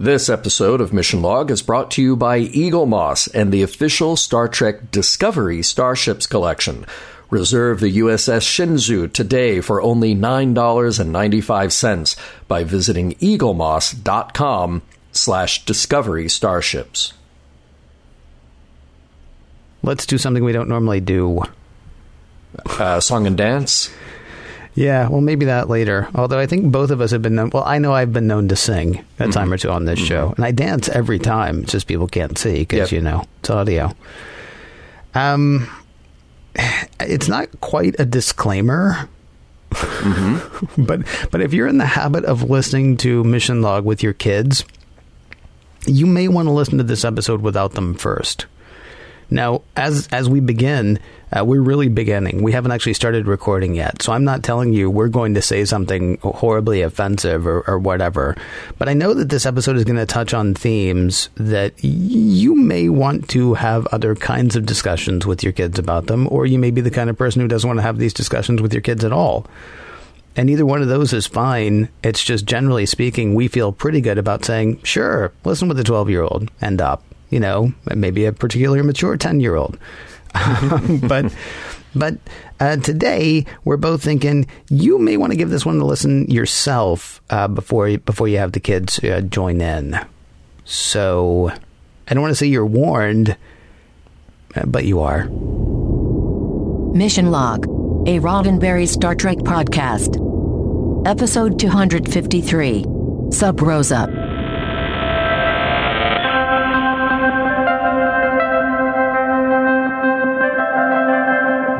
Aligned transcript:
This 0.00 0.28
episode 0.28 0.80
of 0.80 0.92
Mission 0.92 1.22
Log 1.22 1.50
is 1.50 1.62
brought 1.62 1.90
to 1.92 2.02
you 2.02 2.16
by 2.16 2.40
Eaglemoss 2.40 3.28
and 3.34 3.52
the 3.52 3.62
official 3.62 4.16
Star 4.16 4.48
Trek 4.48 4.90
Discovery 4.90 5.62
Starships 5.62 6.26
Collection. 6.26 6.84
Reserve 7.30 7.80
the 7.80 7.98
USS 7.98 8.42
Shenzhou 8.42 9.12
today 9.12 9.60
for 9.60 9.80
only 9.80 10.14
$9.95 10.14 12.16
by 12.48 12.64
visiting 12.64 13.12
eaglemoss.com 13.14 14.82
slash 15.12 15.64
discovery 15.64 16.28
starships. 16.28 17.12
Let's 19.82 20.06
do 20.06 20.18
something 20.18 20.44
we 20.44 20.52
don't 20.52 20.68
normally 20.68 21.00
do. 21.00 21.42
Uh, 22.78 23.00
song 23.00 23.26
and 23.26 23.36
dance? 23.36 23.90
Yeah, 24.74 25.08
well, 25.08 25.20
maybe 25.20 25.44
that 25.46 25.68
later. 25.68 26.08
Although 26.14 26.38
I 26.38 26.46
think 26.46 26.72
both 26.72 26.90
of 26.90 27.00
us 27.02 27.10
have 27.10 27.20
been 27.20 27.34
known. 27.34 27.50
Well, 27.52 27.64
I 27.64 27.78
know 27.78 27.92
I've 27.92 28.12
been 28.12 28.26
known 28.26 28.48
to 28.48 28.56
sing 28.56 29.04
a 29.18 29.24
Mm-hmm. 29.24 29.30
time 29.30 29.52
or 29.52 29.58
two 29.58 29.70
on 29.70 29.84
this 29.84 29.98
show, 29.98 30.32
and 30.36 30.44
I 30.44 30.50
dance 30.50 30.88
every 30.88 31.18
time. 31.18 31.62
It's 31.64 31.72
just 31.72 31.86
people 31.86 32.06
can't 32.08 32.38
see 32.38 32.60
because 32.60 32.90
Yep. 32.90 32.92
you 32.92 33.00
know 33.02 33.24
it's 33.40 33.50
audio. 33.50 33.94
Um, 35.14 35.68
it's 37.00 37.28
not 37.28 37.48
quite 37.60 37.96
a 37.98 38.04
disclaimer. 38.06 39.08
Mm-hmm. 39.72 40.84
but 40.86 41.00
but 41.30 41.40
if 41.42 41.52
you're 41.52 41.66
in 41.68 41.78
the 41.78 41.86
habit 41.86 42.24
of 42.24 42.48
listening 42.48 42.96
to 42.98 43.24
Mission 43.24 43.60
Log 43.62 43.84
with 43.84 44.02
your 44.02 44.12
kids, 44.14 44.64
you 45.86 46.06
may 46.06 46.28
want 46.28 46.46
to 46.48 46.52
listen 46.52 46.78
to 46.78 46.84
this 46.84 47.04
episode 47.04 47.42
without 47.42 47.72
them 47.72 47.94
first. 47.94 48.46
Now, 49.32 49.62
as 49.76 50.08
as 50.12 50.28
we 50.28 50.40
begin, 50.40 50.98
uh, 51.32 51.42
we're 51.44 51.62
really 51.62 51.88
beginning. 51.88 52.42
We 52.42 52.52
haven't 52.52 52.72
actually 52.72 52.92
started 52.92 53.26
recording 53.26 53.74
yet, 53.74 54.02
so 54.02 54.12
I'm 54.12 54.24
not 54.24 54.42
telling 54.42 54.74
you 54.74 54.90
we're 54.90 55.08
going 55.08 55.34
to 55.34 55.42
say 55.42 55.64
something 55.64 56.18
horribly 56.18 56.82
offensive 56.82 57.46
or, 57.46 57.62
or 57.62 57.78
whatever. 57.78 58.36
But 58.76 58.90
I 58.90 58.92
know 58.92 59.14
that 59.14 59.30
this 59.30 59.46
episode 59.46 59.76
is 59.76 59.84
going 59.84 59.96
to 59.96 60.04
touch 60.04 60.34
on 60.34 60.54
themes 60.54 61.30
that 61.36 61.72
you 61.82 62.54
may 62.54 62.90
want 62.90 63.30
to 63.30 63.54
have 63.54 63.86
other 63.86 64.14
kinds 64.14 64.54
of 64.54 64.66
discussions 64.66 65.24
with 65.26 65.42
your 65.42 65.52
kids 65.52 65.78
about 65.78 66.08
them, 66.08 66.28
or 66.30 66.44
you 66.44 66.58
may 66.58 66.70
be 66.70 66.82
the 66.82 66.90
kind 66.90 67.08
of 67.08 67.16
person 67.16 67.40
who 67.40 67.48
doesn't 67.48 67.66
want 67.66 67.78
to 67.78 67.82
have 67.82 67.96
these 67.96 68.12
discussions 68.12 68.60
with 68.60 68.74
your 68.74 68.82
kids 68.82 69.02
at 69.02 69.12
all. 69.12 69.46
And 70.36 70.50
either 70.50 70.66
one 70.66 70.82
of 70.82 70.88
those 70.88 71.12
is 71.12 71.26
fine. 71.26 71.88
It's 72.02 72.22
just 72.22 72.44
generally 72.44 72.86
speaking, 72.86 73.34
we 73.34 73.48
feel 73.48 73.72
pretty 73.72 74.02
good 74.02 74.18
about 74.18 74.44
saying, 74.44 74.82
sure, 74.82 75.32
listen 75.44 75.68
with 75.68 75.78
a 75.78 75.84
12 75.84 76.10
year 76.10 76.22
old 76.22 76.50
end 76.60 76.80
up, 76.80 77.02
you 77.32 77.40
know, 77.40 77.72
maybe 77.94 78.26
a 78.26 78.32
particularly 78.32 78.82
mature 78.82 79.16
10 79.16 79.40
year 79.40 79.56
old. 79.56 79.78
but 81.02 81.34
but 81.94 82.16
uh, 82.60 82.76
today 82.76 83.44
we're 83.64 83.76
both 83.76 84.02
thinking 84.02 84.46
you 84.70 84.98
may 84.98 85.16
want 85.16 85.32
to 85.32 85.36
give 85.36 85.50
this 85.50 85.66
one 85.66 85.78
a 85.80 85.84
listen 85.84 86.30
yourself 86.30 87.20
uh, 87.30 87.48
before 87.48 87.98
before 87.98 88.28
you 88.28 88.38
have 88.38 88.52
the 88.52 88.60
kids 88.60 89.02
uh, 89.02 89.20
join 89.22 89.60
in. 89.60 89.98
So 90.64 91.50
I 92.08 92.14
don't 92.14 92.22
want 92.22 92.32
to 92.32 92.36
say 92.36 92.46
you're 92.46 92.64
warned, 92.64 93.36
uh, 94.54 94.66
but 94.66 94.84
you 94.84 95.00
are. 95.00 95.24
Mission 96.94 97.30
Log, 97.30 97.64
a 98.06 98.20
Roddenberry 98.20 98.86
Star 98.86 99.14
Trek 99.14 99.38
podcast. 99.38 100.20
Episode 101.06 101.58
253 101.58 102.84
Sub 103.30 103.60
Rosa. 103.60 104.31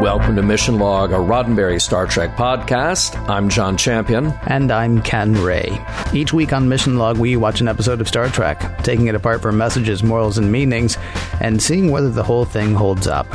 Welcome 0.02 0.34
to 0.34 0.42
Mission 0.42 0.80
Log, 0.80 1.12
a 1.12 1.14
Roddenberry 1.14 1.80
Star 1.80 2.08
Trek 2.08 2.34
podcast. 2.34 3.16
I'm 3.28 3.48
John 3.48 3.76
Champion. 3.76 4.34
And 4.48 4.72
I'm 4.72 5.00
Ken 5.00 5.32
Ray. 5.32 5.78
Each 6.12 6.32
week 6.32 6.52
on 6.52 6.68
Mission 6.68 6.98
Log, 6.98 7.18
we 7.18 7.36
watch 7.36 7.60
an 7.60 7.68
episode 7.68 8.00
of 8.00 8.08
Star 8.08 8.28
Trek, 8.28 8.82
taking 8.82 9.06
it 9.06 9.14
apart 9.14 9.40
for 9.40 9.52
messages, 9.52 10.02
morals, 10.02 10.38
and 10.38 10.50
meanings, 10.50 10.98
and 11.40 11.62
seeing 11.62 11.92
whether 11.92 12.10
the 12.10 12.24
whole 12.24 12.44
thing 12.44 12.74
holds 12.74 13.06
up. 13.06 13.28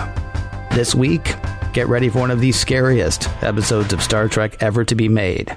This 0.72 0.94
week, 0.94 1.36
get 1.72 1.88
ready 1.88 2.10
for 2.10 2.20
one 2.20 2.32
of 2.32 2.42
the 2.42 2.52
scariest 2.52 3.30
episodes 3.42 3.94
of 3.94 4.04
Star 4.04 4.28
Trek 4.28 4.62
ever 4.62 4.84
to 4.84 4.94
be 4.94 5.08
made. 5.08 5.56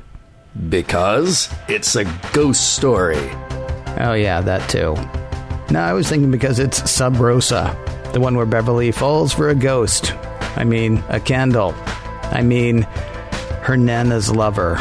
Because 0.68 1.52
it's 1.66 1.96
a 1.96 2.04
ghost 2.32 2.76
story. 2.76 3.30
Oh, 3.98 4.12
yeah, 4.12 4.40
that 4.42 4.70
too. 4.70 4.94
No, 5.72 5.80
I 5.80 5.92
was 5.92 6.08
thinking 6.08 6.30
because 6.30 6.60
it's 6.60 6.88
Sub 6.88 7.16
Rosa, 7.16 7.76
the 8.12 8.20
one 8.20 8.36
where 8.36 8.46
Beverly 8.46 8.92
falls 8.92 9.32
for 9.32 9.48
a 9.48 9.56
ghost. 9.56 10.14
I 10.56 10.64
mean, 10.64 11.02
a 11.08 11.20
candle. 11.20 11.74
I 12.22 12.42
mean, 12.42 12.82
her 13.62 13.76
Nana's 13.76 14.30
lover. 14.30 14.76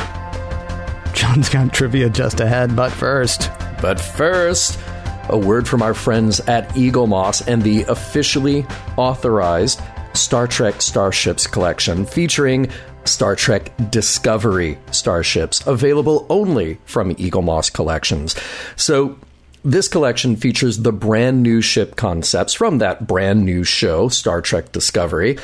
John's 1.13 1.50
got 1.50 1.74
trivia 1.74 2.09
just 2.09 2.40
ahead, 2.40 2.75
but 2.75 2.91
first. 2.91 3.52
But 3.81 4.00
first, 4.00 4.80
a 5.30 5.38
word 5.38 5.68
from 5.68 5.81
our 5.81 5.94
friends 5.94 6.40
at 6.41 6.69
Eaglemoss 6.69 7.47
and 7.47 7.62
the 7.62 7.84
officially 7.84 8.66
authorized 8.97 9.81
Star 10.13 10.47
Trek 10.47 10.81
Starships 10.81 11.47
collection 11.47 12.06
featuring 12.06 12.69
Star 13.06 13.36
Trek 13.36 13.72
Discovery 13.90 14.78
starships, 14.91 15.66
available 15.66 16.25
only 16.30 16.80
from 16.86 17.16
Eaglemoss 17.16 17.72
Collections. 17.72 18.36
So, 18.75 19.18
this 19.64 19.88
collection 19.88 20.36
features 20.36 20.78
the 20.80 20.94
brand 20.94 21.44
new 21.44 21.62
ship 21.62 21.96
concepts 21.96 22.53
from 22.53 22.78
that 22.78 23.08
brand 23.08 23.46
new 23.46 23.64
show, 23.64 24.09
Star 24.09 24.42
Trek 24.42 24.72
Discovery. 24.72 25.38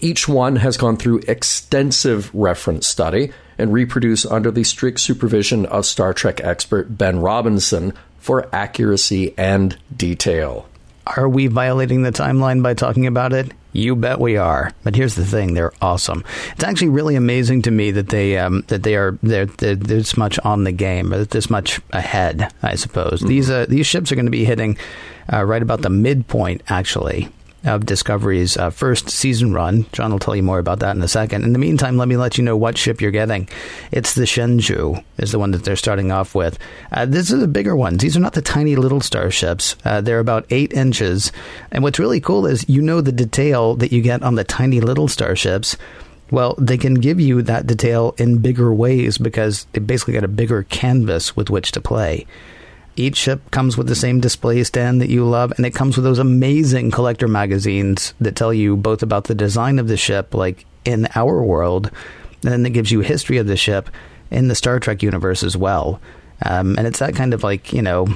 Each 0.00 0.28
one 0.28 0.56
has 0.56 0.76
gone 0.76 0.96
through 0.96 1.22
extensive 1.28 2.34
reference 2.34 2.86
study 2.86 3.32
and 3.58 3.72
reproduced 3.72 4.26
under 4.26 4.50
the 4.50 4.64
strict 4.64 5.00
supervision 5.00 5.66
of 5.66 5.86
Star 5.86 6.12
Trek 6.12 6.40
expert 6.42 6.98
Ben 6.98 7.20
Robinson 7.20 7.92
for 8.18 8.48
accuracy 8.54 9.34
and 9.38 9.76
detail. 9.96 10.66
Are 11.06 11.28
we 11.28 11.48
violating 11.48 12.02
the 12.02 12.12
timeline 12.12 12.62
by 12.62 12.74
talking 12.74 13.06
about 13.06 13.32
it? 13.32 13.52
You 13.72 13.96
bet 13.96 14.20
we 14.20 14.36
are. 14.36 14.72
But 14.84 14.94
here's 14.94 15.14
the 15.14 15.24
thing: 15.24 15.54
they're 15.54 15.72
awesome. 15.80 16.24
It's 16.52 16.62
actually 16.62 16.90
really 16.90 17.16
amazing 17.16 17.62
to 17.62 17.70
me 17.70 17.90
that 17.92 18.10
they 18.10 18.38
um, 18.38 18.64
that 18.68 18.82
they 18.82 18.96
are 18.96 19.18
they're, 19.22 19.46
they're 19.46 19.74
this 19.74 20.16
much 20.16 20.38
on 20.40 20.64
the 20.64 20.72
game, 20.72 21.12
or 21.12 21.24
this 21.24 21.50
much 21.50 21.80
ahead. 21.90 22.52
I 22.62 22.74
suppose 22.74 23.20
these 23.20 23.50
uh, 23.50 23.66
these 23.68 23.86
ships 23.86 24.12
are 24.12 24.14
going 24.14 24.26
to 24.26 24.30
be 24.30 24.44
hitting 24.44 24.76
uh, 25.32 25.42
right 25.44 25.62
about 25.62 25.82
the 25.82 25.90
midpoint, 25.90 26.62
actually. 26.68 27.30
Of 27.64 27.86
Discovery's 27.86 28.56
uh, 28.56 28.70
first 28.70 29.08
season 29.08 29.52
run. 29.54 29.86
John 29.92 30.10
will 30.10 30.18
tell 30.18 30.34
you 30.34 30.42
more 30.42 30.58
about 30.58 30.80
that 30.80 30.96
in 30.96 31.02
a 31.02 31.08
second. 31.08 31.44
In 31.44 31.52
the 31.52 31.60
meantime, 31.60 31.96
let 31.96 32.08
me 32.08 32.16
let 32.16 32.36
you 32.36 32.42
know 32.42 32.56
what 32.56 32.76
ship 32.76 33.00
you're 33.00 33.12
getting. 33.12 33.48
It's 33.92 34.14
the 34.14 34.22
Shenzhou, 34.22 35.04
is 35.18 35.30
the 35.30 35.38
one 35.38 35.52
that 35.52 35.62
they're 35.62 35.76
starting 35.76 36.10
off 36.10 36.34
with. 36.34 36.58
Uh, 36.90 37.06
these 37.06 37.32
are 37.32 37.36
the 37.36 37.46
bigger 37.46 37.76
ones. 37.76 38.02
These 38.02 38.16
are 38.16 38.20
not 38.20 38.32
the 38.32 38.42
tiny 38.42 38.74
little 38.74 39.00
starships. 39.00 39.76
Uh, 39.84 40.00
they're 40.00 40.18
about 40.18 40.46
eight 40.50 40.72
inches. 40.72 41.30
And 41.70 41.84
what's 41.84 42.00
really 42.00 42.20
cool 42.20 42.46
is 42.46 42.68
you 42.68 42.82
know 42.82 43.00
the 43.00 43.12
detail 43.12 43.76
that 43.76 43.92
you 43.92 44.02
get 44.02 44.24
on 44.24 44.34
the 44.34 44.44
tiny 44.44 44.80
little 44.80 45.06
starships. 45.06 45.76
Well, 46.32 46.54
they 46.58 46.78
can 46.78 46.94
give 46.94 47.20
you 47.20 47.42
that 47.42 47.66
detail 47.66 48.14
in 48.18 48.38
bigger 48.38 48.72
ways 48.72 49.18
because 49.18 49.66
they 49.72 49.80
basically 49.80 50.14
got 50.14 50.24
a 50.24 50.28
bigger 50.28 50.62
canvas 50.64 51.36
with 51.36 51.50
which 51.50 51.72
to 51.72 51.80
play. 51.80 52.26
Each 52.94 53.16
ship 53.16 53.50
comes 53.50 53.76
with 53.76 53.86
the 53.86 53.94
same 53.94 54.20
display 54.20 54.62
stand 54.64 55.00
that 55.00 55.08
you 55.08 55.24
love, 55.24 55.52
and 55.56 55.64
it 55.64 55.74
comes 55.74 55.96
with 55.96 56.04
those 56.04 56.18
amazing 56.18 56.90
collector 56.90 57.28
magazines 57.28 58.12
that 58.20 58.36
tell 58.36 58.52
you 58.52 58.76
both 58.76 59.02
about 59.02 59.24
the 59.24 59.34
design 59.34 59.78
of 59.78 59.88
the 59.88 59.96
ship, 59.96 60.34
like 60.34 60.66
in 60.84 61.08
our 61.14 61.42
world, 61.42 61.90
and 62.42 62.52
then 62.52 62.66
it 62.66 62.70
gives 62.70 62.90
you 62.90 63.00
history 63.00 63.38
of 63.38 63.46
the 63.46 63.56
ship 63.56 63.88
in 64.30 64.48
the 64.48 64.54
Star 64.54 64.78
Trek 64.78 65.02
universe 65.02 65.42
as 65.42 65.56
well. 65.56 66.00
Um, 66.44 66.76
and 66.76 66.86
it's 66.86 66.98
that 66.98 67.14
kind 67.14 67.34
of 67.34 67.42
like, 67.42 67.72
you 67.72 67.82
know, 67.82 68.08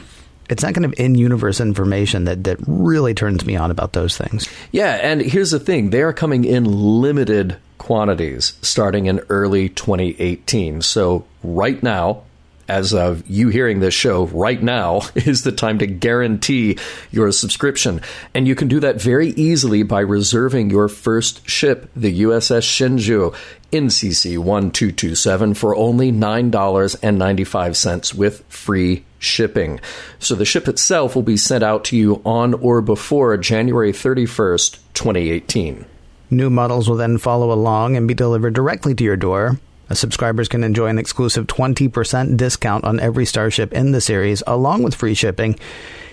it's 0.48 0.62
that 0.62 0.74
kind 0.74 0.84
of 0.84 0.94
in 0.98 1.14
universe 1.14 1.60
information 1.60 2.24
that, 2.24 2.44
that 2.44 2.58
really 2.66 3.14
turns 3.14 3.44
me 3.44 3.56
on 3.56 3.70
about 3.70 3.92
those 3.92 4.16
things. 4.16 4.48
Yeah, 4.72 4.94
and 4.94 5.20
here's 5.20 5.50
the 5.50 5.60
thing 5.60 5.90
they 5.90 6.02
are 6.02 6.12
coming 6.12 6.44
in 6.44 6.64
limited 6.64 7.56
quantities 7.78 8.54
starting 8.62 9.06
in 9.06 9.20
early 9.28 9.68
2018. 9.68 10.82
So, 10.82 11.24
right 11.42 11.80
now, 11.82 12.22
as 12.68 12.94
of 12.94 13.28
you 13.28 13.48
hearing 13.48 13.80
this 13.80 13.94
show 13.94 14.26
right 14.26 14.62
now, 14.62 15.02
is 15.14 15.42
the 15.42 15.52
time 15.52 15.78
to 15.78 15.86
guarantee 15.86 16.78
your 17.10 17.32
subscription. 17.32 18.00
And 18.34 18.46
you 18.46 18.54
can 18.54 18.68
do 18.68 18.80
that 18.80 19.00
very 19.00 19.28
easily 19.30 19.82
by 19.82 20.00
reserving 20.00 20.70
your 20.70 20.88
first 20.88 21.48
ship, 21.48 21.90
the 21.94 22.22
USS 22.22 22.62
Shenzhou. 22.62 23.34
NCC 23.72 24.38
1227 24.38 25.54
for 25.54 25.74
only 25.74 26.12
$9.95 26.12 28.14
with 28.14 28.44
free 28.48 29.04
shipping. 29.18 29.80
So 30.18 30.34
the 30.34 30.44
ship 30.44 30.68
itself 30.68 31.14
will 31.14 31.22
be 31.22 31.36
sent 31.36 31.64
out 31.64 31.84
to 31.86 31.96
you 31.96 32.22
on 32.24 32.54
or 32.54 32.80
before 32.80 33.36
January 33.36 33.92
31st, 33.92 34.78
2018. 34.94 35.84
New 36.30 36.50
models 36.50 36.88
will 36.88 36.96
then 36.96 37.18
follow 37.18 37.52
along 37.52 37.96
and 37.96 38.08
be 38.08 38.14
delivered 38.14 38.54
directly 38.54 38.94
to 38.94 39.04
your 39.04 39.16
door. 39.16 39.58
Uh, 39.88 39.94
subscribers 39.94 40.48
can 40.48 40.64
enjoy 40.64 40.86
an 40.86 40.98
exclusive 40.98 41.46
20% 41.46 42.36
discount 42.36 42.84
on 42.84 43.00
every 43.00 43.24
Starship 43.24 43.72
in 43.72 43.92
the 43.92 44.00
series, 44.00 44.42
along 44.46 44.82
with 44.82 44.94
free 44.94 45.14
shipping. 45.14 45.58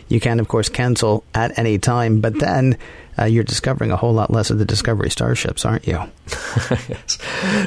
You 0.08 0.20
can, 0.20 0.40
of 0.40 0.48
course, 0.48 0.70
cancel 0.70 1.24
at 1.34 1.58
any 1.58 1.78
time, 1.80 2.22
but 2.22 2.40
then 2.40 2.78
uh, 3.18 3.26
you're 3.26 3.44
discovering 3.44 3.92
a 3.92 3.96
whole 3.96 4.14
lot 4.14 4.32
less 4.32 4.50
of 4.50 4.58
the 4.58 4.66
Discovery 4.66 5.10
starships, 5.10 5.66
aren't 5.66 5.88
you? 5.88 6.00
yes. 6.70 7.18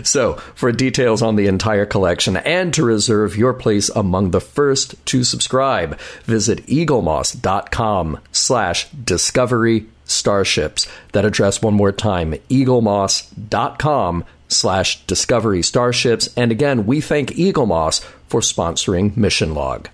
So, 0.02 0.34
for 0.54 0.72
details 0.72 1.22
on 1.22 1.36
the 1.36 1.46
entire 1.46 1.86
collection 1.86 2.36
and 2.36 2.74
to 2.74 2.84
reserve 2.84 3.36
your 3.36 3.54
place 3.54 3.88
among 3.90 4.30
the 4.30 4.40
first 4.40 4.94
to 5.06 5.24
subscribe, 5.24 5.98
visit 6.24 6.66
eaglemoss.com 6.66 8.18
slash 8.32 8.90
discovery 8.90 9.86
starships. 10.04 10.88
That 11.12 11.24
address 11.24 11.62
one 11.62 11.74
more 11.74 11.92
time, 11.92 12.32
eaglemoss.com 12.50 14.24
slash 14.48 15.04
discovery 15.06 15.62
starships. 15.62 16.28
And 16.36 16.52
again, 16.52 16.86
we 16.86 17.00
thank 17.00 17.30
Eaglemoss 17.30 18.02
for 18.28 18.40
sponsoring 18.40 19.16
Mission 19.16 19.54
Log. 19.54 19.88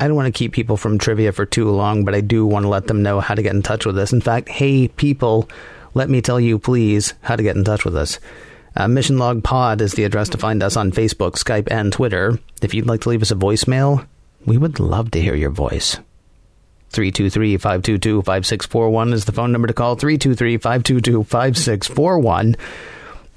I 0.00 0.06
don't 0.06 0.16
want 0.16 0.26
to 0.32 0.38
keep 0.38 0.52
people 0.52 0.76
from 0.76 0.98
trivia 0.98 1.32
for 1.32 1.44
too 1.44 1.68
long, 1.70 2.04
but 2.04 2.14
I 2.14 2.20
do 2.20 2.46
want 2.46 2.64
to 2.64 2.68
let 2.68 2.86
them 2.86 3.02
know 3.02 3.20
how 3.20 3.34
to 3.34 3.42
get 3.42 3.54
in 3.54 3.62
touch 3.62 3.84
with 3.84 3.98
us. 3.98 4.12
In 4.12 4.20
fact, 4.20 4.48
hey, 4.48 4.88
people, 4.88 5.48
let 5.94 6.08
me 6.08 6.20
tell 6.20 6.38
you, 6.38 6.58
please, 6.58 7.14
how 7.22 7.36
to 7.36 7.42
get 7.42 7.56
in 7.56 7.64
touch 7.64 7.84
with 7.84 7.96
us. 7.96 8.20
Uh, 8.76 8.86
Mission 8.86 9.18
Log 9.18 9.42
Pod 9.42 9.80
is 9.80 9.94
the 9.94 10.04
address 10.04 10.28
to 10.28 10.38
find 10.38 10.62
us 10.62 10.76
on 10.76 10.92
Facebook, 10.92 11.32
Skype, 11.32 11.66
and 11.70 11.92
Twitter. 11.92 12.38
If 12.62 12.74
you'd 12.74 12.86
like 12.86 13.00
to 13.02 13.08
leave 13.08 13.22
us 13.22 13.32
a 13.32 13.36
voicemail, 13.36 14.06
we 14.46 14.56
would 14.56 14.78
love 14.78 15.10
to 15.12 15.20
hear 15.20 15.34
your 15.34 15.50
voice. 15.50 15.98
323 16.90 17.56
522 17.56 18.22
5641 18.22 19.12
is 19.12 19.24
the 19.24 19.32
phone 19.32 19.52
number 19.52 19.66
to 19.66 19.74
call. 19.74 19.96
323 19.96 20.58
522 20.58 21.24
5641. 21.24 22.56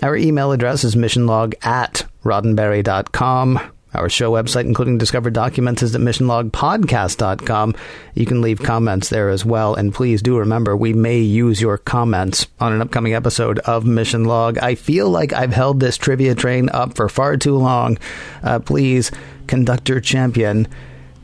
Our 0.03 0.15
email 0.15 0.51
address 0.51 0.83
is 0.83 0.95
missionlog 0.95 1.53
at 1.65 2.05
roddenberry.com. 2.23 3.59
Our 3.93 4.09
show 4.09 4.31
website, 4.31 4.65
including 4.65 4.97
discovered 4.97 5.33
documents, 5.33 5.83
is 5.83 5.93
at 5.95 6.01
missionlogpodcast.com. 6.01 7.75
You 8.15 8.25
can 8.25 8.41
leave 8.41 8.59
comments 8.59 9.09
there 9.09 9.29
as 9.29 9.43
well. 9.43 9.75
And 9.75 9.93
please 9.93 10.21
do 10.21 10.37
remember, 10.37 10.77
we 10.77 10.93
may 10.93 11.19
use 11.19 11.61
your 11.61 11.77
comments 11.77 12.47
on 12.59 12.71
an 12.71 12.81
upcoming 12.81 13.13
episode 13.13 13.59
of 13.59 13.85
Mission 13.85 14.23
Log. 14.23 14.57
I 14.59 14.75
feel 14.75 15.09
like 15.09 15.33
I've 15.33 15.53
held 15.53 15.79
this 15.79 15.97
trivia 15.97 16.35
train 16.35 16.69
up 16.69 16.95
for 16.95 17.09
far 17.09 17.35
too 17.35 17.57
long. 17.57 17.97
Uh, 18.43 18.59
please, 18.59 19.11
conductor 19.47 19.99
champion, 19.99 20.67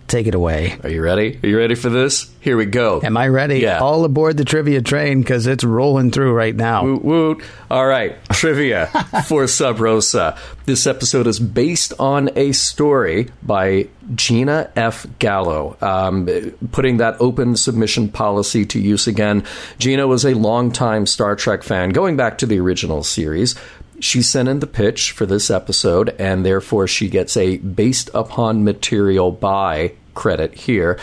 Take 0.07 0.27
it 0.27 0.36
away. 0.36 0.80
Are 0.83 0.89
you 0.89 1.01
ready? 1.01 1.38
Are 1.44 1.48
you 1.48 1.57
ready 1.57 1.75
for 1.75 1.89
this? 1.89 2.31
Here 2.39 2.56
we 2.56 2.65
go. 2.65 3.01
Am 3.04 3.18
I 3.18 3.27
ready? 3.27 3.59
Yeah. 3.59 3.80
All 3.80 4.06
aboard 4.06 4.38
the 4.38 4.45
trivia 4.45 4.81
train 4.81 5.19
because 5.19 5.48
it's 5.48 5.65
rolling 5.65 6.12
through 6.12 6.31
right 6.31 6.56
now. 6.56 6.86
Woot 6.86 7.04
woot. 7.04 7.44
All 7.69 7.86
right. 7.86 8.15
Trivia 8.31 8.88
for 9.27 9.48
Sub 9.48 9.81
Rosa. 9.81 10.38
This 10.65 10.88
episode 10.88 11.27
is 11.27 11.39
based 11.39 11.92
on 12.00 12.30
a 12.38 12.54
story 12.54 13.30
by 13.44 13.89
Jeanna 14.15 14.71
F. 14.77 15.06
Gallo. 15.19 15.75
Um, 15.81 16.30
putting 16.71 16.98
that 16.98 17.18
open 17.19 17.57
submission 17.57 18.07
policy 18.07 18.65
to 18.68 18.80
use 18.80 19.07
again. 19.07 19.44
Gina 19.77 20.07
was 20.07 20.25
a 20.25 20.36
longtime 20.36 21.06
Star 21.06 21.36
Trek 21.36 21.63
fan, 21.63 21.89
going 21.89 22.15
back 22.15 22.38
to 22.38 22.45
the 22.45 22.59
original 22.62 23.04
series 23.04 23.56
she 23.99 24.21
sent 24.21 24.49
in 24.49 24.59
the 24.59 24.67
pitch 24.67 25.11
for 25.11 25.25
this 25.25 25.49
episode, 25.49 26.09
and 26.19 26.45
therefore 26.45 26.88
she 26.88 27.09
gets 27.09 27.35
a 27.38 27.57
based 27.57 28.09
upon 28.13 28.63
material 28.63 29.31
by 29.31 29.94
credit 30.13 30.53
here. 30.53 30.99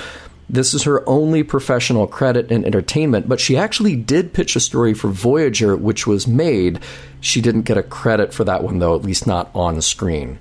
This 0.48 0.74
is 0.74 0.82
her 0.82 1.08
only 1.08 1.42
professional 1.42 2.06
credit 2.06 2.50
in 2.50 2.64
entertainment, 2.64 3.28
but 3.28 3.40
she 3.40 3.56
actually 3.56 3.96
did 3.96 4.34
pitch 4.34 4.56
a 4.56 4.60
story 4.60 4.92
for 4.94 5.08
Voyager, 5.08 5.76
which 5.76 6.06
was 6.06 6.28
made. 6.28 6.80
She 7.20 7.40
didn't 7.40 7.62
get 7.62 7.78
a 7.78 7.82
credit 7.82 8.34
for 8.34 8.44
that 8.44 8.62
one, 8.62 8.78
though, 8.78 8.94
at 8.94 9.02
least 9.02 9.26
not 9.26 9.50
on 9.54 9.80
screen. 9.80 10.38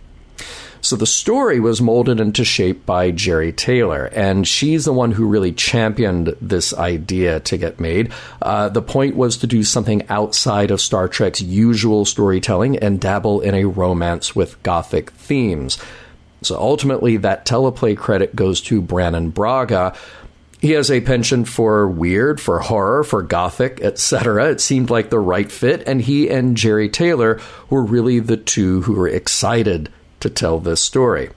So 0.83 0.97
the 0.97 1.07
story 1.07 1.61
was 1.61 1.81
molded 1.81 2.19
into 2.19 2.43
shape 2.43 2.85
by 2.85 3.13
Jeri 3.13 3.55
Taylor, 3.55 4.09
and 4.11 4.45
she's 4.45 4.83
the 4.83 4.91
one 4.91 5.13
who 5.13 5.25
really 5.25 5.53
championed 5.53 6.35
this 6.41 6.73
idea 6.73 7.39
to 7.39 7.55
get 7.55 7.79
made. 7.79 8.11
Uh, 8.41 8.67
the 8.67 8.81
point 8.81 9.15
was 9.15 9.37
to 9.37 9.47
do 9.47 9.63
something 9.63 10.05
outside 10.09 10.71
of 10.71 10.81
Star 10.81 11.07
Trek's 11.07 11.41
usual 11.41 12.03
storytelling 12.03 12.77
and 12.79 12.99
dabble 12.99 13.39
in 13.39 13.55
a 13.55 13.63
romance 13.63 14.35
with 14.35 14.61
gothic 14.61 15.11
themes. 15.11 15.77
So 16.41 16.57
ultimately, 16.57 17.15
that 17.15 17.45
teleplay 17.45 17.95
credit 17.95 18.35
goes 18.35 18.59
to 18.63 18.81
Brannon 18.81 19.29
Braga. 19.29 19.95
He 20.59 20.71
has 20.71 20.91
a 20.91 20.99
penchant 20.99 21.47
for 21.47 21.87
weird, 21.87 22.41
for 22.41 22.59
horror, 22.59 23.05
for 23.05 23.21
gothic, 23.21 23.79
etc. 23.79 24.51
It 24.51 24.59
seemed 24.59 24.89
like 24.89 25.09
the 25.09 25.19
right 25.19 25.49
fit, 25.49 25.87
and 25.87 26.01
he 26.01 26.29
and 26.29 26.57
Jeri 26.57 26.91
Taylor 26.91 27.39
were 27.69 27.85
really 27.85 28.19
the 28.19 28.35
two 28.35 28.81
who 28.81 28.95
were 28.95 29.07
excited 29.07 29.89
to 30.23 30.29
tell 30.29 30.59
this 30.59 30.81
story 30.81 31.29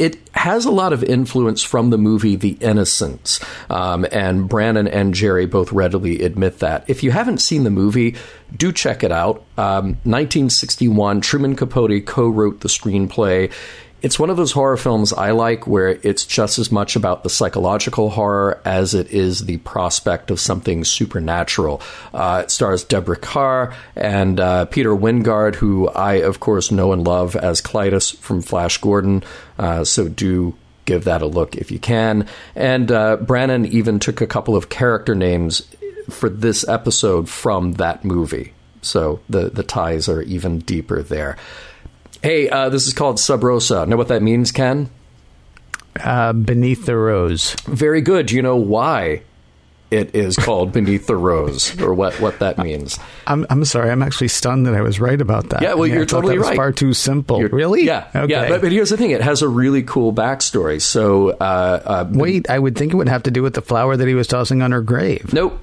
it 0.00 0.16
has 0.32 0.64
a 0.64 0.70
lot 0.70 0.94
of 0.94 1.04
influence 1.04 1.62
from 1.62 1.90
the 1.90 1.98
movie 1.98 2.34
The 2.34 2.56
Innocents, 2.62 3.38
um, 3.68 4.06
and 4.10 4.48
Brannon 4.48 4.88
and 4.88 5.12
Jeri 5.12 5.48
both 5.48 5.72
readily 5.72 6.22
admit 6.22 6.60
that. 6.60 6.88
If 6.88 7.02
you 7.02 7.10
haven't 7.10 7.42
seen 7.42 7.64
the 7.64 7.70
movie, 7.70 8.16
do 8.56 8.72
check 8.72 9.04
it 9.04 9.12
out. 9.12 9.44
Um, 9.58 9.98
1961, 10.04 11.20
Truman 11.20 11.54
Capote 11.54 12.06
co 12.06 12.30
wrote 12.30 12.60
the 12.60 12.68
screenplay 12.68 13.52
it's 14.02 14.18
one 14.18 14.30
of 14.30 14.36
those 14.36 14.52
horror 14.52 14.76
films 14.76 15.12
I 15.12 15.32
like 15.32 15.66
where 15.66 15.98
it's 16.02 16.24
just 16.24 16.58
as 16.58 16.72
much 16.72 16.96
about 16.96 17.22
the 17.22 17.30
psychological 17.30 18.10
horror 18.10 18.60
as 18.64 18.94
it 18.94 19.08
is 19.08 19.44
the 19.44 19.58
prospect 19.58 20.30
of 20.30 20.40
something 20.40 20.84
supernatural. 20.84 21.82
Uh, 22.14 22.42
it 22.44 22.50
stars 22.50 22.84
Deborah 22.84 23.16
Kerr 23.16 23.74
and 23.96 24.40
uh, 24.40 24.64
Peter 24.66 24.90
Wyngarde, 24.90 25.56
who 25.56 25.88
I, 25.88 26.14
of 26.14 26.40
course, 26.40 26.70
know 26.70 26.92
and 26.92 27.06
love 27.06 27.36
as 27.36 27.60
Klytus 27.60 28.16
from 28.16 28.42
Flash 28.42 28.78
Gordon. 28.78 29.22
Uh, 29.58 29.84
so 29.84 30.08
do 30.08 30.54
give 30.86 31.04
that 31.04 31.22
a 31.22 31.26
look 31.26 31.56
if 31.56 31.70
you 31.70 31.78
can. 31.78 32.26
And 32.54 32.90
uh, 32.90 33.16
Brannon 33.16 33.66
even 33.66 33.98
took 33.98 34.20
a 34.20 34.26
couple 34.26 34.56
of 34.56 34.68
character 34.68 35.14
names 35.14 35.66
for 36.08 36.28
this 36.28 36.66
episode 36.66 37.28
from 37.28 37.74
that 37.74 38.04
movie. 38.04 38.54
So 38.82 39.20
the, 39.28 39.50
the 39.50 39.62
ties 39.62 40.08
are 40.08 40.22
even 40.22 40.60
deeper 40.60 41.02
there. 41.02 41.36
Hey, 42.22 42.50
uh, 42.50 42.68
this 42.68 42.86
is 42.86 42.92
called 42.92 43.18
Sub 43.18 43.42
Rosa. 43.42 43.86
Know 43.86 43.96
what 43.96 44.08
that 44.08 44.22
means, 44.22 44.52
Ken? 44.52 44.90
Uh, 45.98 46.32
beneath 46.32 46.86
the 46.86 46.96
rose. 46.96 47.54
Very 47.64 48.00
good. 48.00 48.26
Do 48.26 48.36
you 48.36 48.42
know 48.42 48.56
why 48.56 49.22
it 49.90 50.14
is 50.14 50.36
called 50.36 50.72
Beneath 50.74 51.06
the 51.06 51.16
Rose, 51.16 51.78
or 51.80 51.94
what, 51.94 52.14
what 52.20 52.38
that 52.38 52.58
means? 52.58 52.98
I'm, 53.26 53.44
I'm 53.50 53.64
sorry. 53.64 53.90
I'm 53.90 54.02
actually 54.02 54.28
stunned 54.28 54.66
that 54.66 54.74
I 54.74 54.82
was 54.82 55.00
right 55.00 55.20
about 55.20 55.48
that. 55.50 55.62
Yeah, 55.62 55.74
well, 55.74 55.86
you're 55.86 56.06
totally 56.06 56.38
right. 56.38 56.56
Far 56.56 56.72
too 56.72 56.92
simple. 56.92 57.40
You're, 57.40 57.48
really? 57.48 57.84
Yeah. 57.84 58.08
Okay. 58.14 58.32
Yeah. 58.32 58.48
But, 58.48 58.60
but, 58.60 58.72
here's 58.72 58.90
the 58.90 58.96
thing: 58.96 59.10
it 59.10 59.22
has 59.22 59.42
a 59.42 59.48
really 59.48 59.82
cool 59.82 60.12
backstory. 60.12 60.80
So, 60.80 61.30
uh, 61.30 61.82
uh, 61.84 62.08
wait, 62.10 62.48
I 62.48 62.58
would 62.58 62.76
think 62.76 62.92
it 62.92 62.96
would 62.96 63.08
have 63.08 63.24
to 63.24 63.30
do 63.30 63.42
with 63.42 63.54
the 63.54 63.62
flower 63.62 63.96
that 63.96 64.06
he 64.06 64.14
was 64.14 64.26
tossing 64.26 64.62
on 64.62 64.72
her 64.72 64.82
grave. 64.82 65.32
Nope. 65.32 65.58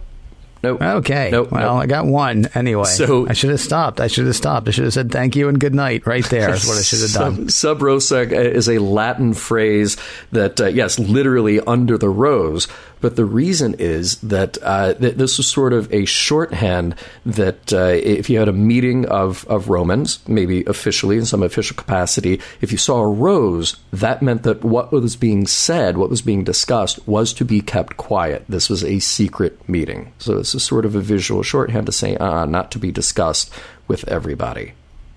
Nope. 0.73 0.81
Okay. 0.81 1.29
Nope. 1.31 1.51
Well, 1.51 1.75
nope. 1.75 1.83
I 1.83 1.85
got 1.87 2.05
one 2.05 2.47
anyway. 2.53 2.85
So 2.85 3.27
I 3.27 3.33
should 3.33 3.49
have 3.51 3.59
stopped. 3.59 3.99
I 3.99 4.07
should 4.07 4.25
have 4.25 4.35
stopped. 4.35 4.67
I 4.67 4.71
should 4.71 4.83
have 4.85 4.93
said 4.93 5.11
thank 5.11 5.35
you 5.35 5.49
and 5.49 5.59
good 5.59 5.75
night 5.75 6.05
right 6.05 6.25
there. 6.25 6.53
Is 6.53 6.67
what 6.67 6.77
I 6.77 6.81
should 6.81 7.01
have 7.01 7.11
done. 7.13 7.35
Sub, 7.49 7.51
sub 7.51 7.81
rosa 7.81 8.21
is 8.21 8.67
a 8.69 8.79
Latin 8.79 9.33
phrase 9.33 9.97
that, 10.31 10.59
uh, 10.61 10.65
yes, 10.67 10.99
literally 10.99 11.59
under 11.61 11.97
the 11.97 12.09
rose. 12.09 12.67
But 12.99 13.15
the 13.15 13.25
reason 13.25 13.75
is 13.77 14.17
that 14.21 14.57
uh, 14.61 14.93
th- 14.95 15.15
this 15.15 15.37
was 15.37 15.47
sort 15.47 15.73
of 15.73 15.91
a 15.93 16.05
shorthand 16.05 16.95
that 17.25 17.71
uh, 17.71 17.93
if 17.93 18.29
you 18.29 18.39
had 18.39 18.47
a 18.47 18.53
meeting 18.53 19.05
of, 19.05 19.45
of 19.47 19.69
Romans, 19.69 20.19
maybe 20.27 20.63
officially 20.65 21.17
in 21.17 21.25
some 21.25 21.43
official 21.43 21.75
capacity, 21.75 22.41
if 22.61 22.71
you 22.71 22.77
saw 22.77 22.99
a 22.99 23.07
rose, 23.07 23.77
that 23.91 24.21
meant 24.21 24.43
that 24.43 24.63
what 24.63 24.91
was 24.91 25.15
being 25.15 25.45
said, 25.45 25.97
what 25.97 26.09
was 26.09 26.21
being 26.21 26.43
discussed, 26.43 27.05
was 27.07 27.33
to 27.33 27.45
be 27.45 27.61
kept 27.61 27.97
quiet. 27.97 28.43
This 28.49 28.69
was 28.69 28.83
a 28.83 28.99
secret 28.99 29.67
meeting. 29.69 30.11
So 30.17 30.37
this 30.37 30.55
is 30.55 30.63
sort 30.63 30.85
of 30.85 30.95
a 30.95 31.01
visual 31.01 31.43
shorthand 31.43 31.85
to 31.85 31.91
say, 31.91 32.17
uh, 32.17 32.45
not 32.45 32.71
to 32.71 32.79
be 32.79 32.91
discussed 32.91 33.51
with 33.87 34.07
everybody. 34.07 34.73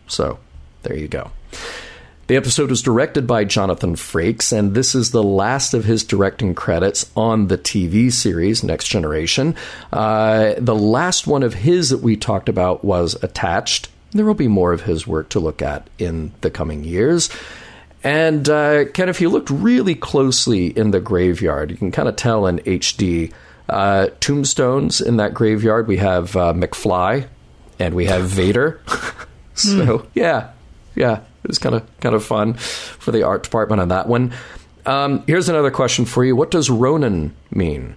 So 0.06 0.38
there 0.82 0.96
you 0.96 1.08
go. 1.08 1.30
The 2.30 2.36
episode 2.36 2.70
was 2.70 2.80
directed 2.80 3.26
by 3.26 3.42
Jonathan 3.42 3.96
Frakes, 3.96 4.56
and 4.56 4.72
this 4.72 4.94
is 4.94 5.10
the 5.10 5.20
last 5.20 5.74
of 5.74 5.84
his 5.84 6.04
directing 6.04 6.54
credits 6.54 7.10
on 7.16 7.48
the 7.48 7.58
TV 7.58 8.12
series 8.12 8.62
Next 8.62 8.86
Generation. 8.86 9.56
Uh, 9.92 10.54
the 10.56 10.76
last 10.76 11.26
one 11.26 11.42
of 11.42 11.54
his 11.54 11.90
that 11.90 12.02
we 12.02 12.16
talked 12.16 12.48
about 12.48 12.84
was 12.84 13.20
Attached. 13.24 13.88
There 14.12 14.24
will 14.24 14.34
be 14.34 14.46
more 14.46 14.72
of 14.72 14.82
his 14.82 15.08
work 15.08 15.28
to 15.30 15.40
look 15.40 15.60
at 15.60 15.90
in 15.98 16.30
the 16.40 16.52
coming 16.52 16.84
years. 16.84 17.30
And 18.04 18.48
uh, 18.48 18.84
Ken, 18.84 19.08
if 19.08 19.20
you 19.20 19.28
looked 19.28 19.50
really 19.50 19.96
closely 19.96 20.66
in 20.66 20.92
the 20.92 21.00
graveyard, 21.00 21.72
you 21.72 21.76
can 21.76 21.90
kind 21.90 22.08
of 22.08 22.14
tell 22.14 22.46
in 22.46 22.58
HD. 22.60 23.32
Uh, 23.68 24.06
tombstones 24.20 25.00
in 25.00 25.16
that 25.16 25.34
graveyard. 25.34 25.88
We 25.88 25.96
have 25.96 26.36
uh, 26.36 26.52
McFly, 26.52 27.26
and 27.80 27.92
we 27.92 28.04
have 28.04 28.22
Vader. 28.26 28.80
so 29.54 30.06
yeah, 30.14 30.52
yeah, 30.94 31.22
it 31.42 31.48
was 31.48 31.58
kind 31.58 31.74
of 31.74 32.00
kind 32.00 32.14
of 32.14 32.24
fun 32.24 32.54
for 32.54 33.12
the 33.12 33.22
art 33.22 33.42
department 33.42 33.80
on 33.80 33.88
that 33.88 34.08
one. 34.08 34.32
Um, 34.86 35.22
here's 35.26 35.48
another 35.48 35.70
question 35.70 36.04
for 36.04 36.24
you: 36.24 36.36
What 36.36 36.50
does 36.50 36.70
Ronin 36.70 37.34
mean? 37.50 37.96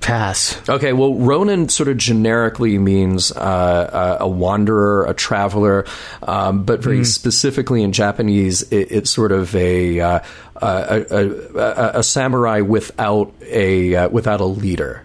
Pass. 0.00 0.66
Okay, 0.66 0.94
well, 0.94 1.14
Ronin 1.14 1.68
sort 1.68 1.90
of 1.90 1.98
generically 1.98 2.78
means 2.78 3.32
uh, 3.32 4.16
a 4.18 4.26
wanderer, 4.26 5.04
a 5.04 5.12
traveler, 5.12 5.84
um, 6.22 6.64
but 6.64 6.80
very 6.80 7.00
mm. 7.00 7.06
specifically 7.06 7.82
in 7.82 7.92
Japanese, 7.92 8.62
it, 8.72 8.90
it's 8.90 9.10
sort 9.10 9.30
of 9.30 9.54
a, 9.54 10.00
uh, 10.00 10.20
a, 10.56 11.04
a, 11.10 11.98
a, 11.98 12.02
samurai 12.02 12.60
without 12.62 13.34
a 13.42 13.94
uh, 13.94 14.08
without 14.08 14.40
a 14.40 14.46
leader. 14.46 15.04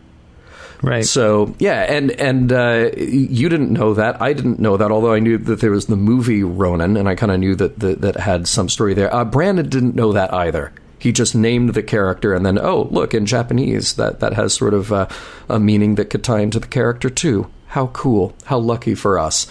Right. 0.86 1.04
So 1.04 1.56
yeah, 1.58 1.82
and 1.82 2.12
and 2.12 2.52
uh, 2.52 2.92
you 2.96 3.50
didn't 3.50 3.72
know 3.72 3.96
that. 3.96 4.22
I 4.22 4.34
didn't 4.34 4.60
know 4.60 4.78
that. 4.78 4.92
Although 4.92 5.14
I 5.14 5.20
knew 5.20 5.40
that 5.40 5.60
there 5.60 5.72
was 5.72 5.88
the 5.88 5.96
movie 5.96 6.44
Ronin, 6.44 6.96
and 6.96 7.10
I 7.10 7.16
kind 7.16 7.32
of 7.32 7.40
knew 7.40 7.56
that, 7.56 7.80
that 7.80 8.02
that 8.02 8.18
had 8.18 8.48
some 8.48 8.70
story 8.70 8.94
there. 8.94 9.12
Uh, 9.14 9.26
Brannon 9.26 9.68
didn't 9.68 9.96
know 9.96 10.14
that 10.14 10.32
either. 10.32 10.72
He 11.00 11.12
just 11.12 11.34
named 11.34 11.74
the 11.74 11.82
character, 11.82 12.36
and 12.36 12.46
then 12.46 12.60
oh 12.60 12.88
look, 12.92 13.16
in 13.16 13.26
Japanese 13.26 13.96
that 13.96 14.20
that 14.20 14.34
has 14.34 14.54
sort 14.54 14.76
of 14.76 14.94
uh, 14.94 15.08
a 15.50 15.60
meaning 15.60 15.96
that 15.96 16.12
could 16.12 16.24
tie 16.24 16.42
into 16.42 16.60
the 16.60 16.68
character 16.68 17.10
too. 17.10 17.50
How 17.68 17.88
cool! 17.88 18.36
How 18.46 18.60
lucky 18.60 18.94
for 18.94 19.18
us. 19.18 19.48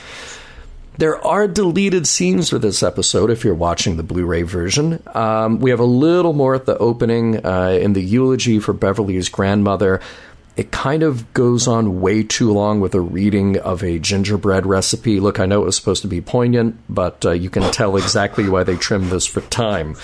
There 0.97 1.19
are 1.26 1.49
deleted 1.49 2.07
scenes 2.07 2.50
for 2.50 2.61
this 2.61 2.85
episode 2.85 3.29
if 3.29 3.43
you're 3.43 3.55
watching 3.55 3.97
the 3.97 4.05
Blu 4.05 4.25
ray 4.25 4.43
version. 4.43 5.03
Um, 5.12 5.59
we 5.59 5.71
have 5.71 5.81
a 5.81 5.85
little 5.85 6.33
more 6.33 6.55
at 6.55 6.67
the 6.67 6.79
opening 6.79 7.45
uh, 7.45 7.76
in 7.81 7.95
the 7.95 8.03
eulogy 8.03 8.61
for 8.61 8.73
Beverly's 8.73 9.29
grandmother 9.29 10.00
it 10.56 10.70
kind 10.70 11.02
of 11.02 11.32
goes 11.34 11.66
on 11.66 12.00
way 12.00 12.23
too 12.23 12.52
long 12.52 12.80
with 12.80 12.94
a 12.94 13.00
reading 13.00 13.58
of 13.58 13.82
a 13.82 13.99
gingerbread 13.99 14.66
recipe. 14.66 15.18
Look, 15.18 15.40
I 15.40 15.46
know 15.46 15.62
it 15.62 15.66
was 15.66 15.76
supposed 15.76 16.02
to 16.02 16.08
be 16.08 16.20
poignant, 16.20 16.78
but 16.88 17.25
uh, 17.26 17.32
you 17.32 17.50
can 17.50 17.70
tell 17.73 17.96
exactly 17.96 18.49
why 18.49 18.62
they 18.62 18.76
trimmed 18.76 19.11
this 19.11 19.26
for 19.26 19.40
time. 19.40 19.96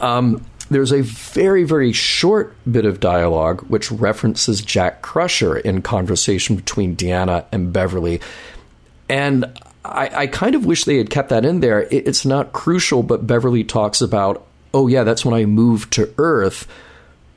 Um, 0.00 0.44
there's 0.70 0.92
a 0.92 1.00
very, 1.00 1.64
very 1.64 1.92
short 1.92 2.54
bit 2.70 2.84
of 2.84 3.00
dialogue 3.00 3.62
which 3.68 3.90
references 3.90 4.60
Jack 4.60 5.00
Crusher 5.00 5.56
in 5.56 5.80
conversation 5.80 6.56
between 6.56 6.94
Deanna 6.94 7.46
and 7.50 7.72
Beverly. 7.72 8.20
And 9.08 9.46
I, 9.82 10.10
I 10.14 10.26
kind 10.26 10.54
of 10.54 10.66
wish 10.66 10.84
they 10.84 10.98
had 10.98 11.10
kept 11.10 11.30
that 11.30 11.46
in 11.46 11.60
there. 11.60 11.84
It, 11.84 12.06
it's 12.06 12.26
not 12.26 12.52
crucial, 12.52 13.02
but 13.02 13.26
Beverly 13.26 13.64
talks 13.64 14.02
about, 14.02 14.46
oh, 14.74 14.88
yeah, 14.88 15.04
that's 15.04 15.24
when 15.24 15.34
I 15.34 15.46
moved 15.46 15.94
to 15.94 16.12
Earth, 16.18 16.68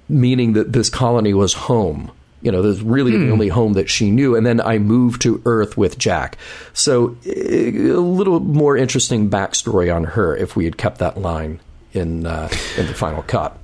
meaning 0.09 0.53
that 0.53 0.73
this 0.73 0.89
colony 0.89 1.33
was 1.33 1.53
home 1.53 2.11
you 2.43 2.51
know, 2.51 2.61
this 2.61 2.81
really 2.81 3.13
hmm. 3.13 3.27
the 3.27 3.31
only 3.31 3.47
home 3.47 3.73
that 3.73 3.89
she 3.89 4.11
knew. 4.11 4.35
And 4.35 4.45
then 4.45 4.59
I 4.61 4.77
moved 4.77 5.21
to 5.23 5.41
Earth 5.45 5.77
with 5.77 5.97
Jack. 5.97 6.37
So 6.73 7.15
a 7.25 7.71
little 7.71 8.41
more 8.41 8.77
interesting 8.77 9.29
backstory 9.29 9.93
on 9.93 10.03
her 10.03 10.35
if 10.35 10.55
we 10.55 10.65
had 10.65 10.77
kept 10.77 10.99
that 10.99 11.17
line 11.17 11.61
in 11.93 12.25
uh, 12.25 12.49
in 12.77 12.87
the 12.87 12.93
final 12.93 13.23
cut. 13.23 13.57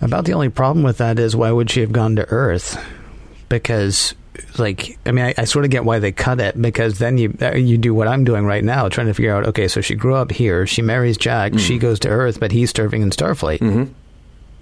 About 0.00 0.24
the 0.24 0.32
only 0.32 0.48
problem 0.48 0.84
with 0.84 0.98
that 0.98 1.18
is 1.18 1.36
why 1.36 1.52
would 1.52 1.70
she 1.70 1.80
have 1.80 1.92
gone 1.92 2.16
to 2.16 2.28
Earth? 2.30 2.82
Because 3.48 4.14
like 4.56 4.98
I 5.04 5.12
mean 5.12 5.24
I, 5.26 5.34
I, 5.36 5.44
sort 5.44 5.64
of 5.64 5.70
get 5.70 5.84
why 5.84 5.98
they 5.98 6.12
cut 6.12 6.40
it 6.40 6.60
because 6.60 6.98
then 6.98 7.18
you 7.18 7.36
uh, 7.42 7.56
you 7.56 7.76
do 7.76 7.92
what 7.92 8.06
I'm 8.06 8.24
doing 8.24 8.44
right 8.44 8.62
now 8.62 8.88
trying 8.88 9.08
to 9.08 9.14
figure 9.14 9.34
out 9.34 9.48
okay 9.48 9.66
so 9.66 9.80
she 9.80 9.96
grew 9.96 10.14
up 10.14 10.30
here 10.30 10.64
she 10.64 10.80
marries 10.80 11.18
Jack 11.18 11.52
mm. 11.52 11.58
she 11.58 11.76
goes 11.76 11.98
to 12.00 12.08
Earth 12.08 12.38
but 12.38 12.52
he's 12.52 12.70
serving 12.70 13.02
in 13.02 13.10
Starfleet 13.10 13.58
mm-hmm. 13.58 13.92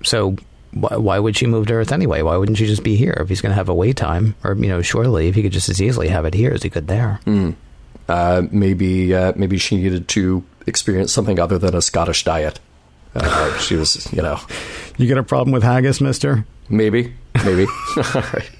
so 0.03 0.37
why, 0.77 0.97
why, 0.97 1.19
would 1.19 1.37
she 1.37 1.47
move 1.47 1.67
to 1.67 1.75
Earth 1.75 1.93
anyway? 1.93 2.23
Why 2.23 2.37
wouldn't 2.37 2.59
she 2.59 2.67
just 2.67 2.83
be 2.83 2.97
here 2.97 3.17
if 3.21 3.29
he's 3.29 3.41
going 3.41 3.51
to 3.51 3.57
have 3.57 3.69
a 3.69 3.75
wait 3.75 3.97
time 3.97 4.35
or 4.45 4.55
you 4.55 4.69
know 4.69 4.83
shore 4.83 5.07
leave? 5.09 5.35
He 5.35 5.43
could 5.43 5.53
just 5.53 5.69
as 5.69 5.81
easily 5.81 6.09
have 6.09 6.25
it 6.25 6.35
here 6.35 6.53
as 6.53 6.63
he 6.63 6.71
could 6.71 6.89
there. 6.89 7.21
Mm. 7.25 7.55
Uh, 8.09 8.43
maybe 8.51 9.15
uh, 9.15 9.33
maybe 9.37 9.59
she 9.59 9.77
needed 9.77 10.09
to 10.09 10.45
experience 10.67 11.13
something 11.13 11.41
other 11.41 11.59
than 11.59 11.75
a 11.75 11.83
Scottish 11.83 12.25
diet. 12.25 12.61
Uh, 13.15 13.57
she 13.59 13.77
was, 13.77 14.13
you 14.13 14.21
know. 14.21 14.39
You 14.99 15.07
get 15.07 15.19
a 15.19 15.23
problem 15.23 15.53
with 15.53 15.63
haggis, 15.63 16.01
Mister? 16.01 16.45
Maybe, 16.69 17.15
maybe. 17.45 17.67
All 18.15 18.23
right. 18.33 18.51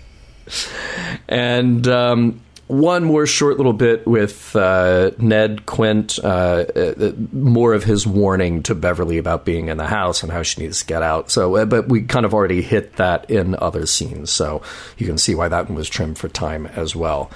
And 1.29 1.87
um, 1.89 2.41
one 2.69 3.05
more 3.05 3.27
short 3.27 3.59
little 3.59 3.73
bit 3.73 4.07
with 4.07 4.57
uh, 4.57 5.13
Ned 5.19 5.67
Quint, 5.67 6.19
uh, 6.23 6.65
uh, 6.75 7.13
more 7.33 7.75
of 7.75 7.85
his 7.85 8.07
warning 8.07 8.63
to 8.65 8.75
Beverly 8.75 9.19
about 9.19 9.45
being 9.45 9.69
in 9.69 9.79
the 9.79 9.87
house 9.87 10.23
and 10.23 10.33
how 10.33 10.43
she 10.43 10.63
needs 10.63 10.81
to 10.81 10.87
get 10.87 11.03
out. 11.03 11.31
So, 11.31 11.57
uh, 11.57 11.65
but 11.65 11.89
we 11.89 12.03
kind 12.03 12.27
of 12.27 12.35
already 12.35 12.63
hit 12.63 12.97
that 12.97 13.31
in 13.31 13.55
other 13.57 13.87
scenes, 13.87 14.31
so 14.31 14.63
you 14.99 15.07
can 15.07 15.19
see 15.19 15.35
why 15.35 15.49
that 15.49 15.69
one 15.69 15.77
was 15.77 15.89
trimmed 15.89 16.19
for 16.19 16.29
time 16.29 16.67
as 16.67 16.97
well. 16.97 17.31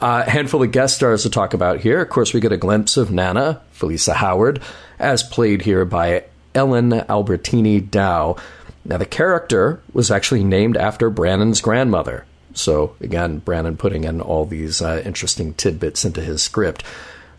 A 0.00 0.04
uh, 0.04 0.28
handful 0.28 0.62
of 0.62 0.72
guest 0.72 0.96
stars 0.96 1.22
to 1.22 1.30
talk 1.30 1.54
about 1.54 1.80
here. 1.80 2.02
Of 2.02 2.10
course, 2.10 2.34
we 2.34 2.40
get 2.40 2.52
a 2.52 2.58
glimpse 2.58 2.96
of 2.96 3.10
Nana, 3.10 3.62
Felisa 3.74 4.14
Howard, 4.14 4.60
as 4.98 5.22
played 5.22 5.62
here 5.62 5.84
by 5.84 6.24
Ellen 6.54 6.90
Albertini 6.90 7.88
Dow. 7.88 8.36
Now, 8.84 8.98
the 8.98 9.06
character 9.06 9.80
was 9.92 10.10
actually 10.10 10.44
named 10.44 10.76
after 10.76 11.08
Brannon's 11.08 11.60
grandmother, 11.60 12.26
so 12.56 12.96
again, 13.00 13.38
Brannon 13.38 13.76
putting 13.76 14.04
in 14.04 14.20
all 14.20 14.44
these 14.44 14.82
uh, 14.82 15.02
interesting 15.04 15.54
tidbits 15.54 16.04
into 16.04 16.20
his 16.20 16.42
script. 16.42 16.82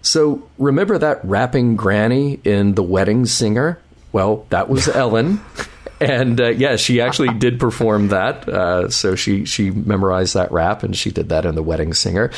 So 0.01 0.47
remember 0.57 0.97
that 0.97 1.23
rapping 1.25 1.75
granny 1.75 2.39
in 2.43 2.75
The 2.75 2.83
Wedding 2.83 3.25
Singer? 3.25 3.79
Well, 4.11 4.45
that 4.49 4.69
was 4.69 4.87
Ellen. 4.95 5.41
and 5.99 6.39
uh, 6.39 6.49
yeah, 6.49 6.75
she 6.75 7.01
actually 7.01 7.33
did 7.33 7.59
perform 7.59 8.09
that. 8.09 8.47
Uh, 8.47 8.89
so 8.89 9.15
she 9.15 9.45
she 9.45 9.71
memorized 9.71 10.35
that 10.35 10.51
rap, 10.51 10.83
and 10.83 10.95
she 10.95 11.11
did 11.11 11.29
that 11.29 11.45
in 11.45 11.55
The 11.55 11.63
Wedding 11.63 11.93
Singer. 11.93 12.31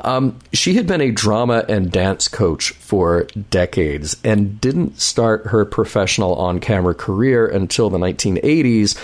Um, 0.00 0.38
she 0.52 0.74
had 0.74 0.86
been 0.86 1.00
a 1.00 1.10
drama 1.10 1.64
and 1.68 1.90
dance 1.90 2.28
coach 2.28 2.70
for 2.72 3.24
decades, 3.50 4.16
and 4.22 4.60
didn't 4.60 5.00
start 5.00 5.46
her 5.46 5.64
professional 5.64 6.34
on 6.34 6.60
camera 6.60 6.94
career 6.94 7.46
until 7.46 7.90
the 7.90 7.98
1980s 7.98 8.96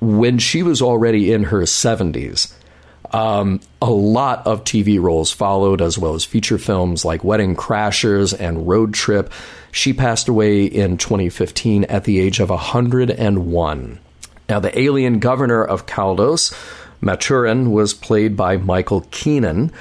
when 0.00 0.38
she 0.38 0.62
was 0.62 0.82
already 0.82 1.32
in 1.32 1.44
her 1.44 1.62
70s. 1.62 2.52
Um, 3.12 3.60
a 3.80 3.90
lot 3.90 4.44
of 4.46 4.64
TV 4.64 5.00
roles 5.00 5.30
followed, 5.30 5.80
as 5.80 5.96
well 5.96 6.14
as 6.14 6.24
feature 6.24 6.58
films 6.58 7.04
like 7.04 7.22
Wedding 7.22 7.54
Crashers 7.54 8.38
and 8.38 8.66
Road 8.66 8.92
Trip. 8.92 9.32
She 9.70 9.92
passed 9.92 10.28
away 10.28 10.64
in 10.64 10.98
2015 10.98 11.84
at 11.84 12.04
the 12.04 12.18
age 12.18 12.40
of 12.40 12.50
101. 12.50 13.98
Now, 14.48 14.60
the 14.60 14.78
alien 14.78 15.20
governor 15.20 15.64
of 15.64 15.86
Caldos, 15.86 16.52
Maturin, 17.00 17.70
was 17.70 17.94
played 17.94 18.36
by 18.36 18.56
Michael 18.56 19.02
Keenan. 19.12 19.72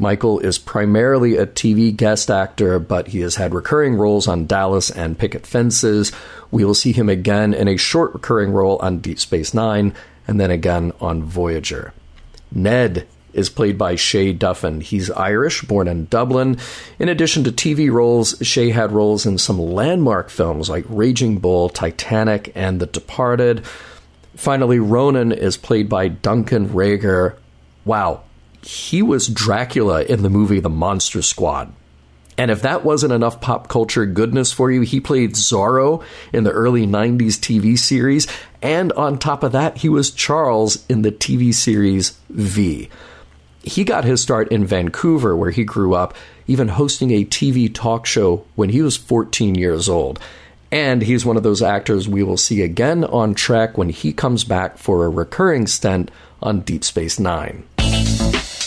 Michael 0.00 0.38
is 0.38 0.58
primarily 0.58 1.36
a 1.36 1.46
TV 1.46 1.94
guest 1.94 2.30
actor, 2.30 2.78
but 2.78 3.08
he 3.08 3.20
has 3.20 3.34
had 3.34 3.52
recurring 3.52 3.96
roles 3.96 4.26
on 4.26 4.46
Dallas 4.46 4.90
and 4.90 5.18
Picket 5.18 5.46
Fences. 5.46 6.10
We 6.50 6.64
will 6.64 6.74
see 6.74 6.92
him 6.92 7.10
again 7.10 7.52
in 7.52 7.68
a 7.68 7.76
short 7.76 8.14
recurring 8.14 8.50
role 8.50 8.78
on 8.78 9.00
Deep 9.00 9.18
Space 9.18 9.52
Nine, 9.52 9.94
and 10.26 10.40
then 10.40 10.50
again 10.50 10.92
on 11.02 11.22
Voyager. 11.22 11.92
Ned 12.50 13.06
is 13.34 13.50
played 13.50 13.76
by 13.76 13.94
Shay 13.94 14.32
Duffin. 14.32 14.80
He's 14.80 15.10
Irish, 15.10 15.60
born 15.62 15.86
in 15.86 16.06
Dublin. 16.06 16.56
In 16.98 17.10
addition 17.10 17.44
to 17.44 17.52
TV 17.52 17.92
roles, 17.92 18.38
Shay 18.40 18.70
had 18.70 18.92
roles 18.92 19.26
in 19.26 19.36
some 19.36 19.60
landmark 19.60 20.30
films 20.30 20.70
like 20.70 20.86
Raging 20.88 21.40
Bull, 21.40 21.68
Titanic, 21.68 22.52
and 22.54 22.80
The 22.80 22.86
Departed. 22.86 23.66
Finally, 24.34 24.78
Ronin 24.78 25.30
is 25.30 25.58
played 25.58 25.90
by 25.90 26.08
Duncan 26.08 26.70
Regehr. 26.70 27.34
Wow, 27.84 28.22
he 28.62 29.02
was 29.02 29.28
Dracula 29.28 30.02
in 30.02 30.22
the 30.22 30.30
movie 30.30 30.60
The 30.60 30.68
Monster 30.68 31.22
Squad. 31.22 31.72
And 32.40 32.50
if 32.50 32.62
that 32.62 32.84
wasn't 32.84 33.12
enough 33.12 33.40
pop 33.40 33.68
culture 33.68 34.06
goodness 34.06 34.50
for 34.50 34.70
you, 34.70 34.80
he 34.80 34.98
played 34.98 35.34
Zorro 35.34 36.02
in 36.32 36.44
the 36.44 36.52
early 36.52 36.86
90s 36.86 37.38
TV 37.38 37.78
series. 37.78 38.26
And 38.62 38.92
on 38.92 39.18
top 39.18 39.42
of 39.42 39.52
that, 39.52 39.78
he 39.78 39.90
was 39.90 40.10
Charles 40.10 40.86
in 40.88 41.02
the 41.02 41.12
TV 41.12 41.52
series 41.52 42.18
V. 42.30 42.88
He 43.62 43.84
got 43.84 44.04
his 44.04 44.22
start 44.22 44.50
in 44.50 44.64
Vancouver, 44.64 45.36
where 45.36 45.50
he 45.50 45.64
grew 45.64 45.94
up, 45.94 46.14
even 46.46 46.68
hosting 46.68 47.10
a 47.10 47.26
TV 47.26 47.72
talk 47.72 48.06
show 48.06 48.46
when 48.54 48.70
he 48.70 48.80
was 48.80 48.96
14 48.96 49.54
years 49.54 49.86
old. 49.88 50.18
And 50.72 51.02
he's 51.02 51.26
one 51.26 51.36
of 51.36 51.42
those 51.42 51.60
actors 51.60 52.08
we 52.08 52.22
will 52.22 52.38
see 52.38 52.62
again 52.62 53.04
on 53.04 53.34
Trek 53.34 53.76
when 53.76 53.90
he 53.90 54.14
comes 54.14 54.44
back 54.44 54.78
for 54.78 55.04
a 55.04 55.10
recurring 55.10 55.66
stint 55.66 56.10
on 56.40 56.60
Deep 56.60 56.84
Space 56.84 57.18
Nine. 57.20 57.64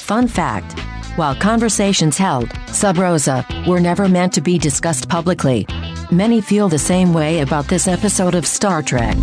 Fun 0.04 0.28
fact 0.28 0.78
while 1.16 1.34
conversations 1.34 2.18
held, 2.18 2.52
sub 2.68 2.98
rosa, 2.98 3.46
were 3.66 3.80
never 3.80 4.10
meant 4.10 4.34
to 4.34 4.42
be 4.42 4.58
discussed 4.58 5.08
publicly. 5.08 5.66
Many 6.12 6.42
feel 6.42 6.68
the 6.68 6.78
same 6.78 7.14
way 7.14 7.40
about 7.40 7.70
this 7.70 7.88
episode 7.88 8.36
of 8.36 8.46
Star 8.46 8.82
Trek. 8.82 9.16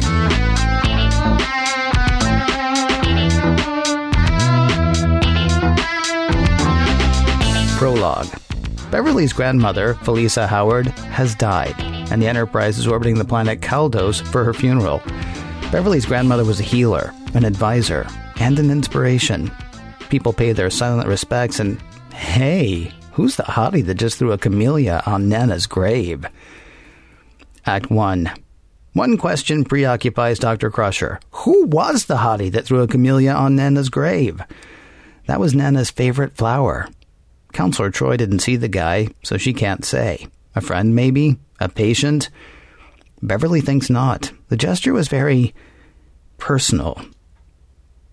Prologue 7.76 8.28
Beverly's 8.90 9.34
grandmother, 9.34 9.94
Felisa 9.96 10.48
Howard, 10.48 10.86
has 10.86 11.34
died, 11.34 11.74
and 12.10 12.22
the 12.22 12.26
Enterprise 12.26 12.78
is 12.78 12.86
orbiting 12.86 13.18
the 13.18 13.24
planet 13.26 13.60
Caldos 13.60 14.22
for 14.22 14.44
her 14.44 14.54
funeral. 14.54 15.02
Beverly's 15.70 16.06
grandmother 16.06 16.46
was 16.46 16.58
a 16.58 16.64
healer, 16.64 17.12
an 17.34 17.44
advisor, 17.44 18.06
and 18.38 18.58
an 18.58 18.70
inspiration. 18.70 19.50
People 20.10 20.32
pay 20.32 20.52
their 20.52 20.70
silent 20.70 21.08
respects, 21.08 21.60
and 21.60 21.80
hey, 22.12 22.92
who's 23.12 23.36
the 23.36 23.44
hottie 23.44 23.86
that 23.86 23.94
just 23.94 24.18
threw 24.18 24.32
a 24.32 24.38
camellia 24.38 25.02
on 25.06 25.28
Nana's 25.28 25.66
grave? 25.66 26.26
Act 27.64 27.90
1. 27.90 28.30
One 28.92 29.16
question 29.16 29.64
preoccupies 29.64 30.40
Dr. 30.40 30.68
Crusher. 30.70 31.20
Who 31.30 31.66
was 31.66 32.06
the 32.06 32.16
hottie 32.16 32.50
that 32.50 32.64
threw 32.64 32.82
a 32.82 32.88
camellia 32.88 33.32
on 33.32 33.54
Nana's 33.54 33.88
grave? 33.88 34.42
That 35.26 35.38
was 35.38 35.54
Nana's 35.54 35.90
favorite 35.90 36.36
flower. 36.36 36.88
Counselor 37.52 37.92
Troi 37.92 38.16
didn't 38.16 38.40
see 38.40 38.56
the 38.56 38.68
guy, 38.68 39.08
so 39.22 39.36
she 39.36 39.52
can't 39.52 39.84
say. 39.84 40.26
A 40.56 40.60
friend, 40.60 40.94
maybe? 40.94 41.38
A 41.60 41.68
patient? 41.68 42.30
Beverly 43.22 43.60
thinks 43.60 43.88
not. 43.88 44.32
The 44.48 44.56
gesture 44.56 44.92
was 44.92 45.06
very 45.06 45.54
personal. 46.38 47.00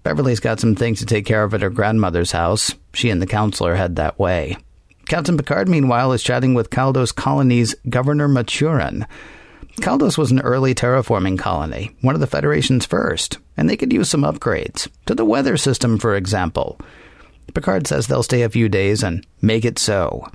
Beverly's 0.07 0.39
got 0.39 0.61
some 0.61 0.73
things 0.73 0.99
to 0.99 1.05
take 1.05 1.25
care 1.25 1.43
of 1.43 1.53
at 1.53 1.61
her 1.61 1.69
grandmother's 1.69 2.31
house. 2.31 2.73
She 2.93 3.09
and 3.09 3.21
the 3.21 3.27
counselor 3.27 3.75
head 3.75 3.97
that 3.97 4.17
way. 4.17 4.55
Captain 5.09 5.35
Picard, 5.35 5.67
meanwhile, 5.67 6.13
is 6.13 6.23
chatting 6.23 6.53
with 6.53 6.69
Caldos 6.69 7.11
Colony's 7.11 7.75
Governor 7.89 8.29
Maturin. 8.29 9.05
Caldos 9.81 10.17
was 10.17 10.31
an 10.31 10.39
early 10.39 10.73
terraforming 10.73 11.37
colony, 11.37 11.93
one 11.99 12.15
of 12.15 12.21
the 12.21 12.25
Federation's 12.25 12.85
first, 12.85 13.39
and 13.57 13.69
they 13.69 13.75
could 13.75 13.91
use 13.91 14.07
some 14.07 14.21
upgrades. 14.21 14.87
To 15.07 15.13
the 15.13 15.25
weather 15.25 15.57
system, 15.57 15.97
for 15.97 16.15
example. 16.15 16.79
Picard 17.53 17.85
says 17.85 18.07
they'll 18.07 18.23
stay 18.23 18.43
a 18.43 18.49
few 18.49 18.69
days 18.69 19.03
and 19.03 19.27
make 19.41 19.65
it 19.65 19.77
so. 19.77 20.25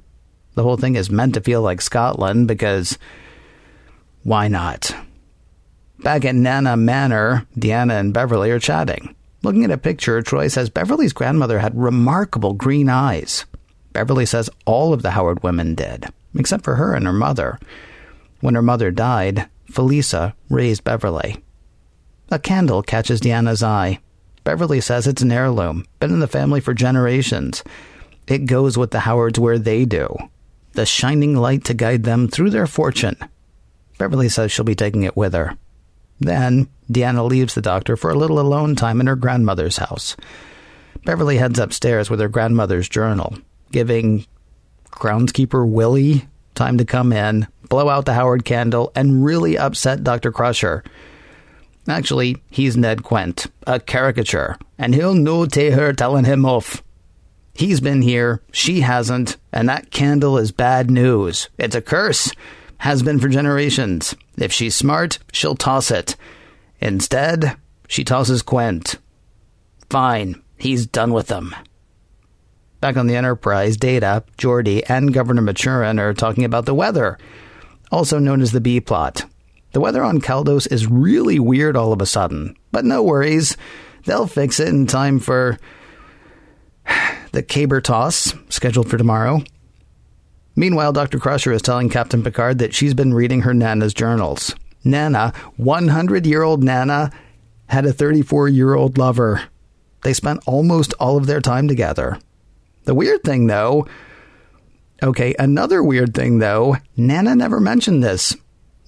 The 0.54 0.64
whole 0.64 0.76
thing 0.76 0.96
is 0.96 1.08
meant 1.08 1.32
to 1.32 1.40
feel 1.40 1.62
like 1.62 1.80
Scotland 1.80 2.46
because. 2.46 2.98
Why 4.22 4.48
not? 4.48 4.94
Back 6.00 6.26
at 6.26 6.34
Nana 6.34 6.76
Manor, 6.76 7.46
Deanna 7.56 7.98
and 7.98 8.12
Beverly 8.12 8.50
are 8.50 8.60
chatting. 8.60 9.16
Looking 9.42 9.64
at 9.64 9.72
a 9.72 9.78
picture, 9.78 10.22
Troi 10.22 10.50
says 10.50 10.70
Beverly's 10.70 11.12
grandmother 11.12 11.58
had 11.58 11.76
remarkable 11.76 12.52
green 12.52 12.88
eyes. 12.88 13.44
Beverly 13.92 14.24
says 14.24 14.48
all 14.64 14.92
of 14.92 15.02
the 15.02 15.10
Howard 15.10 15.42
women 15.42 15.74
did, 15.74 16.06
except 16.34 16.64
for 16.64 16.76
her 16.76 16.94
and 16.94 17.04
her 17.06 17.12
mother. 17.12 17.58
When 18.40 18.54
her 18.54 18.62
mother 18.62 18.90
died, 18.90 19.48
Felisa 19.70 20.34
raised 20.48 20.84
Beverly. 20.84 21.42
A 22.30 22.38
candle 22.38 22.82
catches 22.82 23.20
Deanna's 23.20 23.62
eye. 23.62 23.98
Beverly 24.44 24.80
says 24.80 25.06
it's 25.06 25.22
an 25.22 25.32
heirloom, 25.32 25.86
been 26.00 26.12
in 26.12 26.20
the 26.20 26.26
family 26.26 26.60
for 26.60 26.74
generations. 26.74 27.62
It 28.26 28.46
goes 28.46 28.78
with 28.78 28.90
the 28.90 29.00
Howards 29.00 29.38
where 29.38 29.58
they 29.58 29.84
do. 29.84 30.16
The 30.72 30.86
shining 30.86 31.36
light 31.36 31.64
to 31.64 31.74
guide 31.74 32.04
them 32.04 32.28
through 32.28 32.50
their 32.50 32.66
fortune. 32.66 33.16
Beverly 33.98 34.28
says 34.28 34.50
she'll 34.50 34.64
be 34.64 34.74
taking 34.74 35.02
it 35.02 35.16
with 35.16 35.34
her. 35.34 35.56
Then, 36.22 36.68
Deanna 36.90 37.28
leaves 37.28 37.54
the 37.54 37.62
doctor 37.62 37.96
for 37.96 38.10
a 38.10 38.16
little 38.16 38.38
alone 38.38 38.76
time 38.76 39.00
in 39.00 39.06
her 39.06 39.16
grandmother's 39.16 39.76
house. 39.76 40.16
Beverly 41.04 41.36
heads 41.36 41.58
upstairs 41.58 42.08
with 42.08 42.20
her 42.20 42.28
grandmother's 42.28 42.88
journal, 42.88 43.36
giving 43.72 44.26
groundskeeper 44.90 45.68
Willie 45.68 46.28
time 46.54 46.78
to 46.78 46.84
come 46.84 47.12
in, 47.12 47.48
blow 47.68 47.88
out 47.88 48.04
the 48.04 48.14
Howard 48.14 48.44
candle, 48.44 48.92
and 48.94 49.24
really 49.24 49.58
upset 49.58 50.04
Dr. 50.04 50.30
Crusher. 50.30 50.84
Actually, 51.88 52.36
he's 52.50 52.76
Ned 52.76 53.02
Quint, 53.02 53.46
a 53.66 53.80
caricature, 53.80 54.56
and 54.78 54.94
he'll 54.94 55.14
no 55.14 55.46
take 55.46 55.74
her 55.74 55.92
telling 55.92 56.24
him 56.24 56.44
off. 56.46 56.82
He's 57.54 57.80
been 57.80 58.02
here, 58.02 58.40
she 58.52 58.80
hasn't, 58.80 59.36
and 59.52 59.68
that 59.68 59.90
candle 59.90 60.38
is 60.38 60.52
bad 60.52 60.90
news. 60.90 61.48
It's 61.58 61.74
a 61.74 61.82
curse. 61.82 62.30
Has 62.82 63.04
been 63.04 63.20
for 63.20 63.28
generations. 63.28 64.16
If 64.36 64.52
she's 64.52 64.74
smart, 64.74 65.20
she'll 65.30 65.54
toss 65.54 65.92
it. 65.92 66.16
Instead, 66.80 67.56
she 67.86 68.02
tosses 68.02 68.42
Quint. 68.42 68.96
Fine, 69.88 70.42
he's 70.58 70.84
done 70.84 71.12
with 71.12 71.28
them. 71.28 71.54
Back 72.80 72.96
on 72.96 73.06
the 73.06 73.14
Enterprise, 73.14 73.76
Data, 73.76 74.24
Geordi, 74.36 74.82
and 74.88 75.14
Governor 75.14 75.42
Maturin 75.42 76.00
are 76.00 76.12
talking 76.12 76.42
about 76.42 76.66
the 76.66 76.74
weather, 76.74 77.18
also 77.92 78.18
known 78.18 78.40
as 78.40 78.50
the 78.50 78.60
B 78.60 78.80
plot. 78.80 79.26
The 79.70 79.80
weather 79.80 80.02
on 80.02 80.20
Caldos 80.20 80.66
is 80.66 80.88
really 80.88 81.38
weird 81.38 81.76
all 81.76 81.92
of 81.92 82.02
a 82.02 82.06
sudden, 82.06 82.56
but 82.72 82.84
no 82.84 83.00
worries. 83.00 83.56
They'll 84.06 84.26
fix 84.26 84.58
it 84.58 84.66
in 84.66 84.88
time 84.88 85.20
for 85.20 85.56
the 87.30 87.44
caber 87.44 87.80
toss, 87.80 88.34
scheduled 88.48 88.90
for 88.90 88.98
tomorrow. 88.98 89.44
Meanwhile, 90.54 90.92
Dr. 90.92 91.18
Crusher 91.18 91.52
is 91.52 91.62
telling 91.62 91.88
Captain 91.88 92.22
Picard 92.22 92.58
that 92.58 92.74
she's 92.74 92.94
been 92.94 93.14
reading 93.14 93.42
her 93.42 93.54
Nana's 93.54 93.94
journals. 93.94 94.54
Nana, 94.84 95.32
100 95.56 96.26
year 96.26 96.42
old 96.42 96.62
Nana, 96.62 97.10
had 97.66 97.86
a 97.86 97.92
34 97.92 98.48
year 98.48 98.74
old 98.74 98.98
lover. 98.98 99.44
They 100.02 100.12
spent 100.12 100.42
almost 100.46 100.94
all 101.00 101.16
of 101.16 101.26
their 101.26 101.40
time 101.40 101.68
together. 101.68 102.18
The 102.84 102.94
weird 102.94 103.22
thing, 103.22 103.46
though, 103.46 103.86
okay, 105.02 105.34
another 105.38 105.82
weird 105.82 106.14
thing, 106.14 106.38
though, 106.38 106.76
Nana 106.96 107.36
never 107.36 107.60
mentioned 107.60 108.02
this 108.02 108.36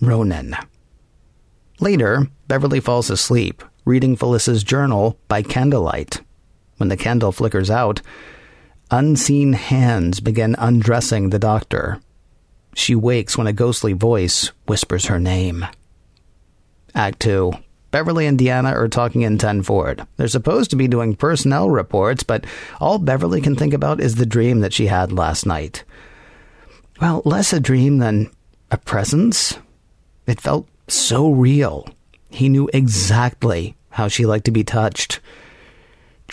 Ronin. 0.01 0.57
Later, 1.81 2.27
Beverly 2.49 2.81
falls 2.81 3.11
asleep, 3.11 3.63
reading 3.85 4.17
Felisa's 4.17 4.65
journal 4.65 5.19
by 5.29 5.43
candlelight. 5.43 6.21
When 6.77 6.89
the 6.89 6.97
candle 6.97 7.31
flickers 7.31 7.71
out, 7.71 8.03
unseen 8.91 9.53
hands 9.53 10.21
begin 10.21 10.55
undressing 10.59 11.31
the 11.31 11.39
doctor. 11.39 12.01
She 12.75 12.95
wakes 12.95 13.39
when 13.39 13.47
a 13.47 13.53
ghostly 13.53 13.93
voice 13.93 14.51
whispers 14.67 15.07
her 15.07 15.21
name. 15.21 15.67
Act 16.95 17.21
2. 17.21 17.53
Beverly 17.91 18.27
and 18.27 18.39
Deanna 18.39 18.75
are 18.75 18.89
talking 18.89 19.23
in 19.23 19.39
10 19.39 19.63
Forward. 19.63 20.05
They're 20.17 20.27
supposed 20.27 20.71
to 20.71 20.77
be 20.77 20.89
doing 20.89 21.15
personnel 21.15 21.71
reports, 21.71 22.25
but 22.25 22.45
all 22.81 22.99
Beverly 22.99 23.41
can 23.41 23.55
think 23.55 23.73
about 23.73 24.01
is 24.01 24.17
the 24.17 24.27
dream 24.27 24.61
that 24.61 24.73
she 24.73 24.89
had 24.89 25.13
last 25.13 25.47
night. 25.47 25.85
Well, 27.01 27.23
less 27.25 27.53
a 27.53 27.61
dream 27.61 27.99
than 27.99 28.31
a 28.71 28.79
presence. 28.79 29.59
It 30.27 30.41
felt 30.41 30.69
so 30.89 31.31
real. 31.31 31.89
He 32.31 32.49
knew 32.49 32.69
exactly 32.75 33.77
how 33.91 34.09
she 34.09 34.27
liked 34.27 34.47
to 34.47 34.51
be 34.51 34.65
touched. 34.65 35.21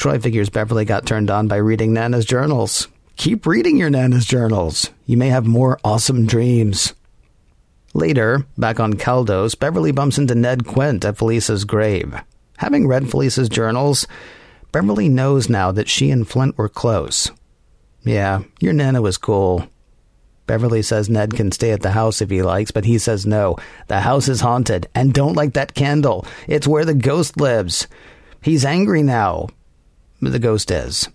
Troi 0.01 0.19
figures 0.19 0.49
Beverly 0.49 0.83
got 0.83 1.05
turned 1.05 1.29
on 1.29 1.47
by 1.47 1.57
reading 1.57 1.93
Nana's 1.93 2.25
journals. 2.25 2.87
Keep 3.17 3.45
reading 3.45 3.77
your 3.77 3.91
Nana's 3.91 4.25
journals. 4.25 4.89
You 5.05 5.15
may 5.15 5.29
have 5.29 5.45
more 5.45 5.79
awesome 5.83 6.25
dreams. 6.25 6.95
Later, 7.93 8.47
back 8.57 8.79
on 8.79 8.95
Caldos, 8.95 9.53
Beverly 9.53 9.91
bumps 9.91 10.17
into 10.17 10.33
Ned 10.33 10.65
Quint 10.65 11.05
at 11.05 11.19
Felisa's 11.19 11.65
grave. 11.65 12.15
Having 12.57 12.87
read 12.87 13.11
Felisa's 13.11 13.47
journals, 13.47 14.07
Beverly 14.71 15.07
knows 15.07 15.49
now 15.49 15.71
that 15.71 15.87
she 15.87 16.09
and 16.09 16.27
Flint 16.27 16.57
were 16.57 16.67
close. 16.67 17.29
Yeah, 18.03 18.41
your 18.59 18.73
Nana 18.73 19.03
was 19.03 19.19
cool. 19.19 19.67
Beverly 20.47 20.81
says 20.81 21.11
Ned 21.11 21.35
can 21.35 21.51
stay 21.51 21.73
at 21.73 21.81
the 21.81 21.91
house 21.91 22.23
if 22.23 22.31
he 22.31 22.41
likes, 22.41 22.71
but 22.71 22.85
he 22.85 22.97
says 22.97 23.27
no. 23.27 23.55
The 23.85 23.99
house 23.99 24.27
is 24.27 24.41
haunted, 24.41 24.87
and 24.95 25.13
don't 25.13 25.35
light 25.35 25.53
that 25.53 25.75
candle. 25.75 26.25
It's 26.47 26.65
where 26.65 26.85
the 26.85 26.95
ghost 26.95 27.39
lives. 27.39 27.87
He's 28.41 28.65
angry 28.65 29.03
now. 29.03 29.49
The 30.21 30.39
ghost 30.39 30.71
is. 30.71 31.09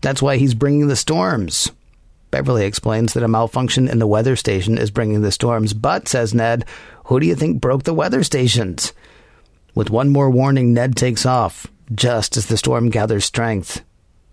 That's 0.00 0.20
why 0.20 0.36
he's 0.36 0.54
bringing 0.54 0.88
the 0.88 0.96
storms. 0.96 1.70
Beverly 2.30 2.66
explains 2.66 3.14
that 3.14 3.22
a 3.22 3.28
malfunction 3.28 3.88
in 3.88 3.98
the 3.98 4.06
weather 4.06 4.36
station 4.36 4.76
is 4.76 4.90
bringing 4.90 5.22
the 5.22 5.32
storms, 5.32 5.72
but, 5.72 6.08
says 6.08 6.34
Ned, 6.34 6.64
who 7.04 7.20
do 7.20 7.26
you 7.26 7.34
think 7.34 7.60
broke 7.60 7.84
the 7.84 7.94
weather 7.94 8.22
stations? 8.22 8.92
With 9.74 9.90
one 9.90 10.10
more 10.10 10.28
warning, 10.28 10.74
Ned 10.74 10.96
takes 10.96 11.24
off, 11.24 11.66
just 11.94 12.36
as 12.36 12.46
the 12.46 12.56
storm 12.56 12.90
gathers 12.90 13.24
strength. 13.24 13.82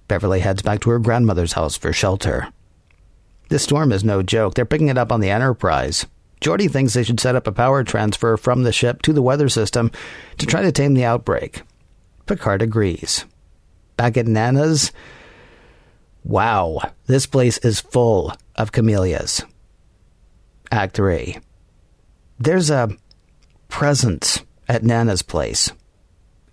Beverly 0.07 0.41
heads 0.41 0.61
back 0.61 0.81
to 0.81 0.89
her 0.89 0.99
grandmother's 0.99 1.53
house 1.53 1.77
for 1.77 1.93
shelter. 1.93 2.49
This 3.49 3.63
storm 3.63 3.91
is 3.91 4.03
no 4.03 4.23
joke. 4.23 4.55
They're 4.55 4.65
picking 4.65 4.89
it 4.89 4.97
up 4.97 5.11
on 5.11 5.21
the 5.21 5.29
Enterprise. 5.29 6.05
Geordi 6.41 6.69
thinks 6.69 6.93
they 6.93 7.03
should 7.03 7.19
set 7.19 7.35
up 7.35 7.47
a 7.47 7.51
power 7.51 7.83
transfer 7.83 8.37
from 8.37 8.63
the 8.63 8.73
ship 8.73 9.01
to 9.03 9.13
the 9.13 9.21
weather 9.21 9.49
system 9.49 9.91
to 10.37 10.45
try 10.45 10.61
to 10.61 10.71
tame 10.71 10.95
the 10.95 11.05
outbreak. 11.05 11.61
Picard 12.25 12.61
agrees. 12.61 13.25
Back 13.97 14.17
at 14.17 14.27
Nana's, 14.27 14.91
wow, 16.23 16.81
this 17.05 17.25
place 17.25 17.57
is 17.59 17.79
full 17.79 18.33
of 18.55 18.71
camellias. 18.71 19.43
Act 20.71 20.95
3. 20.95 21.37
There's 22.39 22.69
a 22.69 22.89
presence 23.69 24.41
at 24.67 24.83
Nana's 24.83 25.21
place. 25.21 25.71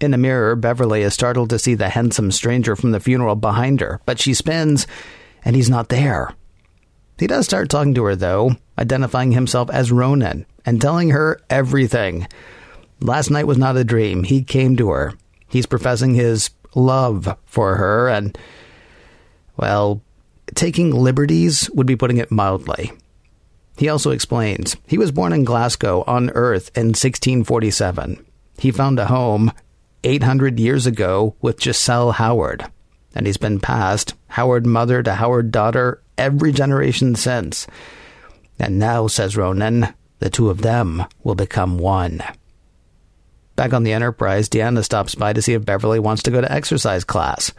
In 0.01 0.15
a 0.15 0.19
mirror, 0.19 0.57
Beverly 0.57 1.03
is 1.03 1.15
startled 1.15 1.51
to 1.51 1.59
see 1.59 1.75
the 1.75 1.91
handsome 1.91 2.31
stranger 2.33 2.75
from 2.75 2.91
the 2.91 3.01
funeral 3.01 3.37
behind 3.37 3.81
her, 3.81 4.01
but 4.05 4.19
she 4.19 4.35
spins 4.35 4.87
and 5.45 5.57
he's 5.57 5.71
not 5.71 5.89
there. 5.89 6.35
He 7.19 7.27
does 7.27 7.45
start 7.45 7.69
talking 7.69 7.95
to 7.95 8.05
her, 8.05 8.17
though, 8.17 8.57
identifying 8.79 9.33
himself 9.33 9.71
as 9.71 9.93
Ronin 9.93 10.45
and 10.65 10.81
telling 10.81 11.11
her 11.11 11.41
everything. 11.49 12.27
Last 13.01 13.31
night 13.31 13.47
was 13.47 13.59
not 13.59 13.77
a 13.77 13.85
dream. 13.85 14.25
He 14.25 14.43
came 14.43 14.77
to 14.77 14.91
her. 14.91 15.15
He's 15.49 15.67
professing 15.67 16.15
his 16.15 16.51
love 16.75 17.37
for 17.45 17.77
her, 17.77 18.09
and, 18.09 18.37
well, 19.57 20.03
taking 20.55 20.91
liberties 20.91 21.71
would 21.75 21.87
be 21.87 21.97
putting 21.97 22.19
it 22.19 22.31
mildly. 22.31 22.93
He 23.77 23.89
also 23.89 24.11
explains 24.11 24.77
he 24.87 24.99
was 24.99 25.13
born 25.13 25.33
in 25.33 25.45
Glasgow 25.45 26.05
on 26.07 26.31
Earth 26.31 26.71
in 26.77 26.89
1647. 26.89 28.25
He 28.59 28.71
found 28.71 28.99
a 28.99 29.07
home 29.07 29.53
800 30.05 30.61
years 30.61 30.87
ago 30.87 31.37
with 31.41 31.63
Giselle 31.63 32.13
Howard, 32.13 32.67
and 33.15 33.27
he's 33.27 33.37
been 33.37 33.61
passed 33.61 34.15
Howard 34.29 34.67
mother 34.67 35.03
to 35.03 35.15
Howard 35.15 35.51
daughter 35.51 36.03
every 36.19 36.53
generation 36.53 37.15
since. 37.15 37.67
And 38.59 38.79
now, 38.79 39.07
says 39.07 39.37
Ronin, 39.37 39.95
the 40.19 40.31
two 40.31 40.51
of 40.51 40.63
them 40.63 41.05
will 41.25 41.35
become 41.35 41.79
one. 41.79 42.23
Back 43.63 43.75
on 43.75 43.85
the 43.85 43.93
Enterprise, 43.93 44.49
Deanna 44.49 44.83
stops 44.83 45.15
by 45.15 45.33
to 45.33 45.41
see 45.41 45.53
if 45.53 45.65
Beverly 45.65 46.01
wants 46.01 46.25
to 46.25 46.33
go 46.33 46.41
to 46.41 46.51
exercise 46.51 47.05
class. 47.05 47.53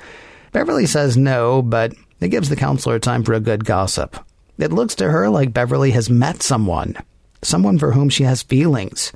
Beverly 0.51 0.85
says 0.85 1.15
no, 1.15 1.61
but 1.61 1.93
it 2.19 2.27
gives 2.27 2.49
the 2.49 2.57
counselor 2.57 2.99
time 2.99 3.23
for 3.23 3.31
a 3.31 3.39
good 3.39 3.63
gossip. 3.63 4.17
It 4.57 4.73
looks 4.73 4.95
to 4.95 5.09
her 5.09 5.29
like 5.29 5.53
Beverly 5.53 5.91
has 5.91 6.09
met 6.09 6.43
someone, 6.43 6.97
someone 7.41 7.79
for 7.79 7.93
whom 7.93 8.09
she 8.09 8.23
has 8.23 8.43
feelings. 8.43 9.13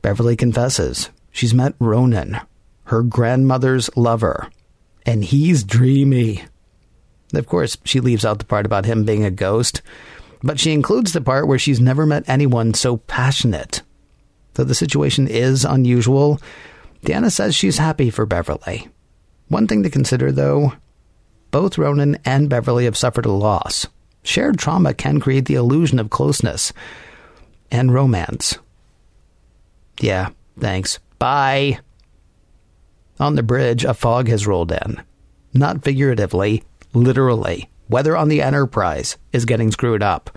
Beverly 0.00 0.36
confesses 0.36 1.10
she's 1.32 1.52
met 1.52 1.74
Ronin, 1.80 2.38
her 2.84 3.02
grandmother's 3.02 3.90
lover, 3.96 4.52
and 5.04 5.24
he's 5.24 5.64
dreamy. 5.64 6.44
Of 7.34 7.48
course, 7.48 7.76
she 7.84 7.98
leaves 7.98 8.24
out 8.24 8.38
the 8.38 8.44
part 8.44 8.66
about 8.66 8.84
him 8.84 9.02
being 9.04 9.24
a 9.24 9.32
ghost, 9.32 9.82
but 10.44 10.60
she 10.60 10.70
includes 10.70 11.12
the 11.12 11.20
part 11.20 11.48
where 11.48 11.58
she's 11.58 11.80
never 11.80 12.06
met 12.06 12.22
anyone 12.28 12.72
so 12.72 12.98
passionate. 12.98 13.82
Though 14.58 14.64
the 14.64 14.74
situation 14.74 15.28
is 15.28 15.64
unusual, 15.64 16.40
Deanna 17.06 17.30
says 17.30 17.54
she's 17.54 17.78
happy 17.78 18.10
for 18.10 18.26
Beverly. 18.26 18.88
One 19.46 19.68
thing 19.68 19.84
to 19.84 19.88
consider, 19.88 20.32
though 20.32 20.72
both 21.52 21.78
Ronin 21.78 22.18
and 22.24 22.50
Beverly 22.50 22.84
have 22.86 22.96
suffered 22.96 23.24
a 23.24 23.30
loss. 23.30 23.86
Shared 24.24 24.58
trauma 24.58 24.94
can 24.94 25.20
create 25.20 25.44
the 25.44 25.54
illusion 25.54 26.00
of 26.00 26.10
closeness 26.10 26.72
and 27.70 27.94
romance. 27.94 28.58
Yeah, 30.00 30.30
thanks. 30.58 30.98
Bye. 31.20 31.78
On 33.20 33.36
the 33.36 33.44
bridge, 33.44 33.84
a 33.84 33.94
fog 33.94 34.26
has 34.26 34.48
rolled 34.48 34.72
in. 34.72 35.00
Not 35.54 35.84
figuratively, 35.84 36.64
literally. 36.92 37.70
Weather 37.88 38.16
on 38.16 38.28
the 38.28 38.42
Enterprise 38.42 39.18
is 39.32 39.44
getting 39.44 39.70
screwed 39.70 40.02
up. 40.02 40.36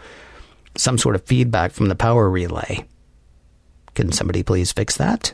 Some 0.77 0.99
sort 0.99 1.15
of 1.15 1.25
feedback 1.25 1.71
from 1.71 1.87
the 1.87 1.95
power 1.95 2.29
relay. 2.29 2.85
Can 3.95 4.11
somebody 4.11 4.43
please 4.43 4.71
fix 4.71 4.97
that? 4.97 5.33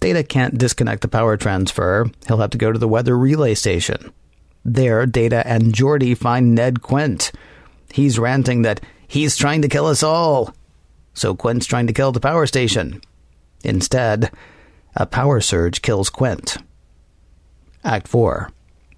Data 0.00 0.22
can't 0.22 0.58
disconnect 0.58 1.02
the 1.02 1.08
power 1.08 1.36
transfer. 1.36 2.10
He'll 2.26 2.38
have 2.38 2.50
to 2.50 2.58
go 2.58 2.72
to 2.72 2.78
the 2.78 2.88
weather 2.88 3.16
relay 3.16 3.54
station. 3.54 4.12
There, 4.64 5.06
Data 5.06 5.46
and 5.46 5.72
Geordi 5.72 6.16
find 6.16 6.54
Ned 6.54 6.82
Quint. 6.82 7.32
He's 7.92 8.18
ranting 8.18 8.62
that 8.62 8.80
he's 9.06 9.36
trying 9.36 9.62
to 9.62 9.68
kill 9.68 9.86
us 9.86 10.02
all. 10.02 10.54
So 11.14 11.34
Quint's 11.34 11.66
trying 11.66 11.86
to 11.86 11.92
kill 11.92 12.12
the 12.12 12.20
power 12.20 12.46
station. 12.46 13.00
Instead, 13.64 14.30
a 14.94 15.06
power 15.06 15.40
surge 15.40 15.82
kills 15.82 16.10
Quint. 16.10 16.58
Act 17.84 18.08
4. 18.08 18.50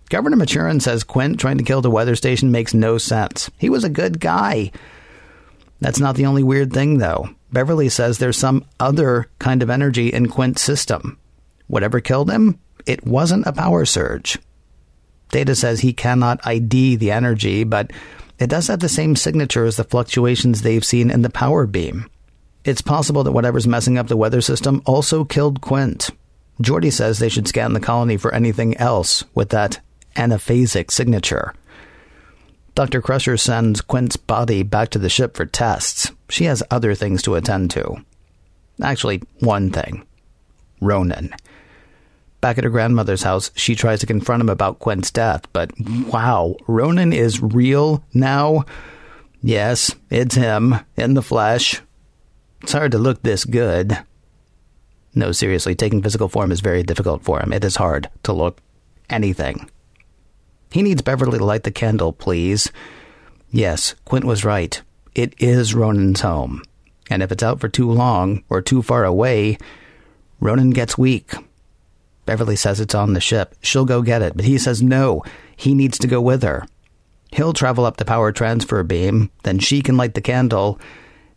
Governor 0.08 0.36
Maturin 0.36 0.80
says 0.80 1.04
Quint 1.04 1.38
trying 1.38 1.58
to 1.58 1.64
kill 1.64 1.82
the 1.82 1.90
weather 1.90 2.16
station 2.16 2.50
makes 2.50 2.72
no 2.72 2.96
sense. 2.96 3.50
He 3.58 3.68
was 3.68 3.84
a 3.84 3.90
good 3.90 4.20
guy. 4.20 4.72
That's 5.80 6.00
not 6.00 6.16
the 6.16 6.26
only 6.26 6.42
weird 6.42 6.72
thing, 6.72 6.98
though. 6.98 7.28
Beverly 7.52 7.88
says 7.88 8.18
there's 8.18 8.36
some 8.36 8.64
other 8.78 9.30
kind 9.38 9.62
of 9.62 9.70
energy 9.70 10.12
in 10.12 10.28
Quint's 10.28 10.62
system. 10.62 11.18
Whatever 11.66 12.00
killed 12.00 12.30
him, 12.30 12.58
it 12.86 13.06
wasn't 13.06 13.46
a 13.46 13.52
power 13.52 13.84
surge. 13.84 14.38
Data 15.30 15.54
says 15.54 15.80
he 15.80 15.92
cannot 15.92 16.46
ID 16.46 16.96
the 16.96 17.10
energy, 17.10 17.64
but 17.64 17.90
it 18.38 18.48
does 18.48 18.68
have 18.68 18.80
the 18.80 18.88
same 18.88 19.16
signature 19.16 19.64
as 19.64 19.76
the 19.76 19.84
fluctuations 19.84 20.62
they've 20.62 20.84
seen 20.84 21.10
in 21.10 21.22
the 21.22 21.30
power 21.30 21.66
beam. 21.66 22.08
It's 22.64 22.82
possible 22.82 23.24
that 23.24 23.32
whatever's 23.32 23.66
messing 23.66 23.98
up 23.98 24.08
the 24.08 24.16
weather 24.16 24.40
system 24.40 24.82
also 24.86 25.24
killed 25.24 25.60
Quint. 25.60 26.10
Geordi 26.62 26.92
says 26.92 27.18
they 27.18 27.28
should 27.28 27.48
scan 27.48 27.72
the 27.72 27.80
colony 27.80 28.16
for 28.16 28.34
anything 28.34 28.76
else 28.76 29.24
with 29.34 29.50
that 29.50 29.80
anaphasic 30.16 30.90
signature. 30.90 31.54
Dr. 32.78 33.02
Crusher 33.02 33.36
sends 33.36 33.80
Quint's 33.80 34.16
body 34.16 34.62
back 34.62 34.90
to 34.90 35.00
the 35.00 35.08
ship 35.08 35.36
for 35.36 35.44
tests. 35.44 36.12
She 36.28 36.44
has 36.44 36.62
other 36.70 36.94
things 36.94 37.22
to 37.22 37.34
attend 37.34 37.72
to. 37.72 38.04
Actually, 38.80 39.20
one 39.40 39.72
thing 39.72 40.06
Ronin. 40.80 41.34
Back 42.40 42.56
at 42.56 42.62
her 42.62 42.70
grandmother's 42.70 43.24
house, 43.24 43.50
she 43.56 43.74
tries 43.74 43.98
to 43.98 44.06
confront 44.06 44.42
him 44.42 44.48
about 44.48 44.78
Quint's 44.78 45.10
death, 45.10 45.52
but 45.52 45.72
wow, 46.06 46.54
Ronin 46.68 47.12
is 47.12 47.42
real 47.42 48.04
now? 48.14 48.64
Yes, 49.42 49.92
it's 50.08 50.36
him, 50.36 50.76
in 50.96 51.14
the 51.14 51.20
flesh. 51.20 51.82
It's 52.62 52.70
hard 52.70 52.92
to 52.92 52.98
look 52.98 53.24
this 53.24 53.44
good. 53.44 53.98
No, 55.16 55.32
seriously, 55.32 55.74
taking 55.74 56.00
physical 56.00 56.28
form 56.28 56.52
is 56.52 56.60
very 56.60 56.84
difficult 56.84 57.24
for 57.24 57.40
him. 57.40 57.52
It 57.52 57.64
is 57.64 57.74
hard 57.74 58.08
to 58.22 58.32
look 58.32 58.60
anything. 59.10 59.68
He 60.70 60.82
needs 60.82 61.02
Beverly 61.02 61.38
to 61.38 61.44
light 61.44 61.62
the 61.62 61.70
candle, 61.70 62.12
please. 62.12 62.70
Yes, 63.50 63.94
Quint 64.04 64.24
was 64.24 64.44
right. 64.44 64.80
It 65.14 65.34
is 65.38 65.74
Ronin's 65.74 66.20
home. 66.20 66.62
And 67.10 67.22
if 67.22 67.32
it's 67.32 67.42
out 67.42 67.60
for 67.60 67.68
too 67.68 67.90
long 67.90 68.44
or 68.48 68.60
too 68.60 68.82
far 68.82 69.04
away, 69.04 69.58
Ronin 70.40 70.70
gets 70.70 70.98
weak. 70.98 71.32
Beverly 72.26 72.56
says 72.56 72.80
it's 72.80 72.94
on 72.94 73.14
the 73.14 73.20
ship. 73.20 73.54
She'll 73.62 73.86
go 73.86 74.02
get 74.02 74.20
it, 74.20 74.36
but 74.36 74.44
he 74.44 74.58
says 74.58 74.82
no. 74.82 75.22
He 75.56 75.74
needs 75.74 75.98
to 75.98 76.06
go 76.06 76.20
with 76.20 76.42
her. 76.42 76.66
He'll 77.32 77.52
travel 77.54 77.84
up 77.84 77.96
the 77.96 78.04
power 78.04 78.32
transfer 78.32 78.82
beam, 78.82 79.30
then 79.42 79.58
she 79.58 79.80
can 79.80 79.96
light 79.96 80.14
the 80.14 80.20
candle, 80.20 80.78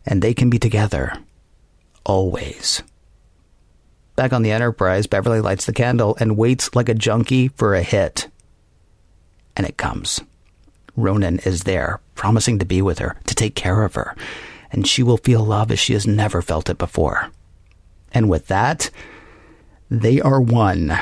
and 0.04 0.20
they 0.20 0.34
can 0.34 0.50
be 0.50 0.58
together. 0.58 1.12
Always. 2.04 2.82
Back 4.16 4.32
on 4.32 4.42
the 4.42 4.52
Enterprise, 4.52 5.06
Beverly 5.06 5.40
lights 5.40 5.64
the 5.64 5.72
candle 5.72 6.16
and 6.20 6.36
waits 6.36 6.74
like 6.74 6.88
a 6.88 6.94
junkie 6.94 7.48
for 7.48 7.74
a 7.74 7.82
hit. 7.82 8.28
And 9.56 9.66
it 9.66 9.76
comes. 9.76 10.20
Ronin 10.96 11.38
is 11.40 11.64
there, 11.64 12.00
promising 12.14 12.58
to 12.58 12.64
be 12.64 12.82
with 12.82 12.98
her, 12.98 13.16
to 13.26 13.34
take 13.34 13.54
care 13.54 13.82
of 13.84 13.94
her, 13.94 14.14
and 14.70 14.86
she 14.86 15.02
will 15.02 15.16
feel 15.16 15.44
love 15.44 15.70
as 15.70 15.78
she 15.78 15.92
has 15.92 16.06
never 16.06 16.42
felt 16.42 16.70
it 16.70 16.78
before. 16.78 17.30
And 18.12 18.28
with 18.28 18.46
that, 18.48 18.90
they 19.90 20.20
are 20.20 20.40
one. 20.40 20.96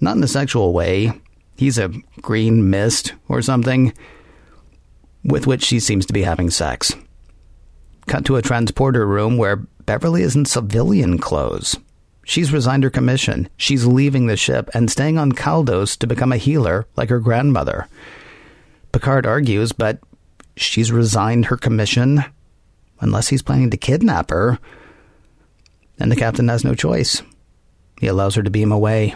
Not 0.00 0.16
in 0.16 0.24
a 0.24 0.28
sexual 0.28 0.72
way. 0.72 1.12
He's 1.56 1.78
a 1.78 1.92
green 2.20 2.70
mist 2.70 3.14
or 3.28 3.42
something 3.42 3.92
with 5.24 5.46
which 5.46 5.62
she 5.62 5.80
seems 5.80 6.06
to 6.06 6.12
be 6.12 6.22
having 6.22 6.50
sex. 6.50 6.94
Cut 8.06 8.24
to 8.24 8.36
a 8.36 8.42
transporter 8.42 9.06
room 9.06 9.36
where 9.36 9.56
Beverly 9.56 10.22
is 10.22 10.34
in 10.34 10.46
civilian 10.46 11.18
clothes. 11.18 11.76
She's 12.24 12.52
resigned 12.52 12.84
her 12.84 12.90
commission. 12.90 13.48
She's 13.56 13.86
leaving 13.86 14.26
the 14.26 14.36
ship 14.36 14.70
and 14.74 14.90
staying 14.90 15.18
on 15.18 15.32
Caldos 15.32 15.96
to 15.96 16.06
become 16.06 16.32
a 16.32 16.36
healer 16.36 16.86
like 16.96 17.08
her 17.08 17.18
grandmother. 17.18 17.88
Picard 18.92 19.26
argues, 19.26 19.72
but 19.72 19.98
she's 20.56 20.92
resigned 20.92 21.46
her 21.46 21.56
commission 21.56 22.24
unless 23.00 23.28
he's 23.28 23.42
planning 23.42 23.70
to 23.70 23.76
kidnap 23.76 24.30
her. 24.30 24.58
And 25.98 26.10
the 26.10 26.16
captain 26.16 26.48
has 26.48 26.64
no 26.64 26.74
choice. 26.74 27.22
He 28.00 28.06
allows 28.06 28.34
her 28.34 28.42
to 28.42 28.50
beam 28.50 28.72
away. 28.72 29.14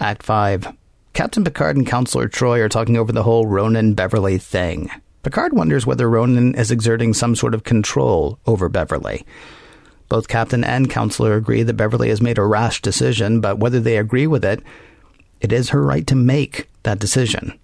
Act 0.00 0.22
5. 0.22 0.74
Captain 1.12 1.42
Picard 1.42 1.76
and 1.76 1.86
Counselor 1.86 2.28
Troi 2.28 2.60
are 2.60 2.68
talking 2.68 2.96
over 2.96 3.10
the 3.10 3.22
whole 3.22 3.46
Ronin 3.46 3.94
Beverly 3.94 4.38
thing. 4.38 4.90
Picard 5.22 5.52
wonders 5.52 5.84
whether 5.84 6.08
Ronin 6.08 6.54
is 6.54 6.70
exerting 6.70 7.12
some 7.12 7.34
sort 7.34 7.54
of 7.54 7.64
control 7.64 8.38
over 8.46 8.68
Beverly. 8.68 9.24
Both 10.08 10.28
Captain 10.28 10.64
and 10.64 10.90
Counselor 10.90 11.34
agree 11.34 11.62
that 11.62 11.76
Beverly 11.76 12.08
has 12.08 12.20
made 12.20 12.38
a 12.38 12.44
rash 12.44 12.80
decision, 12.80 13.40
but 13.40 13.58
whether 13.58 13.80
they 13.80 13.98
agree 13.98 14.26
with 14.26 14.44
it, 14.44 14.62
it 15.40 15.52
is 15.52 15.70
her 15.70 15.82
right 15.82 16.06
to 16.06 16.14
make 16.14 16.68
that 16.82 16.98
decision. 16.98 17.58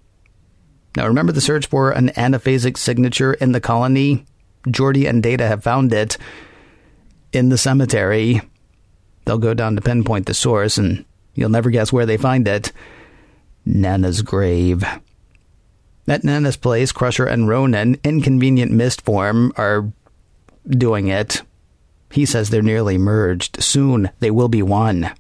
Now, 0.96 1.07
remember 1.07 1.33
the 1.33 1.40
search 1.40 1.66
for 1.66 1.90
an 1.90 2.11
anaphasic 2.11 2.76
signature 2.76 3.35
in 3.35 3.52
the 3.52 3.61
colony? 3.61 4.26
Geordi 4.66 5.09
and 5.09 5.22
Data 5.22 5.46
have 5.46 5.62
found 5.62 5.92
it 5.92 6.16
in 7.33 7.48
the 7.48 7.59
cemetery 7.59 8.40
They'll 9.24 9.38
go 9.38 9.54
down 9.54 9.76
to 9.76 9.83
pinpoint 9.83 10.26
the 10.26 10.35
source, 10.35 10.78
and 10.78 11.04
you'll 11.35 11.48
never 11.48 11.70
guess 11.70 11.92
where 11.92 12.07
they 12.07 12.16
find 12.16 12.46
it 12.46 12.72
Nana's 13.64 14.22
grave. 14.22 14.85
At 16.07 16.24
Nana's 16.24 16.59
place, 16.59 16.92
Crusher 16.92 17.24
and 17.24 17.48
Ronin, 17.48 17.98
inconvenient 18.04 18.70
mist 18.72 19.00
form, 19.00 19.52
are 19.57 19.90
doing 20.68 21.09
it. 21.09 21.42
He 22.14 22.27
says 22.27 22.50
they're 22.50 22.62
nearly 22.62 22.96
merged. 22.96 23.61
Soon 23.61 24.09
they 24.20 24.31
will 24.31 24.46
be 24.46 24.62
one. 24.62 25.11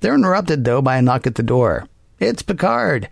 They're 0.00 0.16
interrupted, 0.16 0.64
though, 0.64 0.82
by 0.82 0.96
a 0.96 1.02
knock 1.02 1.24
at 1.28 1.36
the 1.36 1.44
door. 1.44 1.86
It's 2.18 2.42
Picard, 2.42 3.08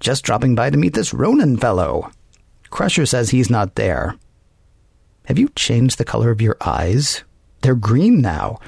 just 0.00 0.24
dropping 0.24 0.56
by 0.56 0.70
to 0.70 0.76
meet 0.76 0.94
this 0.94 1.14
Ronin 1.14 1.56
fellow. 1.56 2.10
Crusher 2.68 3.06
says 3.06 3.30
he's 3.30 3.48
not 3.48 3.76
there. 3.76 4.16
Have 5.26 5.38
you 5.38 5.50
changed 5.50 5.98
the 5.98 6.04
color 6.04 6.32
of 6.32 6.40
your 6.40 6.56
eyes? 6.60 7.22
They're 7.60 7.76
green 7.76 8.20
now. 8.20 8.58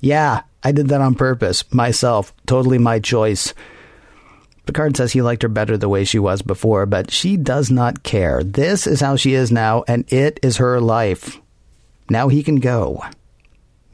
Yeah, 0.00 0.44
I 0.62 0.72
did 0.72 0.88
that 0.88 1.02
on 1.02 1.14
purpose, 1.14 1.70
myself, 1.70 2.32
totally 2.46 2.78
my 2.78 2.98
choice. 2.98 3.52
Picard 4.64 4.96
says 4.96 5.12
he 5.12 5.20
liked 5.20 5.42
her 5.42 5.48
better 5.50 5.76
the 5.76 5.90
way 5.90 6.04
she 6.04 6.18
was 6.18 6.40
before, 6.40 6.86
but 6.86 7.10
she 7.10 7.36
does 7.36 7.70
not 7.70 8.02
care. 8.02 8.42
This 8.42 8.86
is 8.86 9.02
how 9.02 9.16
she 9.16 9.34
is 9.34 9.52
now, 9.52 9.84
and 9.86 10.10
it 10.10 10.40
is 10.42 10.56
her 10.56 10.80
life. 10.80 11.38
Now 12.08 12.28
he 12.28 12.42
can 12.42 12.60
go. 12.60 13.04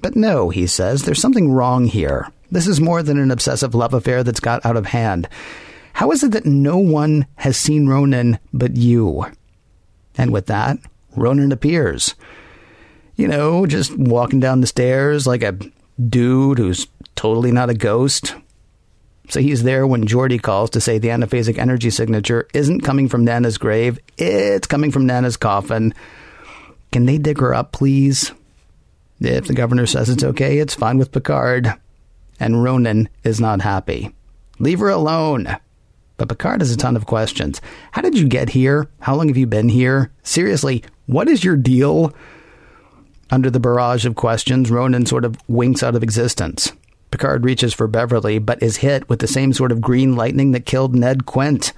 But 0.05 0.17
no, 0.17 0.51
he 0.51 0.67
says, 0.67 1.05
there's 1.05 1.19
something 1.19 1.51
wrong 1.51 1.87
here. 1.87 2.31
This 2.51 2.67
is 2.67 2.79
more 2.79 3.03
than 3.03 3.19
an 3.19 3.31
obsessive 3.31 3.75
love 3.75 3.95
affair 3.95 4.23
that's 4.23 4.38
got 4.38 4.62
out 4.67 4.77
of 4.77 4.85
hand. 4.85 5.31
How 5.95 6.11
is 6.11 6.23
it 6.23 6.33
that 6.33 6.45
no 6.45 6.77
one 6.77 7.25
has 7.37 7.57
seen 7.57 7.88
Ronin 7.88 8.38
but 8.53 8.77
you? 8.77 9.25
And 10.19 10.31
with 10.31 10.45
that, 10.49 10.77
Ronin 11.17 11.53
appears. 11.53 12.14
You 13.17 13.29
know, 13.29 13.64
just 13.64 13.97
walking 13.97 14.40
down 14.40 14.61
the 14.61 14.67
stairs 14.67 15.27
like 15.27 15.43
a 15.43 15.59
dude 15.99 16.59
who's 16.59 16.87
totally 17.14 17.51
not 17.51 17.71
a 17.71 17.75
ghost. 17.75 18.35
So 19.31 19.40
he's 19.40 19.62
there 19.62 19.87
when 19.87 20.07
Geordi 20.07 20.38
calls 20.38 20.69
to 20.73 20.83
say 20.83 20.99
the 20.99 21.09
anaphasic 21.09 21.57
energy 21.57 21.88
signature 21.88 22.47
isn't 22.53 22.83
coming 22.83 23.09
from 23.09 23.25
Nana's 23.25 23.57
grave, 23.57 23.99
it's 24.19 24.67
coming 24.67 24.90
from 24.90 25.07
Nana's 25.07 25.38
coffin. 25.38 25.95
Can 26.93 27.07
they 27.07 27.17
dig 27.17 27.40
her 27.40 27.55
up, 27.55 27.73
please? 27.73 28.33
If 29.20 29.46
the 29.46 29.55
governor 29.55 29.87
says 29.87 30.11
it's 30.11 30.24
okay, 30.24 30.59
it's 30.59 30.74
fine 30.74 30.98
with 30.98 31.12
Picard. 31.12 31.72
And 32.40 32.62
Ronin 32.62 33.09
is 33.22 33.40
not 33.40 33.61
happy. 33.61 34.14
Leave 34.59 34.81
her 34.81 34.88
alone. 34.88 35.57
But 36.16 36.29
Picard 36.29 36.61
has 36.61 36.70
a 36.70 36.77
ton 36.77 36.96
of 36.96 37.07
questions. 37.07 37.61
How 37.92 38.03
did 38.03 38.18
you 38.18 38.29
get 38.29 38.50
here? 38.50 38.88
How 39.00 39.14
long 39.14 39.29
have 39.29 39.37
you 39.37 39.46
been 39.46 39.68
here? 39.68 40.11
Seriously, 40.22 40.85
what 41.07 41.29
is 41.29 41.44
your 41.44 41.57
deal? 41.57 42.14
Under 43.31 43.50
the 43.50 43.61
barrage 43.61 44.07
of 44.07 44.14
questions, 44.14 44.70
Ronin 44.70 45.07
sort 45.07 45.24
of 45.24 45.37
winks 45.48 45.83
out 45.83 45.96
of 45.96 46.03
existence. 46.03 46.72
Picard 47.11 47.44
reaches 47.44 47.72
for 47.72 47.87
Beverly, 47.87 48.38
but 48.38 48.62
is 48.62 48.79
hit 48.79 49.09
with 49.09 49.20
the 49.20 49.27
same 49.27 49.53
sort 49.53 49.72
of 49.72 49.81
green 49.81 50.16
lightning 50.16 50.53
that 50.53 50.66
killed 50.66 50.94
Ned 50.94 51.27
Quint. 51.27 51.72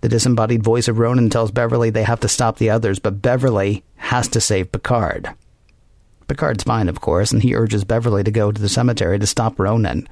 The 0.00 0.08
disembodied 0.08 0.64
voice 0.64 0.88
of 0.88 0.98
Ronin 0.98 1.30
tells 1.30 1.50
Beverly 1.50 1.90
they 1.90 2.02
have 2.02 2.20
to 2.20 2.28
stop 2.28 2.58
the 2.58 2.70
others, 2.70 2.98
but 2.98 3.22
Beverly 3.22 3.84
has 3.96 4.26
to 4.28 4.40
save 4.40 4.72
Picard. 4.72 5.28
Picard's 6.32 6.64
fine, 6.64 6.88
of 6.88 7.02
course, 7.02 7.30
and 7.30 7.42
he 7.42 7.54
urges 7.54 7.84
Beverly 7.84 8.24
to 8.24 8.30
go 8.30 8.50
to 8.50 8.62
the 8.62 8.66
cemetery 8.70 9.18
to 9.18 9.26
stop 9.26 9.58
Ronin. 9.58 10.08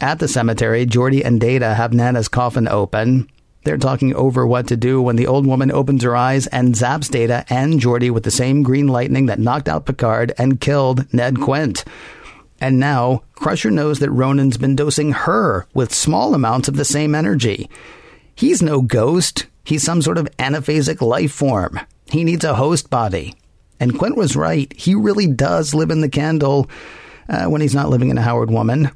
At 0.00 0.18
the 0.18 0.26
cemetery, 0.26 0.86
Geordi 0.86 1.24
and 1.24 1.40
Data 1.40 1.72
have 1.74 1.92
Nana's 1.92 2.26
coffin 2.26 2.66
open. 2.66 3.30
They're 3.62 3.76
talking 3.76 4.12
over 4.16 4.44
what 4.44 4.66
to 4.66 4.76
do 4.76 5.00
when 5.00 5.14
the 5.14 5.28
old 5.28 5.46
woman 5.46 5.70
opens 5.70 6.02
her 6.02 6.16
eyes 6.16 6.48
and 6.48 6.74
zaps 6.74 7.08
Data 7.08 7.44
and 7.48 7.74
Geordi 7.80 8.10
with 8.10 8.24
the 8.24 8.32
same 8.32 8.64
green 8.64 8.88
lightning 8.88 9.26
that 9.26 9.38
knocked 9.38 9.68
out 9.68 9.86
Picard 9.86 10.32
and 10.36 10.60
killed 10.60 11.06
Ned 11.14 11.40
Quint. 11.40 11.84
And 12.60 12.80
now, 12.80 13.22
Crusher 13.36 13.70
knows 13.70 14.00
that 14.00 14.10
Ronin's 14.10 14.56
been 14.56 14.74
dosing 14.74 15.12
her 15.12 15.68
with 15.74 15.94
small 15.94 16.34
amounts 16.34 16.66
of 16.66 16.74
the 16.74 16.84
same 16.84 17.14
energy. 17.14 17.70
He's 18.34 18.60
no 18.60 18.82
ghost. 18.82 19.46
He's 19.62 19.84
some 19.84 20.02
sort 20.02 20.18
of 20.18 20.28
anaphasic 20.38 21.00
life 21.00 21.30
form. 21.30 21.78
He 22.10 22.24
needs 22.24 22.44
a 22.44 22.56
host 22.56 22.90
body. 22.90 23.36
And 23.80 23.98
Quint 23.98 24.16
was 24.16 24.36
right. 24.36 24.72
He 24.72 24.94
really 24.94 25.26
does 25.26 25.74
live 25.74 25.90
in 25.90 26.00
the 26.00 26.08
candle 26.08 26.70
uh, 27.28 27.46
when 27.46 27.60
he's 27.60 27.74
not 27.74 27.88
living 27.88 28.10
in 28.10 28.18
a 28.18 28.22
Howard 28.22 28.50
woman. 28.50 28.90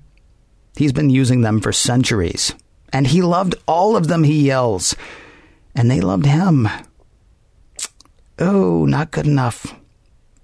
He's 0.76 0.92
been 0.92 1.10
using 1.10 1.40
them 1.40 1.60
for 1.60 1.72
centuries. 1.72 2.54
And 2.92 3.06
he 3.06 3.22
loved 3.22 3.54
all 3.66 3.96
of 3.96 4.08
them, 4.08 4.22
he 4.22 4.46
yells. 4.46 4.94
And 5.74 5.90
they 5.90 6.00
loved 6.00 6.26
him. 6.26 6.68
Oh, 8.38 8.84
not 8.84 9.10
good 9.10 9.26
enough. 9.26 9.74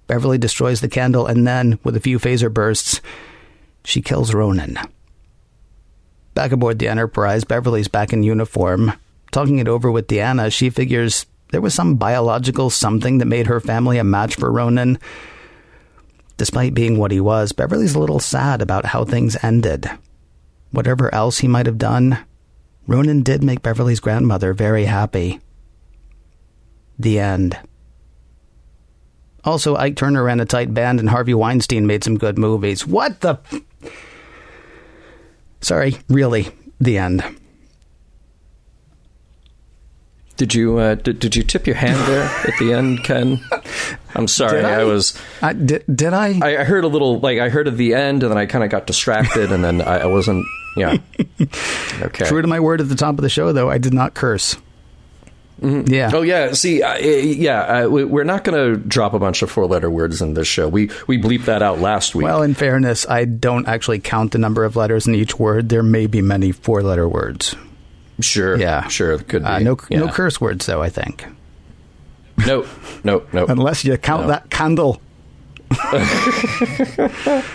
Beverly 0.07 0.37
destroys 0.37 0.81
the 0.81 0.89
candle, 0.89 1.25
and 1.25 1.47
then, 1.47 1.79
with 1.83 1.95
a 1.95 2.01
few 2.01 2.19
phaser 2.19 2.53
bursts, 2.53 3.01
she 3.83 4.01
kills 4.01 4.33
Ronin. 4.33 4.77
Back 6.35 6.51
aboard 6.51 6.77
the 6.77 6.89
Enterprise, 6.89 7.43
Beverly's 7.43 7.87
back 7.87 8.13
in 8.13 8.21
uniform. 8.21 8.93
Talking 9.31 9.57
it 9.59 9.67
over 9.67 9.89
with 9.89 10.07
Deanna, 10.07 10.51
she 10.51 10.69
figures 10.69 11.25
there 11.51 11.61
was 11.61 11.73
some 11.73 11.95
biological 11.95 12.69
something 12.69 13.19
that 13.19 13.25
made 13.25 13.47
her 13.47 13.59
family 13.59 13.97
a 13.97 14.03
match 14.03 14.35
for 14.35 14.51
Ronin. 14.51 14.99
Despite 16.37 16.73
being 16.73 16.97
what 16.97 17.11
he 17.11 17.21
was, 17.21 17.51
Beverly's 17.51 17.95
a 17.95 17.99
little 17.99 18.19
sad 18.19 18.61
about 18.61 18.87
how 18.87 19.05
things 19.05 19.37
ended. 19.41 19.89
Whatever 20.71 21.13
else 21.13 21.37
he 21.39 21.47
might 21.47 21.65
have 21.65 21.77
done, 21.77 22.17
Ronin 22.87 23.23
did 23.23 23.43
make 23.43 23.61
Beverly's 23.61 23.99
grandmother 23.99 24.53
very 24.53 24.85
happy. 24.85 25.39
The 26.99 27.19
end. 27.19 27.57
Also, 29.43 29.75
Ike 29.75 29.95
Turner 29.95 30.23
ran 30.23 30.39
a 30.39 30.45
tight 30.45 30.73
band, 30.73 30.99
and 30.99 31.09
Harvey 31.09 31.33
Weinstein 31.33 31.85
made 31.85 32.03
some 32.03 32.17
good 32.17 32.37
movies. 32.37 32.85
What 32.85 33.21
the? 33.21 33.39
Sorry, 35.61 35.97
really. 36.09 36.49
The 36.79 36.97
end. 36.97 37.23
Did 40.37 40.53
you 40.53 40.77
uh, 40.79 40.95
did, 40.95 41.19
did 41.19 41.35
you 41.35 41.43
tip 41.43 41.65
your 41.65 41.77
hand 41.77 41.97
there 42.07 42.23
at 42.23 42.59
the 42.59 42.73
end, 42.73 43.03
Ken? 43.05 43.39
I'm 44.15 44.27
sorry, 44.27 44.63
I? 44.63 44.81
I? 44.81 44.83
was. 44.83 45.17
I, 45.41 45.53
did, 45.53 45.83
did 45.93 46.13
I? 46.13 46.39
I, 46.41 46.57
I 46.61 46.63
heard 46.65 46.83
a 46.83 46.89
little 46.89 47.19
like 47.19 47.39
I 47.39 47.47
heard 47.49 47.67
at 47.69 47.77
the 47.77 47.93
end, 47.93 48.23
and 48.23 48.31
then 48.31 48.37
I 48.37 48.45
kind 48.45 48.63
of 48.63 48.69
got 48.69 48.85
distracted, 48.85 49.51
and 49.51 49.63
then 49.63 49.81
I, 49.81 49.99
I 49.99 50.05
wasn't. 50.05 50.45
Yeah. 50.77 50.97
Okay. 52.01 52.25
True 52.25 52.41
to 52.41 52.47
my 52.47 52.59
word 52.59 52.81
at 52.81 52.89
the 52.89 52.95
top 52.95 53.15
of 53.17 53.21
the 53.21 53.29
show, 53.29 53.53
though, 53.53 53.69
I 53.69 53.77
did 53.77 53.93
not 53.93 54.13
curse. 54.13 54.57
Yeah. 55.61 56.11
Oh 56.13 56.21
yeah. 56.21 56.51
See, 56.51 56.83
uh, 56.83 56.97
yeah, 56.97 57.61
uh, 57.61 57.87
we, 57.87 58.03
we're 58.03 58.25
not 58.25 58.43
going 58.43 58.57
to 58.57 58.77
drop 58.85 59.13
a 59.13 59.19
bunch 59.19 59.41
of 59.41 59.49
four-letter 59.49 59.89
words 59.89 60.21
in 60.21 60.33
this 60.33 60.47
show. 60.47 60.67
We 60.67 60.89
we 61.07 61.17
bleeped 61.17 61.45
that 61.45 61.61
out 61.61 61.79
last 61.79 62.13
week. 62.13 62.25
Well, 62.25 62.41
in 62.41 62.53
fairness, 62.53 63.07
I 63.07 63.23
don't 63.23 63.65
actually 63.67 63.99
count 63.99 64.33
the 64.33 64.37
number 64.37 64.65
of 64.65 64.75
letters 64.75 65.07
in 65.07 65.15
each 65.15 65.39
word. 65.39 65.69
There 65.69 65.83
may 65.83 66.07
be 66.07 66.21
many 66.21 66.51
four 66.51 66.83
letter 66.83 67.07
words. 67.07 67.55
Sure. 68.21 68.57
Yeah. 68.57 68.87
Sure. 68.87 69.17
Could 69.17 69.43
be. 69.43 69.47
Uh, 69.47 69.59
no, 69.59 69.77
no 69.91 70.05
Yeah. 70.05 70.11
curse 70.11 70.39
words, 70.39 70.65
though, 70.65 70.81
I 70.81 70.89
think. 70.89 71.25
No. 72.45 72.65
No. 73.03 73.23
No. 73.33 73.45
Unless 73.47 73.83
you 73.85 73.97
count 73.97 74.23
No. 74.23 74.27
that 74.29 74.49
candle. 74.49 75.01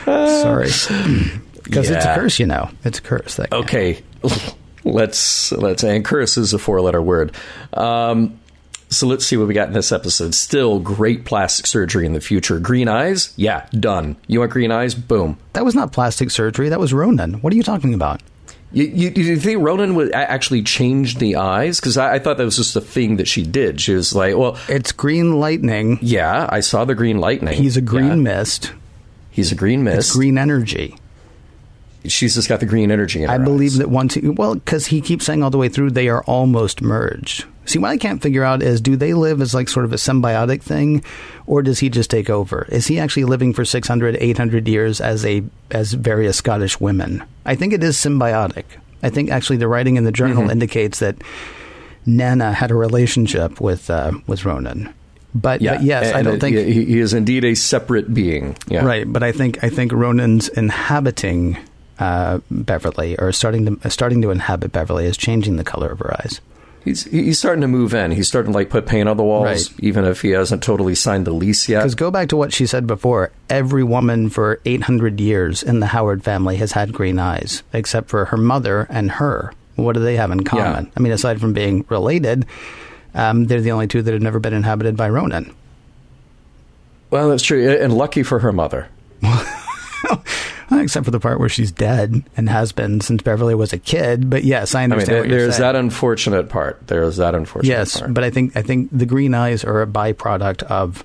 Sorry. 0.04 0.68
Because 1.62 1.90
it's 1.90 2.04
a 2.04 2.14
curse, 2.14 2.38
you 2.38 2.46
know. 2.46 2.70
It's 2.84 2.98
a 2.98 3.02
curse. 3.02 3.36
That 3.36 3.52
Okay, 3.52 4.02
let's 4.84 5.52
let's 5.52 5.84
and 5.84 6.04
curse 6.04 6.36
is 6.36 6.52
a 6.52 6.58
four 6.58 6.80
letter 6.80 7.00
word. 7.02 7.32
Um, 7.74 8.38
so 8.88 9.06
let's 9.06 9.24
see 9.24 9.36
what 9.36 9.46
we 9.46 9.54
got 9.54 9.68
in 9.68 9.74
this 9.74 9.92
episode. 9.92 10.34
Still 10.34 10.80
great 10.80 11.24
plastic 11.24 11.66
surgery 11.66 12.06
in 12.06 12.12
the 12.12 12.20
future. 12.20 12.58
Green 12.58 12.88
eyes, 12.88 13.32
yeah, 13.36 13.66
done. 13.78 14.16
You 14.26 14.40
want 14.40 14.50
green 14.50 14.72
eyes? 14.72 14.94
Boom. 14.94 15.38
That 15.52 15.64
was 15.64 15.74
not 15.76 15.92
plastic 15.92 16.30
surgery. 16.30 16.68
That 16.70 16.80
was 16.80 16.92
Ronin. 16.92 17.34
What 17.34 17.52
are 17.52 17.56
you 17.56 17.62
talking 17.62 17.94
about? 17.94 18.20
You, 18.72 18.84
you, 18.84 19.10
you 19.10 19.36
think 19.38 19.60
Ronin 19.62 19.96
would 19.96 20.12
actually 20.12 20.62
change 20.62 21.18
the 21.18 21.36
eyes? 21.36 21.80
Because 21.80 21.96
I, 21.96 22.14
I 22.14 22.18
thought 22.20 22.36
that 22.36 22.44
was 22.44 22.56
just 22.56 22.76
a 22.76 22.80
thing 22.80 23.16
that 23.16 23.26
she 23.26 23.42
did. 23.44 23.80
She 23.80 23.94
was 23.94 24.14
like, 24.14 24.36
well, 24.36 24.56
It's 24.68 24.92
green 24.92 25.40
lightning. 25.40 25.98
yeah, 26.02 26.46
I 26.48 26.60
saw 26.60 26.84
the 26.84 26.94
green 26.94 27.18
lightning. 27.18 27.54
He's 27.60 27.76
a 27.76 27.80
green 27.80 28.06
Yeah. 28.06 28.14
mist. 28.36 28.72
He's 29.30 29.50
a 29.50 29.56
green 29.56 29.82
mist. 29.82 29.98
It's 29.98 30.12
green 30.16 30.38
energy. 30.38 30.96
She's 32.04 32.34
just 32.36 32.48
got 32.48 32.60
the 32.60 32.66
green 32.66 32.90
energy 32.90 33.22
in 33.22 33.28
her 33.28 33.34
I 33.34 33.38
believe 33.38 33.72
eyes. 33.72 33.78
that 33.78 33.90
once 33.90 34.14
he, 34.14 34.28
well, 34.28 34.54
because 34.54 34.86
he 34.86 35.00
keeps 35.00 35.26
saying 35.26 35.42
all 35.42 35.50
the 35.50 35.58
way 35.58 35.68
through 35.68 35.90
they 35.90 36.08
are 36.08 36.22
almost 36.24 36.80
merged. 36.80 37.44
See, 37.70 37.78
what 37.78 37.90
I 37.90 37.96
can't 37.96 38.20
figure 38.20 38.42
out 38.44 38.62
is 38.62 38.80
do 38.80 38.96
they 38.96 39.14
live 39.14 39.40
as 39.40 39.54
like 39.54 39.68
sort 39.68 39.84
of 39.84 39.92
a 39.92 39.96
symbiotic 39.96 40.60
thing, 40.62 41.04
or 41.46 41.62
does 41.62 41.78
he 41.78 41.88
just 41.88 42.10
take 42.10 42.28
over? 42.28 42.66
Is 42.68 42.86
he 42.88 42.98
actually 42.98 43.24
living 43.24 43.52
for 43.52 43.64
600, 43.64 44.16
800 44.20 44.66
years 44.68 45.00
as 45.00 45.24
a 45.24 45.42
as 45.70 45.92
various 45.92 46.36
Scottish 46.36 46.80
women? 46.80 47.22
I 47.46 47.54
think 47.54 47.72
it 47.72 47.82
is 47.84 47.96
symbiotic. 47.96 48.64
I 49.02 49.08
think 49.10 49.30
actually 49.30 49.56
the 49.58 49.68
writing 49.68 49.96
in 49.96 50.04
the 50.04 50.12
journal 50.12 50.42
Mm-hmm. 50.42 50.50
indicates 50.50 50.98
that 50.98 51.16
Nana 52.06 52.52
had 52.52 52.70
a 52.70 52.74
relationship 52.74 53.60
with 53.60 53.88
uh, 53.90 54.12
with 54.26 54.44
Ronin. 54.44 54.92
But, 55.32 55.60
Yeah, 55.62 55.76
but 55.76 55.84
yes, 55.84 56.06
and- 56.08 56.16
I 56.16 56.22
don't 56.22 56.40
think 56.40 56.56
he, 56.56 56.84
he 56.84 56.98
is 56.98 57.14
indeed 57.14 57.44
a 57.44 57.54
separate 57.54 58.12
being. 58.12 58.56
Yeah. 58.66 58.84
Right, 58.84 59.10
but 59.10 59.22
I 59.22 59.30
think 59.32 59.62
I 59.62 59.68
think 59.68 59.92
Ronin's 59.92 60.48
inhabiting 60.48 61.56
uh, 62.00 62.40
Beverly, 62.50 63.16
or 63.18 63.30
starting 63.32 63.64
to 63.78 63.90
starting 63.90 64.22
to 64.22 64.30
inhabit 64.30 64.72
Beverly, 64.72 65.06
is 65.06 65.16
changing 65.16 65.56
the 65.56 65.64
color 65.64 65.90
of 65.92 66.00
her 66.00 66.12
eyes. 66.20 66.40
He's 66.84 67.04
he's 67.04 67.38
starting 67.38 67.60
to 67.60 67.68
move 67.68 67.92
in. 67.94 68.10
He's 68.10 68.26
starting 68.26 68.52
to 68.52 68.58
like 68.58 68.70
put 68.70 68.86
paint 68.86 69.08
on 69.08 69.16
the 69.18 69.22
walls, 69.22 69.44
Right. 69.44 69.80
even 69.80 70.04
if 70.06 70.22
he 70.22 70.30
hasn't 70.30 70.62
totally 70.62 70.94
signed 70.94 71.26
the 71.26 71.32
lease 71.32 71.68
yet. 71.68 71.80
Because 71.80 71.94
go 71.94 72.10
back 72.10 72.28
to 72.30 72.36
what 72.36 72.52
she 72.54 72.66
said 72.66 72.86
before. 72.86 73.30
Every 73.50 73.84
woman 73.84 74.30
for 74.30 74.60
800 74.64 75.20
years 75.20 75.62
in 75.62 75.80
the 75.80 75.86
Howard 75.86 76.24
family 76.24 76.56
has 76.56 76.72
had 76.72 76.92
green 76.94 77.18
eyes, 77.18 77.62
except 77.74 78.08
for 78.08 78.24
her 78.26 78.36
mother 78.38 78.86
and 78.88 79.10
her. 79.12 79.52
What 79.76 79.92
do 79.92 80.00
they 80.00 80.16
have 80.16 80.30
in 80.30 80.42
common? 80.44 80.86
Yeah. 80.86 80.90
I 80.96 81.00
mean, 81.00 81.12
aside 81.12 81.40
from 81.40 81.52
being 81.52 81.84
related, 81.90 82.46
um, 83.14 83.46
they're 83.46 83.60
the 83.60 83.72
only 83.72 83.86
two 83.86 84.00
that 84.02 84.12
have 84.12 84.22
never 84.22 84.38
been 84.38 84.54
inhabited 84.54 84.96
by 84.96 85.08
Ronin. 85.10 85.54
Well, 87.10 87.28
that's 87.28 87.42
true, 87.42 87.68
and 87.70 87.92
lucky 87.92 88.22
for 88.22 88.38
her 88.38 88.52
mother. 88.52 88.88
Except 90.72 91.04
for 91.04 91.10
the 91.10 91.20
part 91.20 91.40
where 91.40 91.48
she's 91.48 91.72
dead 91.72 92.22
and 92.36 92.48
has 92.48 92.70
been 92.72 93.00
since 93.00 93.22
Beverly 93.22 93.54
was 93.54 93.72
a 93.72 93.78
kid. 93.78 94.30
But 94.30 94.44
yes, 94.44 94.74
I 94.74 94.82
I 94.82 94.86
mean, 94.86 94.92
understand. 94.92 95.14
there- 95.14 95.22
what 95.22 95.30
you're 95.30 95.38
there's 95.40 95.58
that 95.58 95.74
unfortunate 95.76 96.48
part. 96.48 96.86
There's 96.86 97.16
that 97.16 97.34
unfortunate 97.34 97.68
Yes, 97.70 97.98
part. 98.00 98.14
but 98.14 98.22
I 98.24 98.30
think 98.30 98.56
I 98.56 98.62
think 98.62 98.88
the 98.92 99.06
green 99.06 99.34
eyes 99.34 99.64
are 99.64 99.82
a 99.82 99.86
byproduct 99.86 100.62
of 100.64 101.04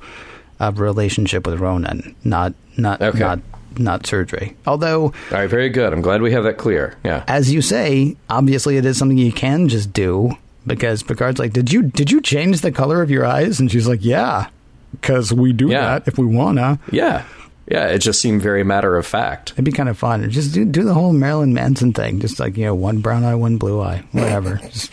of 0.60 0.80
relationship 0.80 1.45
with 1.47 1.60
Ronin, 1.60 2.15
not 2.23 2.54
not 2.78 3.01
Okay. 3.01 3.19
not 3.19 3.39
not 3.78 4.06
surgery. 4.08 4.56
Although, 4.65 5.04
all 5.06 5.13
right, 5.32 5.49
very 5.49 5.67
good. 5.69 5.91
I'm 5.91 6.01
glad 6.01 6.21
we 6.21 6.32
have 6.32 6.43
that 6.45 6.58
clear. 6.58 6.95
Yeah, 7.04 7.23
as 7.28 7.51
you 7.51 7.62
say, 7.62 8.15
obviously 8.30 8.78
it 8.78 8.86
is 8.86 8.97
something 8.97 9.17
you 9.17 9.34
can 9.34 9.67
just 9.67 9.91
do 9.91 10.38
because 10.65 11.04
Picard's 11.04 11.39
like, 11.39 11.51
"Did 11.54 11.73
you 11.73 11.82
did 11.84 12.10
you 12.12 12.21
change 12.21 12.62
the 12.62 12.71
color 12.71 13.01
of 13.01 13.12
your 13.12 13.25
eyes?" 13.25 13.60
And 13.60 13.69
she's 13.69 13.88
like, 13.88 13.99
"Yeah, 14.06 14.47
because 14.91 15.34
we 15.34 15.51
do 15.51 15.67
Yeah. 15.69 15.82
that 15.99 16.08
if 16.08 16.17
we 16.17 16.25
wanna." 16.25 16.80
yeah, 16.91 17.23
yeah. 17.67 17.88
It 17.88 17.99
just 17.99 18.21
seemed 18.21 18.41
very 18.41 18.63
matter 18.63 18.95
of 18.97 19.06
fact. 19.06 19.51
It'd 19.54 19.65
be 19.65 19.71
kind 19.71 19.89
of 19.89 19.97
fun. 19.97 20.30
Just 20.30 20.54
do, 20.54 20.65
do 20.65 20.84
the 20.84 20.93
whole 20.93 21.13
Marilyn 21.13 21.54
Manson 21.54 21.93
thing. 21.93 22.19
Just 22.19 22.39
like, 22.39 22.58
you 22.58 22.65
know, 22.65 22.75
one 22.75 22.99
brown 22.99 23.23
eye, 23.23 23.36
one 23.36 23.58
blue 23.58 23.82
eye, 23.82 24.04
whatever. 24.12 24.56
Just, 24.71 24.91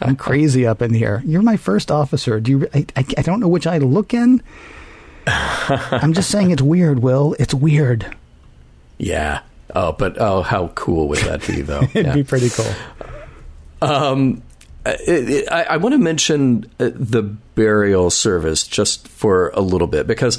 I'm 0.00 0.16
crazy 0.16 0.66
up 0.66 0.82
in 0.82 0.94
here. 0.94 1.22
You're 1.26 1.42
my 1.42 1.56
first 1.56 1.90
officer. 1.90 2.40
Do 2.40 2.50
you? 2.50 2.68
I, 2.74 2.86
I, 2.96 3.04
I 3.18 3.22
don't 3.22 3.40
know 3.40 3.48
which 3.48 3.66
eye 3.66 3.78
to 3.78 3.86
look 3.86 4.14
in. 4.14 4.42
I'm 5.26 6.14
just 6.14 6.30
saying 6.30 6.50
it's 6.52 6.62
weird, 6.62 7.00
Will. 7.00 7.36
It's 7.38 7.52
weird. 7.52 8.16
Yeah. 8.96 9.40
Oh, 9.74 9.92
but 9.92 10.16
oh, 10.18 10.40
how 10.40 10.68
cool 10.68 11.08
would 11.08 11.18
that 11.18 11.46
be, 11.46 11.60
though? 11.60 11.82
It'd 11.94 12.06
Yeah. 12.06 12.14
be 12.14 12.24
pretty 12.24 12.48
cool. 12.48 12.72
Um, 13.82 14.42
it, 14.86 15.46
I, 15.52 15.64
I 15.64 15.76
want 15.76 15.92
to 15.92 15.98
mention 15.98 16.64
uh, 16.80 16.90
the 16.94 17.22
burial 17.22 18.08
service 18.10 18.66
just 18.66 19.06
for 19.06 19.50
a 19.50 19.60
little 19.60 19.86
bit 19.86 20.06
because 20.06 20.38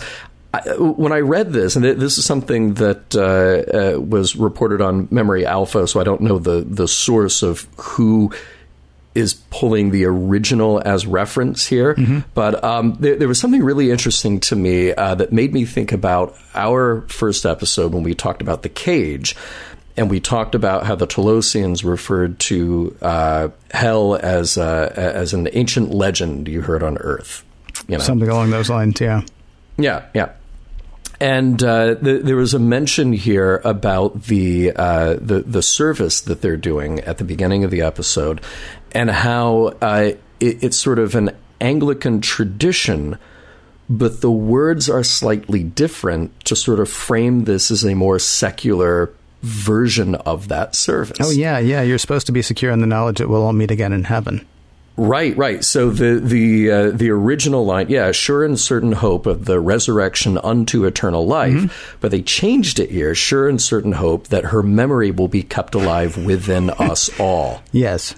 I, 0.53 0.61
when 0.77 1.11
I 1.11 1.19
read 1.19 1.53
this, 1.53 1.75
and 1.75 1.85
this 1.85 2.17
is 2.17 2.25
something 2.25 2.73
that 2.75 3.15
uh, 3.15 3.97
uh, 3.97 3.99
was 3.99 4.35
reported 4.35 4.81
on 4.81 5.07
Memory 5.11 5.45
Alpha, 5.45 5.87
so 5.87 5.99
I 5.99 6.03
don't 6.03 6.21
know 6.21 6.39
the 6.39 6.61
the 6.61 6.87
source 6.87 7.43
of 7.43 7.67
who 7.77 8.31
is 9.15 9.35
pulling 9.49 9.91
the 9.91 10.05
original 10.05 10.81
as 10.83 11.05
reference 11.05 11.65
here. 11.65 11.95
But 12.33 12.63
um, 12.63 12.95
there, 12.99 13.15
there 13.15 13.27
was 13.27 13.39
something 13.39 13.63
really 13.63 13.91
interesting 13.91 14.39
to 14.41 14.55
me 14.55 14.93
uh, 14.93 15.15
that 15.15 15.33
made 15.33 15.53
me 15.53 15.65
think 15.65 15.91
about 15.91 16.35
our 16.53 17.01
first 17.09 17.45
episode 17.45 17.93
when 17.93 18.03
we 18.03 18.13
talked 18.13 18.41
about 18.41 18.61
the 18.61 18.69
cage. 18.69 19.35
And 19.97 20.09
we 20.09 20.21
talked 20.21 20.55
about 20.55 20.85
how 20.85 20.95
the 20.95 21.07
Telosians 21.07 21.83
referred 21.83 22.39
to 22.41 22.95
uh, 23.01 23.49
hell 23.71 24.15
as 24.15 24.57
uh, 24.57 24.93
as 24.95 25.33
an 25.33 25.49
ancient 25.51 25.93
legend 25.93 26.47
you 26.47 26.61
heard 26.61 26.83
on 26.83 26.97
Earth. 26.97 27.43
You 27.87 27.97
know? 27.97 28.03
Something 28.03 28.29
along 28.29 28.51
those 28.51 28.69
lines, 28.69 29.01
yeah. 29.01 29.23
Yeah, 29.77 30.05
yeah. 30.13 30.29
And 31.21 31.61
uh, 31.61 31.95
th- 31.95 32.23
there 32.23 32.37
was 32.37 32.53
a 32.53 32.59
mention 32.59 33.11
here 33.11 33.61
about 33.65 34.23
the, 34.23 34.71
uh, 34.73 35.15
the 35.15 35.41
the 35.41 35.61
service 35.61 36.21
that 36.21 36.41
they're 36.41 36.55
doing 36.55 37.01
at 37.01 37.17
the 37.17 37.25
beginning 37.25 37.65
of 37.65 37.71
the 37.71 37.81
episode, 37.81 38.41
and 38.93 39.09
how 39.09 39.73
uh, 39.81 40.11
it, 40.39 40.63
it's 40.63 40.77
sort 40.77 40.97
of 40.97 41.15
an 41.15 41.31
Anglican 41.59 42.21
tradition, 42.21 43.17
but 43.89 44.21
the 44.21 44.31
words 44.31 44.89
are 44.89 45.03
slightly 45.03 45.61
different 45.61 46.39
to 46.45 46.55
sort 46.55 46.79
of 46.79 46.89
frame 46.89 47.43
this 47.43 47.69
as 47.69 47.83
a 47.83 47.95
more 47.95 48.17
secular 48.17 49.11
version 49.41 50.15
of 50.15 50.47
that 50.47 50.75
service. 50.75 51.17
Oh, 51.19 51.31
yeah, 51.31 51.59
yeah. 51.59 51.81
You're 51.81 51.97
supposed 51.97 52.27
to 52.27 52.31
be 52.31 52.41
secure 52.41 52.71
in 52.71 52.79
the 52.81 52.87
knowledge 52.87 53.17
that 53.17 53.29
we'll 53.29 53.43
all 53.43 53.53
meet 53.53 53.71
again 53.71 53.93
in 53.93 54.05
heaven. 54.05 54.45
Right, 54.99 55.35
right. 55.37 55.63
So 55.63 55.91
the 55.91 56.19
the 56.19 56.71
uh, 56.71 56.89
the 56.91 57.09
original 57.09 57.65
line, 57.65 57.87
yeah, 57.87 58.11
sure 58.11 58.43
and 58.43 58.59
certain 58.59 58.91
hope 58.91 59.27
of 59.27 59.45
the 59.45 59.61
resurrection 59.61 60.37
unto 60.37 60.83
eternal 60.83 61.25
life, 61.25 61.95
but 62.01 62.11
they 62.11 62.21
changed 62.21 62.79
it 62.79 62.91
here, 62.91 63.15
sure 63.15 63.47
and 63.47 63.61
certain 63.61 63.93
hope 63.93 64.27
that 64.27 64.45
her 64.45 64.61
memory 64.61 65.11
will 65.11 65.29
be 65.29 65.41
kept 65.41 65.73
alive 65.73 66.17
within 66.17 66.69
us 66.79 67.09
all. 67.17 67.61
Yes. 67.71 68.13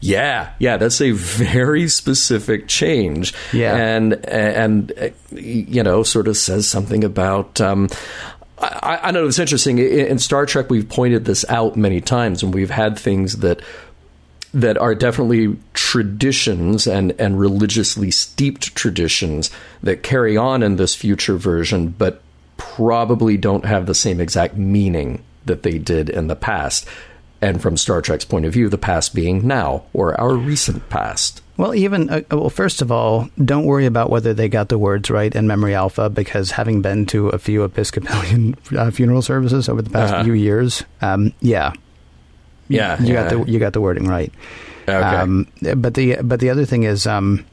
Yeah, 0.00 0.54
yeah, 0.58 0.78
that's 0.78 1.02
a 1.02 1.10
very 1.10 1.86
specific 1.88 2.66
change. 2.66 3.34
Yeah. 3.52 3.76
and 3.76 4.14
and 4.26 5.12
you 5.32 5.82
know, 5.82 6.02
sort 6.02 6.28
of 6.28 6.38
says 6.38 6.66
something 6.66 7.04
about. 7.04 7.60
Um, 7.60 7.90
I, 8.58 9.00
I 9.02 9.10
know 9.10 9.26
it's 9.26 9.38
interesting. 9.38 9.78
In, 9.78 10.06
in 10.06 10.18
Star 10.18 10.46
Trek, 10.46 10.70
we've 10.70 10.88
pointed 10.88 11.26
this 11.26 11.44
out 11.50 11.76
many 11.76 12.00
times, 12.00 12.42
and 12.42 12.54
we've 12.54 12.70
had 12.70 12.98
things 12.98 13.38
that 13.38 13.60
that 14.54 14.76
are 14.78 14.94
definitely 14.94 15.56
traditions 15.72 16.86
and, 16.86 17.12
and 17.18 17.38
religiously 17.40 18.10
steeped 18.10 18.74
traditions 18.74 19.50
that 19.82 20.02
carry 20.02 20.36
on 20.36 20.62
in 20.62 20.76
this 20.76 20.94
future 20.94 21.36
version, 21.36 21.88
but 21.88 22.22
probably 22.56 23.36
don't 23.36 23.64
have 23.64 23.86
the 23.86 23.94
same 23.94 24.20
exact 24.20 24.56
meaning 24.56 25.22
that 25.46 25.62
they 25.62 25.78
did 25.78 26.08
in 26.10 26.26
the 26.28 26.36
past. 26.36 26.86
And 27.40 27.60
from 27.60 27.76
Star 27.76 28.00
Trek's 28.00 28.24
point 28.24 28.44
of 28.44 28.52
view, 28.52 28.68
the 28.68 28.78
past 28.78 29.14
being 29.14 29.46
now 29.46 29.82
or 29.92 30.18
our 30.20 30.34
recent 30.34 30.88
past. 30.90 31.42
Well, 31.56 31.74
even 31.74 32.08
uh, 32.08 32.20
well, 32.30 32.48
first 32.50 32.80
of 32.82 32.92
all, 32.92 33.28
don't 33.44 33.64
worry 33.64 33.84
about 33.86 34.10
whether 34.10 34.32
they 34.32 34.48
got 34.48 34.68
the 34.68 34.78
words 34.78 35.10
right 35.10 35.34
in 35.34 35.46
Memory 35.46 35.74
Alpha, 35.74 36.08
because 36.08 36.52
having 36.52 36.82
been 36.82 37.04
to 37.06 37.28
a 37.30 37.38
few 37.38 37.64
Episcopalian 37.64 38.54
uh, 38.76 38.90
funeral 38.90 39.22
services 39.22 39.68
over 39.68 39.82
the 39.82 39.90
past 39.90 40.14
Uh-huh. 40.14 40.24
few 40.24 40.32
years, 40.34 40.84
um, 41.00 41.32
yeah, 41.40 41.72
Yeah, 42.72 43.00
you 43.02 43.14
yeah. 43.14 43.28
got 43.28 43.30
the 43.46 43.50
you 43.50 43.58
got 43.58 43.72
the 43.72 43.80
wording 43.80 44.06
right. 44.06 44.32
Okay. 44.88 44.94
Um, 44.94 45.46
but 45.76 45.94
the 45.94 46.16
but 46.22 46.40
the 46.40 46.50
other 46.50 46.64
thing 46.64 46.82
is, 46.82 47.06
um, 47.06 47.44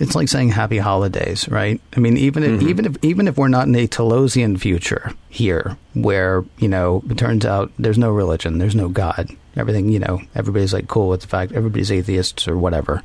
it's 0.00 0.14
like 0.14 0.28
saying 0.28 0.50
Happy 0.50 0.78
Holidays, 0.78 1.48
right? 1.48 1.80
I 1.96 2.00
mean, 2.00 2.16
even 2.16 2.42
if, 2.44 2.50
Mm-hmm. 2.60 2.68
even 2.68 2.84
if 2.84 2.96
even 3.02 3.28
if 3.28 3.36
we're 3.36 3.48
not 3.48 3.66
in 3.66 3.74
a 3.74 3.88
Telosian 3.88 4.58
future 4.60 5.12
here, 5.28 5.76
where 5.94 6.44
you 6.58 6.68
know 6.68 7.02
it 7.10 7.18
turns 7.18 7.44
out 7.46 7.72
there's 7.78 7.98
no 7.98 8.10
religion, 8.12 8.58
there's 8.58 8.76
no 8.76 8.88
God, 8.88 9.28
everything 9.56 9.88
you 9.88 9.98
know, 9.98 10.20
everybody's 10.34 10.72
like 10.72 10.86
cool 10.88 11.08
with 11.08 11.22
the 11.22 11.26
fact 11.26 11.52
everybody's 11.52 11.90
atheists 11.90 12.46
or 12.46 12.56
whatever. 12.56 13.02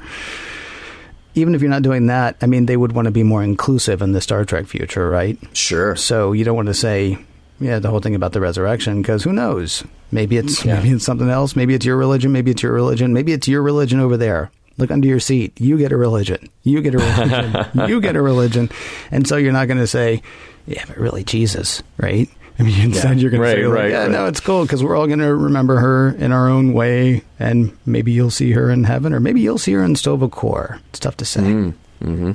Even 1.35 1.55
if 1.55 1.61
you're 1.61 1.71
not 1.71 1.81
doing 1.81 2.05
that, 2.07 2.35
I 2.43 2.45
mean, 2.45 2.67
they 2.67 2.77
would 2.77 2.91
want 2.91 3.07
to 3.07 3.11
be 3.11 3.23
more 3.23 3.41
inclusive 3.43 4.03
in 4.03 4.11
the 4.11 4.21
Star 4.21 4.45
Trek 4.45 4.67
future, 4.67 5.09
right? 5.09 5.35
sure. 5.53 5.95
So 5.95 6.31
you 6.33 6.43
don't 6.43 6.55
want 6.55 6.67
to 6.67 6.75
say, 6.75 7.17
yeah, 7.59 7.79
the 7.79 7.89
whole 7.89 7.99
thing 7.99 8.15
about 8.15 8.33
the 8.33 8.41
resurrection, 8.41 9.01
because 9.01 9.23
who 9.23 9.33
knows? 9.33 9.83
Maybe 10.11 10.37
it's 10.37 10.63
Yeah. 10.65 10.75
maybe 10.81 10.91
it's 10.95 11.05
something 11.05 11.29
else. 11.29 11.55
Maybe 11.55 11.73
it's 11.73 11.85
your 11.85 11.97
religion. 11.97 12.31
Maybe 12.31 12.51
it's 12.51 12.61
your 12.63 12.73
religion. 12.73 13.13
Maybe 13.13 13.31
it's 13.33 13.47
your 13.47 13.61
religion 13.61 13.99
over 13.99 14.17
there. 14.17 14.51
Look 14.77 14.89
under 14.91 15.07
your 15.07 15.19
seat. 15.19 15.59
You 15.61 15.77
get 15.77 15.91
a 15.91 15.97
religion. 15.97 16.49
You 16.63 16.81
get 16.81 16.95
a 16.95 16.97
religion. 16.97 17.55
you 17.89 18.01
get 18.01 18.15
a 18.15 18.21
religion. 18.21 18.69
And 19.11 19.27
so 19.27 19.37
you're 19.37 19.53
not 19.53 19.67
going 19.67 19.77
to 19.79 19.87
say, 19.87 20.21
yeah, 20.65 20.83
but 20.87 20.97
really 20.97 21.23
Jesus, 21.23 21.83
right? 21.97 22.27
I 22.59 22.63
mean, 22.63 22.79
instead 22.81 23.19
you're 23.19 23.31
going 23.31 23.41
Right, 23.41 23.55
to 23.55 23.61
say, 23.61 23.67
like, 23.67 23.75
right, 23.77 23.91
yeah, 23.91 24.01
right. 24.03 24.11
no, 24.11 24.25
it's 24.27 24.39
cool 24.39 24.61
because 24.63 24.83
we're 24.83 24.95
all 24.95 25.07
going 25.07 25.19
to 25.19 25.33
remember 25.35 25.77
her 25.79 26.09
in 26.19 26.31
our 26.31 26.47
own 26.49 26.73
way, 26.73 27.23
and 27.39 27.75
maybe 27.85 28.11
you'll 28.11 28.29
see 28.31 28.51
her 28.51 28.69
in 28.69 28.83
heaven, 28.83 29.11
or 29.13 29.19
maybe 29.19 29.41
you'll 29.41 29.57
see 29.57 29.73
her 29.73 29.83
in 29.83 29.95
Sto-vo-kor. 29.95 30.79
It's 30.89 30.99
tough 30.99 31.17
to 31.17 31.25
say. 31.25 31.41
Mm-hmm. 31.41 32.31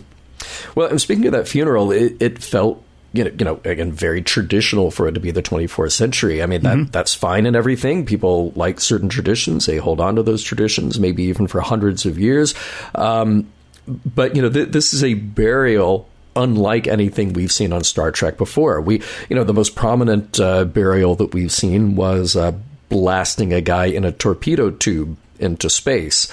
Well, 0.74 0.88
and 0.88 1.00
speaking 1.00 1.26
of 1.26 1.32
that 1.32 1.46
funeral, 1.48 1.92
it, 1.92 2.16
it 2.20 2.42
felt 2.42 2.82
you 3.12 3.24
know, 3.24 3.30
you 3.38 3.44
know, 3.44 3.60
again, 3.64 3.92
very 3.92 4.22
traditional 4.22 4.90
for 4.90 5.08
it 5.08 5.12
to 5.12 5.20
be 5.20 5.30
the 5.30 5.42
24th 5.42 5.92
century. 5.92 6.42
I 6.42 6.46
mean, 6.46 6.62
that 6.62 6.92
that's 6.92 7.14
fine 7.14 7.46
and 7.46 7.56
everything. 7.56 8.04
People 8.04 8.52
like 8.54 8.80
certain 8.80 9.08
traditions; 9.08 9.66
they 9.66 9.78
hold 9.78 10.00
on 10.00 10.16
to 10.16 10.22
those 10.22 10.42
traditions, 10.42 11.00
maybe 11.00 11.24
even 11.24 11.46
for 11.46 11.60
hundreds 11.60 12.04
of 12.04 12.18
years. 12.18 12.54
Um, 12.94 13.50
but 13.86 14.36
you 14.36 14.42
know, 14.42 14.50
th- 14.50 14.68
this 14.68 14.92
is 14.92 15.02
a 15.02 15.14
burial 15.14 16.08
unlike 16.36 16.86
anything 16.86 17.32
we've 17.32 17.50
seen 17.50 17.72
on 17.72 17.82
Star 17.82 18.12
Trek 18.12 18.36
before. 18.36 18.80
We, 18.80 19.02
you 19.28 19.36
know, 19.36 19.44
the 19.44 19.54
most 19.54 19.74
prominent 19.74 20.38
uh, 20.38 20.64
burial 20.64 21.16
that 21.16 21.34
we've 21.34 21.50
seen 21.50 21.96
was 21.96 22.36
uh, 22.36 22.52
blasting 22.88 23.52
a 23.52 23.60
guy 23.60 23.86
in 23.86 24.04
a 24.04 24.12
torpedo 24.12 24.70
tube 24.70 25.16
into 25.38 25.70
space, 25.70 26.30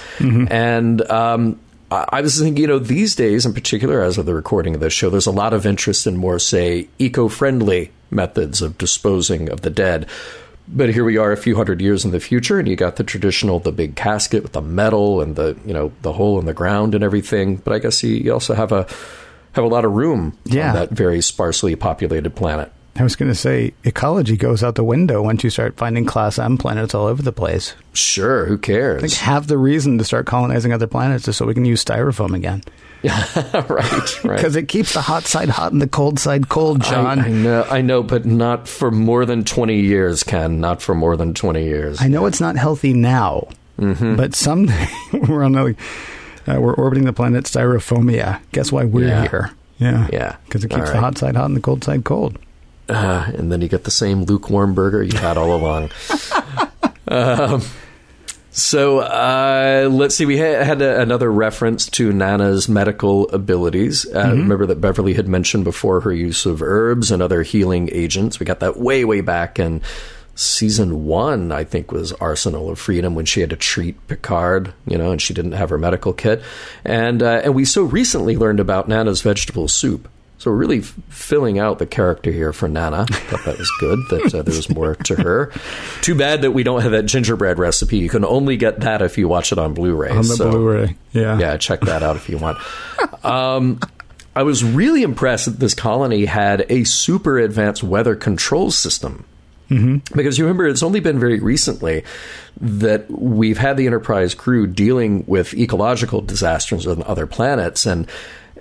and. 0.50 1.10
Um, 1.10 1.60
I 1.90 2.04
I 2.10 2.20
was 2.20 2.38
thinking, 2.38 2.60
you 2.62 2.66
know, 2.66 2.78
these 2.78 3.14
days 3.14 3.46
in 3.46 3.54
particular, 3.54 4.02
as 4.02 4.18
of 4.18 4.26
the 4.26 4.34
recording 4.34 4.74
of 4.74 4.80
this 4.80 4.92
show, 4.92 5.10
there's 5.10 5.26
a 5.26 5.30
lot 5.32 5.52
of 5.54 5.66
interest 5.66 6.06
in 6.06 6.16
more, 6.16 6.38
say, 6.38 6.88
eco 6.98 7.28
friendly 7.28 7.90
methods 8.10 8.62
of 8.62 8.78
disposing 8.78 9.50
of 9.50 9.60
the 9.62 9.70
dead. 9.70 10.06
But 10.68 10.92
here 10.92 11.04
we 11.04 11.16
are 11.16 11.30
a 11.30 11.36
few 11.36 11.54
hundred 11.54 11.80
years 11.80 12.04
in 12.04 12.10
the 12.10 12.18
future, 12.18 12.58
and 12.58 12.66
you 12.66 12.74
got 12.74 12.96
the 12.96 13.04
traditional, 13.04 13.60
the 13.60 13.70
big 13.70 13.94
casket 13.94 14.42
with 14.42 14.52
the 14.52 14.60
metal 14.60 15.20
and 15.20 15.36
the, 15.36 15.56
you 15.64 15.72
know, 15.72 15.92
the 16.02 16.12
hole 16.12 16.40
in 16.40 16.46
the 16.46 16.52
ground 16.54 16.94
and 16.96 17.04
everything. 17.04 17.56
But 17.56 17.72
I 17.72 17.78
guess 17.78 18.02
you, 18.02 18.14
you 18.14 18.32
also 18.32 18.54
have 18.54 18.72
a 18.72 18.86
have 19.52 19.64
a 19.64 19.68
lot 19.68 19.84
of 19.84 19.92
room 19.92 20.36
Yeah. 20.44 20.68
on 20.70 20.74
that 20.74 20.90
very 20.90 21.22
sparsely 21.22 21.76
populated 21.76 22.34
planet. 22.34 22.72
I 22.98 23.02
was 23.02 23.16
going 23.16 23.30
to 23.30 23.34
say 23.34 23.74
ecology 23.84 24.36
goes 24.36 24.62
out 24.62 24.74
the 24.74 24.84
window 24.84 25.22
once 25.22 25.44
you 25.44 25.50
start 25.50 25.76
finding 25.76 26.04
class 26.06 26.38
M 26.38 26.56
planets 26.58 26.94
all 26.94 27.06
over 27.06 27.22
the 27.22 27.32
place. 27.32 27.74
Sure, 27.92 28.46
who 28.46 28.56
cares? 28.58 29.02
Like 29.02 29.12
half 29.12 29.46
the 29.46 29.58
reason 29.58 29.98
to 29.98 30.04
start 30.04 30.26
colonizing 30.26 30.72
other 30.72 30.86
planets 30.86 31.28
is 31.28 31.36
so 31.36 31.46
we 31.46 31.54
can 31.54 31.64
use 31.64 31.84
styrofoam 31.84 32.34
again. 32.34 32.62
right, 33.06 34.24
right. 34.24 34.36
Because 34.36 34.56
it 34.56 34.68
keeps 34.68 34.94
the 34.94 35.00
hot 35.00 35.24
side 35.24 35.48
hot 35.48 35.72
and 35.72 35.80
the 35.80 35.86
cold 35.86 36.18
side 36.18 36.48
cold, 36.48 36.82
John. 36.82 37.20
I, 37.20 37.26
I 37.26 37.30
know, 37.30 37.62
I 37.70 37.80
know, 37.82 38.02
but 38.02 38.24
not 38.24 38.66
for 38.68 38.90
more 38.90 39.24
than 39.26 39.44
twenty 39.44 39.80
years, 39.80 40.22
Ken. 40.24 40.60
Not 40.60 40.82
for 40.82 40.94
more 40.94 41.16
than 41.16 41.34
twenty 41.34 41.64
years. 41.64 42.00
I 42.00 42.08
know 42.08 42.26
it's 42.26 42.40
not 42.40 42.56
healthy 42.56 42.92
now, 42.92 43.48
Mm-hmm. 43.78 44.16
but 44.16 44.34
someday 44.34 44.88
we're 45.28 45.42
on 45.44 45.52
the, 45.52 45.76
uh, 46.48 46.58
we're 46.60 46.74
orbiting 46.74 47.04
the 47.04 47.12
planet 47.12 47.44
Styrofoamia. 47.44 48.40
Guess 48.52 48.72
why 48.72 48.84
we're 48.84 49.06
Yeah. 49.08 49.28
here? 49.28 49.50
Yeah, 49.78 50.08
Yeah. 50.10 50.36
because 50.46 50.64
it 50.64 50.70
keeps 50.70 50.90
the 50.90 50.98
hot 51.00 51.18
side 51.18 51.36
hot 51.36 51.44
and 51.44 51.54
the 51.56 51.60
cold 51.60 51.84
side 51.84 52.02
cold. 52.04 52.38
Uh, 52.88 53.30
and 53.34 53.50
then 53.50 53.60
you 53.60 53.68
get 53.68 53.84
the 53.84 53.90
same 53.90 54.24
lukewarm 54.24 54.74
burger 54.74 55.02
you've 55.02 55.20
had 55.20 55.36
all 55.36 55.56
along. 55.56 55.90
um, 57.08 57.62
So 58.56 59.00
uh, 59.00 59.86
let's 59.92 60.14
see. 60.14 60.24
We 60.24 60.38
had, 60.38 60.64
had 60.64 60.80
a, 60.80 60.98
another 61.02 61.30
reference 61.30 61.90
to 61.90 62.10
Nana's 62.10 62.70
medical 62.70 63.28
abilities. 63.28 64.06
Uh, 64.06 64.26
Mm-hmm. 64.26 64.40
Remember 64.40 64.66
that 64.66 64.80
Beverly 64.80 65.12
had 65.12 65.28
mentioned 65.28 65.64
before 65.64 66.00
her 66.00 66.12
use 66.12 66.46
of 66.46 66.62
herbs 66.62 67.10
and 67.10 67.20
other 67.22 67.42
healing 67.42 67.90
agents. 67.92 68.40
We 68.40 68.46
got 68.46 68.60
that 68.60 68.78
way, 68.78 69.04
way 69.04 69.20
back 69.20 69.58
in 69.58 69.82
season 70.34 71.04
one. 71.04 71.52
I 71.52 71.64
think 71.64 71.92
was 71.92 72.12
Arsenal 72.14 72.70
of 72.70 72.78
Freedom 72.78 73.14
when 73.14 73.26
she 73.26 73.40
had 73.40 73.50
to 73.50 73.56
treat 73.56 74.04
Picard. 74.08 74.72
You 74.86 74.96
know, 74.96 75.10
and 75.10 75.20
she 75.20 75.34
didn't 75.34 75.52
have 75.52 75.68
her 75.68 75.78
medical 75.78 76.14
kit. 76.14 76.42
And 76.82 77.22
uh, 77.22 77.42
and 77.44 77.54
we 77.54 77.66
so 77.66 77.82
recently 77.82 78.38
learned 78.38 78.58
about 78.58 78.88
Nana's 78.88 79.20
vegetable 79.20 79.68
soup. 79.68 80.08
So 80.38 80.50
we're 80.50 80.58
really 80.58 80.78
f- 80.80 80.94
filling 81.08 81.58
out 81.58 81.78
the 81.78 81.86
character 81.86 82.30
here 82.30 82.52
for 82.52 82.68
Nana. 82.68 83.06
I 83.08 83.14
thought 83.14 83.44
that 83.46 83.58
was 83.58 83.70
good 83.80 83.98
that 84.10 84.34
uh, 84.34 84.42
there 84.42 84.54
was 84.54 84.68
more 84.68 84.94
to 84.94 85.14
her. 85.16 85.50
Too 86.02 86.14
bad 86.14 86.42
that 86.42 86.50
we 86.50 86.62
don't 86.62 86.82
have 86.82 86.92
that 86.92 87.04
gingerbread 87.04 87.58
recipe. 87.58 87.98
You 87.98 88.10
can 88.10 88.24
only 88.24 88.56
get 88.56 88.80
that 88.80 89.00
if 89.02 89.16
you 89.16 89.28
watch 89.28 89.50
it 89.52 89.58
on 89.58 89.72
Blu-ray. 89.72 90.10
On 90.10 90.18
the 90.18 90.24
So, 90.24 90.50
Blu-ray, 90.50 90.96
yeah. 91.12 91.38
yeah, 91.38 91.56
check 91.56 91.80
that 91.82 92.02
out 92.02 92.16
if 92.16 92.28
you 92.28 92.36
want. 92.38 92.58
Um, 93.24 93.80
I 94.34 94.42
was 94.42 94.62
really 94.62 95.02
impressed 95.02 95.46
that 95.46 95.58
this 95.58 95.74
colony 95.74 96.26
had 96.26 96.66
a 96.70 96.84
super 96.84 97.38
advanced 97.38 97.82
weather 97.82 98.14
control 98.14 98.70
system. 98.70 99.24
Mm-hmm. 99.70 100.16
Because 100.16 100.38
you 100.38 100.44
remember, 100.44 100.66
it's 100.66 100.82
only 100.82 101.00
been 101.00 101.18
very 101.18 101.40
recently 101.40 102.04
that 102.60 103.10
we've 103.10 103.58
had 103.58 103.76
the 103.78 103.86
Enterprise 103.86 104.34
crew 104.34 104.66
dealing 104.66 105.24
with 105.26 105.54
ecological 105.54 106.20
disasters 106.20 106.86
on 106.86 107.02
other 107.04 107.26
planets, 107.26 107.84
and 107.86 108.06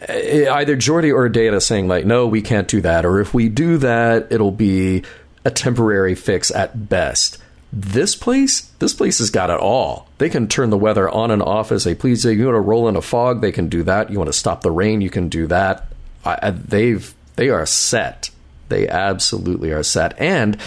Uh, 0.08 0.52
either 0.54 0.76
Geordi 0.76 1.14
or 1.14 1.28
Data 1.30 1.60
saying 1.62 1.88
like, 1.88 2.06
"No, 2.06 2.28
we 2.28 2.42
can't 2.42 2.68
do 2.68 2.82
that," 2.82 3.06
or 3.06 3.20
if 3.20 3.34
we 3.34 3.50
do 3.50 3.78
that, 3.80 4.28
it'll 4.30 4.52
be 4.52 5.04
a 5.44 5.52
temporary 5.52 6.16
fix 6.16 6.52
at 6.52 6.90
best. 6.90 7.38
This 7.74 8.16
place, 8.16 8.62
this 8.80 8.94
place 8.94 9.18
has 9.20 9.30
got 9.30 9.50
it 9.50 9.60
all. 9.60 10.08
They 10.18 10.30
can 10.30 10.48
turn 10.48 10.70
the 10.70 10.78
weather 10.78 11.10
on 11.10 11.30
and 11.32 11.42
off 11.42 11.72
as 11.72 11.84
they 11.84 11.94
please. 11.96 12.24
You 12.24 12.46
want 12.46 12.56
to 12.56 12.60
roll 12.62 12.88
in 12.88 12.96
a 12.96 13.02
fog, 13.02 13.42
they 13.42 13.52
can 13.52 13.68
do 13.68 13.84
that. 13.84 14.10
You 14.10 14.18
want 14.18 14.30
to 14.30 14.38
stop 14.38 14.62
the 14.62 14.72
rain, 14.72 15.02
you 15.02 15.10
can 15.10 15.28
do 15.28 15.46
that. 15.48 15.88
I, 16.24 16.40
I- 16.42 16.52
they've 16.52 17.14
they 17.36 17.50
are 17.50 17.66
set. 17.66 18.30
They 18.70 18.88
absolutely 18.88 19.72
are 19.72 19.84
set. 19.84 20.18
And 20.20 20.58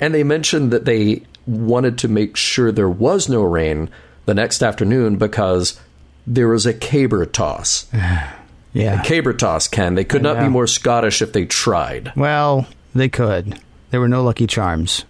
and 0.00 0.12
they 0.12 0.24
mentioned 0.24 0.72
that 0.72 0.84
they 0.84 1.22
wanted 1.46 1.98
to 1.98 2.08
make 2.08 2.36
sure 2.36 2.72
there 2.72 2.88
was 2.88 3.28
no 3.28 3.42
rain 3.42 3.88
the 4.26 4.34
next 4.34 4.62
afternoon 4.62 5.16
because 5.16 5.80
there 6.26 6.48
was 6.48 6.66
a 6.66 6.74
caber 6.74 7.24
toss. 7.26 7.86
Yeah. 8.72 9.02
Toss, 9.02 9.68
Ken. 9.68 9.94
They 9.94 10.04
could 10.04 10.22
not 10.22 10.40
be 10.40 10.48
more 10.48 10.66
Scottish 10.66 11.20
if 11.22 11.32
they 11.32 11.44
tried. 11.44 12.12
Well, 12.16 12.66
they 12.94 13.08
could. 13.08 13.58
There 13.90 14.00
were 14.00 14.08
no 14.08 14.22
Lucky 14.22 14.46
Charms. 14.46 15.04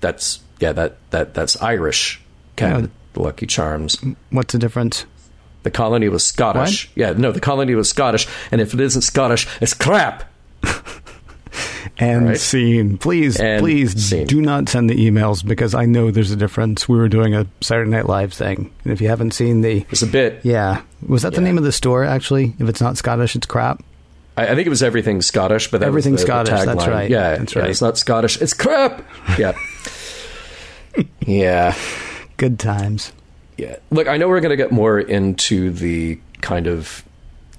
That's 0.00 0.40
yeah, 0.58 0.72
that 0.72 0.96
that 1.10 1.34
that's 1.34 1.60
Irish. 1.62 2.20
Yeah. 2.58 2.86
The 3.12 3.22
Lucky 3.22 3.46
Charms. 3.46 4.02
What's 4.30 4.52
the 4.52 4.58
difference? 4.58 5.06
The 5.62 5.70
colony 5.70 6.08
was 6.08 6.26
Scottish. 6.26 6.90
Yeah, 6.94 7.12
no, 7.12 7.32
the 7.32 7.40
colony 7.40 7.74
was 7.74 7.88
Scottish, 7.88 8.28
and 8.50 8.60
if 8.60 8.74
it 8.74 8.80
isn't 8.80 9.02
Scottish, 9.02 9.48
it's 9.60 9.72
crap. 9.72 10.24
And 11.98 12.26
Right. 12.28 12.38
scene. 12.38 12.98
Please, 12.98 13.38
And 13.38 13.60
please 13.60 13.92
scene. 14.02 14.26
do 14.26 14.40
not 14.40 14.68
send 14.68 14.90
the 14.90 14.94
emails 14.96 15.44
because 15.46 15.74
I 15.74 15.84
know 15.86 16.10
there's 16.10 16.30
a 16.32 16.36
difference. 16.36 16.88
We 16.88 16.96
were 16.98 17.08
doing 17.08 17.34
a 17.34 17.46
Saturday 17.60 17.90
Night 17.90 18.06
Live 18.08 18.32
thing. 18.32 18.70
And 18.84 18.92
if 18.92 19.00
you 19.00 19.08
haven't 19.08 19.32
seen 19.32 19.60
the. 19.60 19.84
It's 19.90 20.02
a 20.02 20.06
bit. 20.06 20.40
Yeah. 20.42 20.80
Was 21.06 21.22
that 21.22 21.34
the 21.34 21.40
name 21.40 21.56
of 21.58 21.64
the 21.64 21.72
store, 21.72 22.04
actually? 22.04 22.54
If 22.58 22.68
it's 22.68 22.80
not 22.80 22.96
Scottish, 22.96 23.36
it's 23.36 23.46
crap. 23.46 23.82
I, 24.36 24.48
I 24.48 24.54
think 24.56 24.66
it 24.66 24.70
was 24.70 24.82
everything 24.82 25.22
Scottish, 25.22 25.70
but 25.70 25.78
that 25.80 25.86
Everything 25.86 26.12
the- 26.14 26.18
the 26.18 26.22
Scottish, 26.26 26.64
that's 26.64 26.86
right. 26.88 27.08
Yeah, 27.08 27.36
That's 27.36 27.54
yeah, 27.54 27.60
right. 27.62 27.70
It's 27.70 27.80
not 27.82 27.96
Scottish. 27.96 28.40
It's 28.42 28.52
crap. 28.54 29.04
Yeah. 29.38 29.52
yeah. 31.26 31.74
Good 32.36 32.58
times. 32.58 33.12
Yeah. 33.56 33.76
Look, 33.90 34.08
I 34.08 34.16
know 34.16 34.28
we're 34.28 34.40
going 34.40 34.50
to 34.50 34.56
get 34.56 34.72
more 34.72 34.98
into 34.98 35.70
the 35.70 36.18
kind 36.40 36.66
of 36.66 37.04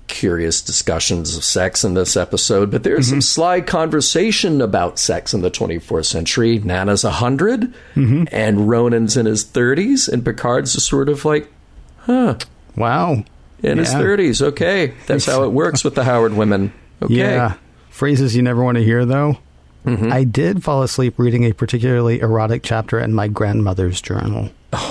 curious 0.07 0.61
discussions 0.61 1.35
of 1.35 1.43
sex 1.43 1.83
in 1.83 1.93
this 1.95 2.15
episode, 2.15 2.71
but 2.71 2.83
there's 2.83 3.07
some 3.09 3.21
sly 3.21 3.61
conversation 3.61 4.61
about 4.61 4.99
sex 4.99 5.33
in 5.33 5.41
the 5.41 5.49
24th 5.51 6.05
century. 6.05 6.59
Nana's 6.59 7.03
100, 7.03 7.73
and 7.95 8.69
Ronin's 8.69 9.17
in 9.17 9.25
his 9.25 9.43
30s, 9.45 10.07
and 10.07 10.23
Picard's 10.23 10.73
just 10.73 10.87
sort 10.87 11.09
of 11.09 11.25
like, 11.25 11.51
huh, 11.99 12.35
Wow. 12.77 13.23
in 13.63 13.77
his 13.79 13.89
30s. 13.89 14.41
Okay. 14.41 14.93
That's 15.07 15.25
how 15.25 15.43
it 15.43 15.51
works 15.51 15.83
with 15.83 15.95
the 15.95 16.03
Howard 16.03 16.33
women. 16.33 16.71
Okay. 17.01 17.13
Yeah. 17.15 17.55
Phrases 17.89 18.35
you 18.35 18.41
never 18.41 18.63
want 18.63 18.77
to 18.77 18.83
hear, 18.83 19.05
though. 19.05 19.37
Mm-hmm. 19.85 20.11
I 20.11 20.23
did 20.23 20.63
fall 20.63 20.81
asleep 20.83 21.13
reading 21.17 21.43
a 21.45 21.53
particularly 21.53 22.19
erotic 22.19 22.63
chapter 22.63 22.99
in 22.99 23.13
my 23.13 23.27
grandmother's 23.27 24.01
journal. 24.01 24.49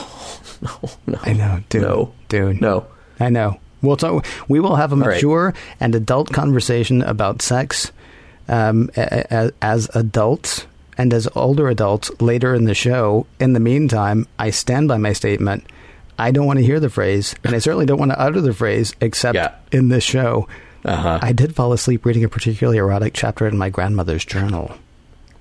Oh, 0.67 0.97
no. 1.07 1.19
I 1.23 1.35
know, 1.35 1.61
dude. 1.69 1.83
No. 1.83 2.13
Dude. 2.31 2.59
No. 2.63 2.87
I 3.21 3.29
know. 3.29 3.61
We'll 3.85 3.97
talk, 3.97 4.27
we 4.49 4.61
will 4.61 4.77
have 4.77 4.93
a 4.93 4.97
right. 4.97 5.15
mature 5.17 5.55
and 5.81 5.95
adult 5.95 6.33
conversation 6.33 7.03
about 7.03 7.43
sex 7.43 7.93
um, 8.49 8.91
a- 8.97 9.27
a- 9.31 9.53
as 9.63 9.89
adults 9.95 10.67
and 10.99 11.13
as 11.13 11.29
older 11.35 11.69
adults 11.69 12.11
later 12.21 12.55
in 12.55 12.65
the 12.65 12.75
show. 12.75 13.27
In 13.41 13.53
the 13.53 13.61
meantime, 13.61 14.27
I 14.39 14.51
stand 14.51 14.89
by 14.89 14.97
my 14.97 15.13
statement. 15.13 15.65
I 16.19 16.31
don't 16.31 16.47
want 16.47 16.59
to 16.61 16.65
hear 16.65 16.79
the 16.79 16.91
phrase, 16.91 17.35
and 17.43 17.55
I 17.55 17.59
certainly 17.59 17.87
don't 17.87 17.99
want 17.99 18.13
to 18.13 18.21
utter 18.21 18.41
the 18.41 18.53
phrase 18.55 18.95
except 19.01 19.35
Yeah. 19.35 19.53
in 19.73 19.89
this 19.89 20.05
show. 20.05 20.47
Uh-huh. 20.85 21.19
I 21.23 21.33
did 21.33 21.57
fall 21.57 21.73
asleep 21.73 22.05
reading 22.05 22.23
a 22.25 22.29
particularly 22.29 22.79
erotic 22.79 23.15
chapter 23.15 23.49
in 23.49 23.57
my 23.59 23.71
grandmother's 23.71 24.25
journal. 24.25 24.77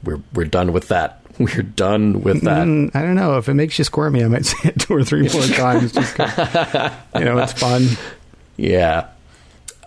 We're, 0.04 0.22
we're 0.34 0.46
done 0.46 0.72
with 0.74 0.88
that. 0.88 1.20
We're 1.40 1.64
done 1.64 2.22
with 2.22 2.42
that. 2.42 2.68
Mm, 2.68 2.96
I 2.96 3.02
don't 3.02 3.16
know 3.16 3.38
if 3.38 3.50
it 3.50 3.56
makes 3.56 3.78
you 3.80 3.84
squirm. 3.86 4.14
squirmy. 4.14 4.24
I 4.26 4.28
might 4.30 4.46
say 4.48 4.70
it 4.70 4.80
two 4.80 4.94
or 4.94 5.04
three 5.04 5.24
more 5.30 5.42
times. 5.48 5.92
Just 5.92 6.18
you 6.18 7.26
know, 7.26 7.38
it's 7.40 7.54
fun. 7.54 7.88
Yeah. 8.58 9.08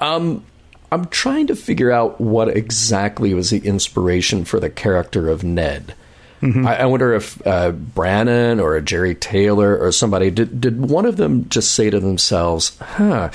Um, 0.00 0.44
I'm 0.92 1.06
trying 1.06 1.46
to 1.48 1.56
figure 1.56 1.90
out 1.90 2.20
what 2.20 2.48
exactly 2.48 3.34
was 3.34 3.50
the 3.50 3.58
inspiration 3.58 4.44
for 4.44 4.60
the 4.60 4.70
character 4.70 5.28
of 5.28 5.42
Ned. 5.44 5.94
I, 6.42 6.76
I 6.76 6.86
wonder 6.86 7.12
if 7.12 7.44
uh, 7.44 7.72
Brannon 7.72 8.60
or 8.60 8.80
Jeri 8.80 9.18
Taylor 9.18 9.76
or 9.76 9.90
somebody 9.90 10.30
did. 10.30 10.60
Did 10.60 10.88
one 10.88 11.04
of 11.04 11.16
them 11.16 11.48
just 11.48 11.72
say 11.72 11.90
to 11.90 11.98
themselves, 11.98 12.78
"Huh." 12.78 13.30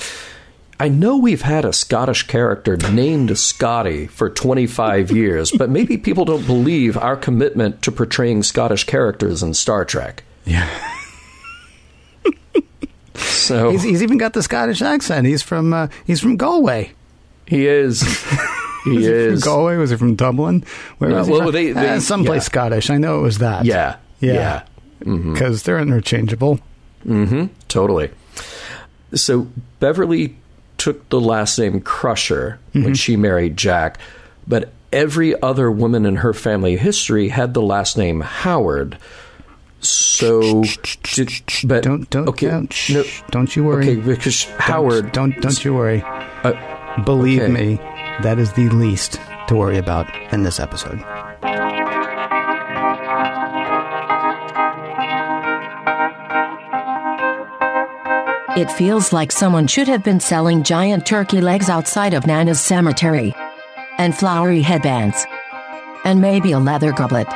I 0.80 0.88
know 0.88 1.18
we've 1.18 1.42
had 1.42 1.64
a 1.64 1.72
Scottish 1.72 2.26
character 2.26 2.76
named 2.76 3.36
Scotty 3.38 4.06
for 4.06 4.30
25 4.30 5.10
years, 5.16 5.52
but 5.52 5.68
maybe 5.68 5.98
people 5.98 6.24
don't 6.24 6.46
believe 6.46 6.96
our 6.96 7.16
commitment 7.16 7.82
to 7.82 7.92
portraying 7.92 8.42
Scottish 8.42 8.84
characters 8.84 9.42
in 9.42 9.52
Star 9.54 9.84
Trek. 9.84 10.24
Yeah. 10.46 10.68
So 13.16 13.70
He's, 13.70 13.82
he's 13.82 14.02
even 14.02 14.18
got 14.18 14.32
the 14.32 14.42
Scottish 14.42 14.80
accent. 14.82 15.26
He's 15.26 15.42
from 15.42 15.72
uh, 15.72 15.88
he's 16.06 16.20
from 16.20 16.36
Galway. 16.36 16.92
he 17.46 17.66
is. 17.66 18.02
He 18.84 18.90
Was 18.96 19.04
he 19.04 19.10
from 19.12 19.18
is. 19.34 19.44
Galway? 19.44 19.76
Was 19.76 19.90
he 19.90 19.96
from 19.96 20.16
Dublin? 20.16 20.64
Where 20.98 21.10
No, 21.10 21.18
was 21.18 21.26
he 21.28 21.32
well, 21.32 21.42
from? 21.42 21.52
they- 21.52 21.70
they- 21.70 21.88
Uh, 21.90 22.00
someplace 22.00 22.40
yeah. 22.42 22.46
Scottish. 22.46 22.90
I 22.90 22.96
know 22.98 23.20
it 23.20 23.22
was 23.22 23.38
that. 23.38 23.64
Yeah. 23.64 23.94
Yeah. 24.18 24.64
Yeah. 25.04 25.32
Because 25.32 25.62
they're 25.62 25.78
interchangeable. 25.78 26.58
Totally. 27.68 28.10
So 29.14 29.46
Beverly 29.78 30.36
took 30.78 31.08
the 31.10 31.20
last 31.20 31.58
name 31.60 31.80
Crusher 31.80 32.58
when 32.72 32.94
she 32.94 33.14
married 33.16 33.56
Jack, 33.56 33.98
but 34.48 34.72
every 34.92 35.40
other 35.40 35.70
woman 35.70 36.04
in 36.04 36.16
her 36.16 36.32
family 36.32 36.76
history 36.76 37.28
had 37.28 37.54
the 37.54 37.62
last 37.62 37.96
name 37.96 38.20
Howard. 38.22 38.98
So, 39.82 40.62
but 41.64 41.82
Don't 41.82 42.08
don't 42.10 42.28
okay, 42.28 42.46
don't, 42.48 42.72
shh, 42.72 42.90
no, 42.90 43.04
don't 43.30 43.54
you 43.56 43.64
worry. 43.64 43.90
okay, 43.90 44.00
because 44.00 44.44
Howard. 44.58 45.10
Don't 45.12 45.34
don't 45.40 45.64
you 45.64 45.74
worry. 45.74 46.02
Uh, 46.04 46.52
Believe 47.04 47.42
okay. 47.42 47.52
me, 47.52 47.76
that 48.22 48.38
is 48.38 48.52
the 48.52 48.68
least 48.68 49.18
to 49.48 49.56
worry 49.56 49.78
about 49.78 50.06
in 50.32 50.42
this 50.42 50.60
episode. 50.60 51.02
It 58.54 58.70
feels 58.70 59.12
like 59.14 59.32
someone 59.32 59.66
should 59.66 59.88
have 59.88 60.04
been 60.04 60.20
selling 60.20 60.62
giant 60.62 61.06
turkey 61.06 61.40
legs 61.40 61.70
outside 61.70 62.12
of 62.12 62.26
Nana's 62.26 62.60
cemetery. 62.60 63.34
And 63.98 64.14
flowery 64.14 64.60
headbands. 64.60 65.24
And 66.04 66.20
maybe 66.20 66.52
a 66.52 66.58
leather 66.58 66.92
goblet. 66.92 67.28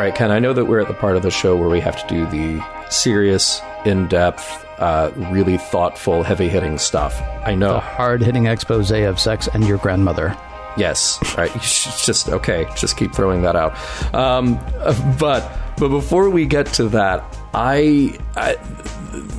All 0.00 0.06
right, 0.06 0.14
Ken, 0.14 0.30
I 0.30 0.38
know 0.38 0.54
that 0.54 0.64
we're 0.64 0.80
at 0.80 0.88
the 0.88 0.94
part 0.94 1.16
of 1.16 1.22
the 1.22 1.30
show 1.30 1.54
where 1.54 1.68
we 1.68 1.78
have 1.80 1.94
to 2.00 2.08
do 2.08 2.24
the 2.24 2.64
serious, 2.88 3.60
in 3.84 4.08
depth, 4.08 4.64
uh, 4.78 5.12
really 5.14 5.58
thoughtful, 5.58 6.22
heavy 6.22 6.48
hitting 6.48 6.78
stuff. 6.78 7.20
I 7.44 7.54
know. 7.54 7.74
A 7.74 7.80
hard 7.80 8.22
hitting 8.22 8.46
expose 8.46 8.90
of 8.90 9.20
sex 9.20 9.46
and 9.52 9.62
your 9.68 9.76
grandmother. 9.76 10.34
Yes. 10.78 11.18
All 11.22 11.44
right. 11.44 11.52
Just 11.60 12.30
okay. 12.30 12.66
Just 12.76 12.96
keep 12.96 13.14
throwing 13.14 13.42
that 13.42 13.56
out. 13.56 13.76
Um, 14.14 14.58
but 15.18 15.52
but 15.76 15.90
before 15.90 16.30
we 16.30 16.46
get 16.46 16.64
to 16.74 16.88
that, 16.88 17.22
I, 17.52 18.18
I 18.36 18.56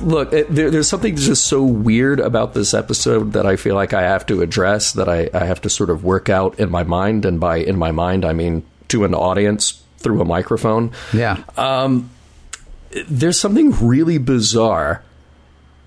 look. 0.00 0.32
It, 0.32 0.54
there, 0.54 0.70
there's 0.70 0.88
something 0.88 1.16
just 1.16 1.48
so 1.48 1.64
weird 1.64 2.20
about 2.20 2.54
this 2.54 2.72
episode 2.72 3.32
that 3.32 3.46
I 3.46 3.56
feel 3.56 3.74
like 3.74 3.94
I 3.94 4.02
have 4.02 4.26
to 4.26 4.42
address. 4.42 4.92
That 4.92 5.08
I, 5.08 5.28
I 5.34 5.44
have 5.44 5.60
to 5.62 5.68
sort 5.68 5.90
of 5.90 6.04
work 6.04 6.28
out 6.28 6.60
in 6.60 6.70
my 6.70 6.84
mind, 6.84 7.24
and 7.24 7.40
by 7.40 7.56
in 7.56 7.76
my 7.80 7.90
mind, 7.90 8.24
I 8.24 8.32
mean 8.32 8.62
to 8.88 9.04
an 9.04 9.12
audience 9.12 9.81
through 10.02 10.20
a 10.20 10.24
microphone. 10.24 10.92
Yeah. 11.12 11.42
Um, 11.56 12.10
there's 13.08 13.38
something 13.38 13.70
really 13.86 14.18
bizarre 14.18 15.02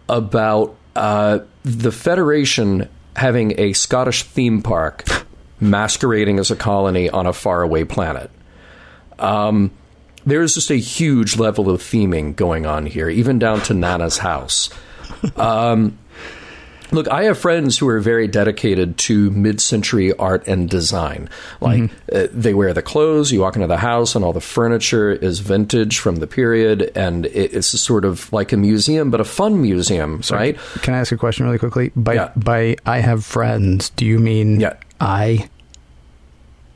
about 0.10 0.76
uh, 0.96 1.40
the 1.64 1.92
Federation 1.92 2.90
having 3.16 3.60
a 3.60 3.74
Scottish 3.74 4.24
theme 4.24 4.62
park 4.62 5.06
masquerading 5.60 6.40
as 6.40 6.52
a 6.52 6.56
colony 6.56 7.10
on 7.10 7.26
a 7.26 7.34
faraway 7.34 7.84
planet. 7.84 8.30
Um, 9.20 9.72
there 10.26 10.42
is 10.42 10.56
just 10.56 10.72
a 10.72 10.76
huge 10.76 11.38
level 11.38 11.70
of 11.70 11.82
theming 11.82 12.36
going 12.36 12.66
on 12.66 12.86
here, 12.86 13.10
even 13.10 13.40
down 13.40 13.62
to 13.62 13.74
Nana's 13.74 14.20
house. 14.20 14.70
Um, 15.38 15.98
Look, 16.96 17.10
I 17.10 17.24
have 17.24 17.38
friends 17.38 17.78
who 17.78 17.88
are 17.90 18.00
very 18.00 18.28
dedicated 18.28 18.98
to 19.00 19.30
mid-century 19.32 20.14
art 20.18 20.48
and 20.48 20.70
design. 20.70 21.30
Like 21.60 21.84
mm-hmm. 21.84 22.16
uh, 22.16 22.28
they 22.32 22.54
wear 22.54 22.74
the 22.74 22.82
clothes, 22.82 23.32
you 23.32 23.42
walk 23.42 23.56
into 23.56 23.68
the 23.68 23.78
house, 23.78 24.16
and 24.16 24.24
all 24.24 24.34
the 24.34 24.42
furniture 24.42 25.12
is 25.12 25.40
vintage 25.40 26.00
from 26.00 26.18
the 26.18 26.28
period, 26.28 26.92
and 26.96 27.26
it, 27.28 27.54
it's 27.54 27.68
sort 27.68 28.06
of 28.06 28.32
like 28.32 28.54
a 28.54 28.58
museum, 28.58 29.12
but 29.12 29.20
a 29.20 29.26
fun 29.26 29.62
museum, 29.62 30.24
so 30.24 30.36
right? 30.36 30.58
Can 30.82 30.94
I 30.94 31.00
ask 31.00 31.12
a 31.12 31.18
question 31.18 31.46
really 31.46 31.60
quickly? 31.60 31.92
By 31.96 32.14
yeah. 32.14 32.32
by, 32.36 32.78
I 32.86 33.00
have 33.00 33.26
friends. 33.26 33.90
Do 33.90 34.06
you 34.06 34.18
mean 34.18 34.62
yeah. 34.62 34.78
I 35.00 35.50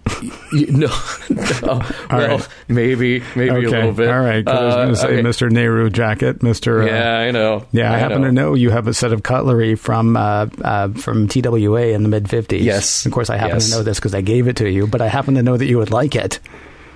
no, 0.52 0.88
no. 1.30 1.82
well, 2.12 2.38
right. 2.38 2.48
maybe, 2.68 3.24
maybe 3.36 3.52
okay. 3.52 3.66
a 3.66 3.70
little 3.70 3.92
bit. 3.94 4.10
All 4.10 4.20
right, 4.20 4.48
I 4.48 4.64
was 4.64 4.76
going 4.76 4.90
to 4.90 4.96
say 4.96 5.08
okay. 5.08 5.22
Mr. 5.22 5.52
Nehru 5.52 5.90
jacket, 5.90 6.40
Mr. 6.40 6.84
Uh, 6.84 6.86
yeah, 6.86 7.18
I 7.18 7.32
know. 7.32 7.66
Yeah, 7.72 7.92
I, 7.92 7.96
I 7.96 7.98
happen 8.00 8.22
know. 8.22 8.28
to 8.28 8.34
know 8.34 8.54
you 8.56 8.70
have 8.70 8.88
a 8.88 8.94
set 8.94 9.14
of 9.14 9.24
cutlery 9.24 9.76
from 9.76 10.18
uh, 10.18 10.48
uh, 10.64 10.90
from 10.90 11.28
TWA 11.28 11.88
in 11.88 12.04
the 12.04 12.10
mid 12.10 12.30
fifties. 12.30 12.64
Yes, 12.64 13.06
of 13.06 13.12
course, 13.12 13.30
I 13.30 13.38
happen 13.38 13.58
yes. 13.58 13.70
to 13.70 13.78
know 13.78 13.84
this 13.84 14.00
because 14.00 14.14
I 14.14 14.22
gave 14.22 14.48
it 14.48 14.58
to 14.58 14.70
you, 14.70 14.88
but 14.88 15.02
I 15.02 15.08
happen 15.08 15.36
to 15.36 15.44
know 15.44 15.58
that 15.58 15.66
you 15.66 15.78
would 15.78 15.92
like 15.92 16.16
it. 16.16 16.40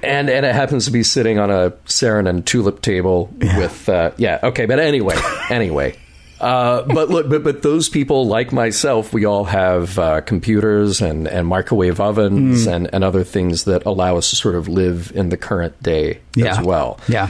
And 0.01 0.30
and 0.30 0.45
it 0.45 0.53
happens 0.53 0.86
to 0.86 0.91
be 0.91 1.03
sitting 1.03 1.39
on 1.39 1.49
a 1.49 1.72
Saarinen 1.86 2.43
tulip 2.43 2.82
table 2.82 3.34
yeah. 3.39 3.57
with 3.57 3.88
uh, 3.88 4.11
yeah 4.18 4.39
okay, 4.43 4.66
but 4.66 4.80
anyway, 4.80 5.16
anyway. 5.49 5.97
Uh, 6.44 6.84
but 6.94 7.10
look, 7.10 7.30
but 7.30 7.41
but 7.41 7.62
those 7.62 7.88
people 7.88 8.28
like 8.28 8.52
myself, 8.52 9.14
we 9.14 9.24
all 9.24 9.46
have 9.46 9.98
uh, 9.98 10.20
computers 10.22 11.02
and, 11.02 11.26
and 11.26 11.48
microwave 11.48 12.02
ovens 12.02 12.68
mm. 12.68 12.74
and, 12.74 12.94
and 12.94 13.04
other 13.04 13.24
things 13.24 13.64
that 13.64 13.86
allow 13.86 14.18
us 14.18 14.30
to 14.32 14.36
sort 14.36 14.56
of 14.56 14.68
live 14.68 15.12
in 15.16 15.30
the 15.30 15.38
current 15.38 15.82
day 15.82 16.20
yeah. 16.36 16.48
as 16.48 16.60
well. 16.66 17.00
Yeah. 17.08 17.30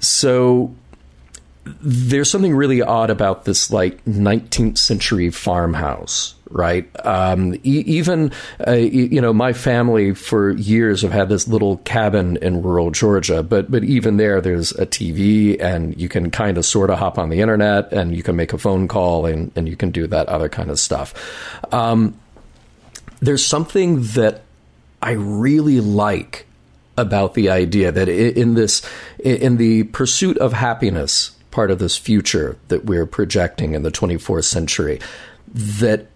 So 0.00 0.74
there's 1.64 2.30
something 2.30 2.54
really 2.54 2.82
odd 2.82 3.10
about 3.10 3.46
this 3.46 3.70
like 3.70 4.04
19th 4.04 4.78
century 4.78 5.30
farmhouse 5.30 6.35
right? 6.50 6.88
Um, 7.04 7.54
e- 7.56 7.84
even, 7.86 8.32
uh, 8.66 8.72
you 8.72 9.20
know, 9.20 9.32
my 9.32 9.52
family 9.52 10.14
for 10.14 10.50
years 10.52 11.02
have 11.02 11.12
had 11.12 11.28
this 11.28 11.48
little 11.48 11.78
cabin 11.78 12.36
in 12.38 12.62
rural 12.62 12.90
Georgia, 12.90 13.42
but 13.42 13.70
but 13.70 13.84
even 13.84 14.16
there, 14.16 14.40
there's 14.40 14.72
a 14.72 14.86
TV, 14.86 15.60
and 15.60 15.98
you 16.00 16.08
can 16.08 16.30
kind 16.30 16.58
of 16.58 16.64
sort 16.64 16.90
of 16.90 16.98
hop 16.98 17.18
on 17.18 17.28
the 17.28 17.40
internet, 17.40 17.92
and 17.92 18.16
you 18.16 18.22
can 18.22 18.36
make 18.36 18.52
a 18.52 18.58
phone 18.58 18.88
call, 18.88 19.26
and 19.26 19.50
and 19.56 19.68
you 19.68 19.76
can 19.76 19.90
do 19.90 20.06
that 20.06 20.28
other 20.28 20.48
kind 20.48 20.70
of 20.70 20.78
stuff. 20.78 21.14
Um, 21.72 22.18
there's 23.20 23.44
something 23.44 24.02
that 24.02 24.42
I 25.02 25.12
really 25.12 25.80
like 25.80 26.46
about 26.96 27.34
the 27.34 27.50
idea 27.50 27.92
that 27.92 28.08
in 28.08 28.54
this 28.54 28.82
in 29.18 29.56
the 29.58 29.84
pursuit 29.84 30.38
of 30.38 30.52
happiness 30.52 31.32
part 31.50 31.70
of 31.70 31.78
this 31.78 31.96
future 31.96 32.58
that 32.68 32.84
we're 32.84 33.06
projecting 33.06 33.74
in 33.74 33.82
the 33.82 33.90
24th 33.90 34.44
century 34.44 35.00
that 35.52 36.06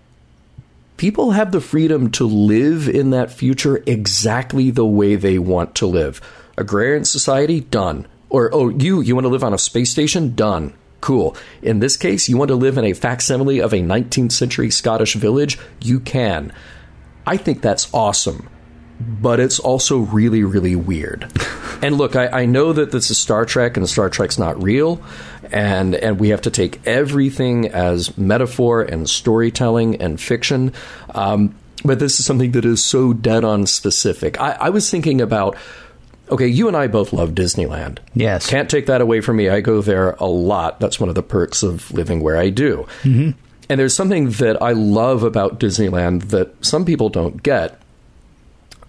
people 1.01 1.31
have 1.31 1.51
the 1.51 1.63
freedom 1.63 2.11
to 2.11 2.27
live 2.27 2.87
in 2.87 3.09
that 3.09 3.33
future 3.33 3.83
exactly 3.87 4.71
the 4.71 4.85
way 4.85 5.17
they 5.17 5.39
want 5.39 5.75
to 5.75 5.87
live. 5.87 6.21
Agrarian 6.59 7.07
society, 7.07 7.61
done. 7.61 8.07
Or, 8.29 8.51
oh, 8.53 8.69
you, 8.69 9.01
you 9.01 9.15
want 9.15 9.25
to 9.25 9.31
live 9.31 9.43
on 9.43 9.55
a 9.55 9.59
space 9.59 9.91
station? 9.91 10.35
Done. 10.35 10.75
Cool. 11.01 11.35
In 11.63 11.79
this 11.79 11.97
case, 11.97 12.29
you 12.29 12.37
want 12.37 12.51
to 12.51 12.55
live 12.55 12.77
in 12.77 12.85
a 12.85 12.93
facsimile 12.93 13.61
of 13.61 13.73
a 13.73 13.79
19th 13.79 14.33
century 14.33 14.71
Scottish 14.71 15.15
village? 15.15 15.59
You 15.81 16.01
can. 16.01 16.53
I 17.27 17.39
think 17.39 17.63
that's 17.63 17.89
awesome 17.95 18.51
but 19.01 19.41
it's 19.41 19.59
also 19.59 19.99
really, 19.99 20.45
really 20.45 20.77
weird. 20.77 21.31
and 21.83 21.97
look, 21.97 22.17
I, 22.17 22.43
I, 22.43 22.47
know 22.47 22.73
that 22.73 22.93
this 22.93 23.11
is 23.11 23.19
Star 23.19 23.45
Trek 23.45 23.77
and 23.77 23.89
Star 23.89 24.11
Trek's 24.11 24.39
not 24.39 24.63
real, 24.63 25.03
and 25.51 25.95
and 25.95 26.21
we 26.21 26.29
have 26.29 26.43
to 26.43 26.51
take 26.51 26.87
everything 26.87 27.69
as 27.69 28.17
metaphor 28.19 28.83
and 28.83 29.09
storytelling 29.09 30.01
and 30.03 30.21
fiction. 30.21 30.73
Um, 31.15 31.55
but 31.85 31.99
this 31.99 32.21
is 32.21 32.27
something 32.27 32.53
that 32.53 32.65
is 32.65 32.85
so 32.85 33.13
dead 33.13 33.43
on 33.43 33.67
specific. 33.67 34.39
I, 34.41 34.53
I 34.53 34.71
was 34.71 34.91
thinking 34.91 35.21
about 35.21 35.57
okay, 36.31 36.47
you 36.47 36.69
and 36.69 36.77
I 36.77 36.87
both 36.87 37.13
love 37.13 37.31
Disneyland. 37.31 37.99
Yes. 38.15 38.49
Can't 38.49 38.71
take 38.71 38.87
that 38.87 39.01
away 39.01 39.21
from 39.21 39.37
me. 39.37 39.49
I 39.49 39.61
go 39.61 39.83
there 39.83 40.13
a 40.13 40.27
lot. 40.27 40.79
That's 40.79 41.01
one 41.01 41.09
of 41.09 41.17
the 41.17 41.25
perks 41.25 41.65
of 41.65 41.91
living 41.93 42.21
where 42.21 42.37
I 42.37 42.51
do. 42.51 42.87
Mm-hmm. 43.03 43.31
And 43.69 43.81
there's 43.81 43.95
something 43.95 44.31
that 44.33 44.63
I 44.63 44.73
love 44.73 45.23
about 45.23 45.59
Disneyland 45.59 46.29
that 46.29 46.65
some 46.65 46.85
people 46.85 47.09
don't 47.09 47.43
get 47.43 47.81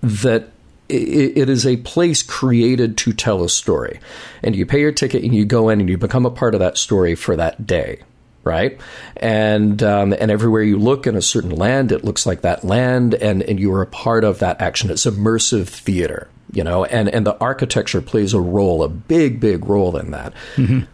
that 0.02 0.50
it 0.90 1.48
is 1.50 1.66
a 1.66 1.78
place 1.78 2.22
created 2.22 2.98
to 2.98 3.14
tell 3.14 3.44
a 3.44 3.50
story. 3.50 4.00
And 4.44 4.56
you 4.56 4.66
pay 4.66 4.82
your 4.82 4.92
ticket 4.92 5.24
and 5.24 5.34
you 5.34 5.46
go 5.46 5.70
in 5.70 5.80
and 5.80 5.90
you 5.90 5.98
become 5.98 6.26
a 6.26 6.32
part 6.32 6.54
of 6.54 6.60
that 6.60 6.78
story 6.78 7.16
for 7.16 7.36
that 7.36 7.66
day. 7.66 8.02
Right, 8.44 8.82
and 9.18 9.84
um, 9.84 10.14
and 10.14 10.32
everywhere 10.32 10.64
you 10.64 10.80
look 10.80 11.06
in 11.06 11.16
a 11.16 11.22
certain 11.22 11.52
land, 11.52 11.92
it 11.92 12.04
looks 12.04 12.26
like 12.26 12.42
that 12.42 12.64
land, 12.64 13.14
and, 13.14 13.44
and 13.44 13.60
you 13.60 13.72
are 13.72 13.84
a 13.84 13.86
part 13.86 14.24
of 14.24 14.40
that 14.40 14.60
action. 14.60 14.90
It's 14.90 15.06
immersive 15.06 15.68
theater, 15.68 16.28
you 16.52 16.64
know, 16.64 16.84
and 16.84 17.08
and 17.08 17.24
the 17.24 17.38
architecture 17.38 18.02
plays 18.02 18.34
a 18.34 18.42
role, 18.42 18.82
a 18.82 18.90
big 18.90 19.40
big 19.40 19.66
role 19.66 19.96
in 19.96 20.10
that. 20.10 20.34
Mm-hmm. 20.56 20.86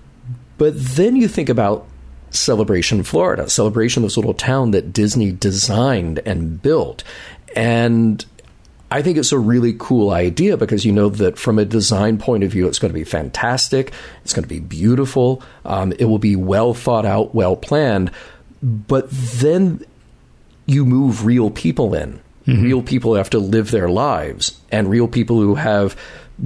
But 0.58 0.74
then 0.76 1.16
you 1.16 1.30
think 1.30 1.48
about 1.48 1.88
Celebration, 2.32 3.02
Florida, 3.04 3.50
Celebration, 3.50 4.04
this 4.04 4.18
little 4.18 4.34
town 4.34 4.72
that 4.72 4.92
Disney 4.92 5.32
designed 5.32 6.20
and 6.26 6.62
built, 6.62 7.06
and 7.56 8.26
I 8.90 9.02
think 9.02 9.18
it's 9.18 9.34
a 9.34 9.40
really 9.40 9.76
cool 9.78 10.12
idea 10.12 10.56
because 10.56 10.86
you 10.86 10.94
know 10.94 11.10
that 11.10 11.38
from 11.38 11.60
a 11.60 11.66
design 11.66 12.18
point 12.18 12.44
of 12.44 12.52
view, 12.52 12.68
it's 12.68 12.80
going 12.80 12.92
to 12.92 12.98
be 12.98 13.04
fantastic. 13.04 13.92
It's 14.24 14.34
going 14.34 14.44
to 14.44 14.50
be 14.50 14.60
beautiful. 14.60 15.44
Um, 15.66 15.92
it 16.00 16.06
will 16.06 16.20
be 16.20 16.36
well 16.36 16.74
thought 16.74 17.06
out, 17.06 17.36
well 17.36 17.58
planned. 17.58 18.12
But 18.64 19.10
then 19.12 19.84
you 20.66 20.86
move 20.86 21.26
real 21.26 21.50
people 21.50 21.94
in. 21.94 22.20
Mm-hmm. 22.46 22.64
Real 22.64 22.82
people 22.82 23.16
have 23.16 23.30
to 23.32 23.40
live 23.40 23.72
their 23.72 23.90
lives, 23.90 24.58
and 24.72 24.90
real 24.90 25.10
people 25.10 25.42
who 25.42 25.56
have 25.56 25.98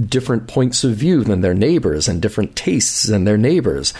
different 0.08 0.48
points 0.48 0.82
of 0.82 0.96
view 0.96 1.22
than 1.22 1.42
their 1.42 1.54
neighbors 1.54 2.08
and 2.08 2.20
different 2.20 2.56
tastes 2.56 3.04
than 3.04 3.24
their 3.24 3.38
neighbors. 3.38 3.94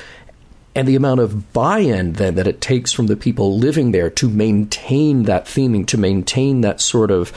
And 0.75 0.89
the 0.89 0.97
amount 0.97 1.21
of 1.21 1.53
buy 1.53 1.81
in 1.81 2.15
then 2.15 2.35
that 2.37 2.47
it 2.47 2.61
takes 2.61 2.93
from 2.93 3.07
the 3.07 3.17
people 3.17 3.59
living 3.59 3.93
there 3.93 4.09
to 4.11 4.29
maintain 4.29 5.25
that 5.25 5.45
theming, 5.45 5.87
to 5.89 5.99
maintain 5.99 6.63
that 6.63 6.81
sort 6.81 7.11
of 7.11 7.33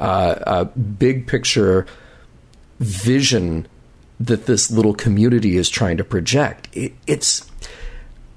uh, 0.00 0.64
big 0.64 1.26
picture 1.26 1.86
vision 2.80 3.68
that 4.18 4.46
this 4.46 4.70
little 4.70 4.94
community 4.94 5.56
is 5.56 5.68
trying 5.70 5.96
to 5.96 6.04
project. 6.04 6.68
It, 6.72 6.92
it's 7.06 7.48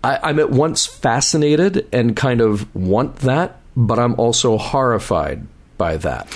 I, 0.03 0.29
am 0.29 0.39
at 0.39 0.49
once 0.49 0.85
fascinated 0.85 1.87
and 1.93 2.15
kind 2.15 2.41
of 2.41 2.73
want 2.75 3.17
that, 3.17 3.59
but 3.75 3.99
I'm 3.99 4.15
also 4.15 4.57
horrified 4.57 5.45
by 5.77 5.97
that. 5.97 6.27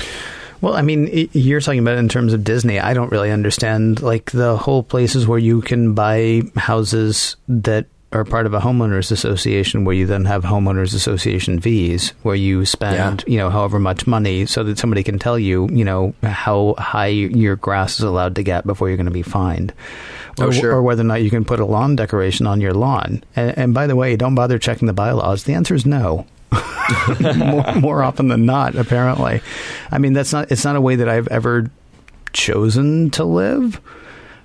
Well, 0.61 0.73
I 0.73 0.81
mean, 0.81 1.29
you're 1.33 1.61
talking 1.61 1.79
about 1.79 1.97
in 1.97 2.09
terms 2.09 2.33
of 2.33 2.43
Disney. 2.43 2.79
I 2.79 2.93
don't 2.93 3.11
really 3.11 3.31
understand 3.31 4.01
like 4.01 4.31
the 4.31 4.57
whole 4.57 4.83
places 4.83 5.27
where 5.27 5.37
you 5.37 5.61
can 5.61 5.93
buy 5.93 6.41
houses 6.55 7.35
that 7.47 7.85
are 8.13 8.23
part 8.23 8.45
of 8.45 8.53
a 8.53 8.59
homeowners 8.59 9.11
association 9.11 9.83
where 9.83 9.95
you 9.95 10.05
then 10.05 10.23
have 10.25 10.43
homeowners 10.43 10.95
association 10.95 11.59
fees 11.59 12.13
where 12.23 12.35
you 12.35 12.65
spend 12.65 13.23
yeah. 13.27 13.33
you 13.33 13.37
know 13.37 13.49
however 13.49 13.79
much 13.79 14.07
money 14.07 14.45
so 14.45 14.63
that 14.63 14.77
somebody 14.77 15.03
can 15.03 15.19
tell 15.19 15.37
you 15.37 15.67
you 15.71 15.83
know 15.83 16.13
how 16.23 16.73
high 16.77 17.07
your 17.07 17.57
grass 17.57 17.99
is 17.99 18.05
allowed 18.05 18.35
to 18.35 18.43
get 18.43 18.65
before 18.65 18.87
you're 18.87 18.97
going 18.97 19.05
to 19.05 19.11
be 19.11 19.21
fined. 19.21 19.73
Oh, 20.39 20.47
or, 20.47 20.53
sure. 20.53 20.71
or, 20.73 20.83
whether 20.83 21.01
or 21.01 21.05
not 21.05 21.23
you 21.23 21.29
can 21.29 21.43
put 21.43 21.59
a 21.59 21.65
lawn 21.65 21.95
decoration 21.95 22.45
on 22.45 22.61
your 22.61 22.73
lawn. 22.73 23.23
And, 23.35 23.57
and 23.57 23.73
by 23.73 23.87
the 23.87 23.95
way 23.95 24.15
don't 24.15 24.35
bother 24.35 24.59
checking 24.59 24.85
the 24.85 24.93
bylaws. 24.93 25.43
The 25.43 25.53
answer 25.53 25.75
is 25.75 25.85
no. 25.85 26.25
More, 27.35 27.75
more 27.75 28.03
often 28.03 28.29
than 28.29 28.45
not 28.45 28.75
apparently. 28.75 29.41
I 29.91 29.97
mean 29.97 30.13
that's 30.13 30.31
not 30.31 30.49
it's 30.49 30.63
not 30.63 30.77
a 30.77 30.81
way 30.81 30.95
that 30.95 31.09
i've 31.09 31.27
ever 31.27 31.69
chosen 32.31 33.09
to 33.11 33.25
live 33.25 33.81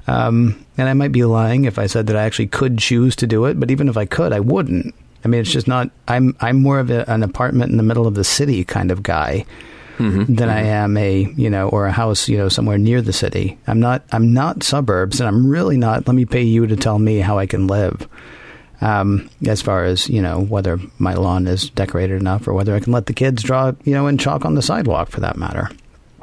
um, 0.07 0.65
and 0.77 0.89
I 0.89 0.95
might 0.95 1.13
be 1.13 1.25
lying 1.25 1.65
if 1.65 1.79
I 1.79 1.87
said 1.87 2.09
that 2.09 2.17
I 2.17 2.25
actually 2.25 2.49
could 2.49 2.79
choose 2.79 3.17
to 3.17 3.27
do 3.27 3.45
it, 3.45 3.59
but 3.59 3.71
even 3.71 3.89
if 3.89 3.97
I 3.97 4.05
could, 4.05 4.33
I 4.33 4.41
wouldn't. 4.41 4.95
I 5.25 5.29
mean, 5.29 5.41
it's 5.41 5.53
just 5.53 5.69
not. 5.69 5.91
I'm 6.09 6.37
I'm 6.41 6.61
more 6.61 6.81
of 6.81 6.91
a, 6.91 7.09
an 7.11 7.23
apartment 7.23 7.71
in 7.71 7.77
the 7.77 7.83
middle 7.83 8.07
of 8.07 8.15
the 8.15 8.25
city 8.25 8.65
kind 8.65 8.91
of 8.91 9.03
guy 9.03 9.47
mm-hmm. 9.99 10.35
than 10.35 10.49
mm-hmm. 10.49 10.51
I 10.51 10.61
am 10.63 10.97
a 10.97 11.33
you 11.37 11.51
know 11.51 11.69
or 11.69 11.87
a 11.87 11.93
house 11.93 12.29
you 12.29 12.37
know 12.37 12.49
somewhere 12.49 12.79
near 12.79 13.01
the 13.03 13.13
city. 13.13 13.59
I'm 13.67 13.81
not. 13.81 14.03
I'm 14.11 14.33
not 14.33 14.63
suburbs, 14.63 15.21
and 15.21 15.29
I'm 15.29 15.49
really 15.49 15.77
not. 15.77 16.07
Let 16.07 16.15
me 16.15 16.25
pay 16.25 16.43
you 16.43 16.67
to 16.67 16.77
tell 16.77 16.99
me 16.99 17.19
how 17.19 17.39
I 17.39 17.47
can 17.47 17.67
live. 17.67 18.09
Um, 18.81 19.31
as 19.47 19.63
far 19.63 19.85
as 19.85 20.09
you 20.09 20.21
know, 20.21 20.41
whether 20.41 20.81
my 20.99 21.15
lawn 21.15 21.47
is 21.47 21.71
decorated 21.71 22.21
enough, 22.21 22.49
or 22.49 22.53
whether 22.53 22.75
I 22.75 22.81
can 22.81 22.93
let 22.93 23.07
the 23.07 23.13
kids 23.13 23.43
draw 23.43 23.73
you 23.85 23.95
know 23.95 24.09
in 24.09 24.19
chalk 24.19 24.45
on 24.45 24.55
the 24.55 24.63
sidewalk, 24.63 25.11
for 25.11 25.21
that 25.21 25.37
matter. 25.37 25.71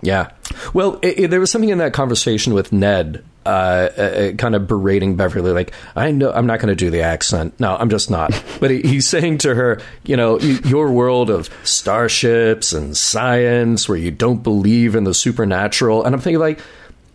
Yeah. 0.02 0.32
Well, 0.74 1.00
it, 1.02 1.20
it, 1.20 1.30
there 1.30 1.40
was 1.40 1.52
something 1.52 1.70
in 1.70 1.78
that 1.80 1.94
conversation 1.94 2.54
with 2.54 2.72
Ned, 2.72 3.24
uh, 3.46 3.50
uh, 3.98 4.02
uh 4.02 4.32
kind 4.34 4.56
of 4.56 4.68
berating 4.68 5.16
Beverly, 5.16 5.52
like, 5.52 5.72
"I 5.96 6.12
know 6.12 6.32
I'm 6.32 6.46
not 6.46 6.60
going 6.60 6.70
to 6.70 6.76
do 6.76 6.90
the 6.90 7.02
accent. 7.02 7.60
No, 7.60 7.76
I'm 7.76 7.90
just 7.90 8.10
not." 8.10 8.32
but 8.60 8.72
he, 8.72 8.82
he's 8.82 9.08
saying 9.08 9.40
to 9.40 9.56
her, 9.56 9.82
"You 10.04 10.18
know, 10.18 10.40
your 10.40 10.92
world 10.92 11.30
of 11.30 11.50
starships 11.64 12.74
and 12.74 12.96
science, 12.96 13.88
where 13.88 13.98
you 13.98 14.12
don't 14.12 14.44
believe 14.44 14.96
in 14.96 15.04
the 15.04 15.14
supernatural," 15.14 16.04
and 16.04 16.14
I'm 16.14 16.22
thinking, 16.22 16.40
like, 16.40 16.60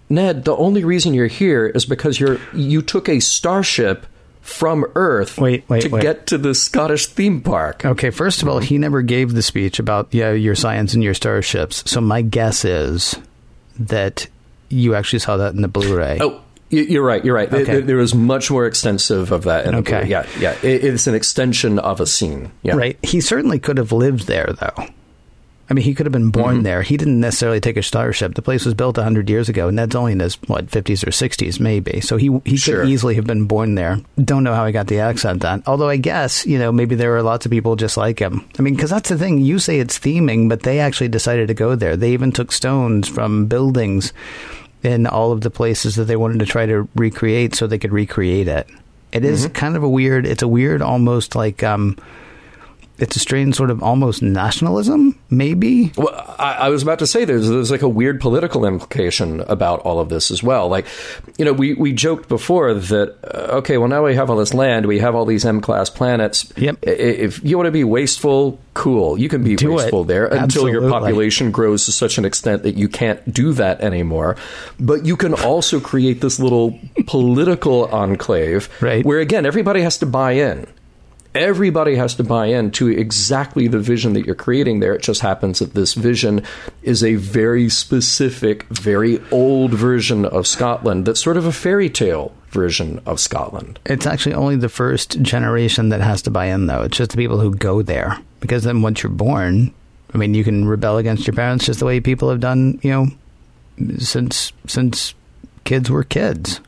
Ned, 0.08 0.44
the 0.44 0.56
only 0.56 0.84
reason 0.84 1.14
you're 1.14 1.26
here 1.26 1.66
is 1.66 1.86
because 1.86 2.20
you're 2.20 2.38
you 2.52 2.82
took 2.82 3.08
a 3.08 3.20
starship 3.20 4.06
from 4.44 4.84
Earth 4.94 5.38
wait, 5.38 5.64
wait, 5.68 5.80
to 5.80 5.88
wait. 5.88 6.02
get 6.02 6.26
to 6.26 6.36
the 6.36 6.54
Scottish 6.54 7.06
theme 7.06 7.40
park. 7.40 7.84
Okay, 7.84 8.10
first 8.10 8.42
of 8.42 8.48
all, 8.48 8.58
he 8.58 8.76
never 8.76 9.00
gave 9.00 9.32
the 9.32 9.42
speech 9.42 9.78
about 9.78 10.08
yeah 10.12 10.32
your 10.32 10.54
science 10.54 10.94
and 10.94 11.02
your 11.02 11.14
starships. 11.14 11.82
So 11.90 12.00
my 12.00 12.20
guess 12.20 12.64
is 12.64 13.16
that 13.78 14.26
you 14.74 14.94
actually 14.94 15.20
saw 15.20 15.36
that 15.36 15.54
in 15.54 15.62
the 15.62 15.68
Blu-ray. 15.68 16.18
Oh, 16.20 16.40
you're 16.70 17.04
right. 17.04 17.24
You're 17.24 17.34
right. 17.34 17.52
Okay. 17.52 17.64
There, 17.64 17.80
there 17.80 17.96
was 17.96 18.14
much 18.14 18.50
more 18.50 18.66
extensive 18.66 19.32
of 19.32 19.44
that. 19.44 19.66
In 19.66 19.74
okay. 19.76 20.06
Yeah, 20.06 20.26
yeah. 20.38 20.56
it's 20.62 21.06
an 21.06 21.14
extension 21.14 21.78
of 21.78 22.00
a 22.00 22.06
scene. 22.06 22.50
Yeah. 22.62 22.74
Right. 22.74 22.98
He 23.02 23.20
certainly 23.20 23.58
could 23.58 23.78
have 23.78 23.92
lived 23.92 24.26
there, 24.26 24.52
though. 24.58 24.86
I 25.70 25.72
mean, 25.72 25.84
he 25.84 25.94
could 25.94 26.04
have 26.04 26.12
been 26.12 26.30
born 26.30 26.56
mm-hmm. 26.56 26.62
there. 26.64 26.82
He 26.82 26.98
didn't 26.98 27.20
necessarily 27.20 27.58
take 27.58 27.78
a 27.78 27.82
starship. 27.82 28.34
The 28.34 28.42
place 28.42 28.66
was 28.66 28.74
built 28.74 28.98
100 28.98 29.30
years 29.30 29.48
ago, 29.48 29.66
and 29.66 29.78
that's 29.78 29.94
only 29.94 30.12
in 30.12 30.20
his, 30.20 30.34
what, 30.42 30.66
50s 30.66 31.06
or 31.06 31.10
60s, 31.10 31.58
maybe. 31.58 32.02
So 32.02 32.18
he, 32.18 32.38
he 32.44 32.56
sure. 32.56 32.82
could 32.82 32.90
easily 32.90 33.14
have 33.14 33.26
been 33.26 33.46
born 33.46 33.74
there. 33.74 33.98
Don't 34.22 34.44
know 34.44 34.54
how 34.54 34.66
he 34.66 34.72
got 34.72 34.88
the 34.88 35.00
accent 35.00 35.42
on. 35.42 35.62
Although 35.66 35.88
I 35.88 35.96
guess, 35.96 36.44
you 36.44 36.58
know, 36.58 36.70
maybe 36.70 36.96
there 36.96 37.16
are 37.16 37.22
lots 37.22 37.46
of 37.46 37.50
people 37.50 37.76
just 37.76 37.96
like 37.96 38.18
him. 38.18 38.46
I 38.58 38.62
mean, 38.62 38.74
because 38.74 38.90
that's 38.90 39.08
the 39.08 39.16
thing. 39.16 39.38
You 39.38 39.58
say 39.58 39.80
it's 39.80 39.98
theming, 39.98 40.50
but 40.50 40.64
they 40.64 40.80
actually 40.80 41.08
decided 41.08 41.48
to 41.48 41.54
go 41.54 41.76
there. 41.76 41.96
They 41.96 42.12
even 42.12 42.30
took 42.30 42.52
stones 42.52 43.08
from 43.08 43.46
buildings 43.46 44.12
in 44.84 45.06
all 45.06 45.32
of 45.32 45.40
the 45.40 45.50
places 45.50 45.96
that 45.96 46.04
they 46.04 46.16
wanted 46.16 46.38
to 46.40 46.46
try 46.46 46.66
to 46.66 46.88
recreate 46.94 47.54
so 47.54 47.66
they 47.66 47.78
could 47.78 47.92
recreate 47.92 48.48
it. 48.48 48.68
It 49.12 49.24
is 49.24 49.44
mm-hmm. 49.44 49.52
kind 49.52 49.76
of 49.76 49.82
a 49.82 49.88
weird, 49.88 50.26
it's 50.26 50.42
a 50.42 50.48
weird, 50.48 50.82
almost 50.82 51.34
like, 51.34 51.62
um, 51.62 51.96
it's 52.98 53.16
a 53.16 53.18
strange 53.18 53.56
sort 53.56 53.70
of 53.70 53.82
almost 53.82 54.22
nationalism, 54.22 55.18
maybe. 55.28 55.92
Well, 55.96 56.14
I, 56.38 56.52
I, 56.52 56.68
was 56.68 56.82
about 56.82 57.00
to 57.00 57.06
say 57.06 57.24
there's 57.24 57.48
there's 57.48 57.70
like 57.70 57.82
a 57.82 57.88
weird 57.88 58.20
political 58.20 58.64
implication 58.64 59.40
about 59.40 59.80
all 59.80 59.98
of 59.98 60.08
this 60.10 60.30
as 60.30 60.44
well. 60.44 60.68
Like, 60.68 60.86
you 61.36 61.44
know, 61.44 61.52
we, 61.52 61.74
we 61.74 61.92
joked 61.92 62.28
before 62.28 62.72
that 62.72 63.16
uh, 63.24 63.56
okay, 63.56 63.78
well 63.78 63.88
now 63.88 64.04
we 64.04 64.14
have 64.14 64.30
all 64.30 64.36
this 64.36 64.54
land, 64.54 64.86
we 64.86 65.00
have 65.00 65.16
all 65.16 65.24
these 65.24 65.44
M 65.44 65.60
class 65.60 65.90
planets. 65.90 66.52
Yep. 66.56 66.78
If 66.82 67.42
you 67.42 67.56
want 67.56 67.66
to 67.66 67.72
be 67.72 67.82
wasteful, 67.82 68.60
cool, 68.74 69.18
you 69.18 69.28
can 69.28 69.42
be 69.42 69.56
do 69.56 69.72
wasteful 69.72 70.02
it. 70.02 70.06
there 70.06 70.26
until 70.26 70.68
your 70.68 70.88
population 70.88 71.50
grows 71.50 71.86
to 71.86 71.92
such 71.92 72.16
an 72.18 72.24
extent 72.24 72.62
that 72.62 72.76
you 72.76 72.88
can't 72.88 73.32
do 73.32 73.52
that 73.54 73.80
anymore. 73.80 74.36
But 74.78 75.04
you 75.04 75.16
can 75.16 75.34
also 75.34 75.80
create 75.80 76.20
this 76.20 76.38
little 76.38 76.78
political 77.06 77.86
enclave, 77.86 78.68
right. 78.80 79.04
where 79.04 79.18
again 79.18 79.46
everybody 79.46 79.80
has 79.80 79.98
to 79.98 80.06
buy 80.06 80.32
in 80.32 80.68
everybody 81.34 81.96
has 81.96 82.14
to 82.14 82.24
buy 82.24 82.46
in 82.46 82.70
to 82.72 82.88
exactly 82.88 83.66
the 83.66 83.78
vision 83.78 84.12
that 84.12 84.24
you're 84.24 84.34
creating 84.34 84.80
there. 84.80 84.94
It 84.94 85.02
just 85.02 85.20
happens 85.20 85.58
that 85.58 85.74
this 85.74 85.94
vision 85.94 86.42
is 86.82 87.02
a 87.02 87.16
very 87.16 87.68
specific, 87.68 88.64
very 88.64 89.20
old 89.30 89.72
version 89.72 90.24
of 90.24 90.46
Scotland 90.46 91.06
that's 91.06 91.22
sort 91.22 91.36
of 91.36 91.46
a 91.46 91.52
fairy 91.52 91.90
tale 91.90 92.32
version 92.50 93.00
of 93.04 93.18
Scotland. 93.18 93.80
It's 93.84 94.06
actually 94.06 94.34
only 94.34 94.56
the 94.56 94.68
first 94.68 95.20
generation 95.22 95.88
that 95.88 96.00
has 96.00 96.22
to 96.22 96.30
buy 96.30 96.46
in, 96.46 96.66
though. 96.66 96.82
It's 96.82 96.96
just 96.96 97.10
the 97.10 97.16
people 97.16 97.40
who 97.40 97.54
go 97.54 97.82
there. 97.82 98.18
Because 98.40 98.62
then 98.62 98.82
once 98.82 99.02
you're 99.02 99.10
born, 99.10 99.74
I 100.12 100.18
mean, 100.18 100.34
you 100.34 100.44
can 100.44 100.66
rebel 100.66 100.98
against 100.98 101.26
your 101.26 101.34
parents 101.34 101.66
just 101.66 101.80
the 101.80 101.86
way 101.86 102.00
people 102.00 102.30
have 102.30 102.40
done, 102.40 102.78
you 102.82 102.90
know, 102.90 103.06
since 103.98 104.52
since 104.66 105.14
kids 105.64 105.90
were 105.90 106.04
kids. 106.04 106.60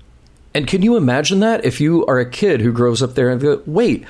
And 0.54 0.66
can 0.66 0.82
you 0.82 0.96
imagine 0.96 1.40
that 1.40 1.64
if 1.64 1.80
you 1.80 2.04
are 2.06 2.18
a 2.18 2.28
kid 2.28 2.62
who 2.62 2.72
grows 2.72 3.02
up 3.02 3.14
there 3.14 3.28
and 3.28 3.40
go, 3.40 3.62
wait, 3.66 4.06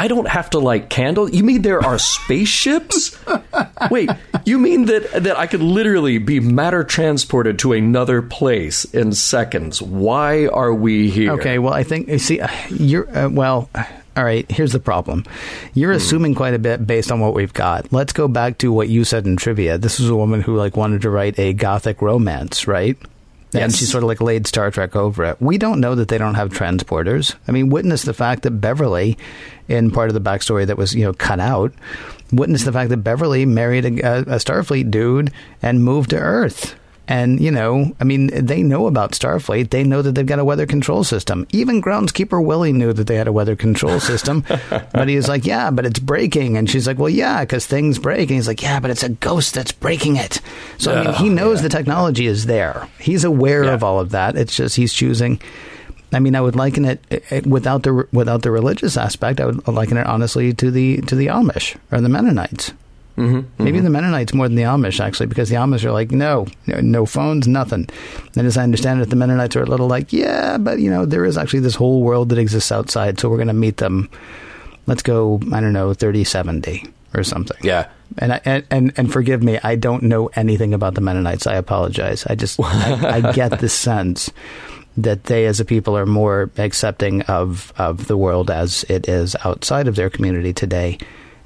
I 0.00 0.08
don't 0.08 0.28
have 0.28 0.48
to 0.50 0.58
light 0.58 0.88
candles. 0.88 1.34
You 1.34 1.44
mean 1.44 1.60
there 1.60 1.84
are 1.84 1.98
spaceships? 1.98 3.18
Wait, 3.90 4.08
you 4.46 4.58
mean 4.58 4.86
that 4.86 5.12
that 5.12 5.38
I 5.38 5.46
could 5.46 5.60
literally 5.60 6.16
be 6.16 6.40
matter 6.40 6.84
transported 6.84 7.58
to 7.58 7.74
another 7.74 8.22
place 8.22 8.86
in 8.86 9.12
seconds? 9.12 9.82
Why 9.82 10.46
are 10.46 10.72
we 10.72 11.10
here? 11.10 11.32
Okay, 11.32 11.58
well, 11.58 11.74
I 11.74 11.82
think 11.82 12.08
you 12.08 12.18
see 12.18 12.40
you're 12.70 13.14
uh, 13.14 13.28
well. 13.28 13.68
All 14.16 14.24
right, 14.24 14.50
here's 14.50 14.72
the 14.72 14.80
problem. 14.80 15.26
You're 15.74 15.92
hmm. 15.92 15.98
assuming 15.98 16.34
quite 16.34 16.54
a 16.54 16.58
bit 16.58 16.86
based 16.86 17.12
on 17.12 17.20
what 17.20 17.34
we've 17.34 17.52
got. 17.52 17.92
Let's 17.92 18.14
go 18.14 18.26
back 18.26 18.56
to 18.58 18.72
what 18.72 18.88
you 18.88 19.04
said 19.04 19.26
in 19.26 19.36
trivia. 19.36 19.76
This 19.76 20.00
is 20.00 20.08
a 20.08 20.16
woman 20.16 20.40
who 20.40 20.56
like 20.56 20.78
wanted 20.78 21.02
to 21.02 21.10
write 21.10 21.38
a 21.38 21.52
gothic 21.52 22.00
romance, 22.00 22.66
right? 22.66 22.96
Yes. 23.52 23.62
And 23.62 23.74
she 23.74 23.84
sort 23.84 24.04
of 24.04 24.08
like 24.08 24.20
laid 24.20 24.46
Star 24.46 24.70
Trek 24.70 24.94
over 24.94 25.24
it. 25.24 25.40
We 25.40 25.58
don't 25.58 25.80
know 25.80 25.94
that 25.96 26.08
they 26.08 26.18
don't 26.18 26.34
have 26.36 26.50
transporters. 26.50 27.34
I 27.48 27.52
mean, 27.52 27.68
witness 27.68 28.02
the 28.02 28.14
fact 28.14 28.42
that 28.42 28.52
Beverly, 28.52 29.18
in 29.68 29.90
part 29.90 30.08
of 30.08 30.14
the 30.14 30.20
backstory 30.20 30.66
that 30.66 30.78
was, 30.78 30.94
you 30.94 31.04
know, 31.04 31.12
cut 31.12 31.40
out, 31.40 31.72
witness 32.32 32.64
the 32.64 32.72
fact 32.72 32.90
that 32.90 32.98
Beverly 32.98 33.46
married 33.46 33.84
a, 33.84 34.20
a 34.20 34.36
Starfleet 34.36 34.90
dude 34.90 35.32
and 35.62 35.82
moved 35.82 36.10
to 36.10 36.18
Earth. 36.18 36.76
And, 37.08 37.40
you 37.40 37.50
know, 37.50 37.92
I 37.98 38.04
mean, 38.04 38.28
they 38.28 38.62
know 38.62 38.86
about 38.86 39.12
Starfleet. 39.12 39.70
They 39.70 39.82
know 39.82 40.00
that 40.00 40.14
they've 40.14 40.24
got 40.24 40.38
a 40.38 40.44
weather 40.44 40.66
control 40.66 41.02
system. 41.02 41.44
Even 41.50 41.82
groundskeeper 41.82 42.44
Willie 42.44 42.72
knew 42.72 42.92
that 42.92 43.08
they 43.08 43.16
had 43.16 43.26
a 43.26 43.32
weather 43.32 43.56
control 43.56 43.98
system. 43.98 44.44
but 44.92 45.08
he 45.08 45.16
was 45.16 45.28
like, 45.28 45.44
yeah, 45.44 45.72
but 45.72 45.86
it's 45.86 45.98
breaking. 45.98 46.56
And 46.56 46.70
she's 46.70 46.86
like, 46.86 46.98
well, 46.98 47.08
yeah, 47.08 47.40
because 47.40 47.66
things 47.66 47.98
break. 47.98 48.30
And 48.30 48.36
he's 48.36 48.46
like, 48.46 48.62
yeah, 48.62 48.78
but 48.78 48.92
it's 48.92 49.02
a 49.02 49.08
ghost 49.08 49.54
that's 49.54 49.72
breaking 49.72 50.16
it. 50.16 50.40
So, 50.78 50.94
I 50.94 51.04
mean, 51.04 51.14
he 51.14 51.28
knows 51.28 51.58
yeah. 51.58 51.62
the 51.64 51.68
technology 51.70 52.26
is 52.26 52.46
there. 52.46 52.88
He's 53.00 53.24
aware 53.24 53.64
yeah. 53.64 53.74
of 53.74 53.82
all 53.82 53.98
of 53.98 54.10
that. 54.10 54.36
It's 54.36 54.54
just 54.54 54.76
he's 54.76 54.94
choosing. 54.94 55.40
I 56.12 56.18
mean, 56.18 56.34
I 56.34 56.40
would 56.40 56.56
liken 56.56 56.84
it 56.84 57.46
without 57.46 57.82
the 57.82 58.06
without 58.12 58.42
the 58.42 58.50
religious 58.50 58.96
aspect. 58.96 59.40
I 59.40 59.46
would 59.46 59.66
liken 59.68 59.96
it 59.96 60.06
honestly 60.06 60.52
to 60.54 60.70
the 60.70 61.00
to 61.02 61.14
the 61.14 61.28
Amish 61.28 61.76
or 61.92 62.00
the 62.00 62.08
Mennonites. 62.08 62.72
Mm-hmm, 63.20 63.62
Maybe 63.62 63.76
mm-hmm. 63.78 63.84
the 63.84 63.90
Mennonites 63.90 64.32
more 64.32 64.48
than 64.48 64.56
the 64.56 64.62
Amish, 64.62 64.98
actually, 64.98 65.26
because 65.26 65.50
the 65.50 65.56
Amish 65.56 65.84
are 65.84 65.92
like, 65.92 66.10
no, 66.10 66.46
no 66.66 67.04
phones, 67.04 67.46
nothing. 67.46 67.86
And 68.36 68.46
as 68.46 68.56
I 68.56 68.62
understand 68.62 69.02
it, 69.02 69.10
the 69.10 69.16
Mennonites 69.16 69.56
are 69.56 69.62
a 69.62 69.66
little 69.66 69.88
like, 69.88 70.12
yeah, 70.12 70.56
but 70.56 70.80
you 70.80 70.90
know, 70.90 71.04
there 71.04 71.26
is 71.26 71.36
actually 71.36 71.60
this 71.60 71.74
whole 71.74 72.02
world 72.02 72.30
that 72.30 72.38
exists 72.38 72.72
outside, 72.72 73.20
so 73.20 73.28
we're 73.28 73.36
going 73.36 73.48
to 73.48 73.52
meet 73.52 73.76
them. 73.76 74.08
Let's 74.86 75.02
go, 75.02 75.38
I 75.52 75.60
don't 75.60 75.74
know, 75.74 75.92
thirty 75.92 76.24
seventy 76.24 76.86
or 77.14 77.22
something. 77.22 77.58
Yeah. 77.62 77.88
And, 78.18 78.32
I, 78.32 78.40
and 78.44 78.66
and 78.70 78.92
and 78.96 79.12
forgive 79.12 79.42
me, 79.42 79.58
I 79.62 79.76
don't 79.76 80.04
know 80.04 80.28
anything 80.34 80.72
about 80.74 80.94
the 80.94 81.00
Mennonites. 81.00 81.46
I 81.46 81.54
apologize. 81.54 82.26
I 82.26 82.34
just 82.34 82.58
I, 82.58 83.18
I 83.18 83.32
get 83.34 83.60
the 83.60 83.68
sense 83.68 84.30
that 84.96 85.24
they 85.24 85.46
as 85.46 85.60
a 85.60 85.64
people 85.64 85.96
are 85.96 86.06
more 86.06 86.50
accepting 86.56 87.22
of 87.22 87.72
of 87.76 88.06
the 88.06 88.16
world 88.16 88.50
as 88.50 88.84
it 88.88 89.08
is 89.08 89.36
outside 89.44 89.86
of 89.86 89.94
their 89.94 90.10
community 90.10 90.52
today 90.52 90.98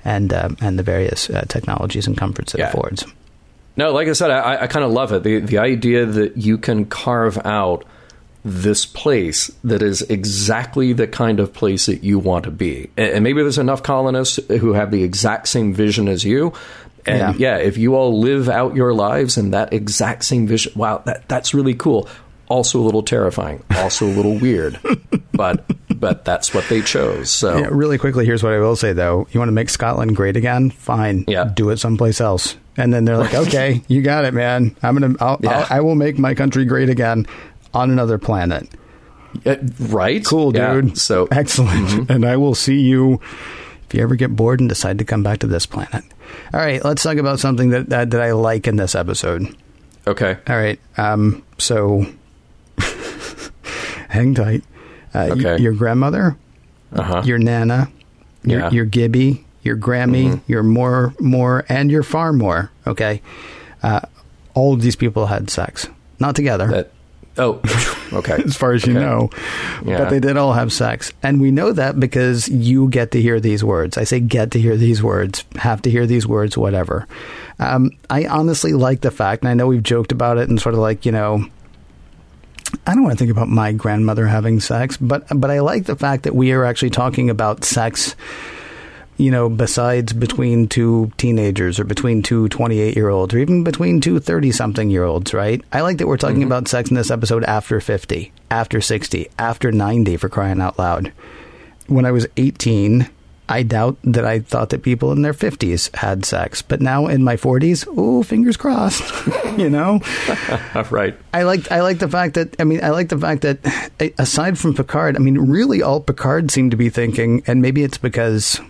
and 0.04 0.32
uh, 0.32 0.50
and 0.60 0.78
the 0.78 0.82
various 0.82 1.30
uh, 1.30 1.44
technologies 1.48 2.06
and 2.06 2.16
comforts 2.16 2.54
it 2.54 2.58
yeah. 2.58 2.68
affords. 2.68 3.04
No, 3.76 3.92
like 3.92 4.06
I 4.06 4.12
said, 4.12 4.30
I, 4.30 4.62
I 4.62 4.66
kind 4.66 4.84
of 4.84 4.92
love 4.92 5.12
it. 5.12 5.22
The 5.22 5.40
the 5.40 5.58
idea 5.58 6.06
that 6.06 6.36
you 6.36 6.58
can 6.58 6.84
carve 6.86 7.38
out 7.44 7.84
this 8.44 8.84
place 8.84 9.50
that 9.64 9.82
is 9.82 10.02
exactly 10.02 10.92
the 10.92 11.06
kind 11.06 11.40
of 11.40 11.52
place 11.52 11.86
that 11.86 12.04
you 12.04 12.18
want 12.18 12.44
to 12.44 12.50
be. 12.50 12.90
And 12.96 13.24
maybe 13.24 13.40
there's 13.40 13.58
enough 13.58 13.82
colonists 13.82 14.38
who 14.48 14.74
have 14.74 14.90
the 14.90 15.02
exact 15.02 15.48
same 15.48 15.72
vision 15.72 16.08
as 16.08 16.24
you. 16.24 16.52
And 17.06 17.40
yeah, 17.40 17.56
yeah 17.56 17.64
if 17.64 17.78
you 17.78 17.94
all 17.94 18.20
live 18.20 18.50
out 18.50 18.76
your 18.76 18.92
lives 18.92 19.38
in 19.38 19.52
that 19.52 19.72
exact 19.72 20.24
same 20.24 20.46
vision, 20.46 20.74
wow, 20.76 21.02
that, 21.06 21.26
that's 21.26 21.54
really 21.54 21.74
cool 21.74 22.06
also 22.48 22.80
a 22.80 22.84
little 22.84 23.02
terrifying, 23.02 23.62
also 23.70 24.06
a 24.06 24.14
little 24.14 24.38
weird, 24.38 24.78
but 25.32 25.64
but 26.04 26.22
that's 26.22 26.52
what 26.52 26.68
they 26.68 26.82
chose. 26.82 27.30
So 27.30 27.56
yeah, 27.56 27.68
really 27.70 27.96
quickly, 27.96 28.26
here's 28.26 28.42
what 28.42 28.52
I 28.52 28.58
will 28.58 28.76
say 28.76 28.92
though: 28.92 29.26
you 29.30 29.40
want 29.40 29.48
to 29.48 29.54
make 29.54 29.70
Scotland 29.70 30.14
great 30.14 30.36
again? 30.36 30.68
Fine, 30.68 31.24
yeah, 31.26 31.44
do 31.44 31.70
it 31.70 31.78
someplace 31.78 32.20
else. 32.20 32.56
And 32.76 32.92
then 32.92 33.06
they're 33.06 33.16
like, 33.16 33.32
okay, 33.46 33.82
you 33.88 34.02
got 34.02 34.26
it, 34.26 34.34
man. 34.34 34.76
I'm 34.82 34.98
gonna, 34.98 35.14
I'll, 35.18 35.40
yeah. 35.42 35.60
I'll, 35.60 35.78
I 35.78 35.80
will 35.80 35.94
make 35.94 36.18
my 36.18 36.34
country 36.34 36.66
great 36.66 36.90
again 36.90 37.26
on 37.72 37.90
another 37.90 38.18
planet. 38.18 38.68
Uh, 39.46 39.56
right? 39.88 40.22
Cool, 40.22 40.52
dude. 40.52 40.88
Yeah, 40.88 40.94
so 40.94 41.26
excellent. 41.30 41.88
Mm-hmm. 41.88 42.12
And 42.12 42.26
I 42.26 42.36
will 42.36 42.54
see 42.54 42.80
you 42.80 43.14
if 43.86 43.94
you 43.94 44.02
ever 44.02 44.14
get 44.14 44.36
bored 44.36 44.60
and 44.60 44.68
decide 44.68 44.98
to 44.98 45.06
come 45.06 45.22
back 45.22 45.38
to 45.38 45.46
this 45.46 45.64
planet. 45.64 46.04
All 46.52 46.60
right, 46.60 46.84
let's 46.84 47.02
talk 47.02 47.16
about 47.16 47.40
something 47.40 47.70
that 47.70 47.88
that, 47.88 48.10
that 48.10 48.20
I 48.20 48.32
like 48.32 48.68
in 48.68 48.76
this 48.76 48.94
episode. 48.94 49.56
Okay. 50.06 50.36
All 50.46 50.56
right. 50.56 50.78
Um, 50.98 51.42
so 51.56 52.04
hang 54.10 54.34
tight. 54.34 54.64
Uh, 55.14 55.28
okay. 55.32 55.52
y- 55.52 55.56
your 55.56 55.72
grandmother, 55.72 56.36
uh-huh. 56.92 57.22
your 57.24 57.38
nana, 57.38 57.88
your, 58.42 58.60
yeah. 58.60 58.70
your 58.70 58.84
Gibby, 58.84 59.44
your 59.62 59.76
Grammy, 59.76 60.32
mm-hmm. 60.32 60.52
your 60.52 60.62
more, 60.62 61.14
more, 61.20 61.64
and 61.68 61.90
your 61.90 62.02
far 62.02 62.32
more. 62.32 62.70
Okay, 62.86 63.22
uh, 63.82 64.00
all 64.54 64.74
of 64.74 64.82
these 64.82 64.96
people 64.96 65.26
had 65.26 65.50
sex, 65.50 65.88
not 66.18 66.36
together. 66.36 66.66
That, 66.66 66.90
oh, 67.38 67.60
Okay. 68.14 68.42
as 68.44 68.56
far 68.56 68.72
as 68.72 68.86
you 68.86 68.94
know. 68.94 69.30
Yeah. 69.84 69.98
But 69.98 70.10
they 70.10 70.20
did 70.20 70.36
all 70.36 70.52
have 70.52 70.72
sex. 70.72 71.12
And 71.22 71.40
we 71.40 71.50
know 71.50 71.72
that 71.72 71.98
because 71.98 72.48
you 72.48 72.88
get 72.88 73.10
to 73.12 73.20
hear 73.20 73.40
these 73.40 73.64
words. 73.64 73.98
I 73.98 74.04
say 74.04 74.20
get 74.20 74.52
to 74.52 74.60
hear 74.60 74.76
these 74.76 75.02
words, 75.02 75.44
have 75.56 75.82
to 75.82 75.90
hear 75.90 76.06
these 76.06 76.26
words, 76.26 76.56
whatever. 76.56 77.06
Um, 77.58 77.90
I 78.08 78.26
honestly 78.26 78.72
like 78.72 79.00
the 79.00 79.10
fact, 79.10 79.42
and 79.42 79.48
I 79.48 79.54
know 79.54 79.66
we've 79.66 79.82
joked 79.82 80.12
about 80.12 80.38
it 80.38 80.48
and 80.48 80.60
sort 80.60 80.74
of 80.74 80.80
like, 80.80 81.04
you 81.04 81.12
know, 81.12 81.46
I 82.86 82.94
don't 82.94 83.02
want 83.02 83.18
to 83.18 83.18
think 83.18 83.30
about 83.30 83.48
my 83.48 83.72
grandmother 83.72 84.26
having 84.26 84.60
sex, 84.60 84.96
but 84.96 85.26
but 85.34 85.50
I 85.50 85.60
like 85.60 85.84
the 85.84 85.96
fact 85.96 86.24
that 86.24 86.34
we 86.34 86.52
are 86.52 86.64
actually 86.64 86.90
talking 86.90 87.30
about 87.30 87.64
sex 87.64 88.14
you 89.16 89.30
know, 89.30 89.48
besides 89.48 90.12
between 90.12 90.66
two 90.66 91.12
teenagers 91.16 91.78
or 91.78 91.84
between 91.84 92.22
two 92.22 92.48
28 92.48 92.96
year 92.96 93.08
olds 93.08 93.32
or 93.32 93.38
even 93.38 93.62
between 93.62 94.00
two 94.00 94.18
30 94.18 94.50
something 94.52 94.90
year 94.90 95.04
olds, 95.04 95.32
right? 95.32 95.62
I 95.72 95.82
like 95.82 95.98
that 95.98 96.08
we're 96.08 96.16
talking 96.16 96.36
mm-hmm. 96.36 96.46
about 96.46 96.68
sex 96.68 96.90
in 96.90 96.96
this 96.96 97.10
episode 97.10 97.44
after 97.44 97.80
50, 97.80 98.32
after 98.50 98.80
60, 98.80 99.28
after 99.38 99.70
90 99.70 100.16
for 100.16 100.28
crying 100.28 100.60
out 100.60 100.78
loud. 100.78 101.12
When 101.86 102.06
I 102.06 102.12
was 102.12 102.26
18, 102.36 103.08
I 103.48 103.62
doubt 103.62 103.98
that 104.04 104.24
I 104.24 104.38
thought 104.38 104.70
that 104.70 104.82
people 104.82 105.12
in 105.12 105.20
their 105.20 105.34
50s 105.34 105.94
had 105.94 106.24
sex. 106.24 106.62
But 106.62 106.80
now 106.80 107.06
in 107.06 107.22
my 107.22 107.36
40s, 107.36 107.86
oh, 107.94 108.22
fingers 108.22 108.56
crossed, 108.56 109.02
you 109.58 109.68
know? 109.68 110.00
right. 110.90 111.14
I 111.34 111.42
like 111.42 111.70
I 111.70 111.82
like 111.82 111.98
the 111.98 112.08
fact 112.08 112.34
that 112.34 112.56
I 112.58 112.64
mean 112.64 112.82
I 112.82 112.90
like 112.90 113.10
the 113.10 113.18
fact 113.18 113.42
that 113.42 113.58
eh, 114.00 114.10
aside 114.18 114.58
from 114.58 114.74
Picard, 114.74 115.16
I 115.16 115.18
mean 115.18 115.38
really 115.38 115.82
all 115.82 116.00
Picard 116.00 116.50
seemed 116.50 116.70
to 116.70 116.76
be 116.76 116.88
thinking, 116.88 117.42
and 117.46 117.60
maybe 117.60 117.82
it's 117.82 117.98
because 117.98 118.60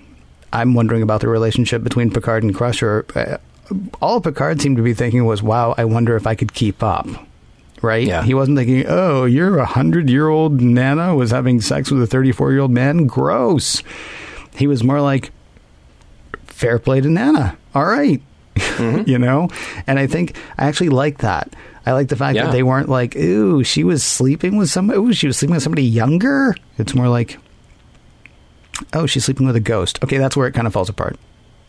I'm 0.52 0.74
wondering 0.74 1.02
about 1.02 1.20
the 1.20 1.28
relationship 1.28 1.84
between 1.84 2.10
Picard 2.10 2.42
and 2.42 2.54
Crusher. 2.54 3.06
Uh, 3.14 3.38
all 4.02 4.20
Picard 4.20 4.60
seemed 4.60 4.76
to 4.76 4.82
be 4.82 4.94
thinking 4.94 5.24
was, 5.24 5.42
"Wow, 5.42 5.74
I 5.78 5.84
wonder 5.84 6.16
if 6.16 6.26
I 6.26 6.34
could 6.34 6.52
keep 6.52 6.82
up." 6.82 7.06
Right? 7.80 8.06
Yeah. 8.06 8.22
He 8.22 8.34
wasn't 8.34 8.58
thinking, 8.58 8.86
"Oh, 8.88 9.24
you're 9.24 9.58
a 9.58 9.66
hundred 9.66 10.10
year 10.10 10.28
old 10.28 10.60
Nana 10.60 11.14
was 11.14 11.30
having 11.30 11.60
sex 11.60 11.90
with 11.92 12.02
a 12.02 12.06
34 12.06 12.52
year 12.52 12.60
old 12.60 12.72
man. 12.72 13.06
Gross." 13.06 13.82
He 14.56 14.66
was 14.66 14.82
more 14.84 15.00
like, 15.00 15.30
"Fair 16.46 16.78
play 16.78 17.00
to 17.00 17.08
Nana. 17.08 17.56
All 17.74 17.84
right." 17.86 18.22
Mm-hmm. 18.56 19.08
you 19.10 19.18
know? 19.18 19.48
And 19.86 19.98
I 19.98 20.06
think 20.06 20.36
I 20.58 20.66
actually 20.66 20.90
like 20.90 21.18
that. 21.18 21.54
I 21.86 21.92
like 21.92 22.08
the 22.08 22.16
fact 22.16 22.36
Yeah. 22.36 22.44
that 22.46 22.52
they 22.52 22.62
weren't 22.62 22.88
like, 22.88 23.14
ooh, 23.16 23.62
she 23.64 23.84
was 23.84 24.02
sleeping 24.02 24.56
with 24.56 24.70
somebody. 24.70 24.98
Ooh, 24.98 25.12
she 25.12 25.26
was 25.26 25.36
sleeping 25.36 25.54
with 25.54 25.62
somebody 25.62 25.82
younger. 25.82 26.54
It's 26.78 26.94
more 26.94 27.08
like, 27.08 27.36
oh, 28.92 29.06
she's 29.06 29.24
sleeping 29.24 29.46
with 29.46 29.56
a 29.56 29.60
ghost. 29.60 30.02
Okay, 30.02 30.18
that's 30.18 30.36
where 30.36 30.46
it 30.46 30.52
kind 30.52 30.66
of 30.66 30.72
falls 30.72 30.88
apart. 30.88 31.18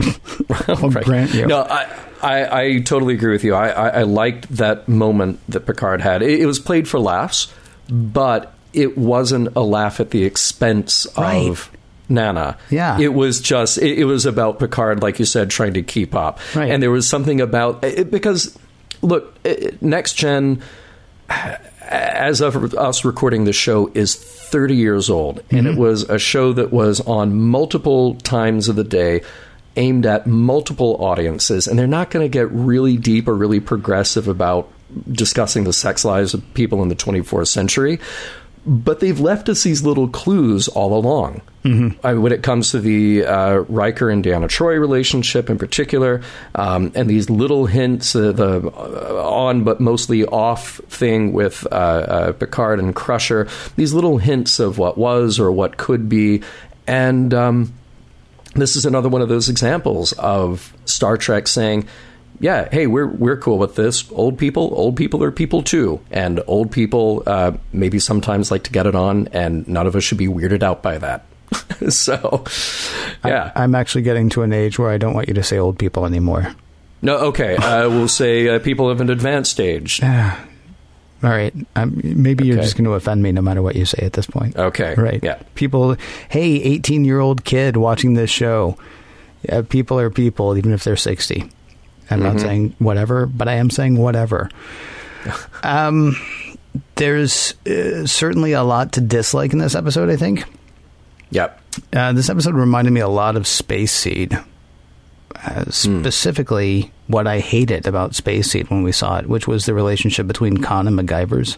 I'll 0.68 0.90
Right. 0.90 1.04
grant 1.04 1.34
you. 1.34 1.46
No, 1.46 1.62
I, 1.62 1.86
I, 2.22 2.60
I 2.62 2.80
totally 2.80 3.14
agree 3.14 3.32
with 3.32 3.44
you. 3.44 3.54
I, 3.54 3.68
I, 3.68 3.88
I 3.88 4.02
liked 4.02 4.48
that 4.56 4.88
moment 4.88 5.40
that 5.48 5.66
Picard 5.66 6.00
had. 6.00 6.22
It, 6.22 6.40
it 6.40 6.46
was 6.46 6.58
played 6.58 6.88
for 6.88 6.98
laughs, 6.98 7.52
but 7.90 8.54
it 8.72 8.96
wasn't 8.96 9.48
a 9.56 9.60
laugh 9.60 10.00
at 10.00 10.10
the 10.10 10.24
expense 10.24 11.06
Right. 11.18 11.48
of 11.50 11.70
Nana. 12.08 12.56
Yeah. 12.70 12.98
It 12.98 13.14
was 13.14 13.40
just, 13.40 13.78
it, 13.78 13.98
it 13.98 14.04
was 14.04 14.26
about 14.26 14.58
Picard, 14.58 15.02
like 15.02 15.18
you 15.18 15.24
said, 15.24 15.50
trying 15.50 15.74
to 15.74 15.82
keep 15.82 16.14
up. 16.14 16.38
Right. 16.54 16.70
And 16.70 16.82
there 16.82 16.90
was 16.90 17.08
something 17.08 17.40
about 17.40 17.84
it, 17.84 18.10
because, 18.10 18.56
look, 19.02 19.36
it, 19.44 19.82
Next 19.82 20.14
Gen, 20.14 20.62
as 21.82 22.40
of 22.40 22.74
us 22.74 23.04
recording 23.04 23.44
this 23.44 23.56
show, 23.56 23.90
is 23.94 24.14
30 24.14 24.76
years 24.76 25.10
old. 25.10 25.42
And 25.50 25.66
it 25.66 25.70
mm-hmm. 25.70 25.80
was 25.80 26.02
a 26.04 26.18
show 26.18 26.52
that 26.52 26.72
was 26.72 27.00
on 27.00 27.34
multiple 27.34 28.14
times 28.16 28.68
of 28.68 28.76
the 28.76 28.84
day, 28.84 29.22
aimed 29.76 30.06
at 30.06 30.26
multiple 30.26 30.96
audiences. 31.04 31.66
And 31.66 31.78
they're 31.78 31.86
not 31.86 32.10
going 32.10 32.24
to 32.24 32.30
get 32.30 32.50
really 32.50 32.96
deep 32.96 33.28
or 33.28 33.34
really 33.34 33.60
progressive 33.60 34.28
about 34.28 34.70
discussing 35.10 35.64
the 35.64 35.72
sex 35.72 36.04
lives 36.04 36.32
of 36.32 36.54
people 36.54 36.82
in 36.82 36.88
the 36.88 36.94
24th 36.94 37.48
century. 37.48 37.98
But 38.66 38.98
they've 38.98 39.20
left 39.20 39.48
us 39.48 39.62
these 39.62 39.84
little 39.84 40.08
clues 40.08 40.66
all 40.66 40.92
along. 40.92 41.40
I, 42.04 42.14
when 42.14 42.32
it 42.32 42.42
comes 42.42 42.72
to 42.72 42.80
the 42.80 43.24
uh, 43.24 43.54
Riker 43.68 44.10
and 44.10 44.24
Deanna 44.24 44.48
Troi 44.48 44.78
relationship 44.78 45.48
in 45.48 45.58
particular, 45.58 46.22
um, 46.54 46.92
and 46.94 47.08
these 47.08 47.30
little 47.30 47.66
hints, 47.66 48.14
uh, 48.14 48.32
the 48.32 48.66
uh, 48.66 49.28
on 49.28 49.64
but 49.64 49.80
mostly 49.80 50.24
off 50.24 50.80
thing 50.88 51.32
with 51.32 51.66
uh, 51.72 51.74
uh, 51.74 52.32
Picard 52.32 52.78
and 52.78 52.94
Crusher, 52.94 53.48
these 53.76 53.92
little 53.92 54.18
hints 54.18 54.60
of 54.60 54.78
what 54.78 54.98
was 54.98 55.38
or 55.38 55.50
what 55.52 55.76
could 55.76 56.08
be, 56.08 56.42
and 56.86 57.32
um, 57.34 57.72
this 58.54 58.76
is 58.76 58.86
another 58.86 59.08
one 59.08 59.22
of 59.22 59.28
those 59.28 59.48
examples 59.48 60.12
of 60.12 60.72
Star 60.84 61.16
Trek 61.16 61.46
saying, 61.46 61.86
"Yeah, 62.40 62.68
hey, 62.70 62.86
we're 62.86 63.06
we're 63.06 63.36
cool 63.36 63.58
with 63.58 63.74
this. 63.76 64.04
Old 64.12 64.38
people, 64.38 64.70
old 64.74 64.96
people 64.96 65.22
are 65.24 65.30
people 65.30 65.62
too, 65.62 66.00
and 66.10 66.40
old 66.46 66.70
people 66.70 67.22
uh, 67.26 67.52
maybe 67.72 67.98
sometimes 67.98 68.50
like 68.50 68.64
to 68.64 68.70
get 68.72 68.86
it 68.86 68.94
on, 68.94 69.28
and 69.32 69.66
none 69.68 69.86
of 69.86 69.96
us 69.96 70.04
should 70.04 70.18
be 70.18 70.28
weirded 70.28 70.62
out 70.62 70.82
by 70.82 70.98
that." 70.98 71.24
so, 71.88 72.44
yeah, 73.24 73.52
I'm 73.54 73.74
actually 73.74 74.02
getting 74.02 74.28
to 74.30 74.42
an 74.42 74.52
age 74.52 74.78
where 74.78 74.90
I 74.90 74.98
don't 74.98 75.14
want 75.14 75.28
you 75.28 75.34
to 75.34 75.42
say 75.42 75.58
old 75.58 75.78
people 75.78 76.04
anymore. 76.06 76.54
no, 77.02 77.16
okay, 77.28 77.56
uh, 77.56 77.88
we'll 77.88 78.08
say 78.08 78.48
uh, 78.48 78.58
people 78.58 78.90
of 78.90 79.00
an 79.00 79.10
advanced 79.10 79.50
stage. 79.52 80.00
All 81.22 81.30
right. 81.30 81.54
Um, 81.74 81.98
maybe 82.04 82.46
you're 82.46 82.56
just 82.58 82.76
going 82.76 82.84
to 82.84 82.92
offend 82.92 83.22
me 83.22 83.32
no 83.32 83.40
matter 83.40 83.62
what 83.62 83.74
you 83.74 83.86
say 83.86 84.04
at 84.04 84.12
this 84.12 84.26
point. 84.26 84.54
Okay, 84.56 84.94
Right. 84.96 85.18
yeah. 85.24 85.40
People, 85.54 85.96
hey, 86.28 86.56
18 86.62 87.04
year 87.06 87.20
old 87.20 87.42
kid 87.44 87.76
watching 87.78 88.14
this 88.14 88.28
show. 88.30 88.76
Yeah, 89.42 89.62
people 89.62 89.98
are 89.98 90.10
people, 90.10 90.56
even 90.58 90.72
if 90.72 90.84
they're 90.84 90.94
60. 90.96 91.48
I'm 92.10 92.22
not 92.22 92.40
saying 92.40 92.74
whatever, 92.78 93.26
but 93.26 93.48
I 93.48 93.54
am 93.54 93.70
saying 93.70 93.96
whatever. 93.96 94.48
um, 95.62 96.16
there's 96.94 97.54
uh, 97.66 98.06
certainly 98.06 98.52
a 98.52 98.62
lot 98.62 98.92
to 98.92 99.00
dislike 99.00 99.52
in 99.52 99.58
this 99.58 99.74
episode, 99.74 100.08
I 100.10 100.16
think. 100.16 100.44
Yep. 101.30 101.60
Uh, 101.92 102.12
this 102.12 102.30
episode 102.30 102.54
reminded 102.54 102.92
me 102.92 103.00
a 103.00 103.08
lot 103.08 103.36
of 103.36 103.46
Space 103.46 103.92
Seed. 103.92 104.38
Uh, 105.34 105.64
specifically, 105.70 106.90
what 107.08 107.26
I 107.26 107.40
hated 107.40 107.86
about 107.86 108.14
Space 108.14 108.50
Seed 108.52 108.70
when 108.70 108.82
we 108.82 108.92
saw 108.92 109.18
it, 109.18 109.28
which 109.28 109.46
was 109.46 109.66
the 109.66 109.74
relationship 109.74 110.26
between 110.26 110.58
Khan 110.58 110.86
and 110.88 110.98
McGivers. 110.98 111.56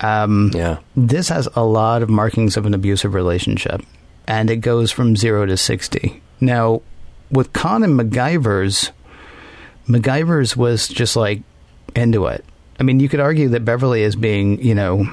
Um, 0.00 0.50
Yeah. 0.54 0.78
this 0.96 1.28
has 1.28 1.46
a 1.54 1.62
lot 1.64 2.02
of 2.02 2.08
markings 2.08 2.56
of 2.56 2.64
an 2.64 2.72
abusive 2.72 3.12
relationship, 3.12 3.82
and 4.26 4.48
it 4.48 4.56
goes 4.58 4.90
from 4.90 5.14
zero 5.14 5.44
to 5.44 5.56
60. 5.58 6.22
Now, 6.40 6.80
with 7.30 7.52
Khan 7.52 7.82
and 7.82 8.00
McGivers, 8.00 8.90
McGivers 9.90 10.56
was 10.56 10.88
just 10.88 11.16
like 11.16 11.42
into 11.96 12.26
it. 12.26 12.44
I 12.78 12.82
mean, 12.82 13.00
you 13.00 13.08
could 13.08 13.20
argue 13.20 13.48
that 13.50 13.64
Beverly 13.64 14.02
is 14.02 14.16
being, 14.16 14.62
you 14.62 14.74
know, 14.74 15.06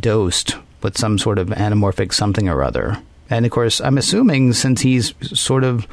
dosed 0.00 0.56
with 0.82 0.98
some 0.98 1.18
sort 1.18 1.38
of 1.38 1.48
anamorphic 1.48 2.12
something 2.12 2.48
or 2.48 2.62
other. 2.62 3.00
And 3.30 3.46
of 3.46 3.52
course, 3.52 3.80
I'm 3.80 3.98
assuming 3.98 4.52
since 4.52 4.80
he's 4.80 5.14
sort 5.38 5.62
of 5.62 5.86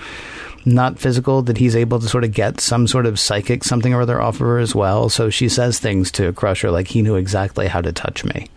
not 0.66 1.00
physical, 1.00 1.44
that 1.44 1.58
he's 1.58 1.76
able 1.76 2.00
to 2.00 2.10
sort 2.10 2.24
of 2.24 2.34
get 2.34 2.60
some 2.60 2.88
sort 2.88 3.06
of 3.06 3.20
psychic 3.20 3.64
something 3.64 3.94
or 3.94 4.02
other 4.02 4.20
off 4.20 4.36
of 4.36 4.42
her 4.42 4.58
as 4.58 4.76
well. 4.76 5.08
So 5.08 5.30
she 5.30 5.48
says 5.48 5.80
things 5.80 6.12
to 6.14 6.34
Crusher 6.34 6.72
like 6.72 6.88
he 6.88 7.02
knew 7.02 7.16
exactly 7.16 7.68
how 7.68 7.82
to 7.82 7.94
touch 7.94 8.26
me, 8.26 8.48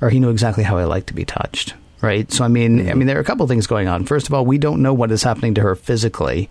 or 0.00 0.10
he 0.10 0.20
knew 0.20 0.30
exactly 0.30 0.64
how 0.64 0.76
I 0.76 0.84
like 0.84 1.06
to 1.06 1.14
be 1.14 1.24
touched. 1.24 1.74
Right. 2.02 2.30
So 2.30 2.44
I 2.44 2.48
mean, 2.48 2.80
I 2.80 2.82
mm-hmm. 2.82 2.98
mean, 2.98 3.06
there 3.06 3.16
are 3.16 3.22
a 3.22 3.24
couple 3.24 3.46
things 3.46 3.66
going 3.66 3.88
on. 3.88 4.04
First 4.04 4.26
of 4.26 4.34
all, 4.34 4.44
we 4.44 4.58
don't 4.58 4.82
know 4.82 4.92
what 4.92 5.10
is 5.10 5.22
happening 5.22 5.54
to 5.54 5.62
her 5.62 5.74
physically, 5.74 6.50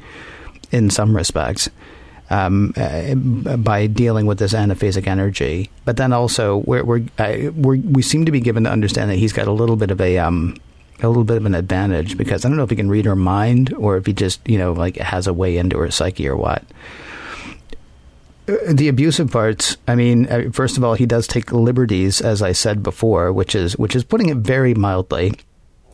in 0.71 0.89
some 0.89 1.15
respects. 1.15 1.69
Um, 2.29 2.73
uh, 2.77 3.15
by 3.57 3.85
dealing 3.85 4.25
with 4.25 4.39
this 4.39 4.53
anaphasic 4.53 5.07
energy, 5.07 5.69
but 5.85 5.97
then 5.97 6.13
also 6.13 6.63
we're, 6.65 6.83
we're, 6.83 7.03
uh, 7.19 7.51
we're 7.51 7.75
we 7.75 8.01
seem 8.01 8.25
to 8.25 8.31
be 8.31 8.39
given 8.39 8.63
to 8.63 8.71
understand 8.71 9.11
that 9.11 9.17
he's 9.17 9.33
got 9.33 9.47
a 9.47 9.51
little 9.51 9.75
bit 9.75 9.91
of 9.91 10.01
a 10.01 10.17
um, 10.17 10.55
a 11.01 11.07
little 11.07 11.25
bit 11.25 11.37
of 11.37 11.45
an 11.45 11.53
advantage 11.53 12.17
because 12.17 12.45
I 12.45 12.47
don't 12.47 12.57
know 12.57 12.63
if 12.63 12.69
he 12.69 12.75
can 12.75 12.89
read 12.89 13.05
her 13.05 13.15
mind 13.15 13.73
or 13.73 13.97
if 13.97 14.05
he 14.05 14.13
just 14.13 14.47
you 14.47 14.57
know 14.57 14.73
like 14.73 14.97
has 14.97 15.27
a 15.27 15.33
way 15.33 15.57
into 15.57 15.77
her 15.79 15.91
psyche 15.91 16.27
or 16.27 16.37
what. 16.37 16.63
The 18.45 18.89
abusive 18.89 19.31
parts. 19.31 19.77
I 19.87 19.95
mean, 19.95 20.27
uh, 20.27 20.49
first 20.51 20.75
of 20.77 20.83
all, 20.83 20.95
he 20.95 21.05
does 21.05 21.27
take 21.27 21.53
liberties, 21.53 22.19
as 22.19 22.41
I 22.41 22.51
said 22.51 22.83
before, 22.83 23.31
which 23.31 23.55
is 23.55 23.77
which 23.77 23.95
is 23.95 24.03
putting 24.03 24.29
it 24.29 24.37
very 24.37 24.73
mildly. 24.73 25.33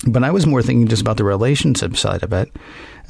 But 0.07 0.23
I 0.23 0.31
was 0.31 0.47
more 0.47 0.63
thinking 0.63 0.87
just 0.87 1.01
about 1.01 1.17
the 1.17 1.25
relationship 1.25 1.95
side 1.95 2.23
of 2.23 2.33
it. 2.33 2.49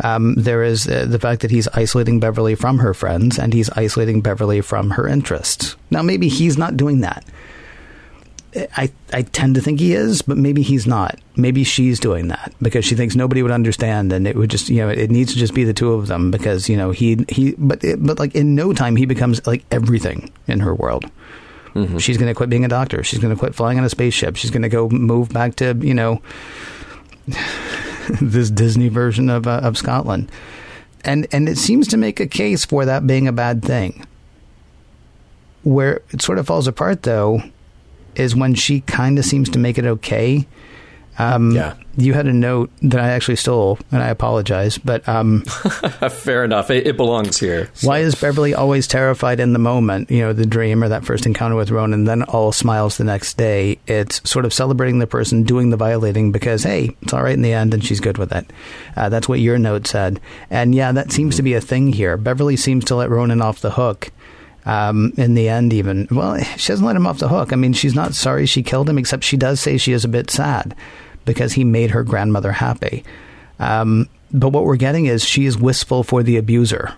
Um, 0.04 0.36
there 0.36 0.64
is 0.64 0.88
uh, 0.88 1.06
the 1.08 1.20
fact 1.20 1.42
that 1.42 1.52
he's 1.52 1.68
isolating 1.70 2.20
Beverly 2.20 2.56
from 2.56 2.80
her 2.80 2.94
friends 2.94 3.38
and 3.38 3.54
he's 3.54 3.70
isolating 3.72 4.22
Beverly 4.22 4.62
from 4.62 4.92
her 4.92 5.08
interests. 5.08 5.76
Now, 5.92 6.02
maybe 6.02 6.30
he's 6.30 6.58
not 6.58 6.78
doing 6.78 7.02
that. 7.02 7.26
I, 8.56 8.92
I 9.14 9.22
tend 9.22 9.56
to 9.56 9.62
think 9.62 9.80
he 9.80 9.94
is, 9.94 10.24
but 10.24 10.38
maybe 10.38 10.64
he's 10.64 10.88
not. 10.88 11.20
Maybe 11.36 11.64
she's 11.64 12.00
doing 12.00 12.30
that 12.30 12.52
because 12.62 12.84
she 12.84 12.96
thinks 12.96 13.16
nobody 13.16 13.44
would 13.44 13.52
understand, 13.52 14.12
and 14.12 14.28
it 14.28 14.36
would 14.36 14.50
just 14.50 14.70
you 14.70 14.78
know 14.78 14.90
it 14.90 15.12
needs 15.12 15.34
to 15.34 15.40
just 15.40 15.54
be 15.54 15.64
the 15.64 15.74
two 15.74 15.94
of 15.94 16.08
them 16.08 16.32
because 16.32 16.68
you 16.68 16.76
know 16.76 16.90
he 16.90 17.24
he 17.30 17.54
but 17.60 17.84
it, 17.84 18.04
but 18.04 18.18
like 18.18 18.34
in 18.34 18.56
no 18.56 18.74
time 18.74 18.96
he 18.96 19.06
becomes 19.06 19.46
like 19.46 19.64
everything 19.70 20.32
in 20.48 20.62
her 20.62 20.74
world. 20.74 21.06
She's 22.00 22.18
going 22.18 22.28
to 22.28 22.34
quit 22.34 22.50
being 22.50 22.66
a 22.66 22.68
doctor. 22.68 23.04
She's 23.04 23.20
going 23.20 23.34
to 23.34 23.40
quit 23.40 23.54
flying 23.54 23.78
on 23.78 23.86
a 23.86 23.90
spaceship. 23.90 24.36
She's 24.36 24.50
going 24.50 24.64
to 24.64 24.70
go 24.70 24.90
move 24.90 25.30
back 25.30 25.56
to 25.58 25.76
you 25.76 25.94
know 25.94 26.20
this 28.22 28.50
Disney 28.50 28.90
version 28.90 29.30
of 29.30 29.48
uh, 29.48 29.62
of 29.64 29.78
Scotland, 29.78 30.32
and 31.06 31.28
and 31.32 31.48
it 31.48 31.58
seems 31.58 31.88
to 31.90 31.98
make 31.98 32.20
a 32.20 32.28
case 32.28 32.66
for 32.66 32.86
that 32.86 33.06
being 33.06 33.28
a 33.28 33.32
bad 33.32 33.64
thing. 33.64 34.06
Where 35.64 36.02
it 36.12 36.22
sort 36.22 36.40
of 36.40 36.48
falls 36.48 36.68
apart, 36.68 37.04
though, 37.04 37.44
is 38.16 38.36
when 38.36 38.56
she 38.56 38.82
kind 38.82 39.20
of 39.20 39.26
seems 39.26 39.50
to 39.50 39.60
make 39.60 39.78
it 39.78 39.86
okay. 39.86 40.48
Um, 41.20 41.52
Yeah. 41.52 41.76
You 41.98 42.14
had 42.14 42.28
a 42.28 42.34
note 42.34 42.72
that 42.82 43.02
I 43.02 43.10
actually 43.10 43.36
stole, 43.36 43.78
and 43.92 44.02
I 44.02 44.08
apologize. 44.08 44.78
But 44.78 45.06
um, 45.10 45.42
Fair 46.12 46.46
enough. 46.46 46.72
It, 46.72 46.88
it 46.88 46.96
belongs 46.96 47.38
here. 47.38 47.70
why 47.84 48.00
is 48.00 48.16
Beverly 48.16 48.54
always 48.54 48.88
terrified 48.88 49.42
in 49.42 49.52
the 49.52 49.60
moment? 49.60 50.10
You 50.10 50.22
know, 50.22 50.32
the 50.32 50.46
dream 50.46 50.82
or 50.82 50.88
that 50.88 51.04
first 51.04 51.26
encounter 51.26 51.58
with 51.58 51.72
Ronin, 51.72 52.06
then 52.06 52.24
all 52.24 52.54
smiles 52.54 52.98
the 52.98 53.04
next 53.04 53.36
day. 53.36 53.80
It's 53.86 54.22
sort 54.30 54.46
of 54.46 54.54
celebrating 54.54 55.00
the 55.00 55.08
person 55.08 55.44
doing 55.44 55.72
the 55.72 55.78
violating 55.78 56.32
because, 56.32 56.64
hey, 56.64 56.96
it's 57.02 57.12
all 57.12 57.22
right 57.22 57.34
in 57.34 57.42
the 57.42 57.52
end, 57.52 57.74
and 57.74 57.84
she's 57.84 58.00
good 58.00 58.18
with 58.18 58.32
it. 58.32 58.50
Uh, 58.96 59.10
that's 59.10 59.28
what 59.28 59.42
your 59.42 59.60
note 59.60 59.88
said. 59.88 60.22
And 60.50 60.74
yeah, 60.74 60.94
that 60.94 61.12
seems 61.12 61.36
to 61.36 61.44
be 61.44 61.54
a 61.54 61.60
thing 61.62 61.92
here. 61.92 62.16
Beverly 62.16 62.56
seems 62.56 62.86
to 62.86 62.96
let 62.96 63.10
Ronin 63.10 63.42
off 63.42 63.60
the 63.60 63.72
hook. 63.72 64.10
Um, 64.66 65.14
in 65.18 65.34
the 65.34 65.50
end, 65.50 65.74
even 65.74 66.08
well, 66.12 66.38
she 66.58 66.68
doesn't 66.68 66.86
let 66.86 66.96
him 66.96 67.08
off 67.08 67.18
the 67.20 67.30
hook. 67.30 67.52
I 67.52 67.56
mean, 67.56 67.74
she's 67.74 67.96
not 67.96 68.14
sorry 68.14 68.46
she 68.46 68.62
killed 68.62 68.90
him, 68.90 68.98
except 68.98 69.24
she 69.24 69.36
does 69.36 69.60
say 69.60 69.78
she 69.78 69.94
is 69.94 70.06
a 70.06 70.10
bit 70.10 70.30
sad 70.30 70.76
because 71.30 71.54
he 71.54 71.64
made 71.64 71.92
her 71.92 72.04
grandmother 72.04 72.52
happy. 72.52 73.04
Um, 73.60 74.10
but 74.32 74.50
what 74.50 74.66
we're 74.66 74.78
getting 74.78 75.06
is 75.06 75.24
she 75.24 75.46
is 75.46 75.60
wistful 75.60 76.04
for 76.04 76.24
the 76.24 76.38
abuser. 76.38 76.96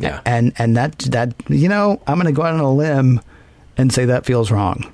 Yeah. 0.00 0.20
And 0.26 0.52
and 0.58 0.76
that 0.76 0.98
that 1.10 1.34
you 1.48 1.68
know, 1.68 2.00
I'm 2.08 2.16
going 2.16 2.26
to 2.26 2.32
go 2.32 2.42
out 2.42 2.54
on 2.54 2.60
a 2.60 2.72
limb 2.72 3.20
and 3.76 3.92
say 3.92 4.06
that 4.06 4.26
feels 4.26 4.50
wrong. 4.50 4.92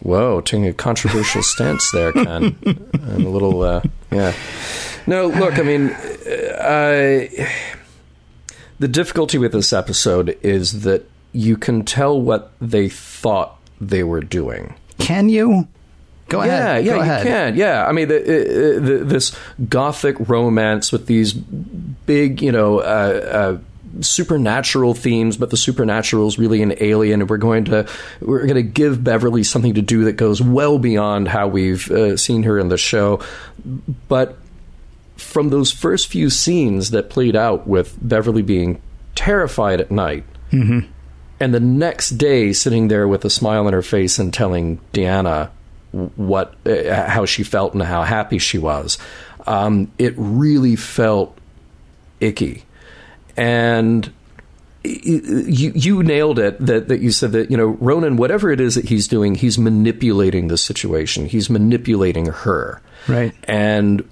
Whoa, 0.00 0.42
taking 0.42 0.66
a 0.66 0.74
controversial 0.74 1.42
stance 1.54 1.90
there, 1.90 2.12
Ken. 2.12 2.56
and 2.64 3.24
a 3.24 3.28
little, 3.28 3.62
uh, 3.62 3.80
yeah. 4.12 4.34
No, 5.06 5.28
look, 5.28 5.58
I 5.58 5.62
mean, 5.62 5.88
uh, 5.88 7.26
the 8.78 8.88
difficulty 8.88 9.38
with 9.38 9.52
this 9.52 9.72
episode 9.72 10.38
is 10.42 10.82
that 10.82 11.08
you 11.32 11.56
can 11.56 11.84
tell 11.84 12.20
what 12.20 12.52
they 12.60 12.88
thought 12.90 13.58
they 13.80 14.04
were 14.04 14.20
doing. 14.20 14.74
Can 14.98 15.30
you? 15.30 15.66
Go 16.28 16.44
Yeah, 16.44 16.54
ahead. 16.54 16.84
yeah, 16.84 16.90
Go 16.92 16.96
you 16.96 17.02
ahead. 17.02 17.22
can. 17.26 17.56
Yeah, 17.56 17.86
I 17.86 17.92
mean, 17.92 18.08
the, 18.08 18.16
uh, 18.18 18.80
the, 18.84 19.04
this 19.04 19.34
gothic 19.68 20.16
romance 20.28 20.92
with 20.92 21.06
these 21.06 21.32
big, 21.32 22.42
you 22.42 22.52
know, 22.52 22.78
uh, 22.80 22.82
uh, 22.82 23.58
supernatural 24.02 24.94
themes, 24.94 25.36
but 25.38 25.50
the 25.50 25.56
supernatural 25.56 26.28
is 26.28 26.38
really 26.38 26.60
an 26.62 26.74
alien, 26.80 27.20
and 27.22 27.30
we're 27.30 27.38
going 27.38 27.64
to 27.66 27.88
we're 28.20 28.42
going 28.42 28.54
to 28.56 28.62
give 28.62 29.02
Beverly 29.02 29.42
something 29.42 29.74
to 29.74 29.82
do 29.82 30.04
that 30.04 30.12
goes 30.14 30.40
well 30.42 30.78
beyond 30.78 31.28
how 31.28 31.48
we've 31.48 31.90
uh, 31.90 32.16
seen 32.16 32.42
her 32.44 32.58
in 32.58 32.68
the 32.68 32.76
show. 32.78 33.20
But 34.08 34.36
from 35.16 35.48
those 35.48 35.72
first 35.72 36.08
few 36.08 36.30
scenes 36.30 36.90
that 36.90 37.10
played 37.10 37.34
out 37.36 37.66
with 37.66 37.96
Beverly 38.00 38.42
being 38.42 38.80
terrified 39.14 39.80
at 39.80 39.90
night, 39.90 40.24
and 40.52 41.54
the 41.54 41.58
next 41.60 42.10
day 42.10 42.52
sitting 42.52 42.88
there 42.88 43.08
with 43.08 43.24
a 43.24 43.30
smile 43.30 43.66
on 43.66 43.72
her 43.72 43.82
face 43.82 44.18
and 44.18 44.32
telling 44.32 44.78
Deanna 44.92 45.50
what 45.92 46.54
uh, 46.66 47.06
how 47.06 47.24
she 47.24 47.42
felt 47.42 47.72
and 47.72 47.82
how 47.82 48.02
happy 48.02 48.38
she 48.38 48.58
was, 48.58 48.98
um, 49.46 49.90
it 49.98 50.14
really 50.16 50.76
felt 50.76 51.36
icky, 52.20 52.64
and 53.36 54.12
you 54.84 55.72
you 55.74 56.02
nailed 56.02 56.38
it 56.38 56.58
that 56.64 56.88
that 56.88 57.00
you 57.00 57.10
said 57.10 57.32
that 57.32 57.50
you 57.50 57.56
know 57.56 57.66
Ronin 57.66 58.16
whatever 58.16 58.50
it 58.50 58.60
is 58.60 58.74
that 58.74 58.88
he's 58.88 59.08
doing 59.08 59.34
he's 59.34 59.58
manipulating 59.58 60.48
the 60.48 60.58
situation. 60.58 61.26
He's 61.26 61.50
manipulating 61.50 62.26
her. 62.26 62.80
Right. 63.06 63.32
and 63.44 64.08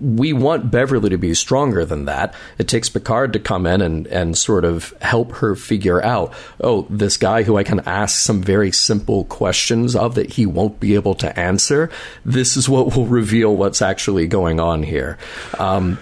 we 0.00 0.32
want 0.32 0.70
Beverly 0.70 1.10
to 1.10 1.18
be 1.18 1.34
stronger 1.34 1.84
than 1.84 2.04
that. 2.06 2.34
It 2.58 2.68
takes 2.68 2.88
Picard 2.88 3.32
to 3.34 3.38
come 3.38 3.66
in 3.66 3.80
and, 3.80 4.06
and 4.08 4.36
sort 4.36 4.64
of 4.64 4.92
help 5.00 5.32
her 5.36 5.54
figure 5.54 6.02
out, 6.02 6.32
oh, 6.60 6.86
this 6.90 7.16
guy 7.16 7.42
who 7.42 7.56
I 7.56 7.62
can 7.64 7.80
ask 7.80 8.18
some 8.18 8.42
very 8.42 8.72
simple 8.72 9.24
questions 9.26 9.94
of 9.94 10.14
that 10.16 10.32
he 10.32 10.46
won't 10.46 10.80
be 10.80 10.94
able 10.94 11.14
to 11.16 11.38
answer. 11.38 11.90
This 12.24 12.56
is 12.56 12.68
what 12.68 12.96
will 12.96 13.06
reveal 13.06 13.56
what's 13.56 13.82
actually 13.82 14.26
going 14.26 14.58
on 14.60 14.82
here. 14.82 15.18
Um, 15.58 15.98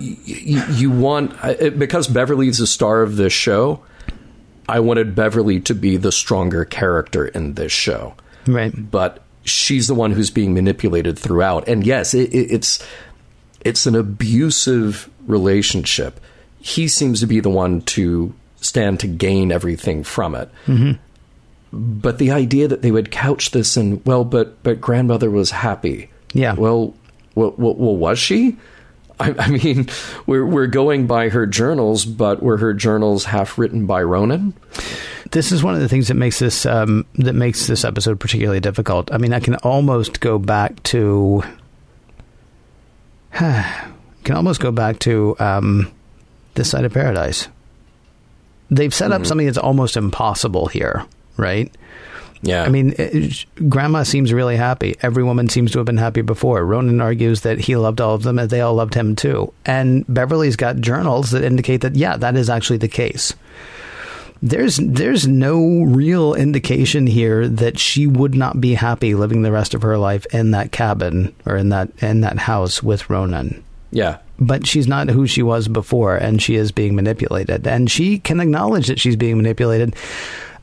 y- 0.00 0.16
y- 0.26 0.66
you 0.72 0.90
want 0.90 1.34
because 1.78 2.08
Beverly's 2.08 2.58
the 2.58 2.66
star 2.66 3.02
of 3.02 3.16
this 3.16 3.32
show. 3.32 3.82
I 4.66 4.80
wanted 4.80 5.14
Beverly 5.14 5.60
to 5.60 5.74
be 5.74 5.98
the 5.98 6.10
stronger 6.12 6.64
character 6.64 7.26
in 7.26 7.52
this 7.54 7.70
show 7.72 8.14
Right. 8.46 8.72
but 8.90 9.22
she's 9.44 9.86
the 9.86 9.94
one 9.94 10.10
who's 10.10 10.30
being 10.30 10.54
manipulated 10.54 11.18
throughout. 11.18 11.68
And 11.68 11.86
yes, 11.86 12.14
it, 12.14 12.32
it, 12.34 12.50
it's 12.50 12.84
it's 13.60 13.86
an 13.86 13.94
abusive 13.94 15.08
relationship. 15.26 16.20
He 16.60 16.88
seems 16.88 17.20
to 17.20 17.26
be 17.26 17.40
the 17.40 17.50
one 17.50 17.82
to 17.82 18.34
stand 18.56 19.00
to 19.00 19.06
gain 19.06 19.52
everything 19.52 20.02
from 20.02 20.34
it. 20.34 20.50
Mm-hmm. 20.66 20.92
But 21.72 22.18
the 22.18 22.30
idea 22.30 22.68
that 22.68 22.82
they 22.82 22.90
would 22.90 23.10
couch 23.10 23.50
this 23.50 23.76
in 23.76 24.02
well, 24.04 24.24
but 24.24 24.62
but 24.62 24.80
grandmother 24.80 25.30
was 25.30 25.50
happy. 25.50 26.10
Yeah. 26.32 26.54
Well, 26.54 26.94
well, 27.34 27.54
well, 27.56 27.74
well 27.74 27.96
was 27.96 28.18
she? 28.18 28.56
I, 29.24 29.34
I 29.38 29.48
mean, 29.48 29.88
we're 30.26 30.44
we're 30.44 30.66
going 30.66 31.06
by 31.06 31.30
her 31.30 31.46
journals, 31.46 32.04
but 32.04 32.42
were 32.42 32.58
her 32.58 32.74
journals 32.74 33.24
half 33.24 33.56
written 33.58 33.86
by 33.86 34.02
Ronin? 34.02 34.54
This 35.30 35.50
is 35.50 35.62
one 35.62 35.74
of 35.74 35.80
the 35.80 35.88
things 35.88 36.08
that 36.08 36.14
makes 36.14 36.38
this 36.38 36.66
um, 36.66 37.06
that 37.14 37.32
makes 37.32 37.66
this 37.66 37.84
episode 37.84 38.20
particularly 38.20 38.60
difficult. 38.60 39.12
I 39.12 39.18
mean, 39.18 39.32
I 39.32 39.40
can 39.40 39.54
almost 39.56 40.20
go 40.20 40.38
back 40.38 40.82
to 40.84 41.42
can 43.32 44.36
almost 44.36 44.60
go 44.60 44.70
back 44.70 44.98
to 45.00 45.36
um, 45.38 45.90
this 46.54 46.70
side 46.70 46.84
of 46.84 46.92
paradise. 46.92 47.48
They've 48.70 48.94
set 48.94 49.12
up 49.12 49.26
something 49.26 49.46
that's 49.46 49.58
almost 49.58 49.96
impossible 49.96 50.66
here, 50.66 51.06
right? 51.36 51.74
Yeah, 52.44 52.62
I 52.62 52.68
mean, 52.68 52.94
eh, 52.98 53.10
it, 53.12 53.46
Grandma 53.68 54.02
seems 54.02 54.32
really 54.32 54.56
happy. 54.56 54.96
Every 55.02 55.24
woman 55.24 55.48
seems 55.48 55.72
to 55.72 55.78
have 55.78 55.86
been 55.86 55.96
happy 55.96 56.22
before. 56.22 56.64
Ronin 56.64 57.00
argues 57.00 57.40
that 57.40 57.58
he 57.58 57.76
loved 57.76 58.00
all 58.00 58.14
of 58.14 58.22
them 58.22 58.38
and 58.38 58.50
they 58.50 58.60
all 58.60 58.74
loved 58.74 58.94
him 58.94 59.16
too. 59.16 59.52
And 59.64 60.04
Beverly's 60.08 60.56
got 60.56 60.76
journals 60.76 61.30
that 61.30 61.42
indicate 61.42 61.80
that, 61.80 61.96
yeah, 61.96 62.16
that 62.16 62.36
is 62.36 62.50
actually 62.50 62.78
the 62.78 62.88
case. 62.88 63.34
There's 64.42 64.76
there's 64.76 65.26
no 65.26 65.84
real 65.84 66.34
indication 66.34 67.06
here 67.06 67.48
that 67.48 67.78
she 67.78 68.06
would 68.06 68.34
not 68.34 68.60
be 68.60 68.74
happy 68.74 69.14
living 69.14 69.40
the 69.40 69.52
rest 69.52 69.72
of 69.72 69.80
her 69.82 69.96
life 69.96 70.26
in 70.34 70.50
that 70.50 70.70
cabin 70.70 71.34
or 71.46 71.56
in 71.56 71.70
that 71.70 71.90
in 72.02 72.20
that 72.20 72.38
house 72.38 72.82
with 72.82 73.08
Ronin 73.08 73.64
yeah, 73.94 74.18
but 74.40 74.66
she's 74.66 74.88
not 74.88 75.08
who 75.08 75.24
she 75.28 75.42
was 75.42 75.68
before 75.68 76.16
and 76.16 76.42
she 76.42 76.56
is 76.56 76.72
being 76.72 76.96
manipulated 76.96 77.64
and 77.64 77.88
she 77.88 78.18
can 78.18 78.40
acknowledge 78.40 78.88
that 78.88 78.98
she's 78.98 79.14
being 79.14 79.36
manipulated 79.36 79.94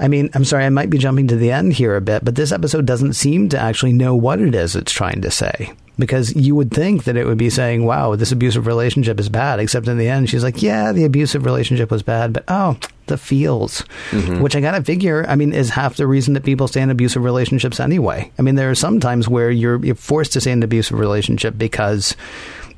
i 0.02 0.08
mean 0.08 0.30
i'm 0.34 0.44
sorry 0.44 0.66
i 0.66 0.70
might 0.70 0.90
be 0.90 0.98
jumping 0.98 1.28
to 1.28 1.36
the 1.36 1.52
end 1.52 1.74
here 1.74 1.96
a 1.96 2.02
bit 2.02 2.26
but 2.26 2.36
this 2.36 2.52
episode 2.52 2.86
doesn't 2.86 3.14
seem 3.14 3.48
to 3.48 3.58
actually 3.58 3.94
know 3.94 4.16
what 4.16 4.42
it 4.42 4.54
is 4.54 4.76
it's 4.76 4.92
trying 4.92 5.22
to 5.22 5.32
say. 5.32 5.72
Because 6.00 6.36
you 6.36 6.56
would 6.56 6.72
think 6.72 7.04
that 7.04 7.16
it 7.16 7.28
would 7.28 7.38
be 7.38 7.52
saying 7.52 7.86
wow 7.86 8.16
this 8.16 8.32
abusive 8.32 8.66
relationship 8.66 9.20
is 9.20 9.30
bad 9.30 9.60
except 9.60 9.88
in 9.88 9.98
the 9.98 10.08
end 10.08 10.30
she's 10.30 10.44
like 10.44 10.62
yeah 10.62 10.92
the 10.92 11.04
abusive 11.04 11.46
relationship 11.46 11.92
was 11.92 12.02
bad 12.02 12.34
but 12.34 12.44
oh 12.48 12.78
the 13.08 13.18
feels. 13.18 13.84
Mm-hmm. 14.10 14.42
Which 14.42 14.56
i 14.56 14.62
gotta 14.62 14.84
figure 14.84 15.26
i 15.28 15.36
mean 15.36 15.54
is 15.54 15.70
half 15.70 15.98
the 15.98 16.08
reason 16.08 16.34
that 16.34 16.44
people 16.44 16.68
stay 16.68 16.82
in 16.82 16.90
abusive 16.90 17.24
relationships 17.24 17.80
anyway. 17.80 18.32
I 18.40 18.42
mean 18.42 18.56
there 18.56 18.72
are 18.72 18.76
some 18.76 19.00
times 19.00 19.30
where 19.30 19.52
you're, 19.52 19.84
you're 19.86 19.96
forced 19.96 20.34
to 20.34 20.42
stay 20.42 20.52
in 20.52 20.60
an 20.60 20.64
abusive 20.64 20.98
relationship 20.98 21.56
because 21.58 22.16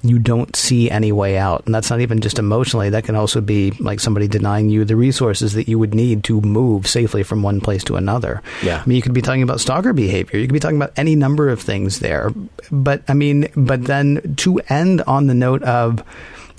you 0.03 0.19
don't 0.19 0.53
see 0.55 0.91
any 0.91 1.13
way 1.13 1.37
out. 1.37 1.63
And 1.65 1.73
that's 1.73 1.89
not 1.89 2.01
even 2.01 2.19
just 2.19 2.37
emotionally. 2.37 2.89
That 2.89 3.05
can 3.05 3.15
also 3.15 3.39
be 3.39 3.71
like 3.79 4.01
somebody 4.01 4.27
denying 4.27 4.69
you 4.69 4.83
the 4.83 4.97
resources 4.97 5.53
that 5.53 5.69
you 5.69 5.79
would 5.79 5.95
need 5.95 6.25
to 6.25 6.41
move 6.41 6.87
safely 6.87 7.23
from 7.23 7.41
one 7.41 7.61
place 7.61 7.85
to 7.85 7.95
another. 7.95 8.41
Yeah. 8.61 8.81
I 8.81 8.85
mean, 8.85 8.97
you 8.97 9.01
could 9.01 9.13
be 9.13 9.21
talking 9.21 9.43
about 9.43 9.61
stalker 9.61 9.93
behavior. 9.93 10.39
You 10.39 10.45
could 10.47 10.53
be 10.53 10.59
talking 10.59 10.77
about 10.77 10.91
any 10.97 11.15
number 11.15 11.47
of 11.47 11.61
things 11.61 11.99
there. 11.99 12.31
But 12.69 13.03
I 13.07 13.13
mean, 13.13 13.47
but 13.55 13.85
then 13.85 14.35
to 14.39 14.59
end 14.67 15.01
on 15.03 15.27
the 15.27 15.33
note 15.33 15.63
of, 15.63 16.03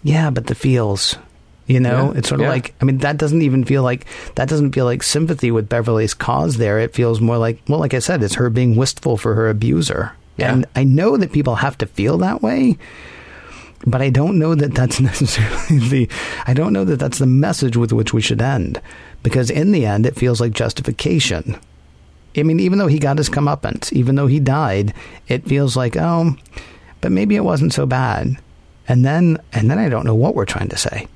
yeah, 0.03 0.31
but 0.31 0.47
the 0.47 0.55
feels. 0.55 1.17
You 1.67 1.81
know, 1.81 2.13
Yeah, 2.13 2.19
it's 2.19 2.29
sort 2.29 2.43
of 2.43 2.45
yeah. 2.45 2.51
like 2.51 2.75
I 2.83 2.85
mean 2.85 2.99
that 2.99 3.17
doesn't 3.17 3.41
even 3.41 3.65
feel 3.65 3.83
like 3.83 4.05
that 4.35 4.51
doesn't 4.51 4.73
feel 4.73 4.85
like 4.85 5.03
sympathy 5.03 5.51
with 5.51 5.67
Beverly's 5.67 6.13
cause 6.13 6.59
there. 6.59 6.79
It 6.79 6.93
feels 6.93 7.23
more 7.23 7.39
like 7.39 7.63
well, 7.69 7.81
like 7.81 7.95
I 7.95 8.01
said, 8.01 8.23
it's 8.23 8.35
her 8.35 8.51
being 8.51 8.77
wistful 8.77 9.17
for 9.17 9.35
her 9.35 9.49
abuser. 9.49 10.13
Yeah. 10.37 10.53
And 10.53 10.67
I 10.77 10.85
know 10.85 11.17
that 11.17 11.33
people 11.33 11.55
have 11.55 11.79
to 11.79 11.87
feel 11.87 12.19
that 12.19 12.43
way, 12.43 12.77
but 13.87 14.03
I 14.03 14.11
don't 14.11 14.39
know 14.39 14.55
that 14.55 14.75
that's 14.75 15.01
necessarily 15.11 15.89
the 15.89 16.09
I 16.47 16.55
don't 16.55 16.73
know 16.73 16.85
that 16.85 16.99
that's 16.99 17.19
the 17.19 17.27
message 17.27 17.77
with 17.77 17.93
which 17.93 18.13
we 18.13 18.21
should 18.21 18.43
end 18.43 18.81
because 19.23 19.51
in 19.51 19.73
the 19.73 19.87
end 19.87 20.07
it 20.07 20.17
feels 20.17 20.41
like 20.41 20.53
justification. 20.53 21.59
I 22.37 22.43
mean, 22.43 22.59
even 22.59 22.79
though 22.79 22.89
he 22.89 22.99
got 22.99 23.19
his 23.19 23.31
comeuppance, 23.31 23.93
even 23.93 24.17
though 24.17 24.27
he 24.27 24.41
died, 24.41 24.93
it 25.29 25.47
feels 25.47 25.77
like 25.77 25.97
oh, 25.97 26.37
but 27.01 27.13
maybe 27.13 27.37
it 27.37 27.45
wasn't 27.45 27.73
so 27.73 27.87
bad. 27.87 28.37
And 28.89 29.05
then 29.05 29.39
and 29.53 29.71
then 29.71 29.79
I 29.79 29.89
don't 29.89 30.05
know 30.07 30.15
what 30.15 30.35
we're 30.35 30.45
trying 30.45 30.69
to 30.69 30.77
say. 30.77 31.07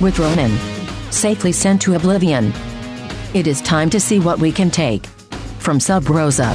With 0.00 0.18
Ronin 0.18 0.56
safely 1.10 1.52
sent 1.52 1.82
to 1.82 1.94
oblivion, 1.94 2.52
it 3.32 3.46
is 3.46 3.60
time 3.60 3.90
to 3.90 4.00
see 4.00 4.18
what 4.18 4.40
we 4.40 4.50
can 4.50 4.72
take. 4.72 5.06
From 5.60 5.78
Sub 5.78 6.08
Rosa. 6.10 6.52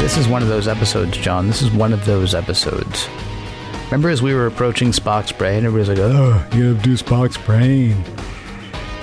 This 0.00 0.16
is 0.16 0.26
one 0.26 0.42
of 0.42 0.48
those 0.48 0.66
episodes, 0.66 1.16
John. 1.18 1.46
This 1.46 1.62
is 1.62 1.70
one 1.70 1.92
of 1.92 2.04
those 2.04 2.34
episodes. 2.34 3.08
Remember 3.84 4.08
as 4.08 4.22
we 4.22 4.34
were 4.34 4.48
approaching 4.48 4.90
Spock's 4.90 5.30
brain, 5.30 5.64
everybody's 5.64 5.88
like, 5.88 5.98
oh, 5.98 6.44
you 6.52 6.74
have 6.74 6.82
to 6.82 6.82
do 6.82 6.96
Spock's 6.96 7.36
brain. 7.36 8.02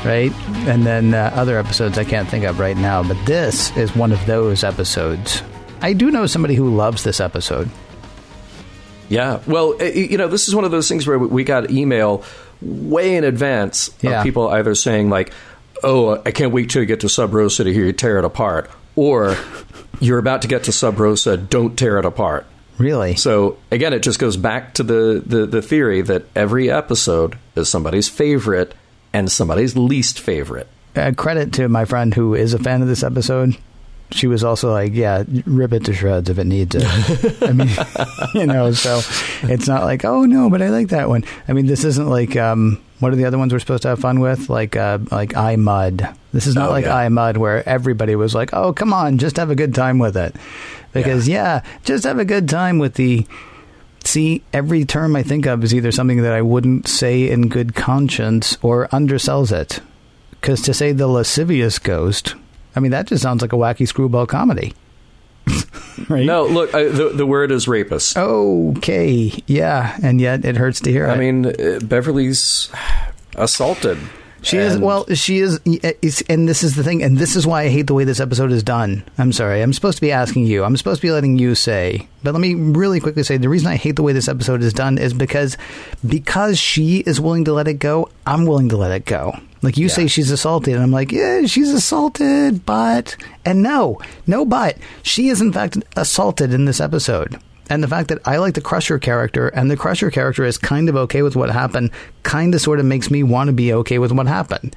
Right? 0.04 0.34
And 0.68 0.86
then 0.86 1.14
uh, 1.14 1.32
other 1.34 1.58
episodes 1.58 1.98
I 1.98 2.04
can't 2.04 2.28
think 2.28 2.44
of 2.44 2.60
right 2.60 2.76
now, 2.76 3.04
but 3.04 3.16
this 3.26 3.76
is 3.78 3.96
one 3.96 4.12
of 4.12 4.26
those 4.26 4.66
episodes. 4.66 5.42
I 5.84 5.94
do 5.94 6.10
know 6.10 6.26
somebody 6.26 6.56
who 6.56 6.76
loves 6.76 7.04
this 7.04 7.20
episode. 7.20 7.70
Yeah. 9.10 9.42
Well, 9.46 9.76
you 9.84 10.18
know, 10.18 10.28
this 10.28 10.48
is 10.48 10.56
one 10.56 10.64
of 10.66 10.72
those 10.72 10.88
things 10.90 11.06
where 11.06 11.20
we 11.20 11.44
got 11.44 11.70
email 11.70 12.24
way 12.62 13.16
in 13.16 13.24
advance 13.24 13.90
of 13.90 14.04
Yeah. 14.04 14.24
people 14.24 14.48
either 14.48 14.74
saying, 14.76 15.10
like, 15.10 15.32
oh, 15.84 16.22
I 16.26 16.32
can't 16.32 16.52
wait 16.54 16.70
till 16.70 16.82
you 16.82 16.86
get 16.86 17.02
to 17.02 17.10
Sub 17.10 17.34
Rosa 17.34 17.64
to 17.66 17.72
hear 17.74 17.86
you 17.86 17.94
tear 17.94 18.18
it 18.18 18.26
apart, 18.26 18.72
or 18.96 19.36
you're 20.00 20.18
about 20.20 20.42
to 20.44 20.48
get 20.48 20.64
to 20.64 20.72
Sub 20.72 20.98
Rosa, 21.00 21.36
don't 21.38 21.78
tear 21.78 22.00
it 22.00 22.06
apart. 22.06 22.46
Really? 22.78 23.16
So 23.18 23.58
again, 23.70 23.94
it 23.94 24.00
just 24.00 24.18
goes 24.18 24.38
back 24.38 24.74
to 24.76 24.84
the, 24.84 25.22
the, 25.24 25.46
the 25.46 25.62
theory 25.62 26.02
that 26.02 26.24
every 26.36 26.72
episode 26.72 27.38
is 27.56 27.70
somebody's 27.70 28.10
favorite 28.10 28.74
and 29.12 29.32
somebody's 29.32 29.76
least 29.78 30.20
favorite. 30.20 30.68
uh, 30.96 31.12
credit 31.16 31.54
to 31.54 31.68
my 31.68 31.86
friend 31.86 32.14
who 32.16 32.34
is 32.34 32.54
a 32.54 32.60
fan 32.60 32.82
of 32.82 32.88
this 32.88 33.04
episode. 33.04 33.58
She 34.14 34.28
was 34.28 34.44
also 34.44 34.72
like, 34.72 34.94
"Yeah, 34.94 35.24
rip 35.46 35.74
it 35.74 35.86
to 35.86 35.94
shreds 35.94 36.30
if 36.30 36.38
it 36.38 36.46
needs 36.46 36.76
it." 36.78 37.44
I 37.44 37.52
mean, 37.52 37.70
you 38.34 38.46
know, 38.46 38.72
so 38.72 39.02
it's 39.44 39.68
not 39.68 39.84
like, 39.84 40.06
"Oh 40.06 40.24
no," 40.26 40.50
but 40.50 40.62
I 40.62 40.70
like 40.70 40.90
that 40.90 41.10
one. 41.10 41.24
I 41.48 41.54
mean, 41.54 41.66
this 41.66 41.84
isn't 41.84 42.10
like 42.10 42.36
um, 42.36 42.82
what 43.00 43.12
are 43.12 43.16
the 43.16 43.26
other 43.26 43.38
ones 43.38 43.52
we're 43.52 43.60
supposed 43.60 43.84
to 43.84 43.90
have 43.90 44.00
fun 44.00 44.20
with? 44.20 44.50
Like, 44.50 44.76
uh, 44.76 45.00
like 45.12 45.36
I 45.36 45.56
Mud. 45.56 46.08
This 46.32 46.48
is 46.48 46.56
not 46.56 46.70
Oh, 46.70 46.72
like 46.72 46.86
yeah. 46.86 46.96
I 46.96 47.10
Mud 47.10 47.38
where 47.38 47.68
everybody 47.68 48.16
was 48.16 48.34
like, 48.36 48.54
"Oh, 48.54 48.72
come 48.74 48.94
on, 48.94 49.18
just 49.18 49.38
have 49.38 49.50
a 49.50 49.56
good 49.56 49.74
time 49.76 50.00
with 50.00 50.16
it," 50.16 50.36
because 50.94 51.28
yeah, 51.28 51.64
just 51.84 52.04
have 52.04 52.20
a 52.20 52.26
good 52.26 52.48
time 52.48 52.78
with 52.80 52.94
the. 52.96 53.26
See, 54.06 54.44
every 54.52 54.84
term 54.86 55.16
I 55.16 55.24
think 55.24 55.46
of 55.46 55.64
is 55.64 55.74
either 55.74 55.92
something 55.92 56.22
that 56.24 56.34
I 56.34 56.42
wouldn't 56.42 56.88
say 56.90 57.30
in 57.30 57.48
good 57.48 57.74
conscience 57.74 58.58
or 58.62 58.88
undersells 58.90 59.52
it. 59.52 59.80
Because 60.32 60.62
to 60.64 60.74
say 60.74 60.92
the 60.92 61.08
lascivious 61.08 61.80
ghost, 61.80 62.36
I 62.76 62.80
mean, 62.80 62.92
that 62.92 63.08
just 63.08 63.24
sounds 63.24 63.42
like 63.42 63.54
a 63.54 63.58
wacky 63.58 63.88
screwball 63.88 64.26
comedy. 64.26 64.74
right? 66.10 66.26
No, 66.26 66.46
look, 66.46 66.74
I, 66.74 66.86
the, 66.86 67.10
the 67.10 67.26
word 67.26 67.52
is 67.52 67.68
rapist. 67.68 68.18
Okay, 68.18 69.32
yeah, 69.48 69.98
and 70.02 70.22
yet 70.22 70.46
it 70.46 70.56
hurts 70.58 70.80
to 70.82 70.92
hear 70.92 71.08
I 71.08 71.16
it. 71.16 71.18
mean, 71.18 71.46
uh, 71.46 71.80
Beverly's 71.84 72.72
assaulted. 73.36 73.98
She 74.44 74.58
is 74.58 74.78
well. 74.78 75.06
She 75.14 75.40
is, 75.40 75.60
is, 76.02 76.22
and 76.28 76.50
this 76.50 76.64
is 76.64 76.76
the 76.76 76.84
thing, 76.84 77.02
and 77.02 77.18
this 77.18 77.38
is 77.38 77.48
why 77.48 77.64
I 77.64 77.70
hate 77.70 77.88
the 77.88 77.94
way 77.94 78.04
this 78.04 78.20
episode 78.20 78.52
is 78.52 78.62
done. 78.62 79.04
I'm 79.18 79.32
sorry. 79.32 79.62
I'm 79.62 79.72
supposed 79.72 79.98
to 79.98 80.02
be 80.02 80.12
asking 80.12 80.48
you. 80.48 80.66
I'm 80.66 80.76
supposed 80.76 81.00
to 81.00 81.08
be 81.08 81.12
letting 81.12 81.40
you 81.40 81.56
say. 81.56 82.10
But 82.24 82.34
let 82.34 82.42
me 82.42 82.54
really 82.54 83.00
quickly 83.00 83.24
say 83.24 83.38
the 83.38 83.48
reason 83.48 83.68
I 83.70 83.78
hate 83.78 83.96
the 83.96 84.04
way 84.04 84.12
this 84.12 84.28
episode 84.28 84.62
is 84.62 84.74
done 84.74 84.98
is 84.98 85.14
because 85.14 85.58
because 86.06 86.60
she 86.60 86.98
is 87.00 87.22
willing 87.22 87.46
to 87.46 87.54
let 87.54 87.70
it 87.70 87.76
go. 87.76 88.10
I'm 88.28 88.46
willing 88.46 88.68
to 88.70 88.78
let 88.78 88.92
it 88.92 89.06
go. 89.06 89.40
Like 89.64 89.78
you 89.78 89.88
say, 89.88 90.08
she's 90.08 90.30
assaulted, 90.30 90.74
and 90.74 90.84
I'm 90.84 90.92
like, 90.92 91.12
yeah, 91.12 91.46
she's 91.46 91.72
assaulted, 91.72 92.66
but 92.66 93.16
and 93.46 93.64
no, 93.64 94.00
no, 94.28 94.46
but 94.46 94.78
she 95.02 95.30
is 95.30 95.40
in 95.40 95.54
fact 95.54 95.78
assaulted 95.96 96.54
in 96.54 96.66
this 96.66 96.82
episode. 96.82 97.40
And 97.70 97.82
the 97.82 97.88
fact 97.88 98.10
that 98.10 98.20
I 98.26 98.38
like 98.38 98.56
the 98.56 98.62
Crusher 98.62 99.00
character 99.00 99.48
and 99.48 99.72
the 99.72 99.78
Crusher 99.78 100.12
character 100.12 100.44
is 100.44 100.58
kind 100.58 100.90
of 100.90 100.98
okay 100.98 101.22
with 101.22 101.38
what 101.38 101.50
happened, 101.50 101.92
kind 102.24 102.54
of 102.54 102.60
sort 102.60 102.80
of 102.80 102.86
makes 102.86 103.10
me 103.10 103.24
want 103.24 103.48
to 103.48 103.54
be 103.54 103.74
okay 103.74 104.00
with 104.00 104.12
what 104.12 104.28
happened. 104.28 104.76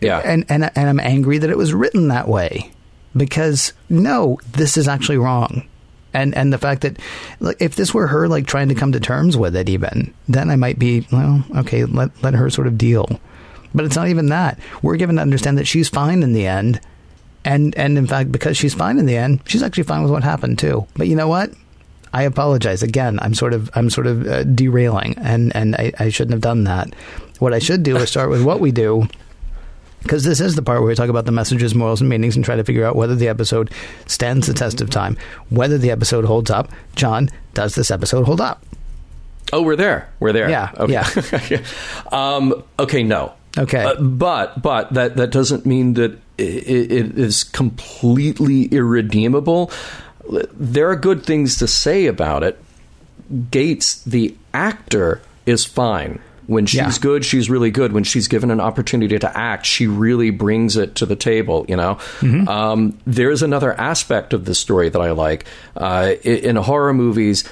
Yeah. 0.00 0.18
And, 0.18 0.44
and, 0.48 0.64
and 0.74 0.88
I'm 0.88 1.00
angry 1.00 1.38
that 1.38 1.48
it 1.48 1.56
was 1.56 1.72
written 1.72 2.08
that 2.08 2.28
way 2.28 2.72
because 3.16 3.72
no, 3.88 4.38
this 4.50 4.76
is 4.76 4.88
actually 4.88 5.18
wrong. 5.18 5.66
And, 6.12 6.34
and 6.34 6.52
the 6.52 6.58
fact 6.58 6.82
that 6.82 6.98
like, 7.40 7.56
if 7.60 7.76
this 7.76 7.94
were 7.94 8.08
her 8.08 8.26
like 8.28 8.46
trying 8.46 8.68
to 8.68 8.74
come 8.74 8.92
to 8.92 9.00
terms 9.00 9.36
with 9.36 9.54
it 9.54 9.68
even, 9.68 10.12
then 10.28 10.50
I 10.50 10.56
might 10.56 10.78
be, 10.78 11.06
well, 11.12 11.44
okay, 11.58 11.84
let, 11.84 12.10
let 12.22 12.34
her 12.34 12.50
sort 12.50 12.66
of 12.66 12.76
deal. 12.76 13.20
But 13.76 13.84
it's 13.84 13.94
not 13.94 14.08
even 14.08 14.30
that. 14.30 14.58
We're 14.82 14.96
given 14.96 15.16
to 15.16 15.22
understand 15.22 15.58
that 15.58 15.66
she's 15.66 15.88
fine 15.88 16.22
in 16.24 16.32
the 16.32 16.46
end. 16.46 16.80
And, 17.44 17.76
and 17.76 17.96
in 17.96 18.06
fact, 18.08 18.32
because 18.32 18.56
she's 18.56 18.74
fine 18.74 18.98
in 18.98 19.06
the 19.06 19.16
end, 19.16 19.42
she's 19.46 19.62
actually 19.62 19.84
fine 19.84 20.02
with 20.02 20.10
what 20.10 20.24
happened 20.24 20.58
too. 20.58 20.86
But 20.96 21.06
you 21.06 21.14
know 21.14 21.28
what? 21.28 21.52
I 22.12 22.22
apologize 22.22 22.82
again. 22.82 23.18
I'm 23.20 23.34
sort 23.34 23.52
of 23.52 23.70
I'm 23.74 23.90
sort 23.90 24.06
of 24.06 24.26
uh, 24.26 24.42
derailing, 24.44 25.16
and 25.18 25.54
and 25.54 25.76
I, 25.76 25.92
I 25.98 26.08
shouldn't 26.08 26.32
have 26.32 26.40
done 26.40 26.64
that. 26.64 26.94
What 27.40 27.52
I 27.52 27.58
should 27.58 27.82
do 27.82 27.96
is 27.96 28.08
start 28.08 28.30
with 28.30 28.42
what 28.42 28.58
we 28.58 28.70
do, 28.70 29.06
because 30.02 30.24
this 30.24 30.40
is 30.40 30.54
the 30.54 30.62
part 30.62 30.80
where 30.80 30.88
we 30.88 30.94
talk 30.94 31.10
about 31.10 31.26
the 31.26 31.32
messages, 31.32 31.74
morals, 31.74 32.00
and 32.00 32.08
meanings, 32.08 32.34
and 32.34 32.42
try 32.42 32.56
to 32.56 32.64
figure 32.64 32.86
out 32.86 32.96
whether 32.96 33.14
the 33.14 33.28
episode 33.28 33.70
stands 34.06 34.46
the 34.46 34.54
test 34.54 34.80
of 34.80 34.88
time, 34.88 35.18
whether 35.50 35.76
the 35.76 35.90
episode 35.90 36.24
holds 36.24 36.50
up. 36.50 36.70
John, 36.94 37.28
does 37.52 37.74
this 37.74 37.90
episode 37.90 38.24
hold 38.24 38.40
up? 38.40 38.64
Oh, 39.52 39.60
we're 39.62 39.76
there. 39.76 40.08
We're 40.18 40.32
there. 40.32 40.48
Yeah, 40.48 40.72
Okay. 40.78 41.62
um, 42.12 42.64
okay. 42.78 43.02
No. 43.02 43.34
Okay. 43.58 43.84
Uh, 43.84 43.94
but 44.00 44.60
but 44.62 44.92
that 44.94 45.16
that 45.16 45.30
doesn't 45.30 45.64
mean 45.66 45.94
that 45.94 46.12
i 46.38 46.42
it 46.42 47.18
is 47.18 47.44
completely 47.44 48.64
irredeemable. 48.66 49.70
There 50.52 50.90
are 50.90 50.96
good 50.96 51.24
things 51.24 51.56
to 51.58 51.66
say 51.68 52.06
about 52.06 52.42
it. 52.42 52.58
Gates, 53.50 54.02
the 54.04 54.34
actor, 54.52 55.20
is 55.46 55.64
fine. 55.64 56.18
When 56.46 56.64
she's 56.66 56.78
Yeah. 56.80 56.92
good, 57.00 57.24
she's 57.24 57.50
really 57.50 57.70
good. 57.72 57.92
When 57.92 58.04
she's 58.04 58.28
given 58.28 58.50
an 58.52 58.60
opportunity 58.60 59.18
to 59.18 59.36
act, 59.36 59.66
she 59.66 59.86
really 59.88 60.30
brings 60.30 60.76
it 60.76 60.94
to 60.96 61.06
the 61.06 61.16
table. 61.16 61.64
You 61.68 61.76
know, 61.76 61.94
Mm-hmm. 62.20 62.48
um, 62.48 62.98
there's 63.06 63.42
another 63.42 63.72
aspect 63.80 64.32
of 64.32 64.44
the 64.44 64.54
story 64.54 64.88
that 64.88 65.00
I 65.00 65.10
like. 65.10 65.44
Uh, 65.76 66.12
in 66.22 66.54
horror 66.56 66.94
movies, 66.94 67.42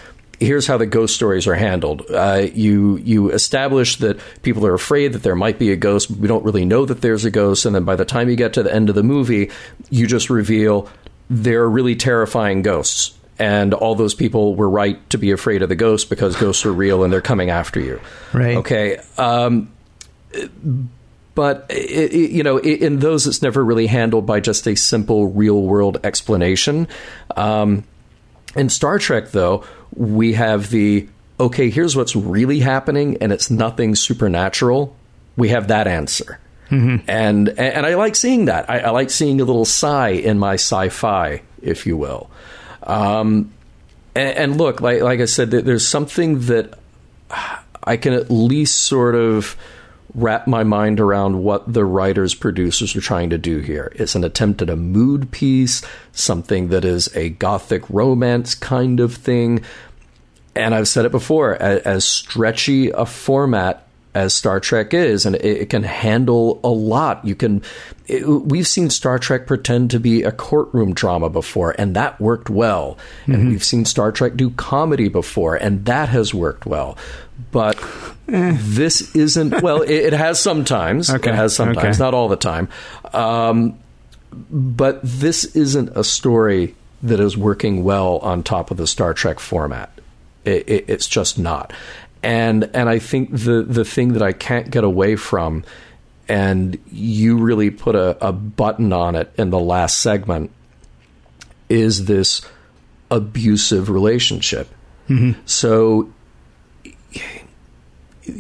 here's 0.41 0.67
how 0.67 0.77
the 0.77 0.87
ghost 0.87 1.15
stories 1.15 1.47
are 1.47 1.55
handled. 1.55 2.03
Uh, 2.11 2.47
you 2.55 2.97
you 2.99 3.31
establish 3.31 3.97
that 3.97 4.19
people 4.43 4.67
are 4.67 4.75
afraid 4.75 5.13
that 5.13 5.23
there 5.23 5.37
might 5.37 5.59
be 5.59 5.71
a 5.73 5.77
ghost. 5.77 6.11
We 6.11 6.29
don't 6.29 6.45
really 6.45 6.65
know 6.65 6.85
that 6.87 7.01
there's 7.01 7.25
a 7.25 7.31
ghost, 7.31 7.65
and 7.67 7.75
then 7.75 7.85
by 7.85 7.97
the 7.97 8.05
time 8.05 8.29
you 8.29 8.37
get 8.37 8.53
to 8.55 8.63
the 8.63 8.75
end 8.75 8.89
of 8.89 8.95
the 8.95 9.03
movie, 9.03 9.51
you 9.91 10.07
just 10.07 10.31
reveal 10.31 10.89
they're 11.31 11.69
really 11.69 11.97
terrifying 11.97 12.63
ghosts. 12.63 13.17
And 13.39 13.75
all 13.75 13.95
those 13.97 14.15
people 14.15 14.55
were 14.55 14.71
right 14.71 14.99
to 15.11 15.19
be 15.19 15.33
afraid 15.33 15.63
of 15.63 15.69
the 15.69 15.75
ghosts 15.75 16.09
because 16.09 16.37
ghosts 16.37 16.65
are 16.65 16.73
real 16.73 17.03
and 17.03 17.13
they're 17.13 17.21
coming 17.21 17.51
after 17.51 17.81
you. 17.81 18.01
Right. 18.33 18.57
Okay. 18.59 18.99
Um, 19.19 19.73
but 21.35 21.67
it, 21.69 22.13
it- 22.15 22.31
you 22.31 22.43
know, 22.43 22.59
i- 22.59 22.63
in 22.63 23.01
those, 23.01 23.27
it's 23.27 23.43
never 23.43 23.65
really 23.65 23.87
handled 23.87 24.27
by 24.27 24.41
just 24.41 24.67
a 24.69 24.77
simple 24.77 25.27
real 25.33 25.63
world 25.63 25.99
explanation. 26.05 26.87
Um, 27.37 27.85
in 28.57 28.69
Star 28.69 28.99
Trek, 29.01 29.33
though, 29.33 29.65
we 29.95 30.35
have 30.35 30.71
the 30.71 31.09
okay. 31.39 31.71
Here's 31.71 31.97
what's 31.97 32.17
really 32.17 32.61
happening, 32.61 33.19
and 33.21 33.33
it's 33.33 33.51
nothing 33.51 33.95
supernatural. 33.95 34.97
We 35.37 35.49
have 35.49 35.69
that 35.69 35.87
answer, 35.87 36.39
and 37.09 37.49
and 37.49 37.87
I 37.87 37.95
like 37.95 38.17
seeing 38.17 38.47
that. 38.47 38.69
I, 38.69 38.81
I 38.81 38.91
like 38.91 39.11
seeing 39.11 39.41
a 39.41 39.45
little 39.45 39.65
sigh 39.65 40.11
in 40.11 40.39
my 40.39 40.55
sci-fi, 40.55 41.43
if 41.63 41.87
you 41.87 41.97
will. 41.97 42.31
Um, 42.83 43.53
and, 44.15 44.37
and 44.37 44.57
look, 44.59 44.81
like 44.81 45.03
like 45.03 45.21
I 45.21 45.27
said, 45.27 45.51
there's 45.51 45.87
something 45.87 46.41
that 46.47 46.79
I 47.83 47.97
can 47.97 48.13
at 48.13 48.31
least 48.31 48.85
sort 48.85 49.15
of 49.15 49.57
wrap 50.15 50.47
my 50.47 50.63
mind 50.63 51.01
around 51.01 51.43
what 51.43 51.73
the 51.73 51.85
writers 51.85 52.35
producers 52.35 52.95
are 52.95 53.01
trying 53.01 53.31
to 53.31 53.39
do 53.39 53.59
here. 53.59 53.93
It's 53.97 54.15
an 54.15 54.25
attempt 54.25 54.63
at 54.63 54.71
a 54.71 54.77
mood 54.77 55.31
piece, 55.33 55.83
something 56.13 56.69
that 56.69 56.85
is 56.85 57.15
a 57.17 57.31
gothic 57.31 57.83
romance 57.91 58.55
kind 58.55 59.01
of 59.01 59.15
thing. 59.15 59.65
And 60.55 60.75
I've 60.75 60.89
said 60.89 61.05
it 61.05 61.11
before, 61.11 61.55
as, 61.57 62.05
stretchy 62.05 62.91
a 62.91 63.07
format 63.07 63.89
as 64.15 64.33
Star 64.33 64.61
Trek 64.61 64.95
is, 64.95 65.27
and 65.27 65.37
it, 65.37 65.71
can 65.71 65.83
handle 65.83 66.61
a 66.63 66.69
lot. 66.69 67.25
You 67.25 67.35
can, 67.35 67.63
it, 68.07 68.27
we've 68.27 68.67
seen 68.67 68.91
Star 68.91 69.19
Trek 69.19 69.47
pretend 69.47 69.91
to 69.91 70.01
be 70.01 70.23
a 70.23 70.31
courtroom 70.31 70.95
drama 70.95 71.29
before, 71.29 71.75
and 71.79 71.97
that 71.97 72.21
worked 72.21 72.49
well. 72.49 72.97
And 73.27 73.49
we've 73.49 73.65
seen 73.65 73.85
Star 73.85 74.13
Trek 74.13 74.37
do 74.37 74.51
comedy 74.51 75.09
before, 75.09 75.57
and 75.57 75.85
that 75.87 76.09
has 76.11 76.33
worked 76.33 76.65
well. 76.65 76.97
But 77.51 77.77
this 78.27 79.15
isn't, 79.17 79.63
well, 79.63 79.83
it, 79.83 79.91
it 79.91 80.13
has 80.13 80.39
sometimes. 80.39 81.11
Okay, 81.11 81.31
It 81.31 81.35
has 81.35 81.55
sometimes, 81.55 81.97
okay. 81.97 82.05
not 82.05 82.15
all 82.15 82.29
the 82.29 82.37
time. 82.37 82.69
Um, 83.13 83.79
but 84.51 85.01
this 85.03 85.45
isn't 85.57 85.91
a 85.97 86.05
story 86.05 86.75
that 87.03 87.21
is 87.21 87.37
working 87.37 87.85
well 87.85 88.19
on 88.19 88.43
top 88.43 88.71
of 88.71 88.77
the 88.77 88.87
Star 88.87 89.13
Trek 89.15 89.39
format. 89.41 89.91
It, 90.45 90.69
it, 90.69 90.85
it's 90.89 91.09
just 91.09 91.39
not. 91.39 91.73
And 92.25 92.71
and 92.75 92.89
I 92.89 92.99
think 92.99 93.31
the 93.33 93.63
the 93.63 93.85
thing 93.85 94.15
that 94.15 94.23
I 94.23 94.33
can't 94.33 94.71
get 94.71 94.83
away 94.83 95.15
from, 95.15 95.63
and 96.27 96.79
you 96.91 97.37
really 97.37 97.71
put 97.71 97.95
a, 97.95 98.17
a 98.27 98.33
button 98.33 98.95
on 98.95 99.15
it 99.15 99.31
in 99.37 99.51
the 99.51 99.59
last 99.59 99.99
segment, 99.99 100.51
is 101.69 102.07
this 102.07 102.41
abusive 103.11 103.91
relationship. 103.91 104.69
Mm-hmm. 105.09 105.39
So 105.45 106.11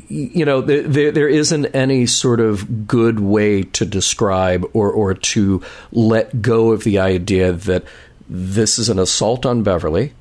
you 0.08 0.46
know, 0.46 0.62
there, 0.62 0.82
there, 0.82 1.12
there 1.12 1.28
isn't 1.28 1.66
any 1.66 2.06
sort 2.06 2.40
of 2.40 2.86
good 2.86 3.20
way 3.20 3.64
to 3.64 3.84
describe 3.84 4.64
or, 4.72 4.90
or 4.90 5.12
to 5.12 5.62
let 5.92 6.40
go 6.40 6.72
of 6.72 6.84
the 6.84 6.98
idea 6.98 7.52
that 7.52 7.84
this 8.26 8.78
is 8.78 8.88
an 8.88 8.98
assault 8.98 9.44
on 9.44 9.62
Beverly, 9.62 10.14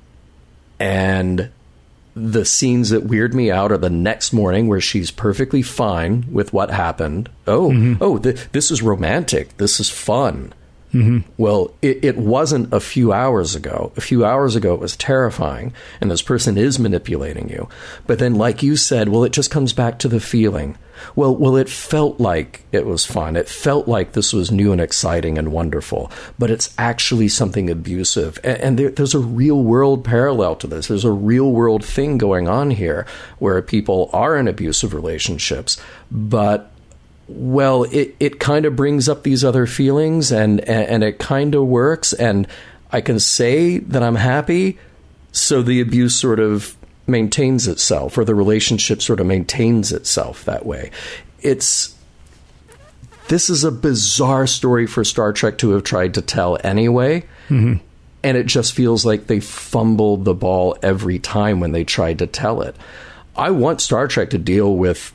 and 0.82 1.50
the 2.16 2.46
scenes 2.46 2.90
that 2.92 3.04
weird 3.04 3.34
me 3.34 3.52
out 3.52 3.72
are 3.72 3.78
the 3.78 3.90
next 3.90 4.34
morning 4.34 4.68
where 4.68 4.82
she's 4.82 5.12
perfectly 5.12 5.62
fine 5.62 6.26
with 6.32 6.54
what 6.54 6.70
happened. 6.70 7.30
Oh, 7.48 7.72
mm-hmm. 7.72 8.02
oh, 8.02 8.18
th- 8.18 8.48
this 8.52 8.70
is 8.72 8.82
romantic. 8.82 9.58
This 9.58 9.80
is 9.80 9.90
fun. 9.90 10.54
Mm-hmm. 10.94 11.30
Well, 11.38 11.74
it, 11.82 12.06
it, 12.06 12.18
wasn't 12.18 12.72
a 12.72 12.80
few 12.80 13.12
hours 13.12 13.56
ago. 13.56 13.92
A 13.98 14.02
few 14.02 14.24
hours 14.24 14.56
ago, 14.56 14.76
it 14.76 14.80
was 14.80 14.96
terrifying, 14.96 15.74
and 16.00 16.12
this 16.12 16.22
person 16.22 16.56
is 16.56 16.78
manipulating 16.78 17.50
you. 17.50 17.68
But 18.06 18.20
then, 18.20 18.36
like 18.36 18.62
you 18.62 18.76
said, 18.76 19.10
well, 19.10 19.24
it 19.24 19.34
just 19.34 19.50
comes 19.50 19.74
back 19.74 19.98
to 20.00 20.08
the 20.08 20.20
feeling. 20.20 20.78
Well, 21.16 21.36
well, 21.36 21.56
it 21.56 21.70
felt 21.70 22.20
like 22.20 22.66
it 22.72 22.86
was 22.86 23.06
fun. 23.06 23.36
It 23.36 23.50
felt 23.50 23.88
like 23.88 24.14
this 24.14 24.34
was 24.34 24.52
new 24.52 24.72
and 24.72 24.82
exciting 24.82 25.38
and 25.38 25.52
wonderful. 25.52 26.12
But 26.38 26.52
it's 26.52 26.74
actually 26.78 27.28
something 27.28 27.70
abusive, 27.70 28.40
and, 28.44 28.58
and 28.58 28.80
there, 28.80 28.90
there's 28.90 29.16
a 29.16 29.20
real 29.20 29.62
world 29.62 30.04
parallel 30.04 30.56
to 30.58 30.68
this. 30.68 30.88
There's 30.88 31.06
a 31.06 31.12
real 31.12 31.52
world 31.52 31.84
thing 31.84 32.18
going 32.18 32.48
on 32.48 32.72
here 32.72 33.06
where 33.40 33.62
people 33.62 34.10
are 34.14 34.38
in 34.38 34.48
abusive 34.48 34.94
relationships, 34.94 35.82
but 36.12 36.72
well, 37.28 37.84
it, 37.86 38.16
it 38.20 38.40
kind 38.40 38.66
of 38.66 38.76
brings 38.76 39.08
up 39.08 39.24
these 39.24 39.44
other 39.44 39.66
feelings 39.66 40.32
and, 40.32 40.60
and 40.62 41.04
it 41.04 41.20
kind 41.20 41.56
of 41.56 41.66
works. 41.66 42.14
And 42.14 42.48
I 42.92 43.02
can 43.02 43.20
say 43.20 43.80
that 43.80 44.04
I'm 44.04 44.16
happy. 44.16 44.78
So 45.32 45.62
the 45.62 45.82
abuse 45.82 46.16
sort 46.16 46.40
of 46.40 46.76
maintains 47.08 47.68
itself 47.68 48.18
or 48.18 48.26
the 48.26 48.36
relationship 48.36 49.02
sort 49.02 49.20
of 49.20 49.26
maintains 49.26 49.92
itself 49.92 50.46
that 50.46 50.66
way. 50.66 50.92
It's, 51.42 51.96
this 53.28 53.50
is 53.50 53.64
a 53.64 53.72
bizarre 53.72 54.48
story 54.48 54.88
for 54.88 55.04
Star 55.04 55.34
Trek 55.34 55.58
to 55.60 55.72
have 55.72 55.84
tried 55.84 56.14
to 56.14 56.22
tell 56.22 56.58
anyway. 56.64 57.22
Mm-hmm. 57.50 57.76
And 58.26 58.38
it 58.38 58.46
just 58.46 58.74
feels 58.74 59.06
like 59.06 59.28
they 59.28 59.42
fumbled 59.42 60.24
the 60.24 60.34
ball 60.34 60.78
every 60.82 61.20
time 61.20 61.60
when 61.60 61.74
they 61.74 61.84
tried 61.84 62.20
to 62.20 62.28
tell 62.28 62.62
it. 62.62 62.76
I 63.36 63.52
want 63.52 63.82
Star 63.82 64.08
Trek 64.08 64.30
to 64.30 64.38
deal 64.38 64.76
with 64.78 65.14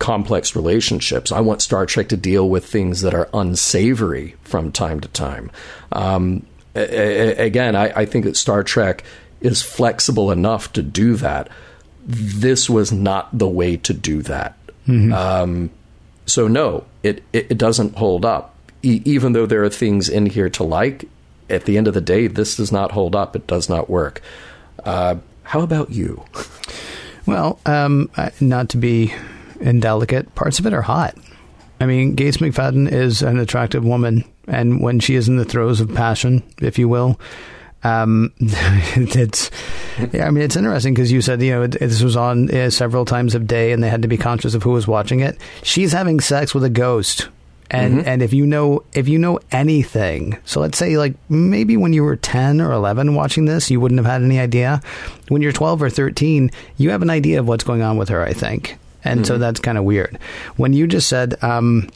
complex 0.00 0.56
relationships. 0.56 1.30
I 1.30 1.40
want 1.40 1.62
Star 1.62 1.86
Trek 1.86 2.08
to 2.08 2.16
deal 2.16 2.48
with 2.48 2.64
things 2.64 3.02
that 3.02 3.14
are 3.14 3.28
unsavory 3.32 4.34
from 4.42 4.72
time 4.72 4.98
to 5.00 5.08
time. 5.08 5.52
Um, 5.92 6.44
a- 6.74 7.38
a- 7.40 7.46
again, 7.46 7.76
I, 7.76 8.00
I 8.00 8.04
think 8.06 8.24
that 8.24 8.36
Star 8.36 8.64
Trek 8.64 9.04
is 9.40 9.62
flexible 9.62 10.30
enough 10.30 10.72
to 10.74 10.82
do 10.82 11.16
that. 11.16 11.48
This 12.06 12.68
was 12.68 12.92
not 12.92 13.36
the 13.36 13.48
way 13.48 13.76
to 13.78 13.92
do 13.92 14.22
that. 14.22 14.56
Mm-hmm. 14.86 15.12
Um, 15.12 15.70
so 16.26 16.48
no, 16.48 16.84
it, 17.02 17.22
it, 17.32 17.50
it 17.50 17.58
doesn't 17.58 17.96
hold 17.96 18.24
up. 18.24 18.54
E- 18.82 19.02
even 19.04 19.32
though 19.32 19.46
there 19.46 19.62
are 19.64 19.70
things 19.70 20.08
in 20.08 20.26
here 20.26 20.48
to 20.50 20.64
like, 20.64 21.08
at 21.48 21.64
the 21.64 21.76
end 21.76 21.88
of 21.88 21.94
the 21.94 22.00
day, 22.00 22.26
this 22.26 22.56
does 22.56 22.70
not 22.70 22.92
hold 22.92 23.16
up. 23.16 23.34
It 23.34 23.46
does 23.46 23.68
not 23.68 23.90
work. 23.90 24.22
Uh, 24.84 25.16
how 25.42 25.60
about 25.60 25.90
you? 25.90 26.24
Well, 27.26 27.58
um, 27.66 28.10
not 28.40 28.68
to 28.70 28.76
be 28.76 29.12
indelicate. 29.60 30.34
Parts 30.34 30.58
of 30.58 30.66
it 30.66 30.72
are 30.72 30.82
hot. 30.82 31.16
I 31.80 31.86
mean, 31.86 32.14
Gates 32.14 32.36
McFadden 32.38 32.90
is 32.90 33.22
an 33.22 33.38
attractive 33.38 33.84
woman, 33.84 34.24
and 34.46 34.80
when 34.80 35.00
she 35.00 35.16
is 35.16 35.28
in 35.28 35.36
the 35.36 35.44
throes 35.44 35.80
of 35.80 35.94
passion, 35.94 36.42
if 36.60 36.78
you 36.78 36.88
will, 36.88 37.18
um, 37.82 38.32
it's. 38.40 39.50
Yeah, 40.12 40.26
I 40.26 40.30
mean, 40.30 40.42
it's 40.42 40.56
interesting 40.56 40.94
because 40.94 41.12
you 41.12 41.20
said 41.20 41.42
you 41.42 41.50
know 41.50 41.62
it, 41.62 41.72
this 41.72 42.02
was 42.02 42.16
on 42.16 42.54
uh, 42.54 42.70
several 42.70 43.04
times 43.04 43.34
of 43.34 43.46
day, 43.46 43.72
and 43.72 43.82
they 43.82 43.88
had 43.88 44.02
to 44.02 44.08
be 44.08 44.16
conscious 44.16 44.54
of 44.54 44.62
who 44.62 44.70
was 44.70 44.86
watching 44.86 45.20
it. 45.20 45.38
She's 45.62 45.92
having 45.92 46.20
sex 46.20 46.54
with 46.54 46.64
a 46.64 46.70
ghost 46.70 47.28
and 47.70 47.98
mm-hmm. 47.98 48.08
and 48.08 48.22
if 48.22 48.32
you 48.32 48.44
know 48.44 48.82
if 48.92 49.08
you 49.08 49.16
know 49.16 49.38
anything 49.52 50.36
so 50.44 50.60
let's 50.60 50.76
say 50.76 50.98
like 50.98 51.14
maybe 51.28 51.76
when 51.76 51.92
you 51.92 52.02
were 52.02 52.16
10 52.16 52.60
or 52.60 52.72
11 52.72 53.14
watching 53.14 53.44
this 53.44 53.70
you 53.70 53.78
wouldn't 53.78 53.98
have 53.98 54.06
had 54.06 54.22
any 54.22 54.40
idea 54.40 54.80
when 55.28 55.40
you're 55.40 55.52
12 55.52 55.82
or 55.82 55.88
13 55.88 56.50
you 56.78 56.90
have 56.90 57.02
an 57.02 57.10
idea 57.10 57.38
of 57.38 57.46
what's 57.46 57.62
going 57.62 57.82
on 57.82 57.96
with 57.96 58.08
her 58.08 58.22
i 58.24 58.32
think 58.32 58.76
and 59.04 59.20
mm-hmm. 59.20 59.26
so 59.26 59.38
that's 59.38 59.60
kind 59.60 59.78
of 59.78 59.84
weird. 59.84 60.18
When 60.56 60.72
you 60.72 60.86
just 60.86 61.08
said, 61.08 61.42
um, 61.42 61.88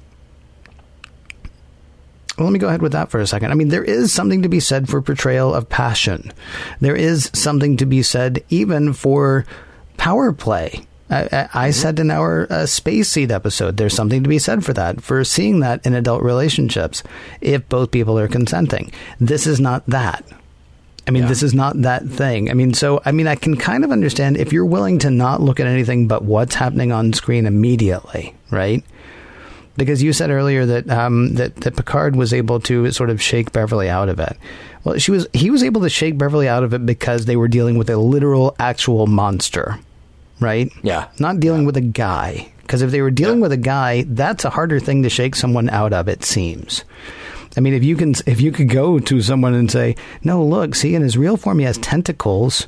well, 2.37 2.47
let 2.47 2.53
me 2.53 2.59
go 2.59 2.68
ahead 2.68 2.82
with 2.82 2.93
that 2.93 3.11
for 3.11 3.20
a 3.20 3.26
second. 3.26 3.51
I 3.51 3.55
mean, 3.55 3.68
there 3.68 3.85
is 3.85 4.12
something 4.12 4.43
to 4.43 4.49
be 4.49 4.61
said 4.61 4.89
for 4.89 5.01
portrayal 5.01 5.55
of 5.55 5.68
passion. 5.68 6.32
There 6.80 6.97
is 6.97 7.30
something 7.32 7.76
to 7.76 7.87
be 7.87 8.03
said 8.03 8.45
even 8.49 8.93
for 8.93 9.47
power 9.97 10.32
play. 10.32 10.85
I, 11.11 11.22
I, 11.22 11.26
mm-hmm. 11.26 11.70
said 11.72 12.01
in 12.01 12.11
our 12.11 12.47
uh, 12.51 12.66
Space 12.66 13.11
Seed 13.11 13.30
episode, 13.30 13.76
there's 13.76 13.95
something 13.95 14.22
to 14.22 14.28
be 14.28 14.39
said 14.39 14.64
for 14.64 14.72
that, 14.72 15.03
for 15.03 15.22
seeing 15.22 15.61
that 15.61 15.85
in 15.87 15.95
adult 15.95 16.22
relationships, 16.22 17.03
if 17.41 17.68
both 17.68 17.91
people 17.91 18.18
are 18.18 18.26
consenting. 18.26 18.91
This 19.20 19.47
is 19.47 19.61
not 19.61 19.87
that. 19.87 20.24
I 21.07 21.11
mean, 21.11 21.24
yeah. 21.24 21.28
this 21.28 21.43
is 21.43 21.53
not 21.53 21.82
that 21.82 22.07
thing. 22.09 22.51
I 22.51 22.55
mean, 22.55 22.72
so, 22.72 23.03
I 23.05 23.12
mean, 23.12 23.26
I 23.26 23.35
can 23.35 23.57
kind 23.57 23.85
of 23.85 23.93
understand 23.93 24.39
if 24.39 24.53
you're 24.53 24.64
willing 24.64 24.99
to 25.01 25.11
not 25.11 25.43
look 25.43 25.61
at 25.61 25.66
anything 25.66 26.09
but 26.09 26.24
what's 26.24 26.55
happening 26.55 26.93
on 26.93 27.12
screen 27.12 27.47
immediately, 27.47 28.35
right? 28.51 28.82
Because 29.77 30.03
you 30.03 30.12
said 30.12 30.31
earlier 30.31 30.64
that, 30.66 30.89
um, 30.89 31.35
that, 31.35 31.57
that 31.57 31.77
Picard 31.77 32.14
was 32.14 32.33
able 32.33 32.61
to 32.61 32.91
sort 32.93 33.11
of 33.11 33.20
shake 33.20 33.53
Beverly 33.53 33.89
out 33.89 34.09
of 34.09 34.20
it. 34.20 34.37
Well, 34.85 34.99
she 34.99 35.11
was, 35.11 35.27
he 35.33 35.51
was 35.51 35.64
able 35.64 35.81
to 35.81 35.91
shake 35.91 36.16
Beverly 36.16 36.47
out 36.47 36.62
of 36.62 36.75
it 36.75 36.87
because 36.87 37.25
they 37.25 37.37
were 37.37 37.49
dealing 37.49 37.77
with 37.77 37.91
a 37.91 37.97
literal, 37.97 38.55
actual 38.59 39.07
monster, 39.07 39.79
right? 40.39 40.70
Yeah. 40.83 41.09
Not 41.18 41.41
dealing 41.41 41.62
yeah. 41.62 41.66
with 41.66 41.77
a 41.77 41.83
guy. 41.83 42.53
Because 42.62 42.83
if 42.83 42.91
they 42.91 43.03
were 43.03 43.11
dealing 43.11 43.39
yeah. 43.39 43.43
with 43.43 43.53
a 43.53 43.59
guy, 43.59 44.05
that's 44.07 44.45
a 44.45 44.51
harder 44.51 44.81
thing 44.81 45.03
to 45.03 45.11
shake 45.11 45.35
someone 45.35 45.68
out 45.70 45.93
of, 45.93 46.09
it 46.09 46.25
seems. 46.25 46.85
I 47.57 47.61
mean, 47.61 47.75
if 47.75 47.85
you 47.85 47.97
can, 47.97 48.14
if 48.27 48.41
you 48.41 48.53
could 48.53 48.68
go 48.68 48.99
to 48.99 49.22
someone 49.22 49.55
and 49.55 49.70
say, 49.70 49.97
"No, 50.22 50.45
look, 50.45 50.75
see, 50.75 50.95
in 50.95 51.03
his 51.03 51.16
real 51.16 51.37
form, 51.37 51.61
he 51.61 51.64
has 51.66 51.79
tentacles 51.79 52.66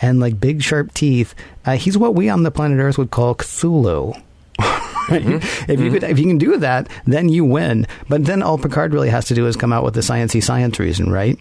and 0.00 0.20
like 0.20 0.40
big 0.40 0.62
sharp 0.62 0.94
teeth. 0.94 1.34
Uh, 1.64 1.76
he's 1.76 1.98
what 1.98 2.14
we 2.14 2.28
on 2.28 2.44
the 2.44 2.50
planet 2.50 2.78
Earth 2.78 2.98
would 2.98 3.10
call 3.10 3.34
Cthulhu." 3.34 4.20
Mm-hmm. 5.08 5.70
If 5.70 5.80
you 5.80 5.90
could, 5.90 6.04
if 6.04 6.18
you 6.18 6.26
can 6.26 6.38
do 6.38 6.56
that, 6.58 6.88
then 7.06 7.28
you 7.28 7.44
win. 7.44 7.86
But 8.08 8.24
then 8.24 8.42
all 8.42 8.58
Picard 8.58 8.92
really 8.92 9.08
has 9.08 9.24
to 9.26 9.34
do 9.34 9.46
is 9.46 9.56
come 9.56 9.72
out 9.72 9.84
with 9.84 9.94
the 9.94 10.00
sciency 10.00 10.42
science 10.42 10.78
reason, 10.78 11.10
right? 11.10 11.38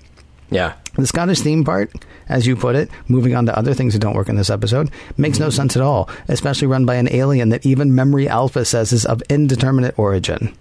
Yeah. 0.50 0.74
The 0.96 1.08
Scottish 1.08 1.42
theme 1.42 1.64
part, 1.64 1.92
as 2.30 2.48
you 2.48 2.56
put 2.56 2.76
it, 2.76 2.90
moving 3.08 3.36
on 3.36 3.46
to 3.46 3.58
other 3.58 3.74
things 3.74 3.94
that 3.94 4.00
don't 4.00 4.16
work 4.16 4.30
in 4.30 4.38
this 4.38 4.50
episode, 4.50 4.90
makes 5.18 5.40
no 5.40 5.50
sense 5.50 5.76
at 5.76 5.82
all, 5.82 6.10
especially 6.28 6.68
run 6.68 6.86
by 6.86 6.96
an 6.96 7.12
alien 7.14 7.50
that 7.50 7.66
even 7.66 7.94
Memory 7.94 8.30
Alpha 8.30 8.64
says 8.66 8.94
is 8.94 9.06
of 9.06 9.22
indeterminate 9.30 9.98
origin. 10.00 10.56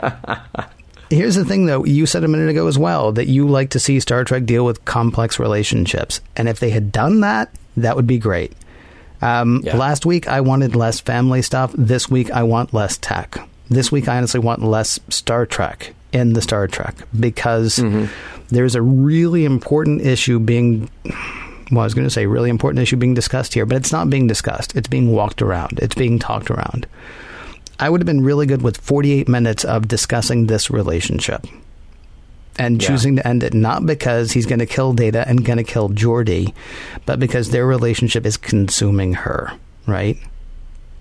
Here's 1.10 1.34
the 1.34 1.44
thing, 1.44 1.66
though. 1.66 1.84
You 1.84 2.06
said 2.06 2.24
a 2.24 2.28
minute 2.28 2.48
ago 2.48 2.66
as 2.68 2.78
well 2.78 3.12
that 3.12 3.26
you 3.26 3.46
like 3.46 3.70
to 3.70 3.80
see 3.80 4.00
Star 4.00 4.24
Trek 4.24 4.46
deal 4.46 4.64
with 4.64 4.84
complex 4.86 5.38
relationships. 5.38 6.20
And 6.36 6.48
if 6.48 6.58
they 6.58 6.70
had 6.70 6.90
done 6.90 7.20
that, 7.20 7.52
that 7.76 7.96
would 7.96 8.06
be 8.06 8.18
great. 8.18 8.52
Um, 9.22 9.62
yeah. 9.64 9.76
Last 9.76 10.04
week, 10.04 10.28
I 10.28 10.40
wanted 10.40 10.74
less 10.74 11.00
family 11.00 11.42
stuff. 11.42 11.72
This 11.78 12.10
week, 12.10 12.30
I 12.32 12.42
want 12.42 12.74
less 12.74 12.98
tech. 12.98 13.38
This 13.70 13.90
week, 13.90 14.08
I 14.08 14.16
honestly 14.18 14.40
want 14.40 14.62
less 14.62 14.98
Star 15.08 15.46
Trek 15.46 15.94
in 16.12 16.34
the 16.34 16.42
Star 16.42 16.66
Trek 16.66 16.96
because 17.18 17.76
mm-hmm. 17.76 18.12
there's 18.48 18.74
a 18.74 18.82
really 18.82 19.44
important 19.44 20.02
issue 20.02 20.38
being. 20.38 20.90
Well, 21.70 21.80
I 21.80 21.84
was 21.84 21.94
going 21.94 22.06
to 22.06 22.10
say 22.10 22.26
really 22.26 22.50
important 22.50 22.82
issue 22.82 22.96
being 22.96 23.14
discussed 23.14 23.54
here, 23.54 23.64
but 23.64 23.78
it's 23.78 23.92
not 23.92 24.10
being 24.10 24.26
discussed. 24.26 24.76
It's 24.76 24.88
being 24.88 25.12
walked 25.12 25.40
around. 25.40 25.78
It's 25.78 25.94
being 25.94 26.18
talked 26.18 26.50
around. 26.50 26.86
I 27.78 27.88
would 27.88 28.00
have 28.00 28.06
been 28.06 28.22
really 28.22 28.44
good 28.44 28.60
with 28.60 28.76
48 28.76 29.26
minutes 29.26 29.64
of 29.64 29.88
discussing 29.88 30.48
this 30.48 30.70
relationship 30.70 31.46
and 32.58 32.82
yeah. 32.82 32.88
choosing 32.88 33.16
to 33.16 33.26
end 33.26 33.42
it 33.42 33.54
not 33.54 33.86
because 33.86 34.32
he's 34.32 34.46
going 34.46 34.58
to 34.58 34.66
kill 34.66 34.92
Data 34.92 35.26
and 35.26 35.44
going 35.44 35.58
to 35.58 35.64
kill 35.64 35.88
Geordi, 35.88 36.54
but 37.06 37.18
because 37.18 37.50
their 37.50 37.66
relationship 37.66 38.26
is 38.26 38.36
consuming 38.36 39.14
her, 39.14 39.52
right? 39.86 40.18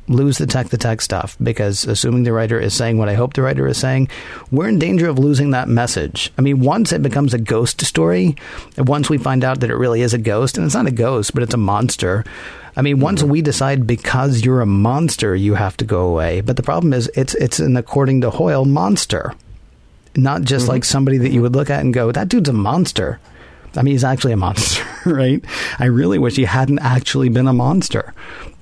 Lose 0.08 0.38
the 0.38 0.48
tech, 0.48 0.70
the 0.70 0.78
tech 0.78 1.02
stuff, 1.02 1.38
because 1.42 1.86
assuming 1.86 2.24
the 2.24 2.34
writer 2.34 2.60
is 2.60 2.74
saying 2.74 2.98
what 2.98 3.10
I 3.10 3.14
hope 3.14 3.34
the 3.34 3.44
writer 3.44 3.68
is 3.68 3.78
saying, 3.78 4.10
we're 4.50 4.68
in 4.68 4.80
danger 4.80 5.08
of 5.08 5.20
losing 5.20 5.52
that 5.52 5.70
message. 5.70 6.32
I 6.38 6.42
mean, 6.42 6.60
once 6.60 6.92
it 6.92 7.02
becomes 7.02 7.34
a 7.34 7.40
ghost 7.40 7.86
story, 7.86 8.36
once 8.78 9.10
we 9.10 9.18
find 9.18 9.44
out 9.44 9.60
that 9.60 9.70
it 9.70 9.76
really 9.76 10.02
is 10.02 10.14
a 10.14 10.18
ghost, 10.18 10.58
and 10.58 10.66
it's 10.66 10.76
not 10.76 10.88
a 10.88 10.92
ghost, 10.92 11.34
but 11.34 11.44
it's 11.44 11.54
a 11.54 11.58
monster, 11.58 12.26
I 12.76 12.82
mean, 12.82 13.00
once 13.00 13.22
mm-hmm. 13.22 13.32
we 13.32 13.42
decide 13.42 13.86
because 13.86 14.46
you're 14.46 14.62
a 14.62 14.66
monster, 14.66 15.36
you 15.36 15.56
have 15.56 15.78
to 15.78 15.86
go 15.86 16.08
away. 16.08 16.42
But 16.42 16.56
the 16.56 16.64
problem 16.64 16.94
is, 16.94 17.12
it's 17.16 17.36
it's 17.36 17.60
an 17.60 17.76
according 17.76 18.22
to 18.22 18.30
Hoyle 18.30 18.66
monster, 18.66 19.34
not 20.16 20.44
just 20.44 20.64
mm-hmm. 20.64 20.74
like 20.74 20.86
somebody 20.86 21.18
that 21.18 21.32
you 21.32 21.42
would 21.42 21.56
look 21.56 21.70
at 21.70 21.82
and 21.82 21.94
go, 21.94 22.12
that 22.12 22.30
dude's 22.30 22.50
a 22.50 22.54
monster. 22.54 23.20
I 23.76 23.84
mean, 23.84 23.94
he's 23.94 24.04
actually 24.04 24.34
a 24.34 24.38
monster, 24.38 24.86
right? 25.06 25.44
I 25.80 25.86
really 25.86 26.20
wish 26.20 26.36
he 26.36 26.44
hadn't 26.44 26.80
actually 26.80 27.30
been 27.30 27.48
a 27.48 27.54
monster. 27.54 28.14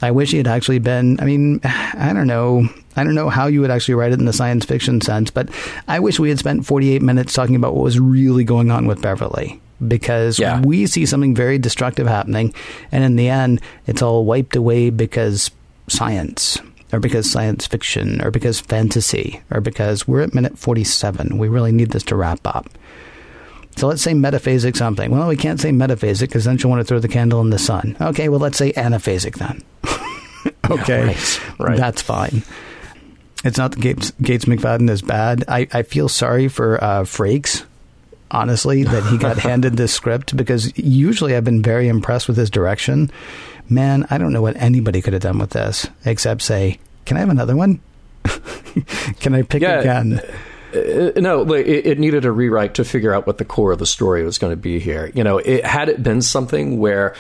I 0.02 0.12
wish 0.12 0.32
he 0.32 0.38
had 0.38 0.48
actually 0.48 0.80
been. 0.80 1.20
I 1.20 1.26
mean, 1.26 1.62
I 1.64 2.12
don't 2.14 2.28
know. 2.28 2.68
I 2.96 3.04
don't 3.04 3.16
know 3.16 3.30
how 3.30 3.48
you 3.48 3.62
would 3.62 3.72
actually 3.72 3.96
write 3.96 4.12
it 4.12 4.20
in 4.20 4.26
the 4.26 4.34
science 4.34 4.66
fiction 4.66 5.02
sense, 5.02 5.32
but 5.32 5.50
I 5.88 6.00
wish 6.00 6.20
we 6.20 6.30
had 6.30 6.40
spent 6.40 6.66
48 6.66 7.02
minutes 7.02 7.34
talking 7.34 7.56
about 7.56 7.74
what 7.74 7.84
was 7.84 8.00
really 8.00 8.44
going 8.44 8.72
on 8.72 8.88
with 8.88 9.02
Beverly 9.02 9.62
because 9.88 10.38
yeah. 10.38 10.60
we 10.62 10.86
see 10.86 11.06
something 11.06 11.34
very 11.34 11.58
destructive 11.58 12.08
happening, 12.08 12.54
and 12.92 13.04
in 13.04 13.16
the 13.16 13.30
end, 13.30 13.62
it's 13.88 14.02
all 14.02 14.26
wiped 14.26 14.56
away 14.56 14.90
because 14.90 15.52
science, 15.88 16.60
or 16.92 17.00
because 17.00 17.30
science 17.30 17.68
fiction, 17.68 18.22
or 18.24 18.32
because 18.32 18.60
fantasy, 18.60 19.42
or 19.52 19.62
because 19.62 20.08
we're 20.08 20.22
at 20.22 20.34
minute 20.34 20.58
47. 20.58 21.38
We 21.38 21.48
really 21.48 21.72
need 21.72 21.92
this 21.92 22.04
to 22.04 22.16
wrap 22.16 22.40
up. 22.46 22.68
So 23.76 23.88
let's 23.88 24.02
say 24.02 24.14
metaphasic 24.14 24.76
something. 24.76 25.10
Well, 25.12 25.28
we 25.28 25.38
can't 25.38 25.60
say 25.60 25.70
metaphasic 25.72 26.22
because 26.22 26.44
then 26.46 26.58
she'll 26.58 26.70
want 26.70 26.82
to 26.82 26.84
throw 26.86 27.00
the 27.00 27.08
candle 27.08 27.40
in 27.42 27.50
the 27.50 27.60
sun. 27.60 27.96
Okay, 28.02 28.28
well, 28.28 28.40
let's 28.40 28.58
say 28.58 28.74
anaphasic 28.74 29.36
then. 29.38 29.64
okay, 30.72 31.06
Yeah, 31.06 31.54
right, 31.60 31.60
right. 31.60 31.78
that's 31.78 32.02
fine. 32.02 32.44
It's 33.46 33.58
not 33.58 33.72
that 33.72 33.80
Gates, 33.80 34.12
Gates 34.22 34.46
McFadden 34.46 34.90
is 34.90 35.02
bad. 35.02 35.46
I, 35.48 35.68
I 35.72 35.84
feel 35.84 36.10
sorry 36.10 36.50
for 36.50 36.84
uh, 36.84 37.04
Frakes, 37.04 37.64
honestly, 38.32 38.84
that 38.84 39.04
he 39.06 39.18
got 39.18 39.38
handed 39.50 39.78
this 39.78 39.94
script 39.94 40.36
because 40.38 40.76
usually 40.78 41.36
I've 41.36 41.44
been 41.44 41.62
very 41.62 41.88
impressed 41.88 42.28
with 42.28 42.38
his 42.38 42.50
direction. 42.50 43.12
Man, 43.70 44.06
I 44.10 44.18
don't 44.18 44.34
know 44.34 44.42
what 44.42 44.56
anybody 44.58 45.02
could 45.02 45.14
have 45.14 45.22
done 45.22 45.38
with 45.40 45.52
this 45.52 45.88
except 46.06 46.42
say, 46.42 46.80
"Can 47.06 47.18
I 47.18 47.22
have 47.22 47.30
another 47.30 47.56
one? 47.56 47.80
Can 49.20 49.34
I 49.36 49.42
pick 49.44 49.62
Yeah. 49.62 49.80
again?" 49.80 50.22
Uh, 50.74 51.12
no, 51.20 51.42
like, 51.42 51.66
it, 51.66 51.86
it 51.88 52.00
needed 52.00 52.26
a 52.26 52.32
rewrite 52.32 52.76
to 52.76 52.84
figure 52.84 53.12
out 53.14 53.26
what 53.26 53.40
the 53.40 53.46
core 53.46 53.72
of 53.72 53.80
the 53.80 53.88
story 53.88 54.24
was 54.24 54.38
going 54.38 54.52
to 54.52 54.58
be 54.58 54.80
here. 54.80 55.12
You 55.16 55.24
know, 55.24 55.40
it 55.40 55.66
had 55.66 55.90
it 55.90 56.04
been 56.04 56.22
something 56.22 56.80
where, 56.80 57.16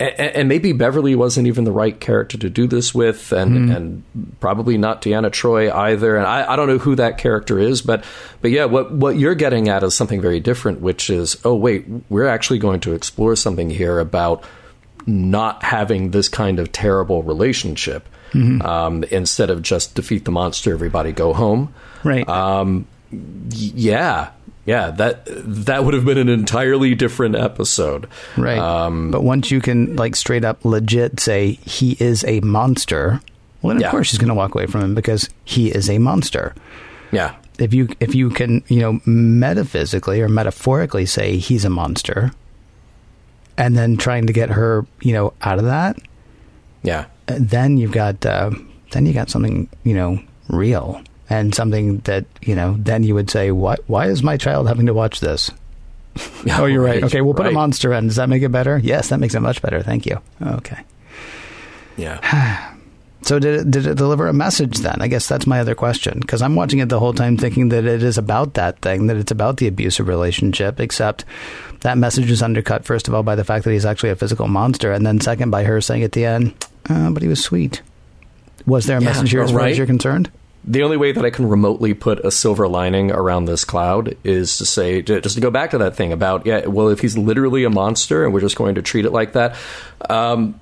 and, 0.00 0.36
and 0.36 0.48
maybe 0.48 0.72
Beverly 0.72 1.14
wasn't 1.14 1.46
even 1.46 1.64
the 1.64 1.72
right 1.72 1.98
character 2.00 2.38
to 2.38 2.50
do 2.50 2.66
this 2.66 2.94
with, 2.94 3.32
and 3.32 3.70
and 3.70 4.02
probably 4.40 4.78
not 4.78 5.02
Deanna 5.02 5.30
Troi 5.30 5.70
either. 5.72 6.16
And 6.16 6.26
I, 6.26 6.52
I 6.52 6.56
don't 6.56 6.66
know 6.66 6.78
who 6.78 6.96
that 6.96 7.18
character 7.18 7.58
is, 7.58 7.82
but 7.82 8.04
but 8.40 8.50
yeah, 8.50 8.64
what 8.64 8.92
what 8.92 9.16
you're 9.16 9.34
getting 9.34 9.68
at 9.68 9.82
is 9.82 9.94
something 9.94 10.20
very 10.20 10.40
different, 10.40 10.80
which 10.80 11.10
is, 11.10 11.36
oh 11.44 11.54
wait, 11.54 11.86
we're 12.08 12.26
actually 12.26 12.58
going 12.58 12.80
to 12.80 12.94
explore 12.94 13.36
something 13.36 13.70
here 13.70 13.98
about 14.00 14.42
not 15.06 15.62
having 15.62 16.10
this 16.10 16.28
kind 16.28 16.58
of 16.58 16.72
terrible 16.72 17.22
relationship. 17.22 18.08
Um, 18.62 19.02
instead 19.10 19.50
of 19.50 19.60
just 19.60 19.96
defeat 19.96 20.24
the 20.24 20.30
monster, 20.30 20.72
everybody 20.72 21.10
go 21.10 21.32
home. 21.32 21.74
Right. 22.04 22.28
Um, 22.28 22.86
yeah, 23.50 24.30
yeah. 24.70 24.90
That 24.90 25.26
that 25.66 25.84
would 25.84 25.94
have 25.94 26.04
been 26.04 26.18
an 26.18 26.28
entirely 26.28 26.94
different 26.94 27.34
episode. 27.34 28.06
Right. 28.36 28.58
Um, 28.58 29.10
but 29.10 29.22
once 29.22 29.50
you 29.50 29.60
can 29.60 29.96
like 29.96 30.14
straight 30.16 30.44
up 30.44 30.64
legit 30.64 31.18
say 31.20 31.58
he 31.66 31.96
is 31.98 32.24
a 32.24 32.38
monster, 32.40 33.20
well 33.62 33.68
then 33.70 33.76
of 33.78 33.82
Yeah. 33.82 33.90
course 33.90 34.06
she's 34.08 34.18
going 34.22 34.28
to 34.28 34.34
walk 34.42 34.54
away 34.54 34.66
from 34.66 34.80
him 34.82 34.94
because 34.94 35.28
he 35.44 35.70
is 35.70 35.90
a 35.90 35.98
monster. 35.98 36.54
yeah, 37.12 37.34
If 37.58 37.74
you 37.74 37.88
if 37.98 38.14
you 38.14 38.30
can, 38.30 38.62
you 38.68 38.80
know, 38.80 39.00
metaphysically 39.04 40.20
or 40.22 40.28
metaphorically 40.28 41.06
say 41.06 41.36
he's 41.38 41.64
a 41.64 41.70
monster 41.70 42.30
and 43.58 43.76
then 43.76 43.96
trying 43.96 44.26
to 44.26 44.32
get 44.32 44.48
her, 44.50 44.86
you 45.02 45.12
know, 45.12 45.32
out 45.42 45.58
of 45.58 45.64
that, 45.66 45.96
yeah, 46.82 47.06
then 47.26 47.76
you've 47.76 47.92
got 47.92 48.24
uh, 48.24 48.50
then 48.92 49.04
you 49.06 49.12
got 49.12 49.28
something, 49.30 49.68
you 49.84 49.94
know, 49.94 50.18
real 50.48 51.02
and 51.30 51.54
something 51.54 51.98
that, 52.00 52.26
you 52.42 52.54
know, 52.54 52.76
then 52.78 53.02
you 53.04 53.14
would 53.14 53.30
say, 53.30 53.50
"Why 53.52 53.76
why 53.86 54.06
is 54.08 54.22
my 54.22 54.36
child 54.36 54.68
having 54.68 54.86
to 54.86 54.94
watch 54.94 55.20
this?" 55.20 55.50
Oh, 56.50 56.66
you're 56.66 56.82
right. 56.82 57.02
Okay, 57.04 57.20
we'll 57.22 57.34
put 57.34 57.46
a 57.46 57.50
monster 57.52 57.92
in. 57.94 58.08
Does 58.08 58.16
that 58.16 58.28
make 58.28 58.42
it 58.42 58.50
better? 58.50 58.76
Yes, 58.78 59.08
that 59.08 59.20
makes 59.20 59.34
it 59.34 59.40
much 59.40 59.62
better. 59.62 59.82
Thank 59.82 60.04
you. 60.06 60.18
Okay. 60.42 60.78
Yeah, 61.96 62.72
So 63.22 63.38
did 63.38 63.60
it, 63.60 63.70
did 63.70 63.86
it 63.86 63.96
deliver 63.98 64.26
a 64.28 64.32
message 64.32 64.78
then? 64.78 64.96
I 65.00 65.06
guess 65.06 65.28
that's 65.28 65.46
my 65.46 65.60
other 65.60 65.74
question 65.74 66.18
because 66.20 66.40
I'm 66.40 66.54
watching 66.54 66.78
it 66.78 66.88
the 66.88 66.98
whole 66.98 67.12
time 67.12 67.36
thinking 67.36 67.68
that 67.68 67.84
it 67.84 68.02
is 68.02 68.16
about 68.16 68.54
that 68.54 68.80
thing, 68.80 69.08
that 69.08 69.18
it's 69.18 69.30
about 69.30 69.58
the 69.58 69.66
abusive 69.66 70.08
relationship, 70.08 70.80
except 70.80 71.26
that 71.82 71.98
message 71.98 72.30
is 72.30 72.42
undercut 72.42 72.86
first 72.86 73.06
of 73.08 73.14
all 73.14 73.22
by 73.22 73.34
the 73.34 73.44
fact 73.44 73.64
that 73.66 73.72
he's 73.72 73.84
actually 73.84 74.08
a 74.10 74.16
physical 74.16 74.48
monster, 74.48 74.90
and 74.92 75.04
then 75.06 75.20
second 75.20 75.50
by 75.50 75.64
her 75.64 75.82
saying 75.82 76.02
at 76.02 76.12
the 76.12 76.24
end, 76.24 76.54
uh, 76.88 77.10
"But 77.10 77.22
he 77.22 77.28
was 77.28 77.44
sweet." 77.44 77.82
Was 78.66 78.86
there 78.86 78.96
a 78.96 79.00
Yeah, 79.02 79.08
message 79.08 79.30
here 79.30 79.42
as 79.42 79.50
far 79.50 79.60
right. 79.60 79.70
as 79.72 79.76
you're 79.78 79.86
concerned? 79.86 80.30
The 80.64 80.82
only 80.82 80.96
way 80.96 81.12
that 81.12 81.24
I 81.24 81.30
can 81.30 81.48
remotely 81.48 81.94
put 81.94 82.24
a 82.24 82.30
silver 82.30 82.68
lining 82.68 83.10
around 83.10 83.46
this 83.46 83.64
cloud 83.64 84.16
is 84.24 84.58
to 84.58 84.66
say, 84.66 85.00
to- 85.02 85.20
just 85.20 85.34
to 85.36 85.40
go 85.40 85.50
back 85.50 85.70
to 85.70 85.78
that 85.78 85.96
thing 85.96 86.12
about, 86.12 86.44
yeah, 86.46 86.66
well, 86.66 86.88
if 86.88 87.00
he's 87.00 87.16
literally 87.16 87.64
a 87.64 87.70
monster 87.70 88.24
and 88.24 88.34
we're 88.34 88.40
just 88.40 88.56
going 88.56 88.74
to 88.74 88.82
treat 88.82 89.04
it 89.06 89.10
like 89.12 89.32
that, 89.32 89.56
um, 90.10 90.58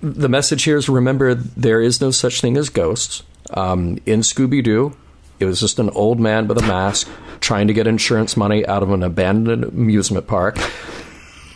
the 0.00 0.28
message 0.28 0.62
here 0.64 0.76
is 0.76 0.88
remember 0.88 1.34
there 1.34 1.80
is 1.80 2.00
no 2.00 2.10
such 2.10 2.40
thing 2.40 2.56
as 2.56 2.68
ghosts. 2.68 3.22
Um, 3.50 3.98
in 4.06 4.20
Scooby 4.20 4.62
Doo, 4.64 4.96
it 5.38 5.44
was 5.44 5.60
just 5.60 5.78
an 5.78 5.90
old 5.90 6.18
man 6.20 6.46
with 6.48 6.58
a 6.58 6.62
mask 6.66 7.08
trying 7.40 7.66
to 7.66 7.74
get 7.74 7.86
insurance 7.86 8.36
money 8.36 8.66
out 8.66 8.82
of 8.82 8.90
an 8.90 9.02
abandoned 9.02 9.64
amusement 9.64 10.26
park. 10.26 10.58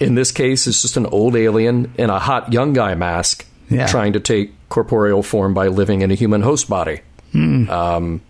In 0.01 0.15
this 0.15 0.31
case, 0.33 0.67
it's 0.67 0.83
just 0.83 0.97
an 0.97 1.07
old 1.07 1.35
alien 1.35 1.93
in 1.97 2.11
a 2.11 2.19
hot 2.19 2.53
young 2.53 2.73
guy 2.73 2.95
mask 2.95 3.47
Yeah. 3.71 3.87
trying 3.87 4.13
to 4.15 4.21
take 4.21 4.53
corporeal 4.69 5.23
form 5.23 5.55
by 5.55 5.69
living 5.69 6.03
in 6.03 6.11
a 6.11 6.15
human 6.15 6.43
host 6.43 6.69
body. 6.69 7.01
Um, 7.35 8.21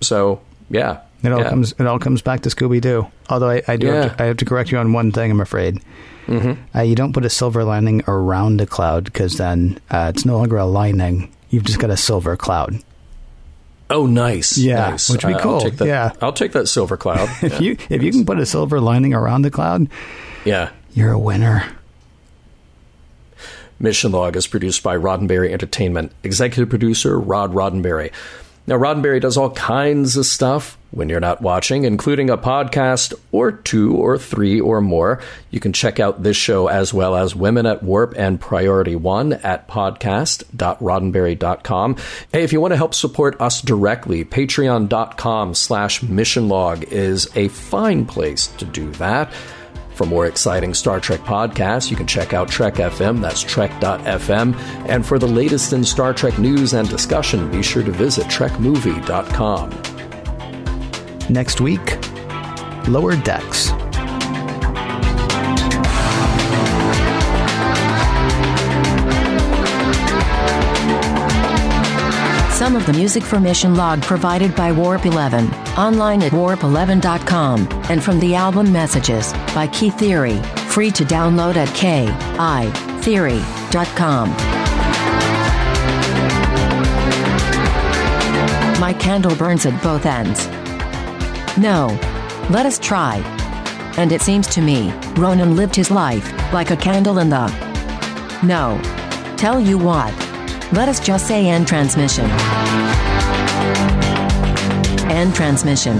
so 0.00 0.40
yeah, 0.70 1.00
It 1.22 1.32
all 1.32 1.40
yeah. 1.40 1.48
comes 1.50 1.72
it 1.72 1.86
all 1.86 1.98
comes 1.98 2.22
back 2.22 2.42
to 2.42 2.48
Scooby 2.48 2.80
Doo. 2.80 3.06
Although 3.28 3.50
I, 3.50 3.62
I 3.68 3.76
do 3.76 3.86
have 3.88 4.16
to, 4.16 4.22
I 4.22 4.26
have 4.26 4.36
to 4.38 4.44
correct 4.44 4.70
you 4.70 4.78
on 4.78 4.92
one 4.92 5.12
thing. 5.12 5.30
I'm 5.30 5.40
afraid. 5.40 5.80
Mm-hmm. 6.26 6.76
Uh, 6.76 6.82
you 6.82 6.94
don't 6.94 7.12
put 7.12 7.24
a 7.24 7.30
silver 7.30 7.64
lining 7.64 8.02
around 8.08 8.60
a 8.60 8.66
cloud 8.66 9.04
because 9.04 9.36
then 9.36 9.78
uh, 9.90 10.10
it's 10.14 10.24
no 10.24 10.38
longer 10.38 10.56
a 10.56 10.64
lining. 10.64 11.30
You've 11.50 11.64
just 11.64 11.78
got 11.78 11.90
a 11.90 11.96
silver 11.96 12.36
cloud. 12.36 12.82
Oh, 13.90 14.06
nice. 14.06 14.56
Yeah, 14.56 14.90
nice. 14.90 15.10
which 15.10 15.24
would 15.24 15.36
be 15.36 15.40
cool. 15.42 15.56
I'll 15.56 15.60
take 15.60 15.76
that, 15.76 15.86
Yeah. 15.86 16.12
I'll 16.22 16.32
take 16.32 16.52
that 16.52 16.66
silver 16.68 16.96
cloud. 16.96 17.28
If 17.42 17.52
yeah. 17.54 17.60
you 17.60 17.76
if 17.90 18.02
you 18.02 18.10
can 18.10 18.24
put 18.24 18.38
a 18.38 18.46
silver 18.46 18.80
lining 18.80 19.12
around 19.12 19.42
the 19.42 19.50
cloud, 19.50 19.88
yeah. 20.44 20.70
you're 20.94 21.12
a 21.12 21.18
winner. 21.18 21.64
Mission 23.78 24.12
Log 24.12 24.36
is 24.36 24.46
produced 24.46 24.82
by 24.82 24.96
Roddenberry 24.96 25.50
Entertainment. 25.52 26.12
Executive 26.22 26.70
producer 26.70 27.18
Rod 27.18 27.52
Roddenberry. 27.52 28.12
Now, 28.66 28.78
Roddenberry 28.78 29.20
does 29.20 29.36
all 29.36 29.50
kinds 29.50 30.16
of 30.16 30.24
stuff 30.24 30.78
when 30.90 31.10
you're 31.10 31.20
not 31.20 31.42
watching, 31.42 31.84
including 31.84 32.30
a 32.30 32.38
podcast 32.38 33.12
or 33.30 33.52
two 33.52 33.94
or 33.94 34.16
three 34.16 34.58
or 34.60 34.80
more. 34.80 35.20
You 35.50 35.60
can 35.60 35.74
check 35.74 36.00
out 36.00 36.22
this 36.22 36.36
show 36.36 36.68
as 36.68 36.94
well 36.94 37.14
as 37.14 37.34
Women 37.34 37.66
at 37.66 37.82
Warp 37.82 38.14
and 38.16 38.40
Priority 38.40 38.96
One 38.96 39.34
at 39.34 39.68
podcast.roddenberry.com. 39.68 41.96
Hey, 42.32 42.42
if 42.42 42.54
you 42.54 42.60
want 42.60 42.72
to 42.72 42.76
help 42.76 42.94
support 42.94 43.38
us 43.40 43.60
directly, 43.60 44.24
patreon.com 44.24 45.54
slash 45.54 46.00
missionlog 46.00 46.84
is 46.84 47.28
a 47.36 47.48
fine 47.48 48.06
place 48.06 48.46
to 48.46 48.64
do 48.64 48.90
that. 48.92 49.30
For 49.94 50.04
more 50.06 50.26
exciting 50.26 50.74
Star 50.74 51.00
Trek 51.00 51.20
podcasts, 51.20 51.90
you 51.90 51.96
can 51.96 52.06
check 52.06 52.32
out 52.32 52.48
Trek 52.48 52.74
FM, 52.74 53.20
that's 53.20 53.42
trek.fm. 53.42 54.56
And 54.88 55.06
for 55.06 55.18
the 55.18 55.28
latest 55.28 55.72
in 55.72 55.84
Star 55.84 56.12
Trek 56.12 56.38
news 56.38 56.74
and 56.74 56.88
discussion, 56.88 57.50
be 57.50 57.62
sure 57.62 57.82
to 57.84 57.92
visit 57.92 58.26
trekmovie.com. 58.26 59.70
Next 61.30 61.60
week, 61.60 61.98
Lower 62.88 63.16
Decks. 63.16 63.70
Some 72.64 72.76
of 72.76 72.86
the 72.86 72.94
music 72.94 73.22
for 73.22 73.38
Mission 73.38 73.74
Log 73.74 74.00
provided 74.00 74.56
by 74.56 74.72
Warp 74.72 75.04
11, 75.04 75.52
online 75.76 76.22
at 76.22 76.32
warp11.com, 76.32 77.68
and 77.90 78.02
from 78.02 78.18
the 78.20 78.34
album 78.34 78.72
Messages 78.72 79.34
by 79.54 79.68
Kitheory, 79.68 80.42
free 80.70 80.90
to 80.92 81.04
download 81.04 81.56
at 81.56 81.68
kitheory.com. 81.68 84.30
My 88.80 88.94
candle 88.94 89.36
burns 89.36 89.66
at 89.66 89.82
both 89.82 90.06
ends. 90.06 90.46
No. 91.58 91.88
Let 92.48 92.64
us 92.64 92.78
try. 92.78 93.18
And 93.98 94.10
it 94.10 94.22
seems 94.22 94.46
to 94.54 94.62
me, 94.62 94.90
Ronin 95.16 95.54
lived 95.54 95.76
his 95.76 95.90
life 95.90 96.32
like 96.54 96.70
a 96.70 96.78
candle 96.78 97.18
in 97.18 97.28
the. 97.28 97.46
No. 98.42 98.80
Tell 99.36 99.60
you 99.60 99.76
what. 99.76 100.23
Let 100.72 100.88
us 100.88 100.98
just 100.98 101.28
say 101.28 101.46
end 101.48 101.68
transmission. 101.68 102.24
End 105.10 105.34
transmission. 105.34 105.96